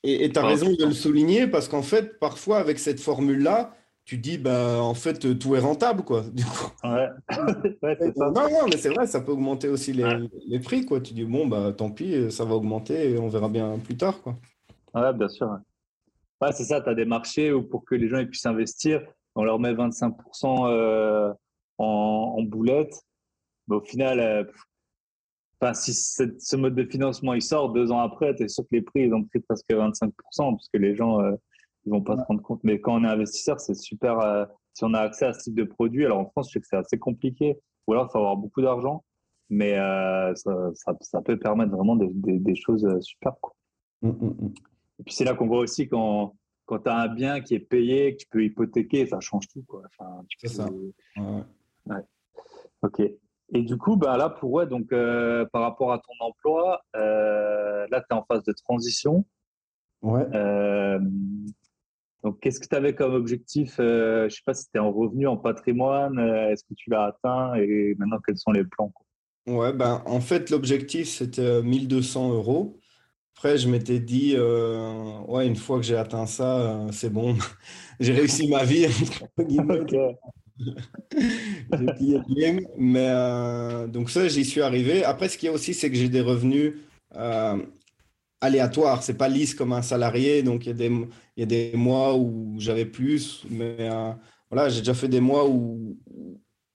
Et 0.04 0.30
tu 0.30 0.38
as 0.38 0.44
raison 0.44 0.72
de 0.72 0.84
le 0.84 0.92
souligner 0.92 1.46
parce 1.46 1.68
qu'en 1.68 1.82
fait, 1.82 2.18
parfois 2.18 2.58
avec 2.58 2.78
cette 2.78 3.00
formule-là, 3.00 3.74
tu 4.04 4.18
dis, 4.18 4.36
bah, 4.36 4.82
en 4.82 4.94
fait, 4.94 5.38
tout 5.38 5.54
est 5.54 5.60
rentable, 5.60 6.02
quoi. 6.02 6.22
Du 6.32 6.44
coup. 6.44 6.72
Ouais. 6.82 7.08
ouais 7.82 8.12
ça. 8.16 8.30
Non, 8.30 8.50
non, 8.50 8.66
mais 8.68 8.76
c'est 8.76 8.88
vrai, 8.88 9.06
ça 9.06 9.20
peut 9.20 9.32
augmenter 9.32 9.68
aussi 9.68 9.92
les, 9.92 10.28
les, 10.48 10.58
prix, 10.58 10.84
quoi. 10.84 11.00
Tu 11.00 11.14
dis, 11.14 11.24
bon, 11.24 11.46
bah, 11.46 11.72
tant 11.72 11.90
pis, 11.90 12.30
ça 12.32 12.44
va 12.44 12.54
augmenter 12.54 13.12
et 13.12 13.18
on 13.18 13.28
verra 13.28 13.48
bien 13.48 13.78
plus 13.78 13.96
tard, 13.96 14.20
quoi. 14.20 14.34
Ouais, 14.94 15.12
bien 15.12 15.28
sûr. 15.28 15.56
Ouais, 16.40 16.50
c'est 16.52 16.64
ça, 16.64 16.80
tu 16.80 16.90
as 16.90 16.94
des 16.94 17.04
marchés 17.04 17.52
où 17.52 17.62
pour 17.62 17.84
que 17.84 17.94
les 17.94 18.08
gens 18.08 18.18
ils 18.18 18.28
puissent 18.28 18.46
investir, 18.46 19.00
on 19.36 19.44
leur 19.44 19.60
met 19.60 19.72
25% 19.72 20.66
euh, 20.68 21.32
en, 21.78 22.34
en 22.36 22.42
boulettes. 22.42 23.00
Mais 23.68 23.76
au 23.76 23.80
final, 23.80 24.18
euh, 24.18 24.44
si 25.74 25.94
ce 25.94 26.56
mode 26.56 26.74
de 26.74 26.84
financement 26.84 27.34
il 27.34 27.42
sort 27.42 27.72
deux 27.72 27.92
ans 27.92 28.00
après, 28.00 28.34
tu 28.34 28.44
es 28.44 28.48
sûr 28.48 28.64
que 28.64 28.74
les 28.76 28.82
prix 28.82 29.02
ils 29.02 29.14
ont 29.14 29.24
pris 29.24 29.40
presque 29.40 29.70
25% 29.70 30.10
parce 30.36 30.68
que 30.68 30.78
les 30.78 30.94
gens 30.96 31.20
euh, 31.20 31.32
ils 31.84 31.90
vont 31.90 32.02
pas 32.02 32.16
se 32.16 32.24
rendre 32.24 32.42
compte. 32.42 32.60
Mais 32.64 32.80
quand 32.80 33.00
on 33.00 33.04
est 33.04 33.08
investisseur, 33.08 33.60
c'est 33.60 33.74
super. 33.74 34.18
Euh, 34.20 34.44
si 34.74 34.84
on 34.84 34.94
a 34.94 35.00
accès 35.00 35.26
à 35.26 35.32
ce 35.32 35.44
type 35.44 35.54
de 35.54 35.64
produit, 35.64 36.04
alors 36.04 36.18
en 36.18 36.26
France, 36.26 36.48
je 36.48 36.54
sais 36.54 36.60
que 36.60 36.66
c'est 36.66 36.76
assez 36.76 36.98
compliqué, 36.98 37.58
ou 37.86 37.92
alors 37.92 38.06
il 38.08 38.12
faut 38.12 38.18
avoir 38.18 38.36
beaucoup 38.36 38.62
d'argent, 38.62 39.04
mais 39.50 39.74
ça, 39.74 40.70
ça, 40.74 40.96
ça, 41.00 41.20
peut 41.20 41.38
permettre 41.38 41.72
vraiment 41.72 41.96
des, 41.96 42.08
des, 42.12 42.54
choses 42.54 42.88
super. 43.00 43.34
Quoi. 43.40 43.54
Mmh, 44.00 44.08
mmh, 44.08 44.26
mmh. 44.26 44.54
Et 44.98 45.02
puis 45.04 45.14
c'est 45.14 45.24
là 45.24 45.34
qu'on 45.34 45.46
voit 45.46 45.58
aussi 45.58 45.88
quand, 45.88 46.34
quand 46.64 46.78
tu 46.78 46.88
as 46.88 46.96
un 46.96 47.08
bien 47.08 47.40
qui 47.40 47.54
est 47.54 47.60
payé, 47.60 48.14
que 48.14 48.22
tu 48.22 48.26
peux 48.30 48.44
hypothéquer, 48.44 49.06
ça 49.06 49.20
change 49.20 49.48
tout. 49.48 49.62
Quoi. 49.68 49.82
Enfin, 49.86 50.24
c'est 50.38 50.48
ça. 50.48 50.68
Ouais. 51.86 52.02
Ok. 52.82 53.02
Et 53.54 53.62
du 53.62 53.76
coup, 53.76 53.96
bah, 53.96 54.16
là, 54.16 54.30
pour 54.30 54.50
ouais, 54.52 54.66
donc, 54.66 54.92
euh, 54.92 55.44
par 55.52 55.62
rapport 55.62 55.92
à 55.92 55.98
ton 55.98 56.12
emploi, 56.24 56.82
euh, 56.96 57.86
là, 57.90 58.00
tu 58.00 58.06
es 58.10 58.14
en 58.14 58.24
phase 58.24 58.42
de 58.44 58.52
transition. 58.52 59.26
Ouais. 60.00 60.24
Euh, 60.34 60.98
donc, 62.22 62.40
qu'est-ce 62.40 62.58
que 62.60 62.66
tu 62.66 62.74
avais 62.74 62.94
comme 62.94 63.12
objectif 63.12 63.74
Je 63.76 64.24
ne 64.24 64.28
sais 64.30 64.40
pas 64.46 64.54
si 64.54 64.64
c'était 64.64 64.78
en 64.78 64.90
revenu, 64.90 65.26
en 65.26 65.36
patrimoine. 65.36 66.18
Est-ce 66.18 66.64
que 66.64 66.74
tu 66.74 66.88
l'as 66.88 67.04
atteint 67.04 67.54
Et 67.54 67.94
maintenant, 67.98 68.18
quels 68.26 68.38
sont 68.38 68.52
les 68.52 68.64
plans 68.64 68.92
Ouais, 69.46 69.72
ben, 69.72 70.02
en 70.06 70.20
fait, 70.20 70.48
l'objectif, 70.50 71.08
c'était 71.08 71.62
1200 71.62 72.32
euros. 72.32 72.78
Après, 73.36 73.58
je 73.58 73.68
m'étais 73.68 73.98
dit, 73.98 74.36
ouais, 74.38 75.46
une 75.46 75.56
fois 75.56 75.76
que 75.76 75.82
j'ai 75.82 75.96
atteint 75.96 76.26
ça, 76.26 76.86
c'est 76.90 77.10
bon, 77.10 77.36
j'ai 78.00 78.12
réussi 78.12 78.48
ma 78.48 78.64
vie. 78.64 78.86
j'ai 81.16 81.86
plié 81.96 82.18
le 82.26 82.34
game. 82.34 82.60
Mais 82.78 83.08
euh, 83.08 83.86
donc 83.86 84.10
ça, 84.10 84.28
j'y 84.28 84.44
suis 84.44 84.62
arrivé. 84.62 85.04
Après, 85.04 85.28
ce 85.28 85.38
qu'il 85.38 85.48
y 85.48 85.50
a 85.50 85.52
aussi, 85.52 85.74
c'est 85.74 85.90
que 85.90 85.96
j'ai 85.96 86.08
des 86.08 86.20
revenus 86.20 86.74
aléatoires. 88.40 89.02
C'est 89.02 89.18
pas 89.18 89.28
lisse 89.28 89.54
comme 89.54 89.72
un 89.72 89.82
salarié. 89.82 90.42
Donc, 90.42 90.66
il 90.66 90.68
y 90.68 91.42
a 91.42 91.46
des, 91.46 91.72
mois 91.74 92.16
où 92.16 92.54
j'avais 92.58 92.86
plus. 92.86 93.44
Mais 93.50 93.88
voilà, 94.50 94.68
j'ai 94.68 94.80
déjà 94.80 94.94
fait 94.94 95.08
des 95.08 95.20
mois 95.20 95.48
où, 95.48 95.98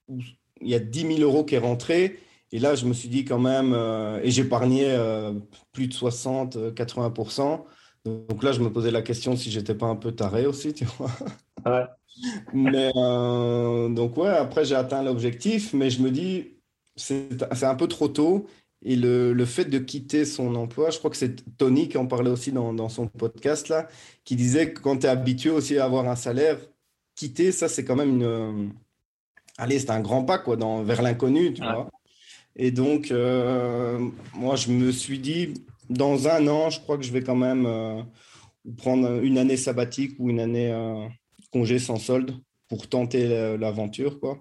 où 0.07 0.19
il 0.61 0.69
y 0.69 0.75
a 0.75 0.79
10 0.79 1.15
000 1.15 1.19
euros 1.19 1.43
qui 1.43 1.55
est 1.55 1.59
rentré. 1.59 2.19
Et 2.51 2.59
là, 2.59 2.75
je 2.75 2.85
me 2.85 2.93
suis 2.93 3.09
dit 3.09 3.25
quand 3.25 3.39
même, 3.39 3.73
euh, 3.73 4.21
et 4.23 4.31
j'épargnais 4.31 4.91
euh, 4.91 5.33
plus 5.73 5.87
de 5.87 5.93
60, 5.93 6.57
80%. 6.73 7.65
Euh, 8.07 8.25
donc 8.27 8.43
là, 8.43 8.53
je 8.53 8.61
me 8.61 8.71
posais 8.71 8.91
la 8.91 9.01
question 9.01 9.35
si 9.35 9.51
j'étais 9.51 9.75
pas 9.75 9.87
un 9.87 9.97
peu 9.97 10.13
taré 10.13 10.45
aussi, 10.45 10.73
tu 10.73 10.85
vois. 10.85 11.11
Ouais. 11.65 11.85
Mais 12.53 12.91
donc 12.93 14.17
ouais, 14.17 14.29
après 14.29 14.65
j'ai 14.65 14.75
atteint 14.75 15.03
l'objectif, 15.03 15.73
mais 15.73 15.89
je 15.89 16.01
me 16.01 16.11
dis, 16.11 16.57
c'est 16.95 17.63
un 17.63 17.75
peu 17.75 17.87
trop 17.87 18.07
tôt. 18.07 18.47
Et 18.83 18.95
le, 18.95 19.33
le, 19.33 19.45
fait 19.45 19.65
de 19.65 19.79
quitter 19.79 20.23
son 20.23 20.55
emploi, 20.55 20.91
je 20.91 20.99
crois 20.99 21.09
que 21.09 21.17
c'est 21.17 21.57
Tony 21.57 21.89
qui 21.89 21.97
en 21.97 22.05
parlait 22.05 22.29
aussi 22.29 22.51
dans, 22.51 22.73
dans 22.73 22.89
son 22.89 23.07
podcast 23.07 23.69
là, 23.69 23.87
qui 24.23 24.35
disait 24.35 24.71
que 24.71 24.79
quand 24.79 24.97
tu 24.97 25.07
es 25.07 25.09
habitué 25.09 25.49
aussi 25.49 25.79
à 25.79 25.85
avoir 25.85 26.07
un 26.07 26.15
salaire, 26.15 26.59
quitter, 27.15 27.51
ça 27.51 27.67
c'est 27.67 27.83
quand 27.83 27.95
même 27.95 28.21
une... 28.21 28.71
Allez, 29.57 29.79
c'est 29.79 29.89
un 29.89 29.99
grand 29.99 30.23
pas 30.23 30.37
quoi, 30.37 30.55
dans, 30.57 30.83
vers 30.83 31.01
l'inconnu, 31.01 31.53
tu 31.53 31.63
vois. 31.63 31.89
Et 32.55 32.71
donc, 32.71 33.11
euh, 33.11 33.99
moi, 34.33 34.55
je 34.55 34.71
me 34.71 34.91
suis 34.91 35.19
dit, 35.19 35.53
dans 35.89 36.27
un 36.27 36.47
an, 36.47 36.69
je 36.69 36.79
crois 36.79 36.97
que 36.97 37.03
je 37.03 37.11
vais 37.11 37.21
quand 37.21 37.35
même 37.35 37.65
euh, 37.65 38.01
prendre 38.77 39.23
une 39.23 39.37
année 39.37 39.57
sabbatique 39.57 40.15
ou 40.19 40.29
une 40.29 40.39
année 40.39 40.71
euh, 40.71 41.07
congé 41.51 41.79
sans 41.79 41.97
solde 41.97 42.31
pour 42.67 42.87
tenter 42.87 43.57
l'aventure, 43.57 44.19
quoi. 44.19 44.39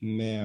Mais 0.00 0.40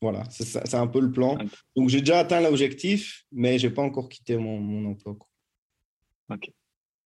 voilà, 0.00 0.24
c'est 0.30 0.74
un 0.74 0.86
peu 0.86 1.00
le 1.00 1.12
plan. 1.12 1.38
Donc, 1.76 1.88
j'ai 1.88 2.00
déjà 2.00 2.20
atteint 2.20 2.40
l'objectif, 2.40 3.24
mais 3.32 3.58
je 3.58 3.66
n'ai 3.66 3.74
pas 3.74 3.82
encore 3.82 4.08
quitté 4.08 4.36
mon, 4.36 4.58
mon 4.58 4.90
emploi. 4.90 5.14
Quoi. 5.14 5.28
Ok. 6.36 6.50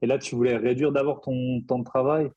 Et 0.03 0.07
là, 0.07 0.19
tu 0.19 0.35
voulais 0.35 0.57
réduire 0.57 0.93
d'abord 0.93 1.21
ton 1.21 1.61
temps 1.63 1.79
de 1.79 1.85
travail? 1.85 2.31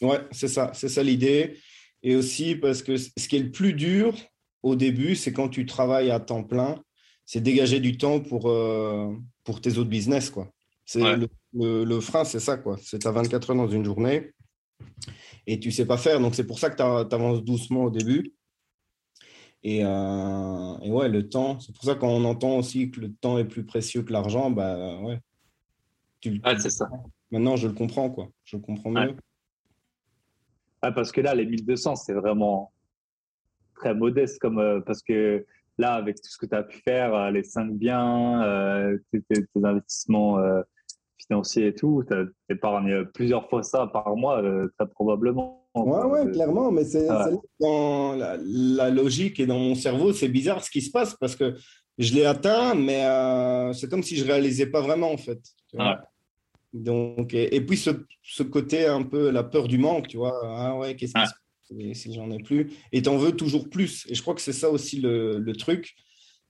Ouais, 0.00 0.18
c'est 0.32 0.48
ça, 0.48 0.72
c'est 0.74 0.88
ça 0.88 1.02
l'idée. 1.02 1.56
Et 2.02 2.16
aussi 2.16 2.56
parce 2.56 2.82
que 2.82 2.96
ce 2.96 3.28
qui 3.28 3.36
est 3.36 3.42
le 3.42 3.52
plus 3.52 3.72
dur, 3.72 4.14
au 4.62 4.74
début, 4.74 5.14
c'est 5.14 5.32
quand 5.32 5.48
tu 5.48 5.64
travailles 5.64 6.10
à 6.10 6.20
temps 6.20 6.42
plein, 6.42 6.82
c'est 7.24 7.40
dégager 7.40 7.80
du 7.80 7.96
temps 7.96 8.20
pour, 8.20 8.50
euh, 8.50 9.14
pour 9.44 9.60
tes 9.60 9.78
autres 9.78 9.88
business. 9.90 10.30
Quoi. 10.30 10.50
C'est 10.84 11.00
le, 11.00 11.84
le, 11.84 12.00
frein, 12.00 12.24
c'est 12.24 12.40
ça. 12.40 12.56
quoi. 12.56 12.76
C'est 12.82 13.06
à 13.06 13.12
24 13.12 13.50
heures 13.50 13.56
dans 13.56 13.68
une 13.68 13.84
journée 13.84 14.32
et 15.46 15.58
tu 15.58 15.70
sais 15.70 15.86
pas 15.86 15.96
faire. 15.96 16.20
Donc, 16.20 16.34
c'est 16.34 16.46
pour 16.46 16.58
ça 16.58 16.70
que 16.70 16.76
tu 16.76 17.14
avances 17.14 17.42
doucement 17.42 17.84
au 17.84 17.90
début. 17.90 18.32
Et, 19.64 19.84
euh, 19.84 20.78
et, 20.82 20.90
ouais, 20.90 21.08
le 21.08 21.28
temps, 21.28 21.60
c'est 21.60 21.74
pour 21.74 21.84
ça 21.84 21.94
qu'on 21.94 22.24
entend 22.24 22.58
aussi 22.58 22.90
que 22.90 23.00
le 23.00 23.12
temps 23.12 23.38
est 23.38 23.44
plus 23.44 23.64
précieux 23.64 24.02
que 24.02 24.12
l'argent, 24.12 24.50
bah 24.50 25.00
ouais. 25.00 25.20
Tu, 26.20 26.40
c'est 26.58 26.70
ça. 26.70 26.88
Maintenant, 27.30 27.56
je 27.56 27.68
le 27.68 27.74
comprends, 27.74 28.10
quoi. 28.10 28.30
Je 28.44 28.56
le 28.56 28.62
comprends 28.62 28.90
mieux. 28.90 29.16
parce 30.80 31.12
que 31.12 31.20
là, 31.20 31.34
les 31.34 31.46
1200, 31.46 31.96
c'est 31.96 32.12
vraiment 32.12 32.72
très 33.74 33.94
modeste 33.94 34.38
comme 34.38 34.58
euh, 34.58 34.80
parce 34.80 35.02
que 35.02 35.44
là, 35.78 35.94
avec 35.94 36.16
tout 36.16 36.28
ce 36.28 36.38
que 36.38 36.46
tu 36.46 36.54
as 36.54 36.62
pu 36.62 36.78
faire, 36.78 37.14
euh, 37.14 37.30
les 37.30 37.42
cinq 37.42 37.72
biens, 37.72 38.42
euh, 38.42 38.98
tes, 39.10 39.46
investissements 39.62 40.38
et 41.56 41.74
tout, 41.74 42.04
tu 42.08 42.14
épargnes 42.48 43.06
plusieurs 43.06 43.48
fois 43.48 43.62
ça 43.62 43.86
par 43.86 44.16
mois, 44.16 44.42
très 44.78 44.88
probablement. 44.88 45.66
Ouais, 45.74 46.04
ouais, 46.04 46.30
clairement, 46.30 46.70
mais 46.70 46.84
c'est 46.84 47.08
dans 47.60 48.14
la, 48.14 48.90
logique 48.90 49.40
et 49.40 49.46
dans 49.46 49.58
mon 49.58 49.74
cerveau, 49.74 50.12
c'est 50.12 50.28
bizarre 50.28 50.62
ce 50.62 50.70
qui 50.70 50.82
se 50.82 50.90
passe 50.90 51.14
parce 51.14 51.34
que 51.34 51.54
je 51.98 52.14
l'ai 52.14 52.24
atteint, 52.24 52.74
mais 52.74 53.02
c'est 53.74 53.88
comme 53.88 54.02
si 54.02 54.16
je 54.16 54.24
réalisais 54.24 54.66
pas 54.66 54.80
vraiment 54.80 55.12
en 55.12 55.16
fait. 55.16 55.40
Donc, 56.72 57.34
et, 57.34 57.60
puis 57.60 57.76
ce, 57.76 57.90
ce, 58.22 58.42
côté 58.42 58.86
un 58.86 59.02
peu 59.02 59.30
la 59.30 59.42
peur 59.42 59.68
du 59.68 59.76
manque, 59.76 60.08
tu 60.08 60.16
vois. 60.16 60.40
Ah 60.42 60.76
ouais, 60.78 60.96
qu'est-ce 60.96 61.12
qui 61.12 61.26
se 61.26 61.34
si 61.94 62.14
j'en 62.14 62.30
ai 62.30 62.42
plus. 62.42 62.70
Et 62.92 63.02
t'en 63.02 63.16
veux 63.16 63.32
toujours 63.32 63.68
plus. 63.68 64.06
Et 64.08 64.14
je 64.14 64.22
crois 64.22 64.34
que 64.34 64.40
c'est 64.40 64.52
ça 64.52 64.70
aussi 64.70 65.00
le, 65.00 65.38
le 65.38 65.52
truc. 65.54 65.94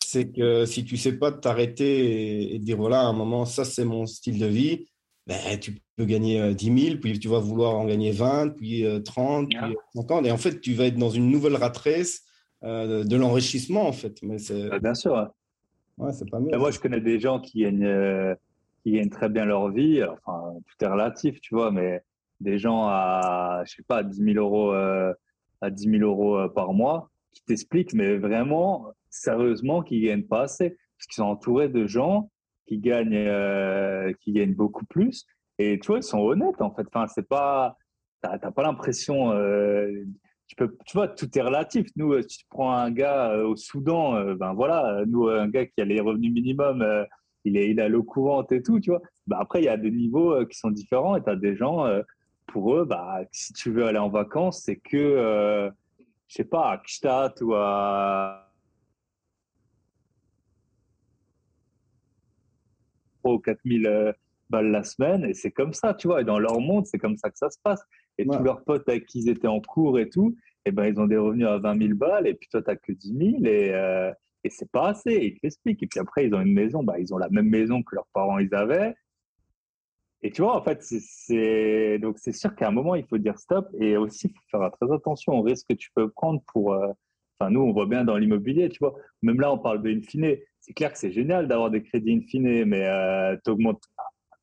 C'est 0.07 0.31
que 0.31 0.65
si 0.65 0.85
tu 0.85 0.97
sais 0.97 1.19
pas 1.19 1.33
t'arrêter 1.33 2.55
et, 2.55 2.59
dire 2.59 2.77
voilà, 2.77 3.01
à 3.01 3.05
un 3.05 3.13
moment, 3.13 3.45
ça 3.45 3.65
c'est 3.65 3.85
mon 3.85 4.07
style 4.07 4.39
de 4.39 4.47
vie, 4.47 4.87
ben, 5.27 5.37
tu 5.61 5.79
peux 5.97 6.05
gagner 6.05 6.55
10 6.55 6.71
euh, 6.71 6.77
000, 6.77 6.97
puis 7.01 7.19
tu 7.19 7.29
vas 7.29 7.39
vouloir 7.39 7.77
en 7.77 7.85
gagner 7.85 8.11
20, 8.11 8.51
puis 8.57 8.85
30, 9.05 9.45
euh, 9.45 9.47
puis 9.47 9.77
50. 9.95 10.27
Et 10.27 10.33
en 10.33 10.37
fait, 10.37 10.61
tu 10.61 10.75
vas 10.75 10.87
être 10.87 10.97
dans 10.97 11.11
une 11.11 11.31
nouvelle 11.31 11.57
rat 11.57 11.73
euh, 12.65 13.05
de 13.05 13.17
l'enrichissement, 13.17 13.87
en 13.87 13.93
fait. 13.93 14.21
Mais 14.23 14.39
c'est... 14.39 14.69
Bah, 14.69 14.79
bien 14.81 14.95
sûr. 14.95 15.29
Ouais, 15.99 16.13
c'est 16.13 16.29
pas 16.29 16.41
mieux. 16.41 16.51
Ben, 16.51 16.59
moi, 16.59 16.71
je 16.71 16.81
connais 16.81 17.01
des 17.01 17.21
gens 17.21 17.41
qui 17.41 17.61
gagnent, 17.61 18.37
qui 18.83 18.93
gagnent 18.93 19.11
très 19.11 19.29
bien 19.29 19.45
leur 19.45 19.71
vie. 19.71 20.03
Enfin, 20.03 20.55
tout 20.67 20.85
est 20.85 20.89
relatif, 20.89 21.41
tu 21.41 21.55
vois, 21.55 21.71
mais 21.71 22.03
des 22.43 22.59
gens 22.59 22.87
à, 22.87 23.63
je 23.65 23.77
sais 23.77 23.83
pas, 23.83 24.03
10 24.03 24.23
000 24.35 24.37
euros, 24.37 24.75
euh, 24.75 25.15
à 25.61 25.71
10 25.71 25.91
000 25.99 26.03
euros 26.03 26.39
euh, 26.39 26.49
par 26.49 26.73
mois. 26.73 27.09
qui 27.33 27.43
t'expliquent, 27.45 27.95
mais 27.95 28.19
vraiment, 28.19 28.93
sérieusement, 29.13 29.83
qu'ils 29.83 30.05
gagnent 30.05 30.27
pas 30.27 30.43
assez. 30.43 30.71
Parce 30.71 31.07
qu'ils 31.07 31.23
sont 31.23 31.25
entourés 31.25 31.69
de 31.69 31.87
gens 31.87 32.31
qui 32.67 32.79
gagnent, 32.79 33.15
euh, 33.15 34.13
qui 34.21 34.33
gagnent 34.33 34.55
beaucoup 34.55 34.85
plus. 34.87 35.27
Et 35.59 35.79
tu 35.79 35.89
vois, 35.89 35.99
ils 35.99 36.05
sont 36.05 36.21
honnêtes, 36.21 36.61
en 36.61 36.75
fait. 36.75 36.87
Enfin, 36.89 37.07
c'est 37.09 37.29
pas, 37.29 37.77
t'as 38.23 38.39
pas 38.39 38.63
l'impression, 38.63 39.33
euh, 39.33 39.91
tu 40.47 40.57
peux, 40.57 40.77
tu 40.87 40.97
vois, 40.97 41.09
tout 41.09 41.29
est 41.37 41.43
relatif. 41.43 41.87
Nous, 41.97 42.21
si 42.23 42.39
tu 42.39 42.45
prends 42.49 42.73
un 42.73 42.91
gars 42.91 43.37
au 43.39 43.57
Soudan, 43.57 44.35
ben 44.35 44.55
voilà, 44.55 45.05
nous, 45.07 45.29
un 45.29 45.49
gars 45.49 45.67
qui 45.67 45.81
a 45.81 45.85
les 45.85 46.01
revenus 46.01 46.33
minimum, 46.33 46.85
il, 47.45 47.57
est, 47.57 47.71
il 47.71 47.81
a 47.81 47.89
l'eau 47.89 48.03
courante 48.03 48.53
et 48.53 48.63
tout, 48.63 48.81
tu 48.81 48.91
vois. 48.91 49.03
Ben 49.27 49.39
après, 49.41 49.61
il 49.61 49.65
y 49.65 49.69
a 49.69 49.77
des 49.77 49.91
niveaux 49.91 50.45
qui 50.47 50.59
sont 50.59 50.71
différents 50.71 51.17
et 51.17 51.23
tu 51.23 51.31
as 51.31 51.37
des 51.37 51.57
gens, 51.57 51.87
pour 52.53 52.75
eux, 52.75 52.85
bah, 52.85 53.21
si 53.33 53.53
tu 53.53 53.71
veux 53.71 53.87
aller 53.87 53.99
en 53.99 54.09
vacances, 54.09 54.63
c'est 54.65 54.77
que, 54.77 54.97
euh, 54.97 55.71
je 56.29 56.37
sais 56.37 56.45
pas, 56.45 56.71
à 56.71 56.79
Kstatt 56.79 57.41
ou 57.41 57.55
à. 57.55 58.52
Ou 63.31 63.39
4000 63.39 63.87
euh, 63.87 64.13
balles 64.51 64.71
la 64.71 64.85
semaine, 64.85 65.25
et 65.25 65.35
c'est 65.35 65.51
comme 65.51 65.73
ça, 65.73 65.95
tu 65.95 66.09
vois. 66.09 66.21
Et 66.21 66.25
dans 66.25 66.39
leur 66.39 66.61
monde, 66.61 66.87
c'est 66.87 66.99
comme 66.99 67.17
ça 67.17 67.31
que 67.31 67.39
ça 67.39 67.51
se 67.51 67.59
passe. 67.63 67.83
Et 68.19 68.27
tous 68.27 68.43
leurs 68.43 68.63
potes 68.65 68.89
avec 68.89 69.07
qui 69.07 69.21
ils 69.21 69.29
étaient 69.31 69.49
en 69.49 69.61
cours 69.61 69.99
et 69.99 70.09
tout, 70.09 70.37
et 70.65 70.69
eh 70.69 70.73
ben, 70.73 70.87
ils 70.87 71.01
ont 71.01 71.07
des 71.07 71.17
revenus 71.17 71.47
à 71.47 71.59
20 71.59 71.79
000 71.79 71.95
balles, 71.95 72.27
et 72.27 72.35
puis 72.35 72.49
toi, 72.51 72.63
tu 72.63 72.71
n'as 72.71 72.77
que 72.77 72.93
10 72.93 73.09
000, 73.41 73.45
et, 73.45 73.75
euh, 73.75 74.13
et 74.45 74.51
c'est 74.51 74.71
pas 74.71 74.89
assez. 74.89 75.15
Ils 75.15 75.41
t'expliquent. 75.41 75.83
Et 75.83 75.87
puis 75.87 76.01
après, 76.01 76.27
ils 76.27 76.35
ont 76.35 76.41
une 76.41 76.53
maison, 76.53 76.83
bah, 76.83 76.99
ils 76.99 77.13
ont 77.15 77.19
la 77.19 77.31
même 77.31 77.49
maison 77.49 77.83
que 77.83 77.95
leurs 77.95 78.09
parents 78.13 78.39
ils 78.39 78.55
avaient. 78.55 78.95
Et 80.23 80.31
tu 80.31 80.43
vois, 80.43 80.57
en 80.57 80.63
fait, 80.63 80.83
c'est 80.83 81.99
donc 81.99 82.19
c'est 82.19 82.33
sûr 82.33 82.55
qu'à 82.55 82.69
un 82.69 82.71
moment, 82.71 82.95
il 82.95 83.05
faut 83.05 83.19
dire 83.19 83.39
stop 83.39 83.69
et 83.81 83.97
aussi 83.97 84.29
il 84.29 84.31
faut 84.31 84.59
faire 84.59 84.71
très 84.71 84.95
attention 84.95 85.33
au 85.33 85.43
risque 85.43 85.67
que 85.69 85.75
tu 85.75 85.91
peux 85.95 86.11
prendre 86.11 86.43
pour. 86.53 86.75
Euh, 86.75 86.93
nous, 87.51 87.61
on 87.61 87.73
voit 87.73 87.87
bien 87.87 88.05
dans 88.05 88.17
l'immobilier, 88.17 88.69
tu 88.69 88.79
vois. 88.79 88.95
Même 89.23 89.41
là, 89.41 89.53
on 89.53 89.59
parle 89.59 89.83
de 89.83 89.91
in 89.91 90.35
C'est 90.61 90.73
clair 90.73 90.93
que 90.93 90.99
c'est 90.99 91.13
génial 91.13 91.49
d'avoir 91.49 91.71
des 91.71 91.83
crédits 91.83 92.25
in 92.35 92.65
mais 92.67 92.87
euh, 92.87 93.37
tu 93.45 93.51
augmentes 93.51 93.83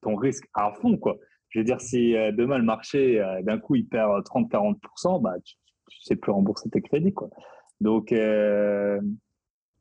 ton 0.02 0.16
risque 0.16 0.46
à 0.54 0.72
fond, 0.74 0.98
quoi. 0.98 1.18
Je 1.50 1.60
veux 1.60 1.66
dire, 1.66 1.82
si 1.82 2.16
euh, 2.16 2.32
demain 2.32 2.58
le 2.58 2.64
marché, 2.64 3.24
d'un 3.44 3.58
coup, 3.58 3.76
il 3.76 3.88
perd 3.88 4.24
30-40%, 4.24 5.22
bah, 5.22 5.34
tu 5.44 5.56
ne 5.88 6.04
sais 6.04 6.16
plus 6.16 6.32
rembourser 6.32 6.70
tes 6.70 6.82
crédits, 6.82 7.14
quoi. 7.14 7.30
Donc, 7.82 8.14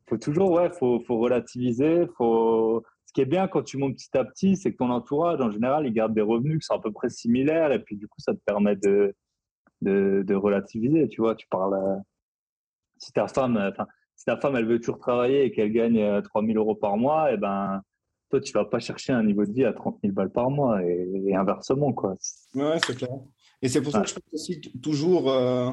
faut 0.07 0.17
toujours, 0.17 0.51
ouais, 0.51 0.69
faut, 0.71 0.99
faut 1.01 1.19
relativiser, 1.19 2.07
faut 2.17 2.83
ce 3.09 3.13
qui 3.13 3.21
est 3.21 3.25
bien 3.25 3.47
quand 3.47 3.63
tu 3.63 3.77
montes 3.79 3.95
petit 3.95 4.15
à 4.15 4.23
petit, 4.23 4.55
c'est 4.55 4.71
que 4.71 4.77
ton 4.77 4.91
entourage, 4.91 5.41
en 5.41 5.49
général, 5.49 5.87
il 5.87 5.93
garde 5.93 6.13
des 6.13 6.21
revenus 6.21 6.59
qui 6.59 6.65
sont 6.67 6.75
à 6.75 6.79
peu 6.79 6.91
près 6.91 7.09
similaires. 7.09 7.71
Et 7.71 7.79
puis, 7.79 7.95
du 7.95 8.07
coup, 8.07 8.19
ça 8.19 8.35
te 8.35 8.39
permet 8.45 8.75
de, 8.75 9.15
de, 9.81 10.35
relativiser. 10.35 11.09
Tu 11.09 11.19
vois, 11.19 11.33
tu 11.33 11.47
parles. 11.47 11.75
Euh, 12.99 13.05
si 13.05 13.11
ta 13.11 13.27
femme, 13.27 13.57
enfin, 13.57 13.87
si 14.15 14.25
ta 14.25 14.37
femme, 14.37 14.55
elle 14.55 14.65
veut 14.65 14.79
toujours 14.79 14.99
travailler 14.99 15.45
et 15.45 15.51
qu'elle 15.51 15.71
gagne 15.71 16.21
3000 16.21 16.57
euh, 16.57 16.59
euros 16.59 16.75
par 16.75 16.97
mois, 16.97 17.31
et 17.31 17.35
eh 17.35 17.37
ben, 17.37 17.81
toi, 18.29 18.39
tu 18.41 18.51
vas 18.53 18.65
pas 18.65 18.79
chercher 18.79 19.13
un 19.13 19.23
niveau 19.23 19.45
de 19.45 19.51
vie 19.51 19.65
à 19.65 19.73
30 19.73 19.99
000 20.03 20.13
balles 20.13 20.31
par 20.31 20.49
mois 20.49 20.83
et, 20.83 21.33
inversement, 21.33 21.93
quoi. 21.93 22.15
Ouais, 22.53 22.77
c'est 22.85 22.95
clair. 22.95 23.09
Et 23.61 23.69
c'est 23.69 23.81
pour 23.81 23.91
ça 23.91 24.01
que 24.01 24.09
je 24.09 24.13
pense 24.13 24.33
aussi 24.33 24.61
toujours 24.81 25.31
euh, 25.31 25.71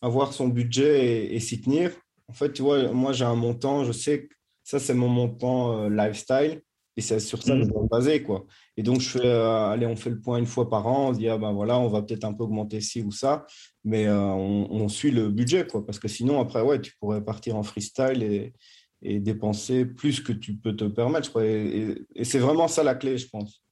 avoir 0.00 0.32
son 0.32 0.48
budget 0.48 1.06
et, 1.06 1.34
et 1.34 1.40
s'y 1.40 1.60
tenir. 1.60 1.92
En 2.28 2.32
fait, 2.32 2.52
tu 2.52 2.62
vois, 2.62 2.92
moi, 2.92 3.12
j'ai 3.12 3.24
un 3.24 3.36
montant, 3.36 3.84
je 3.84 3.92
sais 3.92 4.26
que 4.26 4.34
ça, 4.64 4.78
c'est 4.78 4.94
mon 4.94 5.08
montant 5.08 5.88
lifestyle. 5.88 6.62
Et 6.96 7.00
c'est 7.00 7.20
sur 7.20 7.42
ça 7.42 7.54
que 7.54 7.60
je 7.60 7.64
mm. 7.64 7.68
dois 7.68 7.82
me 7.82 7.88
baser, 7.88 8.22
quoi. 8.22 8.46
Et 8.76 8.82
donc, 8.82 9.00
je 9.00 9.08
fais, 9.08 9.26
euh, 9.26 9.68
allez, 9.68 9.86
on 9.86 9.96
fait 9.96 10.10
le 10.10 10.20
point 10.20 10.38
une 10.38 10.46
fois 10.46 10.68
par 10.68 10.86
an, 10.86 11.08
on 11.08 11.14
se 11.14 11.18
dit, 11.18 11.28
ah 11.28 11.38
ben 11.38 11.52
voilà, 11.52 11.78
on 11.78 11.88
va 11.88 12.02
peut-être 12.02 12.24
un 12.24 12.34
peu 12.34 12.44
augmenter 12.44 12.80
ci 12.80 13.02
ou 13.02 13.10
ça, 13.10 13.46
mais 13.84 14.06
euh, 14.06 14.18
on, 14.18 14.88
suit 14.88 15.10
le 15.10 15.30
budget, 15.30 15.66
quoi. 15.66 15.84
Parce 15.86 15.98
que 15.98 16.08
sinon, 16.08 16.40
après, 16.40 16.60
ouais, 16.60 16.80
tu 16.80 16.92
pourrais 16.98 17.24
partir 17.24 17.56
en 17.56 17.62
freestyle 17.62 18.22
et, 18.22 18.52
et 19.00 19.20
dépenser 19.20 19.86
plus 19.86 20.20
que 20.20 20.32
tu 20.32 20.54
peux 20.54 20.76
te 20.76 20.84
permettre, 20.84 21.40
Et, 21.42 22.04
c'est 22.24 22.38
vraiment 22.38 22.68
ça 22.68 22.82
la 22.82 22.94
clé, 22.94 23.16
je 23.16 23.28
pense. 23.28 23.62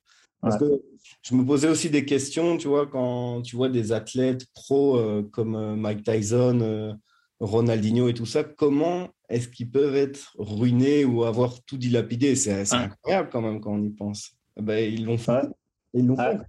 Parce 0.40 0.56
que 0.56 0.82
je 1.20 1.34
me 1.34 1.44
posais 1.44 1.68
aussi 1.68 1.90
des 1.90 2.06
questions, 2.06 2.56
tu 2.56 2.68
vois, 2.68 2.86
quand 2.86 3.42
tu 3.42 3.56
vois 3.56 3.68
des 3.68 3.92
athlètes 3.92 4.46
pros 4.54 4.96
euh, 4.96 5.22
comme 5.30 5.76
Mike 5.76 6.02
Tyson, 6.02 6.96
Ronaldinho 7.40 8.08
et 8.08 8.14
tout 8.14 8.24
ça, 8.24 8.44
comment 8.44 9.10
est-ce 9.30 9.48
qu'ils 9.48 9.70
peuvent 9.70 9.94
être 9.94 10.34
ruinés 10.38 11.04
ou 11.04 11.24
avoir 11.24 11.62
tout 11.62 11.78
dilapidé? 11.78 12.34
C'est 12.34 12.72
incroyable 12.72 13.28
quand 13.30 13.40
même 13.40 13.60
quand 13.60 13.72
on 13.72 13.82
y 13.82 13.90
pense. 13.90 14.36
Eh 14.56 14.62
ben, 14.62 14.92
ils 14.92 15.04
l'ont 15.04 15.18
fait. 15.18 15.46
Ils 15.94 16.06
l'ont 16.06 16.16
fait. 16.16 16.40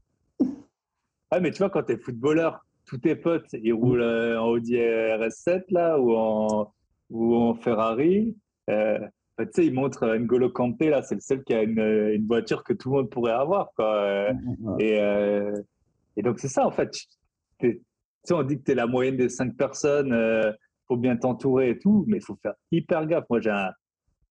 Ouais, 1.32 1.40
mais 1.40 1.52
tu 1.52 1.60
vois, 1.60 1.70
quand 1.70 1.84
tu 1.84 1.94
es 1.94 1.98
footballeur, 1.98 2.66
tous 2.86 2.98
tes 2.98 3.16
potes, 3.16 3.54
ils 3.54 3.72
roulent 3.72 4.02
euh, 4.02 4.42
en 4.42 4.48
Audi 4.48 4.76
RS7 4.76 5.64
là, 5.70 5.98
ou, 5.98 6.14
en, 6.14 6.74
ou 7.10 7.36
en 7.36 7.54
Ferrari. 7.54 8.36
Euh, 8.70 8.98
bah, 9.38 9.46
tu 9.46 9.52
sais, 9.54 9.66
ils 9.68 9.74
montrent 9.74 10.18
N'Golo 10.18 10.50
Kanté, 10.50 10.90
là, 10.90 11.04
c'est 11.04 11.16
le 11.16 11.22
seul 11.22 11.44
qui 11.44 11.54
a 11.54 11.62
une, 11.62 11.80
une, 11.80 12.28
voiture 12.28 12.64
que 12.64 12.74
tout 12.74 12.90
le 12.90 12.96
monde 12.98 13.10
pourrait 13.10 13.32
avoir. 13.32 13.72
Quoi. 13.76 14.32
Et, 14.80 15.00
euh, 15.00 15.56
et 16.18 16.24
donc, 16.24 16.40
c'est 16.40 16.50
ça, 16.50 16.66
en 16.66 16.72
fait. 16.72 16.92
Tu 17.60 17.82
sais, 18.24 18.34
on 18.34 18.44
dit 18.44 18.58
que 18.58 18.64
tu 18.64 18.72
es 18.72 18.76
la 18.76 18.88
moyenne 18.88 19.18
des 19.18 19.30
cinq 19.30 19.56
personnes 19.56 20.12
faut 20.92 20.98
bien 20.98 21.16
t'entourer 21.16 21.70
et 21.70 21.80
tout, 21.80 22.04
mais 22.06 22.18
il 22.18 22.24
faut 22.24 22.38
faire 22.42 22.56
hyper 22.70 23.08
gaffe. 23.08 23.24
Moi, 23.30 23.40
j'ai 23.40 23.50
un, 23.50 23.72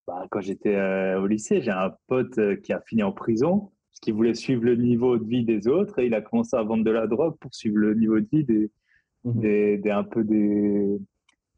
bah, 0.07 0.27
quand 0.31 0.43
j'étais 0.43 0.75
euh, 0.75 1.19
au 1.19 1.27
lycée, 1.27 1.63
j'ai 1.63 1.71
un 1.71 1.95
pote 2.07 2.37
euh, 2.37 2.57
qui 2.57 2.75
a 2.75 2.83
fini 2.83 3.03
en 3.03 3.13
prison 3.13 3.71
parce 3.89 4.01
qu'il 4.03 4.13
voulait 4.13 4.35
suivre 4.35 4.65
le 4.65 4.77
niveau 4.77 5.17
de 5.17 5.25
vie 5.25 5.43
des 5.43 5.69
autres 5.69 5.99
et 5.99 6.07
il 6.07 6.15
a 6.15 6.21
commencé 6.21 6.55
à 6.57 6.63
vendre 6.63 6.85
de 6.85 6.91
la 6.91 7.07
drogue 7.07 7.37
pour 7.41 7.55
suivre 7.55 7.79
le 7.79 7.95
niveau 7.95 8.21
de 8.21 8.27
vie 8.31 8.45
des, 8.45 8.71
mhm. 9.25 9.41
des, 9.81 9.91
un 9.91 10.05
peu 10.05 10.23
des, 10.23 10.99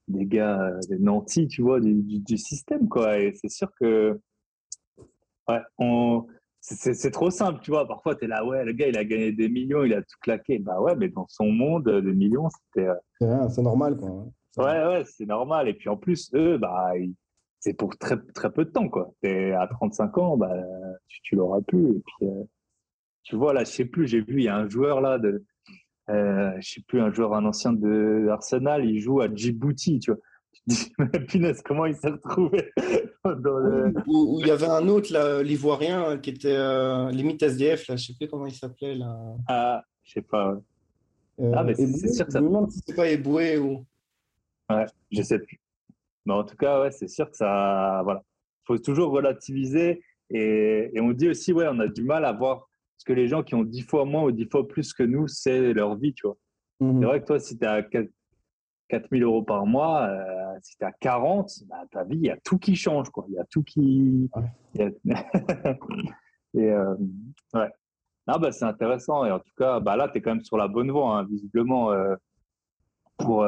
des 0.07 0.25
gars, 0.25 0.73
des 0.89 1.01
nantis, 1.01 1.49
tu 1.49 1.63
vois, 1.63 1.81
du, 1.81 1.95
du, 2.21 2.39
système, 2.39 2.89
quoi. 2.89 3.19
Et 3.19 3.33
c'est 3.35 3.51
sûr 3.51 3.73
que, 3.81 4.21
ouais, 5.49 5.61
on, 5.79 6.27
c'est 6.61 7.11
trop 7.11 7.31
simple, 7.31 7.59
tu 7.61 7.73
vois. 7.73 7.89
Parfois, 7.89 8.15
tu 8.15 8.27
es 8.27 8.29
là, 8.29 8.47
ouais, 8.47 8.65
le 8.65 8.73
gars, 8.73 8.87
il 8.87 8.97
a 8.97 9.05
gagné 9.05 9.33
des 9.33 9.49
millions, 9.49 9.83
il 9.83 9.95
a 9.95 10.03
tout 10.03 10.17
claqué. 10.21 10.61
Bah 10.61 10.81
ouais, 10.81 10.95
mais 10.95 11.09
dans 11.09 11.27
son 11.29 11.51
monde, 11.51 11.89
des 11.89 12.15
millions, 12.15 12.49
c'était. 12.51 12.89
Euh, 13.23 13.49
c'est 13.49 13.63
normal, 13.63 13.97
quoi. 13.97 14.29
Ouais, 14.57 14.87
ouais, 14.87 15.03
c'est 15.05 15.27
normal. 15.27 15.69
Et 15.69 15.75
puis 15.75 15.89
en 15.89 15.97
plus, 15.97 16.31
eux, 16.35 16.59
bah, 16.59 16.93
c'est 17.61 17.75
pour 17.75 17.97
très, 17.97 18.19
très 18.35 18.53
peu 18.53 18.65
de 18.65 18.71
temps, 18.71 18.89
quoi. 18.89 19.13
Es 19.23 19.53
à 19.53 19.67
35 19.67 20.19
ans, 20.19 20.37
bah, 20.37 20.55
tu, 21.09 21.21
tu 21.23 21.37
l'auras 21.37 21.61
plus. 21.63 21.97
Et 21.97 22.03
puis, 22.05 22.27
euh, 22.29 22.45
tu 23.23 23.37
vois, 23.37 23.53
là, 23.53 23.65
je 23.65 23.71
sais 23.71 23.85
plus, 23.85 24.07
j'ai 24.07 24.21
vu, 24.21 24.39
il 24.39 24.45
y 24.45 24.49
a 24.49 24.57
un 24.57 24.69
joueur 24.69 25.01
là, 25.01 25.19
de, 25.19 25.45
euh, 26.11 26.53
je 26.61 26.73
sais 26.73 26.83
plus, 26.87 27.01
un 27.01 27.13
joueur, 27.13 27.35
un 27.35 27.45
ancien 27.45 27.73
de 27.73 28.29
Arsenal, 28.31 28.85
il 28.85 29.01
joue 29.01 29.21
à 29.21 29.33
Djibouti, 29.33 30.01
tu 30.01 30.13
vois. 30.13 30.21
Punaise, 31.29 31.63
comment 31.65 31.87
il 31.87 31.95
s'est 31.97 32.11
retrouvé 32.11 32.71
dans 33.25 33.59
le... 33.59 33.93
Où, 34.07 34.39
il 34.41 34.47
y 34.47 34.51
avait 34.51 34.67
un 34.67 34.87
autre, 34.89 35.13
là, 35.13 35.43
l'ivoirien, 35.43 36.19
qui 36.19 36.31
était 36.31 36.55
euh, 36.55 37.11
limite 37.11 37.43
SDF, 37.43 37.89
là, 37.89 37.97
je 37.97 38.07
sais 38.07 38.15
plus 38.15 38.29
comment 38.29 38.47
il 38.47 38.55
s'appelait, 38.55 38.95
là. 38.95 39.17
Ah, 39.49 39.83
je 40.03 40.13
sais 40.13 40.23
pas. 40.23 40.61
Euh, 41.41 41.53
ah, 41.57 41.65
mais 41.65 41.75
c'est 41.75 42.13
sûr 42.13 42.27
que 42.27 42.33
ça. 42.33 42.39
Je 42.39 42.45
me 42.45 42.49
demande 42.49 42.71
si 42.71 42.81
c'est 42.87 42.95
pas 42.95 43.09
Eboué 43.09 43.59
ou. 43.59 43.85
Ouais, 44.77 44.87
je 45.11 45.23
sais 45.23 45.39
plus. 45.39 45.61
Mais 46.27 46.35
en 46.35 46.45
tout 46.45 46.57
cas, 46.57 46.83
ouais, 46.83 46.91
c'est 46.91 47.09
sûr 47.09 47.31
que 47.31 47.37
ça, 47.37 48.01
voilà, 48.05 48.23
faut 48.67 48.79
toujours 48.79 49.11
relativiser 49.11 50.03
et, 50.31 50.91
et, 50.95 51.01
on 51.01 51.11
dit 51.11 51.29
aussi, 51.29 51.53
ouais, 51.53 51.67
on 51.71 51.79
a 51.81 51.89
du 51.89 52.05
mal 52.05 52.25
à 52.25 52.33
voir 52.33 52.69
ce 52.97 53.05
que 53.05 53.13
les 53.13 53.29
gens 53.29 53.43
qui 53.43 53.55
ont 53.55 53.65
dix 53.65 53.83
fois 53.83 54.05
moins 54.05 54.23
ou 54.23 54.31
dix 54.31 54.47
fois 54.47 54.67
plus 54.67 54.93
que 54.95 55.03
nous, 55.03 55.29
c'est 55.29 55.73
leur 55.75 55.97
vie, 55.97 56.15
tu 56.15 56.27
vois. 56.27 56.37
Mhm. 56.81 57.01
C'est 57.01 57.07
vrai 57.07 57.21
que 57.21 57.27
toi, 57.27 57.39
si 57.41 57.59
tu 57.59 57.65
es 57.65 57.69
à 57.69 57.83
4, 57.83 58.09
000 59.11 59.23
euros 59.23 59.43
par 59.43 59.67
mois, 59.67 60.07
euh, 60.07 60.59
si 60.63 60.77
tu 60.77 60.85
es 60.85 60.87
à 60.87 60.93
40, 60.93 61.51
bah, 61.69 61.83
ta 61.91 62.05
vie, 62.05 62.17
il 62.17 62.27
y 62.27 62.31
a 62.31 62.39
tout 62.39 62.59
qui 62.59 62.77
change, 62.77 63.11
quoi. 63.11 63.27
Il 63.29 63.35
y 63.35 63.39
a 63.39 63.45
tout 63.45 63.63
qui. 63.63 64.31
et 64.75 64.89
euh, 66.57 66.95
ouais. 67.55 67.71
Ah, 68.27 68.39
bah, 68.39 68.53
c'est 68.53 68.65
intéressant. 68.65 69.25
Et 69.25 69.33
en 69.33 69.41
tout 69.41 69.53
cas, 69.59 69.81
bah, 69.81 69.97
là, 69.97 70.09
tu 70.09 70.19
es 70.19 70.21
quand 70.23 70.35
même 70.35 70.45
sur 70.45 70.57
la 70.57 70.69
bonne 70.69 70.91
voie, 70.91 71.19
hein, 71.19 71.25
visiblement, 71.25 71.91
euh, 71.91 72.15
pour, 73.19 73.45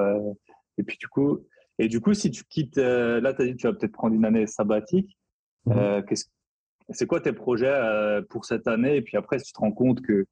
et 0.79 0.83
puis 0.83 0.97
du 0.99 1.09
coup, 1.09 1.41
et 1.79 1.89
du 1.89 2.01
coup, 2.01 2.15
si 2.15 2.31
tu 2.31 2.45
quittes, 2.45 2.79
euh, 2.79 3.21
là, 3.21 3.35
tu 3.35 3.43
as 3.43 3.45
dit 3.47 3.53
que 3.53 3.57
tu 3.57 3.67
vas 3.67 3.73
peut-être 3.73 3.93
prendre 3.93 4.15
une 4.15 4.25
année 4.25 4.47
sabbatique. 4.47 5.17
Mhm. 5.67 5.77
Euh, 5.77 6.03
c'est 6.91 7.07
quoi 7.07 7.21
tes 7.21 7.33
projets 7.33 7.67
euh, 7.67 8.23
pour 8.23 8.45
cette 8.45 8.69
année? 8.69 8.97
Et 8.97 9.03
puis 9.03 9.17
après, 9.17 9.39
si 9.39 9.47
tu 9.47 9.53
te 9.55 9.59
rends 9.59 9.73
compte 9.73 10.03
que, 10.03 10.27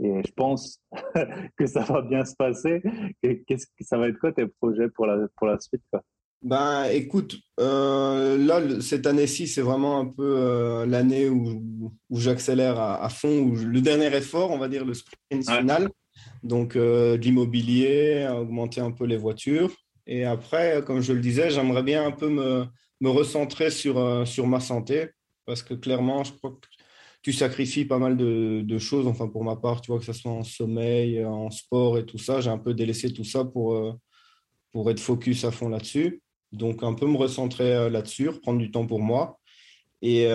et 0.00 0.22
je 0.24 0.32
pense 0.32 0.80
que 1.56 1.66
ça 1.66 1.80
va 1.80 2.02
bien 2.02 2.24
se 2.24 2.36
passer, 2.36 2.82
qu'est-ce 3.22 3.66
que 3.66 3.84
ça 3.84 3.98
va 3.98 4.08
être 4.08 4.18
quoi 4.18 4.32
tes 4.32 4.46
projets 4.46 4.88
pour 4.88 5.06
la, 5.06 5.26
pour 5.36 5.46
la 5.46 5.58
suite 5.58 5.82
quoi? 5.90 6.02
Ben, 6.40 6.84
écoute, 6.92 7.36
là, 7.58 8.60
cette 8.80 9.08
année-ci, 9.08 9.48
c'est 9.48 9.62
vraiment 9.62 9.98
un 9.98 10.06
peu 10.06 10.84
l'année 10.86 11.28
où, 11.28 11.92
où 12.10 12.20
j'accélère 12.20 12.78
à, 12.78 13.08
fond, 13.08 13.40
où 13.40 13.56
le 13.56 13.80
dernier 13.80 14.14
effort, 14.16 14.52
on 14.52 14.58
va 14.58 14.68
dire 14.68 14.84
le 14.84 14.94
sprint 14.94 15.50
final. 15.50 15.88
Donc, 16.42 16.76
euh, 16.76 17.16
de 17.16 17.22
l'immobilier, 17.22 18.28
augmenter 18.30 18.80
un 18.80 18.90
peu 18.90 19.04
les 19.04 19.16
voitures. 19.16 19.74
Et 20.06 20.24
après, 20.24 20.82
comme 20.86 21.00
je 21.00 21.12
le 21.12 21.20
disais, 21.20 21.50
j'aimerais 21.50 21.82
bien 21.82 22.06
un 22.06 22.12
peu 22.12 22.28
me, 22.28 22.64
me 23.00 23.10
recentrer 23.10 23.70
sur, 23.70 23.98
euh, 23.98 24.24
sur 24.24 24.46
ma 24.46 24.60
santé 24.60 25.10
parce 25.46 25.62
que 25.62 25.74
clairement, 25.74 26.24
je 26.24 26.32
crois 26.32 26.50
que 26.50 26.66
tu 27.22 27.32
sacrifies 27.32 27.86
pas 27.86 27.98
mal 27.98 28.16
de, 28.16 28.62
de, 28.62 28.78
choses. 28.78 29.06
Enfin, 29.06 29.28
pour 29.28 29.44
ma 29.44 29.56
part, 29.56 29.80
tu 29.80 29.90
vois, 29.90 29.98
que 29.98 30.04
ce 30.04 30.12
soit 30.12 30.30
en 30.30 30.44
sommeil, 30.44 31.24
en 31.24 31.50
sport 31.50 31.98
et 31.98 32.06
tout 32.06 32.18
ça, 32.18 32.40
j'ai 32.40 32.50
un 32.50 32.58
peu 32.58 32.74
délaissé 32.74 33.12
tout 33.12 33.24
ça 33.24 33.44
pour, 33.44 33.74
euh, 33.74 33.92
pour 34.72 34.90
être 34.90 35.00
focus 35.00 35.44
à 35.44 35.50
fond 35.50 35.68
là-dessus. 35.68 36.22
Donc, 36.52 36.82
un 36.82 36.94
peu 36.94 37.06
me 37.06 37.16
recentrer 37.16 37.90
là-dessus, 37.90 38.30
prendre 38.42 38.58
du 38.58 38.70
temps 38.70 38.86
pour 38.86 39.00
moi. 39.00 39.38
Et 40.00 40.28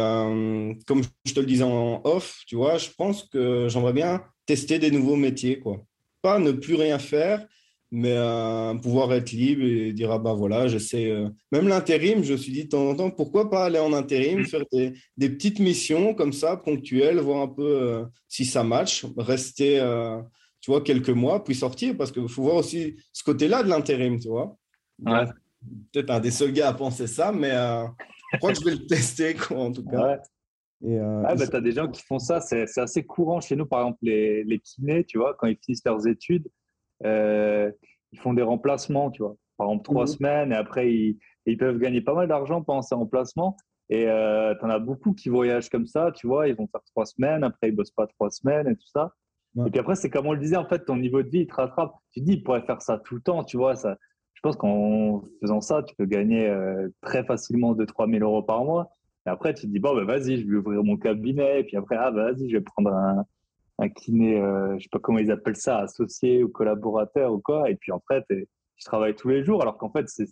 comme 0.85 1.01
je 1.25 1.33
te 1.33 1.39
le 1.39 1.45
disais 1.45 1.63
en 1.63 2.01
off, 2.03 2.43
tu 2.45 2.55
vois, 2.55 2.77
je 2.77 2.89
pense 2.95 3.23
que 3.23 3.67
j'aimerais 3.69 3.93
bien 3.93 4.21
tester 4.45 4.79
des 4.79 4.91
nouveaux 4.91 5.15
métiers, 5.15 5.59
quoi. 5.59 5.83
Pas 6.23 6.39
ne 6.39 6.51
plus 6.51 6.73
rien 6.73 6.97
faire, 6.97 7.45
mais 7.95 8.15
euh, 8.17 8.73
pouvoir 8.73 9.13
être 9.13 9.31
libre 9.31 9.63
et 9.63 9.93
dire 9.93 10.11
ah 10.11 10.17
bah 10.17 10.33
voilà 10.33 10.67
j'essaie 10.67 11.11
euh, 11.11 11.29
même 11.51 11.67
l'intérim 11.67 12.23
je 12.23 12.31
me 12.31 12.37
suis 12.37 12.51
dit 12.51 12.63
de 12.63 12.69
temps 12.69 12.89
en 12.89 12.95
temps 12.95 13.11
pourquoi 13.11 13.51
pas 13.51 13.65
aller 13.65 13.77
en 13.77 13.93
intérim 13.93 14.39
mm. 14.39 14.45
faire 14.45 14.63
des, 14.71 14.93
des 15.15 15.29
petites 15.29 15.59
missions 15.59 16.15
comme 16.15 16.33
ça 16.33 16.57
ponctuelles 16.57 17.19
voir 17.19 17.43
un 17.43 17.47
peu 17.47 17.63
euh, 17.83 18.03
si 18.27 18.45
ça 18.45 18.63
match 18.63 19.05
rester 19.15 19.77
tu 20.59 20.71
vois 20.71 20.81
quelques 20.81 21.11
mois 21.11 21.43
puis 21.43 21.53
sortir 21.53 21.95
parce 21.95 22.11
qu'il 22.11 22.27
faut 22.27 22.41
voir 22.41 22.55
aussi 22.55 22.95
ce 23.11 23.23
côté 23.23 23.47
là 23.47 23.61
de 23.61 23.69
l'intérim 23.69 24.17
tu 24.17 24.27
vois 24.27 24.57
ouais. 25.05 25.25
peut-être 25.91 26.09
un 26.09 26.19
des 26.19 26.31
seuls 26.31 26.51
gars 26.51 26.69
à 26.69 26.73
penser 26.73 27.05
ça 27.05 27.31
mais 27.31 27.51
je 27.51 28.37
crois 28.39 28.53
que 28.53 28.59
je 28.59 28.65
vais 28.65 28.71
le 28.71 28.87
tester 28.87 29.35
quoi, 29.35 29.59
en 29.59 29.71
tout 29.71 29.85
cas 29.85 30.01
ouais. 30.01 30.17
Et 30.85 30.99
ah, 30.99 31.35
bah, 31.35 31.47
tu 31.47 31.55
as 31.55 31.61
des 31.61 31.71
gens 31.71 31.87
qui 31.87 32.01
font 32.03 32.19
ça, 32.19 32.41
c'est 32.41 32.77
assez 32.77 33.05
courant 33.05 33.39
chez 33.39 33.55
nous, 33.55 33.65
par 33.65 33.81
exemple 33.81 33.99
les, 34.01 34.43
les 34.43 34.59
kinés, 34.59 35.05
tu 35.05 35.17
vois, 35.17 35.33
quand 35.33 35.47
ils 35.47 35.57
finissent 35.57 35.85
leurs 35.85 36.07
études, 36.07 36.47
euh, 37.05 37.71
ils 38.11 38.19
font 38.19 38.33
des 38.33 38.41
remplacements, 38.41 39.09
tu 39.09 39.23
vois. 39.23 39.35
Par 39.57 39.67
exemple, 39.67 39.83
trois 39.83 40.03
mhm. 40.03 40.07
semaines 40.07 40.51
et 40.51 40.55
après, 40.55 40.91
ils, 40.93 41.17
ils, 41.45 41.57
peuvent 41.57 41.77
gagner 41.77 42.01
pas 42.01 42.13
mal 42.13 42.27
d'argent 42.27 42.61
pendant 42.61 42.81
ces 42.81 42.95
remplacements. 42.95 43.55
Et 43.89 44.07
euh, 44.07 44.55
tu 44.55 44.65
en 44.65 44.69
as 44.69 44.79
beaucoup 44.79 45.13
qui 45.13 45.29
voyagent 45.29 45.69
comme 45.69 45.85
ça, 45.85 46.11
tu 46.11 46.27
vois. 46.27 46.47
Ils 46.47 46.55
vont 46.55 46.67
faire 46.67 46.83
trois 46.91 47.05
semaines, 47.05 47.43
après, 47.43 47.69
ils 47.69 47.75
bossent 47.75 47.91
pas 47.91 48.07
trois 48.07 48.29
semaines 48.29 48.67
et 48.67 48.75
tout 48.75 48.87
ça. 48.87 49.13
Et 49.67 49.69
puis 49.69 49.79
après, 49.79 49.93
c'est 49.93 50.09
comme 50.09 50.25
on 50.25 50.33
le 50.33 50.39
disait, 50.39 50.55
en 50.55 50.67
fait, 50.67 50.83
ton 50.83 50.95
niveau 50.95 51.21
de 51.21 51.29
vie, 51.29 51.41
il 51.41 51.47
te 51.47 51.53
rattrape. 51.53 51.93
Tu 52.11 52.21
te 52.21 52.25
dis, 52.25 52.33
il 52.33 52.43
pourrait 52.43 52.63
faire 52.63 52.81
ça 52.81 52.97
tout 52.97 53.13
le 53.13 53.21
temps, 53.21 53.43
tu 53.43 53.57
vois. 53.57 53.75
Ça, 53.75 53.97
je 54.33 54.41
pense 54.41 54.55
qu'en 54.55 55.21
faisant 55.41 55.61
ça, 55.61 55.83
tu 55.83 55.93
peux 55.95 56.05
gagner 56.05 56.47
euh, 56.47 56.89
très 57.01 57.23
facilement 57.23 57.75
2-3 57.75 58.11
000 58.11 58.23
euros 58.23 58.41
par 58.41 58.63
mois. 58.65 58.95
Et 59.25 59.29
après, 59.29 59.53
tu 59.53 59.63
te 59.63 59.67
dis, 59.67 59.79
bon, 59.79 59.95
ben, 59.95 60.05
vas-y, 60.05 60.41
je 60.41 60.47
vais 60.47 60.57
ouvrir 60.57 60.83
mon 60.83 60.97
cabinet. 60.97 61.61
Et 61.61 61.63
puis 61.63 61.77
après, 61.77 61.95
ah, 61.97 62.11
bah, 62.11 62.31
vas-y, 62.31 62.49
je 62.49 62.57
vais 62.57 62.63
prendre 62.63 62.93
un, 62.93 63.25
un 63.79 63.89
kiné, 63.89 64.39
euh, 64.39 64.77
je 64.77 64.83
sais 64.83 64.89
pas 64.91 64.99
comment 64.99 65.19
ils 65.19 65.31
appellent 65.31 65.55
ça, 65.55 65.79
associé 65.79 66.43
ou 66.43 66.49
collaborateur 66.49 67.33
ou 67.33 67.39
quoi. 67.39 67.69
Et 67.69 67.75
puis 67.75 67.91
en 67.91 68.01
fait, 68.07 68.25
tu 68.27 68.83
travailles 68.83 69.15
tous 69.15 69.29
les 69.29 69.43
jours, 69.43 69.61
alors 69.61 69.77
qu'en 69.77 69.89
fait, 69.89 70.07
c'est 70.09 70.27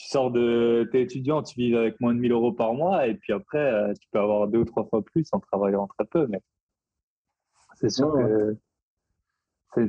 tu 0.00 0.08
sors 0.08 0.30
de 0.30 0.88
tes 0.92 1.02
étudiant, 1.02 1.42
tu 1.42 1.60
vis 1.60 1.76
avec 1.76 2.00
moins 2.00 2.14
de 2.14 2.20
1000 2.20 2.32
euros 2.32 2.52
par 2.52 2.72
mois, 2.72 3.06
et 3.06 3.14
puis 3.14 3.34
après, 3.34 3.58
euh, 3.58 3.92
tu 3.92 4.08
peux 4.10 4.18
avoir 4.18 4.48
deux 4.48 4.60
ou 4.60 4.64
trois 4.64 4.86
fois 4.86 5.02
plus 5.02 5.28
en 5.32 5.40
travaillant 5.40 5.86
très 5.88 6.06
peu. 6.06 6.26
Mais 6.26 6.40
c'est 7.74 7.90
sûr 7.90 8.10
que 8.14 8.56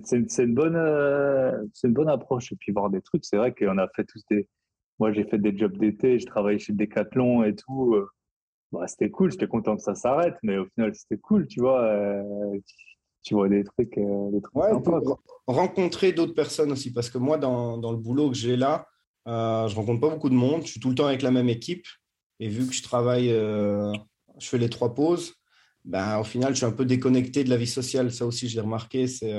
c'est 0.04 0.44
une 0.44 0.54
bonne, 0.54 0.76
euh, 0.76 1.66
c'est 1.74 1.88
une 1.88 1.94
bonne 1.94 2.10
approche. 2.10 2.52
Et 2.52 2.58
puis 2.58 2.74
voir 2.74 2.90
des 2.90 3.02
trucs, 3.02 3.24
c'est 3.24 3.38
vrai 3.38 3.54
qu'on 3.54 3.78
a 3.78 3.88
fait 3.88 4.04
tous 4.04 4.22
des. 4.30 4.50
Moi, 5.02 5.12
j'ai 5.14 5.24
fait 5.24 5.40
des 5.40 5.58
jobs 5.58 5.76
d'été, 5.80 6.20
je 6.20 6.28
travaillais 6.28 6.60
chez 6.60 6.74
Decathlon 6.74 7.44
et 7.44 7.56
tout. 7.56 7.96
Bah, 8.72 8.86
c'était 8.86 9.10
cool, 9.10 9.32
j'étais 9.32 9.48
content 9.48 9.76
que 9.76 9.82
ça 9.82 9.96
s'arrête, 9.96 10.36
mais 10.44 10.60
au 10.60 10.66
final, 10.76 10.94
c'était 10.94 11.18
cool, 11.18 11.48
tu 11.48 11.60
vois. 11.60 11.82
Euh, 11.82 12.60
tu, 13.24 13.34
vois 13.34 13.50
des 13.50 13.64
trucs, 13.64 13.98
euh, 13.98 14.30
des 14.30 14.42
trucs 14.42 14.56
ouais, 14.56 14.70
rencontrer 15.48 16.12
d'autres 16.12 16.36
personnes 16.36 16.72
aussi, 16.72 16.94
parce 16.94 17.10
que 17.10 17.18
moi, 17.18 17.40
dans, 17.40 17.80
dans 17.80 17.92
le 17.92 17.98
boulot 17.98 18.30
que 18.30 18.38
j'ai 18.38 18.56
là, 18.56 18.86
euh, 19.28 19.68
je 19.68 19.76
rencontre 19.76 20.02
pas 20.02 20.10
beaucoup 20.12 20.30
de 20.30 20.36
monde. 20.36 20.62
Je 20.66 20.74
suis 20.74 20.80
tout 20.80 20.90
le 20.90 20.96
temps 20.96 21.08
avec 21.08 21.24
la 21.24 21.32
même 21.32 21.50
équipe. 21.50 21.88
Et 22.40 22.48
vu 22.48 22.68
que 22.68 22.74
je 22.76 22.84
travaille, 22.84 23.32
euh, 23.32 23.92
je 24.38 24.48
fais 24.48 24.60
les 24.60 24.70
trois 24.70 24.94
pauses, 24.94 25.34
ben, 25.84 26.20
au 26.20 26.24
final, 26.24 26.52
je 26.52 26.58
suis 26.58 26.66
un 26.68 26.72
peu 26.72 26.86
déconnecté 26.86 27.44
de 27.44 27.50
la 27.50 27.58
vie 27.58 27.66
sociale. 27.66 28.12
Ça 28.12 28.28
aussi, 28.28 28.48
j'ai 28.50 28.62
remarqué. 28.62 29.08
C'est, 29.08 29.34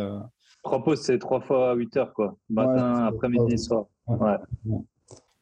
Trois 0.64 0.82
pauses, 0.82 1.02
c'est 1.02 1.20
trois 1.20 1.40
fois 1.40 1.74
huit 1.74 1.96
heures, 1.96 2.12
quoi. 2.14 2.36
Matin, 2.50 3.06
après-midi, 3.06 3.58
soir. 3.58 3.86
Ouais. 4.08 4.36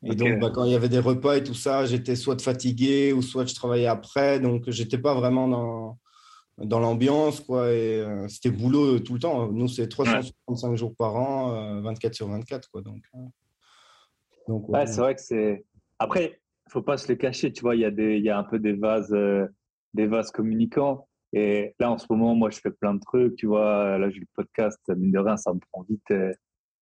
Et 0.02 0.14
donc, 0.14 0.38
bah, 0.38 0.50
quand 0.50 0.64
il 0.64 0.72
y 0.72 0.74
avait 0.74 0.88
des 0.88 0.98
repas 0.98 1.36
et 1.36 1.44
tout 1.44 1.54
ça, 1.54 1.84
j'étais 1.84 2.16
soit 2.16 2.40
fatigué 2.40 3.12
ou 3.12 3.20
soit 3.20 3.44
je 3.46 3.54
travaillais 3.54 3.86
après. 3.86 4.40
Donc, 4.40 4.70
j'étais 4.70 4.96
pas 4.96 5.14
vraiment 5.14 5.46
dans, 5.46 5.98
dans 6.58 6.80
l'ambiance. 6.80 7.40
quoi. 7.40 7.70
Et 7.70 8.00
euh, 8.00 8.26
c'était 8.28 8.50
boulot 8.50 9.00
tout 9.00 9.14
le 9.14 9.20
temps. 9.20 9.50
Nous, 9.52 9.68
c'est 9.68 9.88
365 9.88 10.74
jours 10.76 10.94
par 10.96 11.16
an, 11.16 11.80
24 11.82 12.12
euh, 12.12 12.14
sur 12.14 12.28
24. 12.28 12.70
Quoi. 12.70 12.82
Donc, 12.82 13.02
euh, 13.14 13.18
donc 14.48 14.68
ouais, 14.70 14.86
c'est 14.86 15.00
vrai 15.00 15.14
que 15.14 15.20
c'est. 15.20 15.64
Après, 15.98 16.40
il 16.66 16.72
faut 16.72 16.82
pas 16.82 16.96
se 16.96 17.08
le 17.08 17.16
cacher. 17.16 17.52
Tu 17.52 17.60
vois, 17.60 17.76
il 17.76 17.82
y, 17.82 17.84
a 17.84 17.90
des, 17.90 18.18
y 18.18 18.30
a 18.30 18.38
un 18.38 18.44
peu 18.44 18.58
des 18.58 18.72
vases, 18.72 19.14
des 19.92 20.06
vases 20.06 20.30
communicants. 20.30 21.08
Et 21.34 21.74
là, 21.78 21.90
en 21.90 21.98
ce 21.98 22.06
moment, 22.08 22.34
moi, 22.34 22.48
je 22.48 22.58
fais 22.58 22.70
plein 22.70 22.94
de 22.94 23.00
trucs. 23.00 23.36
Tu 23.36 23.46
vois, 23.46 23.98
là, 23.98 24.08
j'ai 24.08 24.20
le 24.20 24.26
podcast. 24.34 24.80
Mine 24.88 25.12
de 25.12 25.18
rien, 25.18 25.36
ça 25.36 25.52
me 25.52 25.60
prend 25.70 25.82
vite 25.82 26.10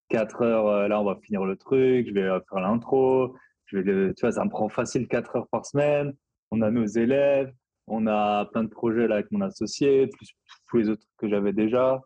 4 0.09 0.43
heures, 0.43 0.67
euh, 0.67 0.89
là, 0.89 1.01
on 1.01 1.05
va 1.05 1.17
finir 1.23 1.45
le 1.45 1.57
truc, 1.57 2.09
je 2.09 2.15
vais 2.15 2.23
euh, 2.23 2.41
faire 2.49 2.61
l'intro. 2.61 3.35
Vais 3.73 4.15
tu 4.15 4.21
vois, 4.23 4.33
ça 4.33 4.45
me 4.45 4.51
prend 4.51 4.69
facile 4.69 5.07
4 5.09 5.37
heures 5.37 5.49
par 5.49 5.67
semaine. 5.67 6.15
On 6.51 6.63
a 6.63 6.71
nos 6.71 6.87
élèves, 6.87 7.53
on 7.87 8.07
a 8.07 8.47
plein 8.47 8.65
de 8.65 8.71
projets 8.71 9.07
là 9.07 9.17
avec 9.17 9.31
mon 9.31 9.43
associé, 9.43 10.07
plus 10.07 10.29
tous 10.69 10.79
les 10.79 10.89
autres 10.89 11.07
que 11.19 11.29
j'avais 11.29 11.53
déjà. 11.53 12.01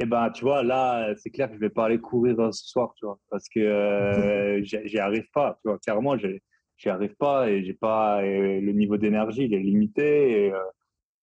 Et 0.00 0.06
ben, 0.06 0.30
tu 0.30 0.44
vois, 0.44 0.62
là, 0.62 1.14
c'est 1.16 1.30
clair 1.30 1.48
que 1.48 1.54
je 1.54 1.60
vais 1.60 1.70
pas 1.70 1.86
aller 1.86 1.98
courir 1.98 2.38
euh, 2.40 2.52
ce 2.52 2.66
soir, 2.68 2.92
tu 2.96 3.06
vois, 3.06 3.18
parce 3.30 3.48
que 3.48 4.60
j'y 4.62 4.98
arrive 4.98 5.28
pas, 5.32 5.58
tu 5.62 5.68
vois, 5.68 5.78
clairement, 5.78 6.16
j'y 6.16 6.88
arrive 6.88 7.14
pas 7.16 7.50
et 7.50 7.64
j'ai 7.64 7.74
pas 7.74 8.22
le 8.22 8.72
niveau 8.72 8.96
d'énergie, 8.96 9.44
il 9.44 9.54
est 9.54 9.60
limité. 9.60 10.46
Et, 10.46 10.52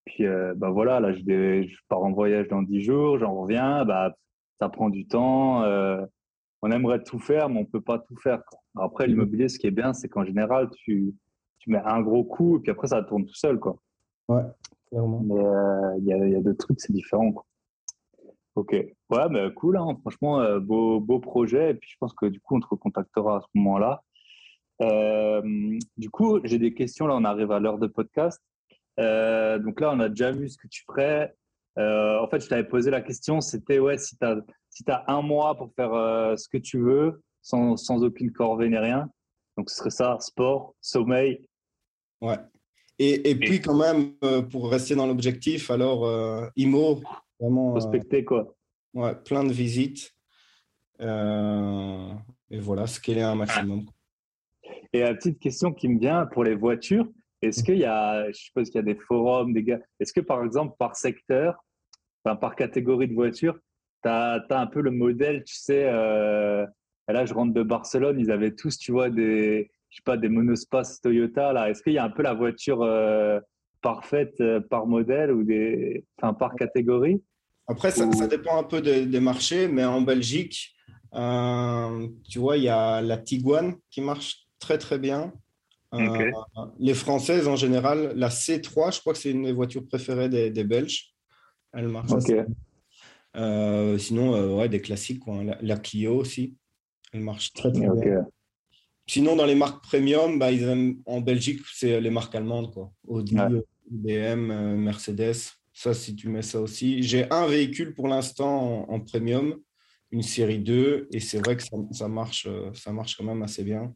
puis, 0.06 0.26
ben 0.26 0.70
voilà, 0.70 1.00
là, 1.00 1.14
je, 1.14 1.20
je, 1.20 1.78
pars 1.90 2.04
en 2.04 2.12
voyage 2.12 2.48
dans 2.50 2.62
10 2.62 2.82
jours, 2.82 3.18
j'en 3.18 3.34
reviens, 3.34 3.86
bah, 3.86 4.16
ça 4.60 4.70
prend 4.70 4.90
du 4.90 5.08
temps. 5.08 5.64
Euh, 5.64 6.06
on 6.62 6.72
aimerait 6.72 7.04
tout 7.04 7.20
faire, 7.20 7.50
mais 7.50 7.60
on 7.60 7.66
peut 7.66 7.82
pas 7.82 8.00
tout 8.00 8.16
faire. 8.18 8.42
Après, 8.78 9.08
l'immobilier, 9.08 9.50
ce 9.50 9.60
qui 9.60 9.68
est 9.68 9.72
bien, 9.72 9.94
c'est 9.94 10.10
qu'en 10.10 10.26
général, 10.26 10.70
tu, 10.72 11.14
tu 11.60 11.70
mets 11.70 11.82
un 11.86 12.02
gros 12.02 12.24
coup 12.24 12.58
et 12.58 12.60
puis 12.62 12.72
après, 12.72 12.88
ça 12.88 13.04
tourne 13.04 13.26
tout 13.26 13.36
seul. 13.36 13.60
Quoi. 13.60 13.78
Ouais, 14.28 14.44
clairement. 14.90 15.22
Mais 15.22 15.38
euh, 15.38 15.98
il 16.00 16.06
y, 16.06 16.14
a, 16.14 16.28
y, 16.28 16.36
a 16.36 16.42
deux 16.42 16.56
trucs, 16.56 16.80
c'est 16.80 16.94
différent. 16.94 17.32
Quoi. 17.32 17.46
Ok. 18.56 18.72
Ouais, 18.72 19.30
mais 19.30 19.54
cool. 19.54 19.78
Hein. 19.78 19.98
Franchement, 20.02 20.40
euh, 20.40 20.60
beau, 20.60 21.00
beau 21.00 21.20
projet. 21.20 21.72
Et 21.72 21.74
puis, 21.76 21.90
je 21.92 21.98
pense 22.00 22.14
que 22.14 22.26
du 22.26 22.40
coup, 22.40 22.56
on 22.56 22.60
te 22.60 22.68
recontactera 22.68 23.38
à 23.38 23.42
ce 23.42 23.48
moment-là. 23.56 24.02
du 25.98 26.10
coup, 26.10 26.40
j'ai 26.44 26.58
des 26.58 26.74
questions. 26.74 27.06
Là, 27.06 27.16
on 27.16 27.26
arrive 27.26 27.52
à 27.52 27.60
l'heure 27.60 27.78
de 27.78 27.88
podcast. 27.88 28.42
donc 28.98 29.82
là, 29.82 29.92
on 29.94 30.00
a 30.00 30.10
déjà 30.10 30.32
vu 30.32 30.50
ce 30.50 30.58
que 30.58 30.68
tu 30.68 30.84
ferais. 30.88 31.36
Euh, 31.78 32.20
en 32.20 32.28
fait, 32.28 32.42
je 32.42 32.48
t'avais 32.48 32.64
posé 32.64 32.90
la 32.90 33.02
question, 33.02 33.42
c'était 33.42 33.80
ouais, 33.80 33.98
si 33.98 34.18
tu 34.18 34.26
as, 34.26 34.38
si 34.70 34.84
as 34.88 35.04
un 35.08 35.22
mois 35.22 35.56
pour 35.56 35.74
faire 35.76 35.94
euh, 35.94 36.36
ce 36.38 36.48
que 36.48 36.58
tu 36.58 36.80
veux, 36.80 37.22
sans, 37.42 37.76
sans, 37.76 38.04
aucune 38.04 38.32
corvée 38.32 38.70
ni 38.70 38.78
rien, 38.78 39.10
donc 39.58 39.70
ce 39.70 39.78
serait 39.78 39.90
ça, 39.90 40.18
sport, 40.20 40.74
sommeil. 40.82 41.48
Ouais. 42.22 42.38
Et, 42.98 43.30
et 43.30 43.36
puis 43.36 43.60
quand 43.60 43.76
même, 43.76 44.14
euh, 44.24 44.42
pour 44.42 44.72
rester 44.72 44.96
dans 44.96 45.06
l'objectif, 45.06 45.70
alors 45.70 46.10
IMO, 46.56 47.02
vraiment... 47.40 47.72
Prospecter 47.72 48.24
quoi. 48.24 48.56
Ouais, 48.94 49.14
plein 49.14 49.44
de 49.44 49.52
visites. 49.52 50.14
et 51.00 52.60
voilà, 52.60 52.88
scaler 52.88 53.22
un 53.22 53.36
maximum. 53.36 53.86
Et 54.94 55.02
la 55.02 55.14
petite 55.14 55.40
question 55.40 55.74
qui 55.74 55.90
me 55.90 56.00
vient 56.00 56.26
pour 56.26 56.46
les 56.46 56.56
voitures, 56.56 57.10
est-ce 57.42 57.64
qu'il 57.64 57.78
y 57.78 57.86
a, 57.86 58.28
je 58.32 58.38
suppose 58.38 58.70
qu'il 58.70 58.80
y 58.80 58.84
a 58.84 58.94
des 58.94 58.96
forums, 58.96 59.54
des 59.54 59.64
gars, 59.64 59.80
est-ce 60.00 60.14
que 60.14 60.22
par 60.22 60.44
exemple 60.44 60.76
par 60.80 60.96
secteur, 60.96 61.64
par 62.24 62.56
catégorie 62.56 63.08
de 63.08 63.14
voiture, 63.14 63.60
tu 64.04 64.10
as, 64.10 64.44
un 64.50 64.68
peu 64.68 64.82
le 64.82 64.92
modèle, 64.92 65.44
tu 65.44 65.56
sais, 65.56 65.86
euh, 65.86 66.66
là 67.08 67.26
je 67.26 67.34
rentre 67.34 67.54
de 67.54 67.64
Barcelone, 67.64 68.20
ils 68.20 68.32
avaient 68.32 68.56
tous, 68.56 68.78
tu 68.78 68.92
vois, 68.92 69.10
des, 69.10 69.70
je 69.90 69.98
sais 69.98 70.04
pas, 70.04 70.18
des 70.18 70.30
monospaces 70.30 71.02
Toyota, 71.02 71.54
là. 71.54 71.70
Est-ce 71.70 71.84
qu'il 71.84 71.94
y 71.94 71.98
a 71.98 72.04
un 72.04 72.10
peu 72.10 72.24
la 72.24 72.34
voiture 72.34 72.82
euh, 72.82 73.40
parfaite 73.82 74.40
euh, 74.42 74.60
par 74.60 74.88
modèle 74.88 75.32
ou 75.32 75.44
des, 75.44 76.04
enfin, 76.18 76.34
par 76.34 76.56
catégorie? 76.56 77.22
Après, 77.68 77.92
ça, 77.92 78.06
dépend 78.28 78.60
un 78.60 78.64
peu 78.64 78.80
des, 78.82 79.20
marchés, 79.20 79.68
mais 79.68 79.84
en 79.84 80.02
Belgique, 80.02 80.76
tu 81.12 82.40
vois, 82.40 82.58
il 82.58 82.64
y 82.64 82.70
a 82.70 83.02
la 83.02 83.18
Tiguan 83.18 83.76
qui 83.90 84.02
marche 84.02 84.48
très 84.60 84.78
très 84.78 85.00
bien. 85.00 85.34
Les 86.80 86.94
Françaises 86.94 87.48
en 87.48 87.56
général, 87.56 88.14
la 88.16 88.30
C3, 88.30 88.96
je 88.96 89.00
crois 89.00 89.14
que 89.14 89.20
c'est 89.20 89.32
une 89.32 89.44
des 89.44 89.54
voitures 89.54 89.86
préférées 89.86 90.30
des 90.30 90.64
Belges. 90.64 91.16
Elle 91.74 91.90
marche. 91.90 92.12
Euh, 93.36 93.98
sinon, 93.98 94.34
euh, 94.34 94.56
ouais, 94.56 94.70
des 94.70 94.82
classiques, 94.82 95.20
quoi. 95.20 95.44
La, 95.62 95.78
Clio 95.78 96.16
aussi. 96.16 96.56
Elle 97.12 97.22
marche 97.22 97.54
très, 97.54 97.72
très 97.72 97.82
bien. 97.82 98.26
Sinon, 99.08 99.36
dans 99.36 99.46
les 99.46 99.56
marques 99.56 99.84
premium, 99.84 100.40
bah, 100.40 100.52
ils 100.52 100.98
en 101.06 101.22
Belgique, 101.22 101.62
c'est 101.74 102.00
les 102.00 102.10
marques 102.10 102.34
allemandes, 102.34 102.74
quoi. 102.74 102.92
Audi, 103.08 103.36
BM, 103.90 104.52
euh, 104.52 104.78
Mercedes. 104.78 105.36
Ça, 105.74 105.94
si 105.94 106.16
tu 106.16 106.30
mets 106.30 106.42
ça 106.42 106.62
aussi. 106.62 107.04
J'ai 107.04 107.30
un 107.30 107.48
véhicule 107.48 107.94
pour 107.94 108.08
l'instant 108.08 108.90
en, 108.90 109.00
premium, 109.02 109.56
une 110.12 110.22
série 110.22 110.60
2, 110.60 111.10
et 111.12 111.20
c'est 111.20 111.40
vrai 111.40 111.58
que 111.58 111.64
ça, 111.92 112.08
marche, 112.08 112.48
ça 112.74 112.94
marche 112.94 113.18
quand 113.18 113.26
même 113.26 113.44
assez 113.44 113.66
bien. 113.66 113.94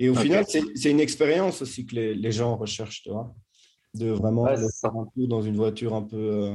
Et 0.00 0.08
au 0.08 0.14
final, 0.14 0.44
c'est 0.46 0.90
une 0.90 0.98
expérience 0.98 1.62
aussi 1.62 1.86
que 1.86 1.94
les, 1.94 2.14
les, 2.14 2.32
gens 2.32 2.56
recherchent, 2.56 3.02
tu 3.02 3.10
vois, 3.10 3.34
de 3.94 4.10
vraiment 4.10 4.44
ouais, 4.44 4.56
faire 4.56 4.96
un 4.96 5.06
tour 5.14 5.28
dans 5.28 5.42
une 5.42 5.56
voiture 5.56 5.94
un 5.94 6.02
peu, 6.02 6.54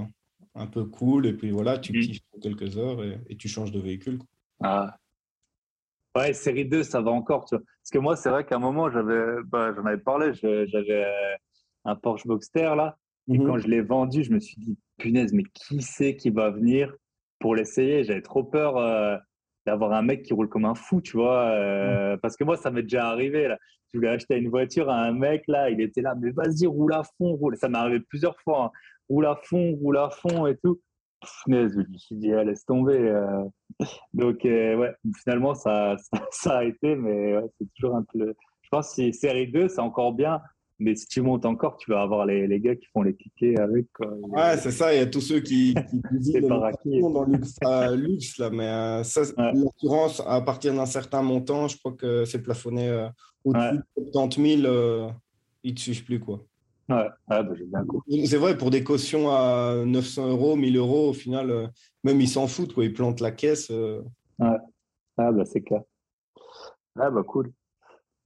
un 0.56 0.68
peu 0.68 0.84
cool, 0.86 1.28
et 1.28 1.34
puis 1.34 1.52
voilà, 1.52 1.78
tu 1.78 1.94
mmh. 1.94 2.02
kiffes 2.02 2.22
pour 2.32 2.42
quelques 2.42 2.78
heures 2.78 3.04
et, 3.04 3.38
tu 3.38 3.48
changes 3.48 3.72
de 3.72 3.80
véhicule. 3.80 4.20
Ah, 4.64 4.98
Ouais, 6.16 6.32
série 6.32 6.66
2, 6.66 6.84
ça 6.84 7.02
va 7.02 7.12
encore. 7.12 7.46
Tu 7.46 7.56
vois. 7.56 7.64
Parce 7.82 7.92
que 7.92 8.00
moi, 8.00 8.16
c'est 8.16 8.30
vrai 8.30 8.46
qu'à 8.46 8.56
un 8.56 8.60
moment, 8.60 8.90
j'avais, 8.90 9.44
bah, 9.44 9.74
j'en 9.76 9.86
avais 9.86 9.98
parlé, 9.98 10.34
j'avais 10.34 11.04
euh, 11.04 11.36
un 11.84 11.96
Porsche 11.96 12.26
Boxster 12.26 12.74
là. 12.76 12.98
Et 13.28 13.38
mhm. 13.38 13.46
quand 13.46 13.58
je 13.58 13.68
l'ai 13.68 13.82
vendu, 13.82 14.24
je 14.24 14.32
me 14.32 14.40
suis 14.40 14.56
dit, 14.58 14.78
punaise, 14.98 15.34
mais 15.34 15.44
qui 15.54 15.82
c'est 15.82 16.16
qui 16.16 16.30
va 16.30 16.52
venir 16.52 16.96
pour 17.40 17.54
l'essayer? 17.54 18.04
J'avais 18.06 18.22
trop 18.22 18.44
peur 18.44 18.78
euh, 18.78 19.18
d'avoir 19.66 19.94
un 19.94 20.02
mec 20.02 20.24
qui 20.24 20.34
roule 20.34 20.50
comme 20.50 20.66
un 20.66 20.76
fou, 20.76 21.02
tu 21.02 21.18
vois. 21.18 21.50
Euh, 21.50 22.18
parce 22.18 22.36
que 22.36 22.44
moi, 22.44 22.58
ça 22.58 22.72
m'est 22.72 22.84
déjà 22.84 23.08
arrivé. 23.08 23.48
Là. 23.48 23.58
Je 23.94 23.98
voulais 23.98 24.10
acheter 24.10 24.38
une 24.38 24.50
voiture 24.50 24.90
à 24.90 24.98
un 24.98 25.14
mec, 25.14 25.44
là, 25.48 25.70
il 25.70 25.82
était 25.82 26.02
là, 26.02 26.16
mais 26.20 26.32
vas-y, 26.32 26.68
roule 26.68 26.94
à 26.94 27.04
fond, 27.18 27.36
roule. 27.36 27.58
Ça 27.58 27.70
m'est 27.70 27.78
arrivé 27.78 28.00
plusieurs 28.02 28.40
fois. 28.42 28.66
Hein. 28.66 28.72
Roule 29.10 29.26
à 29.26 29.36
fond, 29.44 29.76
roule 29.82 29.98
à 29.98 30.10
fond 30.10 30.48
et 30.48 30.58
tout. 30.58 30.82
Punaise, 31.44 31.74
je 31.74 31.92
me 31.92 31.98
suis 31.98 32.16
dit, 32.16 32.34
ah, 32.34 32.44
laisse 32.44 32.66
tomber. 32.66 32.98
Euh. 32.98 33.44
Donc, 34.14 34.42
ouais, 34.44 34.94
finalement, 35.24 35.56
ça, 35.56 35.96
ça, 36.32 36.58
a 36.60 36.64
été, 36.64 36.96
mais 36.96 37.36
c'est 37.58 37.68
toujours 37.76 37.96
un 37.96 38.04
peu. 38.14 38.34
Je 38.62 38.70
pense 38.70 38.96
que 38.96 39.12
série 39.12 39.52
2, 39.52 39.68
c'est 39.68 39.82
encore 39.82 40.14
bien 40.14 40.42
mais 40.80 40.96
si 40.96 41.08
tu 41.08 41.22
montes 41.22 41.46
encore, 41.46 41.78
tu 41.78 41.92
vas 41.92 42.02
avoir 42.02 42.26
les, 42.26 42.48
les 42.48 42.60
gars 42.60 42.76
qui 42.76 42.86
font 42.88 43.02
les 43.02 43.16
tickets 43.16 43.60
avec. 43.60 43.86
Quoi. 43.94 44.08
Ouais, 44.24 44.58
c'est 44.58 44.72
ça. 44.72 44.94
Il 44.94 44.98
y 44.98 45.02
a 45.02 45.06
tous 45.06 45.22
ceux 45.22 45.40
qui, 45.40 45.74
qui 45.74 46.02
disent 46.12 46.42
dans 46.42 47.24
le 47.24 47.96
luxe, 47.96 48.38
là. 48.38 48.50
Mais 48.50 48.68
euh, 48.68 49.04
ça, 49.04 49.22
l'assurance, 49.38 50.22
à 50.26 50.42
partir 50.42 50.74
d'un 50.74 50.86
certain 50.86 51.22
montant, 51.22 51.68
je 51.70 51.78
crois 51.78 51.94
que 51.94 52.26
c'est 52.26 52.42
plafonné 52.42 52.90
euh, 52.90 53.08
au-dessus 53.46 53.78
de 53.98 54.12
70 54.12 54.62
000. 54.62 54.74
Euh, 54.74 55.10
ils 55.64 55.72
ne 55.72 55.76
te 55.76 55.82
suivent 55.82 56.04
plus, 56.04 56.20
quoi. 56.20 56.44
Ouais, 56.90 57.08
bah, 57.28 57.48
j'ai 57.56 57.66
bien 57.66 57.86
compris. 57.86 58.28
C'est 58.28 58.38
vrai, 58.38 58.58
pour 58.58 58.70
des 58.70 58.84
cautions 58.84 59.30
à 59.30 59.84
900 59.86 60.30
euros, 60.30 60.56
1000 60.58 60.76
euros, 60.78 61.10
au 61.10 61.14
final, 61.14 61.72
même 62.04 62.20
ils 62.20 62.28
s'en 62.28 62.48
foutent, 62.48 62.74
quoi. 62.74 62.84
Ils 62.84 62.94
plantent 62.94 63.22
la 63.22 63.32
caisse. 63.32 63.70
Ouais, 63.70 64.58
ah, 65.18 65.32
bah, 65.32 65.46
c'est 65.46 65.62
clair. 65.62 65.82
Ah, 67.00 67.10
bah, 67.10 67.24
cool. 67.24 67.52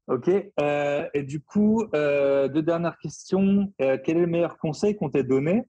Ok. 0.09 0.27
Euh, 0.59 1.07
et 1.13 1.21
du 1.21 1.39
coup, 1.39 1.85
euh, 1.93 2.47
deux 2.47 2.63
dernières 2.63 2.97
questions. 2.97 3.71
Euh, 3.79 3.97
quel 4.03 4.17
est 4.17 4.21
le 4.21 4.27
meilleur 4.27 4.57
conseil 4.57 4.95
qu'on 4.95 5.11
t'ait 5.11 5.23
donné? 5.23 5.65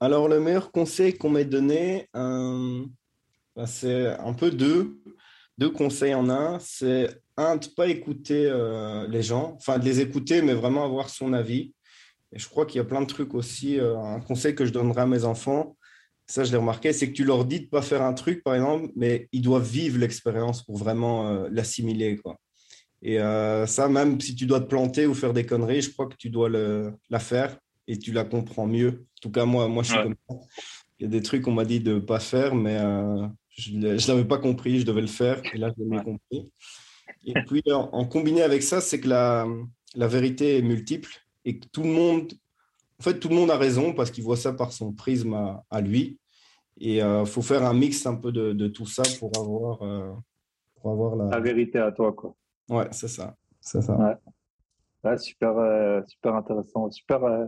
Alors, 0.00 0.28
le 0.28 0.40
meilleur 0.40 0.72
conseil 0.72 1.18
qu'on 1.18 1.28
m'ait 1.28 1.44
donné, 1.44 2.08
bah, 2.14 3.66
c'est 3.66 4.06
un 4.06 4.32
peu 4.32 4.50
deux. 4.50 4.98
Deux 5.58 5.68
conseils 5.68 6.14
en 6.14 6.30
un. 6.30 6.58
C'est 6.58 7.10
un, 7.36 7.56
de 7.56 7.66
ne 7.66 7.74
pas 7.74 7.88
écouter 7.88 8.50
les 9.08 9.22
gens, 9.22 9.56
enfin 9.58 9.78
de 9.78 9.84
les 9.84 10.00
écouter, 10.00 10.40
mais 10.40 10.54
vraiment 10.54 10.84
avoir 10.84 11.10
son 11.10 11.34
avis. 11.34 11.74
Et 12.32 12.38
je 12.38 12.48
crois 12.48 12.64
qu'il 12.64 12.78
y 12.78 12.80
a 12.80 12.84
plein 12.84 13.02
de 13.02 13.06
trucs 13.06 13.34
aussi. 13.34 13.78
un 13.78 14.20
conseil 14.20 14.54
que 14.54 14.64
je 14.64 14.72
donnerai 14.72 15.02
à 15.02 15.06
mes 15.06 15.24
enfants, 15.24 15.76
ça 16.26 16.44
je 16.44 16.50
l'ai 16.50 16.56
remarqué, 16.56 16.94
c'est 16.94 17.08
que 17.08 17.12
tu 17.12 17.24
leur 17.24 17.44
dis 17.44 17.60
de 17.60 17.64
ne 17.64 17.70
pas 17.70 17.82
faire 17.82 18.02
un 18.02 18.14
truc, 18.14 18.42
par 18.42 18.54
exemple, 18.54 18.90
mais 18.96 19.28
ils 19.32 19.42
doivent 19.42 19.68
vivre 19.68 19.98
l'expérience 19.98 20.64
pour 20.64 20.78
vraiment 20.78 21.46
l'assimiler. 21.50 22.16
quoi. 22.16 22.38
Et 23.02 23.18
euh, 23.18 23.66
ça, 23.66 23.88
même 23.88 24.20
si 24.20 24.36
tu 24.36 24.46
dois 24.46 24.60
te 24.60 24.66
planter 24.66 25.06
ou 25.06 25.14
faire 25.14 25.32
des 25.32 25.44
conneries, 25.44 25.82
je 25.82 25.90
crois 25.90 26.06
que 26.06 26.14
tu 26.14 26.30
dois 26.30 26.48
le, 26.48 26.94
la 27.10 27.18
faire 27.18 27.58
et 27.88 27.98
tu 27.98 28.12
la 28.12 28.24
comprends 28.24 28.66
mieux. 28.66 29.06
En 29.18 29.20
tout 29.20 29.30
cas, 29.30 29.44
moi, 29.44 29.66
moi 29.66 29.82
je 29.82 29.92
suis 29.92 30.02
comme 30.02 30.14
ça. 30.28 30.36
Il 30.98 31.02
y 31.02 31.06
a 31.06 31.08
des 31.08 31.22
trucs 31.22 31.42
qu'on 31.42 31.52
m'a 31.52 31.64
dit 31.64 31.80
de 31.80 31.94
ne 31.94 31.98
pas 31.98 32.20
faire, 32.20 32.54
mais 32.54 32.76
euh, 32.78 33.26
je 33.50 33.76
ne 33.76 34.08
l'avais 34.08 34.24
pas 34.24 34.38
compris, 34.38 34.78
je 34.78 34.86
devais 34.86 35.00
le 35.00 35.08
faire. 35.08 35.42
Et 35.52 35.58
là, 35.58 35.72
je 35.76 35.82
l'ai 35.82 36.02
compris. 36.02 36.52
Et 37.24 37.34
puis, 37.46 37.62
en, 37.72 38.04
combiné 38.04 38.42
avec 38.42 38.62
ça, 38.62 38.80
c'est 38.80 39.00
que 39.00 39.08
la, 39.08 39.48
la 39.96 40.06
vérité 40.06 40.58
est 40.58 40.62
multiple 40.62 41.10
et 41.44 41.58
que 41.58 41.66
tout 41.72 41.82
le 41.82 41.90
monde, 41.90 42.32
en 43.00 43.02
fait, 43.02 43.18
tout 43.18 43.28
le 43.28 43.34
monde 43.34 43.50
a 43.50 43.56
raison 43.56 43.94
parce 43.94 44.12
qu'il 44.12 44.22
voit 44.22 44.36
ça 44.36 44.52
par 44.52 44.72
son 44.72 44.92
prisme 44.92 45.60
à, 45.68 45.80
lui. 45.80 46.20
Et 46.78 46.96
il 46.96 47.00
euh, 47.00 47.24
faut 47.24 47.42
faire 47.42 47.64
un 47.64 47.74
mix 47.74 48.06
un 48.06 48.14
peu 48.14 48.30
de, 48.30 48.52
de 48.52 48.68
tout 48.68 48.86
ça 48.86 49.02
pour 49.18 49.32
avoir, 49.36 49.78
pour 50.76 50.90
avoir 50.92 51.16
la... 51.16 51.30
la 51.30 51.40
vérité 51.40 51.78
à 51.78 51.90
toi, 51.90 52.12
quoi. 52.12 52.36
Ouais, 52.72 52.88
c'est 52.90 53.08
ça. 53.08 53.36
C'est 53.60 53.82
ça. 53.82 53.94
Ouais. 55.04 55.18
super, 55.18 55.58
euh, 55.58 56.00
super 56.06 56.34
intéressant. 56.34 56.90
Super, 56.90 57.22
euh, 57.22 57.46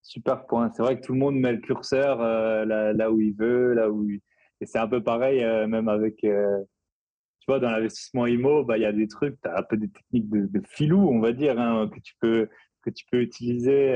super 0.00 0.46
point. 0.46 0.70
C'est 0.70 0.82
vrai 0.82 0.98
que 0.98 1.04
tout 1.04 1.12
le 1.12 1.18
monde 1.18 1.36
met 1.36 1.52
le 1.52 1.58
curseur 1.58 2.22
euh, 2.22 2.64
là, 2.64 3.10
où 3.10 3.20
il 3.20 3.34
veut, 3.36 3.74
là 3.74 3.90
où 3.90 4.08
Et 4.10 4.20
c'est 4.64 4.78
un 4.78 4.88
peu 4.88 5.02
pareil, 5.02 5.44
même 5.68 5.88
avec. 5.90 6.16
tu 6.20 7.46
vois, 7.46 7.60
dans 7.60 7.70
l'investissement 7.70 8.26
IMO, 8.26 8.64
bah, 8.64 8.78
il 8.78 8.82
y 8.82 8.86
a 8.86 8.92
des 8.92 9.08
trucs, 9.08 9.38
tu 9.42 9.48
as 9.48 9.58
un 9.58 9.62
peu 9.62 9.76
des 9.76 9.90
techniques 9.90 10.30
de, 10.30 10.62
filou, 10.68 11.08
on 11.10 11.20
va 11.20 11.32
dire, 11.32 11.60
hein, 11.60 11.90
que, 11.92 12.00
tu 12.00 12.14
peux, 12.18 12.48
que 12.82 12.90
tu 12.90 13.04
peux 13.10 13.20
utiliser. 13.20 13.92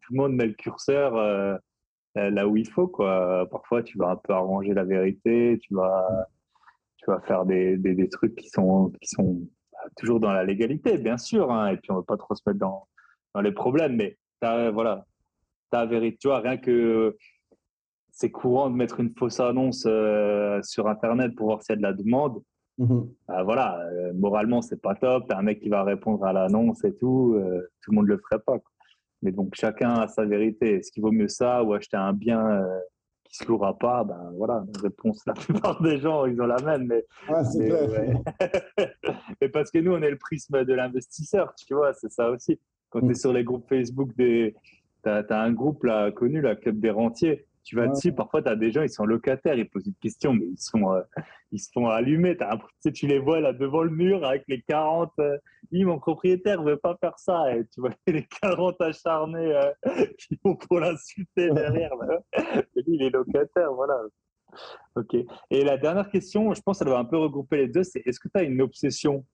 tout 0.00 0.14
le 0.14 0.16
monde 0.16 0.34
met 0.34 0.46
le 0.46 0.54
curseur 0.54 1.60
là 2.14 2.48
où 2.48 2.56
il 2.56 2.68
faut. 2.70 2.88
Quoi. 2.88 3.46
Parfois, 3.50 3.82
tu 3.82 3.98
vas 3.98 4.10
un 4.12 4.16
peu 4.16 4.32
arranger 4.32 4.72
la 4.72 4.84
vérité, 4.84 5.58
tu 5.60 5.74
vas, 5.74 6.28
tu 6.96 7.04
vas 7.10 7.20
faire 7.20 7.44
des, 7.44 7.76
des, 7.76 7.94
des 7.94 8.08
trucs 8.08 8.36
qui 8.36 8.48
sont, 8.48 8.90
qui 9.00 9.08
sont 9.08 9.46
toujours 9.96 10.20
dans 10.20 10.32
la 10.32 10.44
légalité, 10.44 10.98
bien 10.98 11.18
sûr, 11.18 11.52
hein, 11.52 11.68
et 11.68 11.76
puis 11.76 11.90
on 11.90 11.94
ne 11.94 11.98
veut 12.00 12.04
pas 12.04 12.16
trop 12.16 12.34
se 12.34 12.42
mettre 12.46 12.58
dans, 12.58 12.86
dans 13.34 13.40
les 13.40 13.52
problèmes, 13.52 13.96
mais 13.96 14.16
as, 14.42 14.70
voilà, 14.70 15.04
ta 15.70 15.86
vérité, 15.86 16.18
tu 16.20 16.28
vois, 16.28 16.40
rien 16.40 16.56
que 16.56 17.16
c'est 18.10 18.30
courant 18.30 18.70
de 18.70 18.76
mettre 18.76 19.00
une 19.00 19.12
fausse 19.14 19.40
annonce 19.40 19.84
euh, 19.86 20.60
sur 20.62 20.88
Internet 20.88 21.34
pour 21.34 21.48
voir 21.48 21.62
s'il 21.62 21.74
y 21.74 21.76
a 21.76 21.76
de 21.76 21.82
la 21.82 21.92
demande. 21.92 22.42
Mhm. 22.78 23.08
Bah, 23.28 23.42
voilà, 23.42 23.78
euh, 23.92 24.12
moralement, 24.14 24.62
c'est 24.62 24.80
pas 24.80 24.94
top. 24.94 25.26
T'as 25.28 25.38
un 25.38 25.42
mec 25.42 25.60
qui 25.60 25.68
va 25.68 25.84
répondre 25.84 26.24
à 26.24 26.32
l'annonce 26.32 26.82
et 26.84 26.94
tout. 26.96 27.34
Euh, 27.36 27.60
tout 27.82 27.90
le 27.90 27.96
monde 27.96 28.06
le 28.06 28.16
ferait 28.16 28.40
pas. 28.40 28.56
Mais 29.20 29.32
donc, 29.32 29.54
chacun 29.54 29.94
a 29.94 30.08
sa 30.08 30.24
vérité. 30.24 30.76
Est-ce 30.76 30.90
qu'il 30.92 31.02
vaut 31.02 31.12
mieux 31.12 31.28
ça 31.28 31.62
ou 31.62 31.74
acheter 31.74 31.98
un 31.98 32.14
bien 32.14 32.66
louera 33.44 33.78
pas, 33.78 34.04
ben 34.04 34.32
voilà, 34.36 34.64
réponse, 34.82 35.24
la 35.26 35.34
plupart 35.34 35.80
des 35.82 35.98
gens, 35.98 36.26
ils 36.26 36.40
ont 36.40 36.46
la 36.46 36.60
même. 36.62 36.86
Mais, 36.86 37.04
mais, 39.40 39.48
parce 39.48 39.70
que 39.70 39.78
nous, 39.78 39.92
on 39.92 40.02
est 40.02 40.10
le 40.10 40.18
prisme 40.18 40.64
de 40.64 40.74
l'investisseur, 40.74 41.54
tu 41.54 41.74
vois, 41.74 41.92
c'est 41.94 42.10
ça 42.10 42.30
aussi. 42.30 42.58
Quand 42.90 43.00
tu 43.00 43.06
es 43.06 43.10
mm. 43.10 43.14
sur 43.14 43.32
les 43.32 43.44
groupes 43.44 43.68
Facebook, 43.68 44.14
des... 44.16 44.54
tu 45.02 45.10
as, 45.10 45.24
un 45.30 45.52
groupe 45.52 45.84
là, 45.84 46.10
connu, 46.10 46.40
la 46.40 46.56
Club 46.56 46.80
des 46.80 46.90
Rentiers. 46.90 47.46
Tu 47.66 47.74
vas 47.74 47.88
dessus, 47.88 48.12
parfois, 48.12 48.42
tu 48.42 48.48
as 48.48 48.54
des 48.54 48.70
gens, 48.70 48.82
ils 48.82 48.88
sont 48.88 49.04
locataires, 49.04 49.54
ils 49.54 49.68
posent 49.68 49.88
une 49.88 49.94
question, 49.94 50.32
mais 50.32 50.46
ils 50.46 50.56
sont, 50.58 50.92
euh, 50.92 51.02
ils 51.50 51.58
se 51.58 51.68
font 51.74 51.88
allumer. 51.88 52.36
As, 52.38 52.58
tu, 52.80 52.92
tu 52.92 53.06
les 53.08 53.18
vois 53.18 53.40
là 53.40 53.52
devant 53.52 53.82
le 53.82 53.90
mur 53.90 54.24
avec 54.24 54.44
les 54.46 54.62
40. 54.62 55.10
Euh, 55.18 55.36
mon 55.72 55.98
propriétaire 55.98 56.62
veut 56.62 56.76
pas 56.76 56.96
faire 57.00 57.18
ça. 57.18 57.56
Et 57.56 57.66
tu 57.66 57.80
vois 57.80 57.90
les 58.06 58.24
40 58.40 58.80
acharnés 58.80 59.52
euh, 59.52 59.72
qui 60.18 60.38
vont 60.44 60.54
pour 60.54 60.78
l'insulter 60.78 61.50
derrière. 61.50 61.90
lui, 62.76 62.84
il 62.86 63.02
est 63.02 63.10
locataire, 63.10 63.72
voilà. 63.72 64.00
Ok. 64.94 65.16
Et 65.50 65.64
la 65.64 65.76
dernière 65.76 66.08
question, 66.08 66.54
je 66.54 66.62
pense 66.62 66.78
qu'elle 66.78 66.88
va 66.88 67.00
un 67.00 67.04
peu 67.04 67.18
regrouper 67.18 67.56
les 67.56 67.68
deux, 67.68 67.82
c'est 67.82 68.00
est-ce 68.06 68.20
que 68.20 68.28
tu 68.28 68.38
as 68.38 68.44
une 68.44 68.62
obsession? 68.62 69.26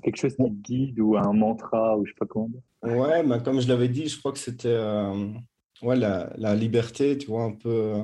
Quelque 0.00 0.16
chose 0.16 0.36
qui 0.36 0.48
guide 0.48 1.00
ou 1.00 1.16
un 1.16 1.32
mantra 1.32 1.96
ou 1.96 2.06
je 2.06 2.12
sais 2.12 2.16
pas 2.16 2.26
comment 2.26 2.50
dire? 2.50 2.60
Ouais, 2.84 3.24
bah, 3.24 3.40
comme 3.40 3.60
je 3.60 3.66
l'avais 3.66 3.88
dit, 3.88 4.06
je 4.06 4.16
crois 4.16 4.30
que 4.30 4.38
c'était 4.38 4.76
ouais, 5.82 5.96
la, 5.96 6.32
la, 6.36 6.54
liberté, 6.54 7.18
tu 7.18 7.28
vois, 7.28 7.44
un 7.44 7.52
peu. 7.52 7.70
Euh, 7.70 8.02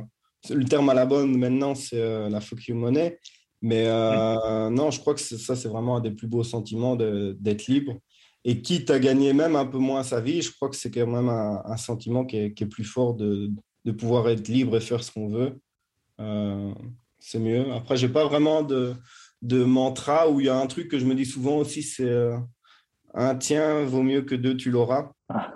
le 0.50 0.64
terme 0.64 0.88
à 0.90 0.94
la 0.94 1.06
bonne 1.06 1.36
maintenant, 1.36 1.74
c'est 1.74 2.00
euh, 2.00 2.28
la 2.28 2.40
fuck 2.40 2.66
you 2.66 2.74
money. 2.74 3.18
Mais 3.60 3.84
euh, 3.86 4.70
non, 4.70 4.90
je 4.90 5.00
crois 5.00 5.14
que 5.14 5.20
ça, 5.20 5.56
c'est 5.56 5.68
vraiment 5.68 5.96
un 5.96 6.00
des 6.00 6.12
plus 6.12 6.28
beaux 6.28 6.44
sentiments 6.44 6.96
d'être 6.96 7.66
libre. 7.66 7.98
Et 8.44 8.62
quitte 8.62 8.90
à 8.90 9.00
gagner 9.00 9.32
même 9.32 9.56
un 9.56 9.66
peu 9.66 9.78
moins 9.78 10.04
sa 10.04 10.20
vie, 10.20 10.42
je 10.42 10.52
crois 10.52 10.68
que 10.68 10.76
c'est 10.76 10.92
quand 10.92 11.06
même 11.06 11.28
un, 11.28 11.76
sentiment 11.76 12.24
qui 12.24 12.36
est, 12.36 12.54
qui 12.54 12.64
est, 12.64 12.68
plus 12.68 12.84
fort 12.84 13.14
de, 13.14 13.50
de, 13.84 13.92
pouvoir 13.92 14.28
être 14.28 14.46
libre 14.46 14.76
et 14.76 14.80
faire 14.80 15.02
ce 15.02 15.10
qu'on 15.10 15.26
veut. 15.26 15.58
c'est 17.18 17.40
mieux. 17.40 17.72
Après, 17.72 17.96
j'ai 17.96 18.08
pas 18.08 18.24
vraiment 18.24 18.62
de, 18.62 18.94
de 19.42 19.64
mantra 19.64 20.30
où 20.30 20.38
il 20.38 20.46
y 20.46 20.48
a 20.48 20.56
un 20.56 20.68
truc 20.68 20.88
que 20.88 21.00
je 21.00 21.04
me 21.04 21.16
dis 21.16 21.26
souvent 21.26 21.56
aussi, 21.56 21.82
c'est 21.82 22.30
un 23.18 23.34
tien 23.34 23.84
vaut 23.84 24.02
mieux 24.02 24.22
que 24.22 24.34
deux, 24.34 24.56
tu 24.56 24.70
l'auras. 24.70 25.10
Ah 25.28 25.52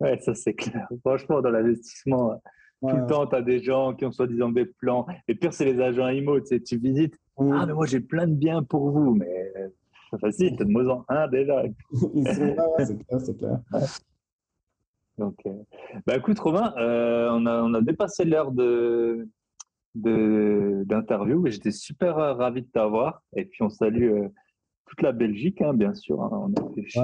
ouais, 0.00 0.18
ça 0.20 0.34
c'est 0.34 0.54
clair. 0.54 0.88
Franchement, 1.00 1.40
dans 1.40 1.50
l'investissement, 1.50 2.40
tout 2.82 2.96
le 2.96 3.06
temps, 3.06 3.26
tu 3.26 3.36
as 3.36 3.42
des 3.42 3.62
gens 3.62 3.94
qui 3.94 4.04
ont 4.04 4.12
soi-disant 4.12 4.50
des 4.50 4.66
plans. 4.66 5.06
Et 5.28 5.34
pire, 5.34 5.54
c'est 5.54 5.64
les 5.64 5.80
agents 5.80 6.08
IMO. 6.08 6.40
Tu, 6.40 6.46
sais, 6.46 6.60
tu 6.60 6.76
visites. 6.78 7.16
Ah, 7.38 7.64
mais 7.66 7.72
moi, 7.72 7.86
j'ai 7.86 8.00
plein 8.00 8.26
de 8.26 8.34
biens 8.34 8.62
pour 8.62 8.90
vous. 8.90 9.14
Mais 9.14 9.52
c'est 10.10 10.20
facile, 10.20 10.56
tu 10.56 10.64
de 10.64 10.70
moins 10.70 10.88
en 10.88 11.04
un 11.08 11.28
déjà. 11.28 11.62
c'est 12.24 12.54
clair, 12.54 13.20
c'est 13.20 13.38
clair. 13.38 13.60
Donc, 15.16 15.36
euh, 15.46 15.52
bah, 16.06 16.16
écoute, 16.16 16.38
Romain, 16.40 16.74
euh, 16.76 17.28
on, 17.30 17.46
a, 17.46 17.62
on 17.62 17.72
a 17.74 17.80
dépassé 17.80 18.24
l'heure 18.24 18.52
de 18.52 19.28
d'interview. 19.94 21.46
J'étais 21.46 21.70
super 21.70 22.18
euh, 22.18 22.34
ravi 22.34 22.62
de 22.62 22.66
t'avoir. 22.66 23.22
Et 23.36 23.44
puis, 23.44 23.62
on 23.62 23.70
salue 23.70 24.10
toute 24.86 25.02
la 25.02 25.12
Belgique, 25.12 25.60
hein, 25.62 25.74
bien 25.74 25.94
sûr. 25.94 26.22
Hein. 26.22 26.50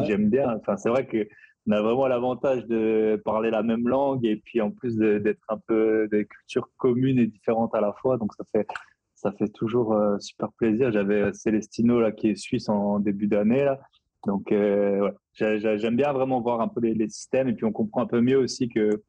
J'aime 0.07 0.29
bien. 0.29 0.57
Enfin, 0.57 0.77
c'est 0.77 0.89
vrai 0.89 1.07
que 1.07 1.27
on 1.67 1.73
a 1.73 1.83
vraiment 1.83 2.07
l'avantage 2.07 2.67
de 2.67 3.21
parler 3.25 3.51
la 3.51 3.63
même 3.63 3.87
langue 3.87 4.25
et 4.25 4.37
puis 4.37 4.61
en 4.61 4.71
plus 4.71 4.97
d'être 4.97 5.45
un 5.49 5.59
peu 5.59 6.09
des 6.11 6.27
cultures 6.27 6.71
communes 6.79 7.19
et 7.19 7.27
différentes 7.27 7.75
à 7.75 7.81
la 7.81 7.93
fois. 7.93 8.17
Donc 8.17 8.33
ça 8.35 8.45
fait 8.51 8.67
ça 9.15 9.33
fait 9.33 9.49
toujours 9.49 9.93
euh, 9.93 10.19
super 10.19 10.51
plaisir. 10.53 10.91
J'avais 10.91 11.33
Célestino 11.35 12.01
là 12.01 12.13
qui 12.13 12.31
est 12.31 12.35
suisse 12.35 12.69
en 12.71 12.99
début 12.99 13.27
d'année 13.27 13.65
là. 13.65 13.79
Donc 14.27 14.53
euh, 14.53 15.01
ouais, 15.01 15.59
j'aime 15.79 15.97
bien 15.97 16.13
vraiment 16.13 16.41
voir 16.41 16.61
un 16.61 16.69
peu 16.69 16.81
les, 16.81 17.09
systèmes 17.09 17.49
et 17.49 17.55
puis 17.55 17.65
on 17.65 17.73
comprend 17.73 18.03
un 18.03 18.07
peu 18.07 18.21
mieux 18.21 18.39
aussi 18.39 18.69
que 18.69 19.03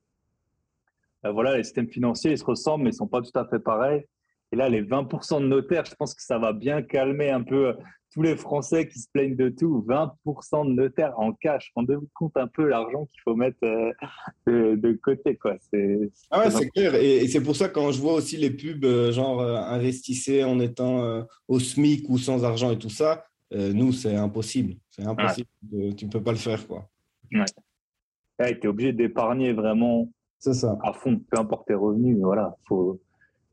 euh, 1.26 1.31
voilà 1.31 1.57
les 1.57 1.64
systèmes 1.64 1.89
financiers 1.89 2.31
ils 2.31 2.38
se 2.38 2.45
ressemblent 2.45 2.84
mais 2.84 2.91
ils 2.91 2.95
sont 2.95 3.07
pas 3.07 3.22
tout 3.22 3.38
à 3.38 3.45
fait 3.48 3.60
pareils. 3.60 4.06
Et 4.52 4.57
là, 4.57 4.68
les 4.68 4.84
20% 4.84 5.41
de 5.41 5.48
notaires, 5.48 5.85
je 5.85 5.95
pense 5.95 6.14
que 6.14 6.22
ça 6.22 6.38
va 6.38 6.52
bien 6.52 6.81
calmer 6.81 7.30
un 7.30 7.41
peu 7.41 7.69
euh, 7.69 7.73
tous 8.11 8.21
les 8.21 8.35
Français 8.35 8.88
qui 8.88 8.99
se 8.99 9.07
plaignent 9.11 9.35
de 9.35 9.49
tout. 9.49 9.85
20% 9.88 10.67
de 10.67 10.73
notaires 10.73 11.17
en 11.17 11.31
cash. 11.33 11.71
Rendez-vous 11.75 12.07
compte 12.13 12.35
un 12.35 12.47
peu 12.47 12.67
l'argent 12.67 13.05
qu'il 13.05 13.21
faut 13.23 13.35
mettre 13.35 13.63
euh, 13.63 14.75
de, 14.75 14.99
côté. 15.01 15.35
Quoi. 15.38 15.55
C'est, 15.71 16.11
ah 16.29 16.41
ouais, 16.41 16.51
c'est 16.51 16.69
clair. 16.69 16.95
Et, 16.95 17.27
c'est 17.27 17.41
pour 17.41 17.55
ça 17.55 17.69
quand 17.69 17.91
je 17.91 18.01
vois 18.01 18.13
aussi 18.13 18.38
les 18.38 18.51
pubs, 18.51 18.83
euh, 18.83 19.11
genre 19.11 19.41
investissez 19.41 20.43
en 20.43 20.59
étant 20.59 21.25
au 21.47 21.59
SMIC 21.59 22.09
ou 22.09 22.17
sans 22.17 22.43
argent 22.43 22.71
et 22.71 22.77
tout 22.77 22.89
ça, 22.89 23.25
nous, 23.51 23.91
c'est 23.91 24.15
impossible. 24.15 24.75
C'est 24.89 25.05
impossible. 25.05 25.49
tu 25.97 26.05
ne 26.05 26.11
peux 26.11 26.21
pas 26.21 26.31
le 26.31 26.38
faire. 26.38 26.65
Quoi. 26.67 26.88
Ouais. 27.33 28.55
tu 28.59 28.65
es 28.65 28.67
obligé 28.67 28.93
d'épargner 28.93 29.53
vraiment 29.53 30.09
ça. 30.39 30.77
à 30.83 30.93
fond, 30.93 31.21
peu 31.29 31.39
importe 31.39 31.67
tes 31.67 31.73
revenus. 31.73 32.17
Voilà, 32.19 32.55
faut 32.67 32.99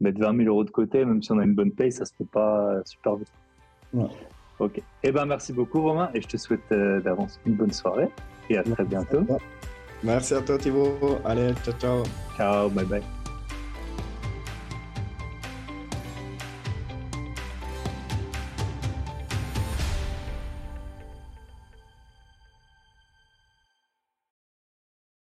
mettre 0.00 0.20
20 0.20 0.36
000 0.36 0.48
euros 0.48 0.64
de 0.64 0.70
côté, 0.70 1.04
même 1.04 1.22
si 1.22 1.32
on 1.32 1.38
a 1.38 1.44
une 1.44 1.54
bonne 1.54 1.72
paye, 1.72 1.92
ça 1.92 2.04
se 2.04 2.14
fait 2.14 2.28
pas 2.30 2.80
super 2.84 3.16
vite. 3.16 3.32
Ok. 4.58 4.82
Eh 5.02 5.12
ben, 5.12 5.26
merci 5.26 5.52
beaucoup, 5.52 5.82
Romain, 5.82 6.10
et 6.14 6.20
je 6.20 6.28
te 6.28 6.36
souhaite 6.36 6.60
euh, 6.72 7.00
d'avance 7.00 7.40
une 7.46 7.54
bonne 7.54 7.72
soirée 7.72 8.08
et 8.50 8.58
à 8.58 8.62
très 8.62 8.84
bientôt. 8.84 9.24
Merci 10.02 10.34
à 10.34 10.40
toi, 10.42 10.58
Thibaut. 10.58 11.18
Allez, 11.24 11.52
ciao, 11.64 11.74
ciao. 11.74 12.02
Ciao, 12.36 12.68
bye 12.70 12.84
bye. 12.84 13.17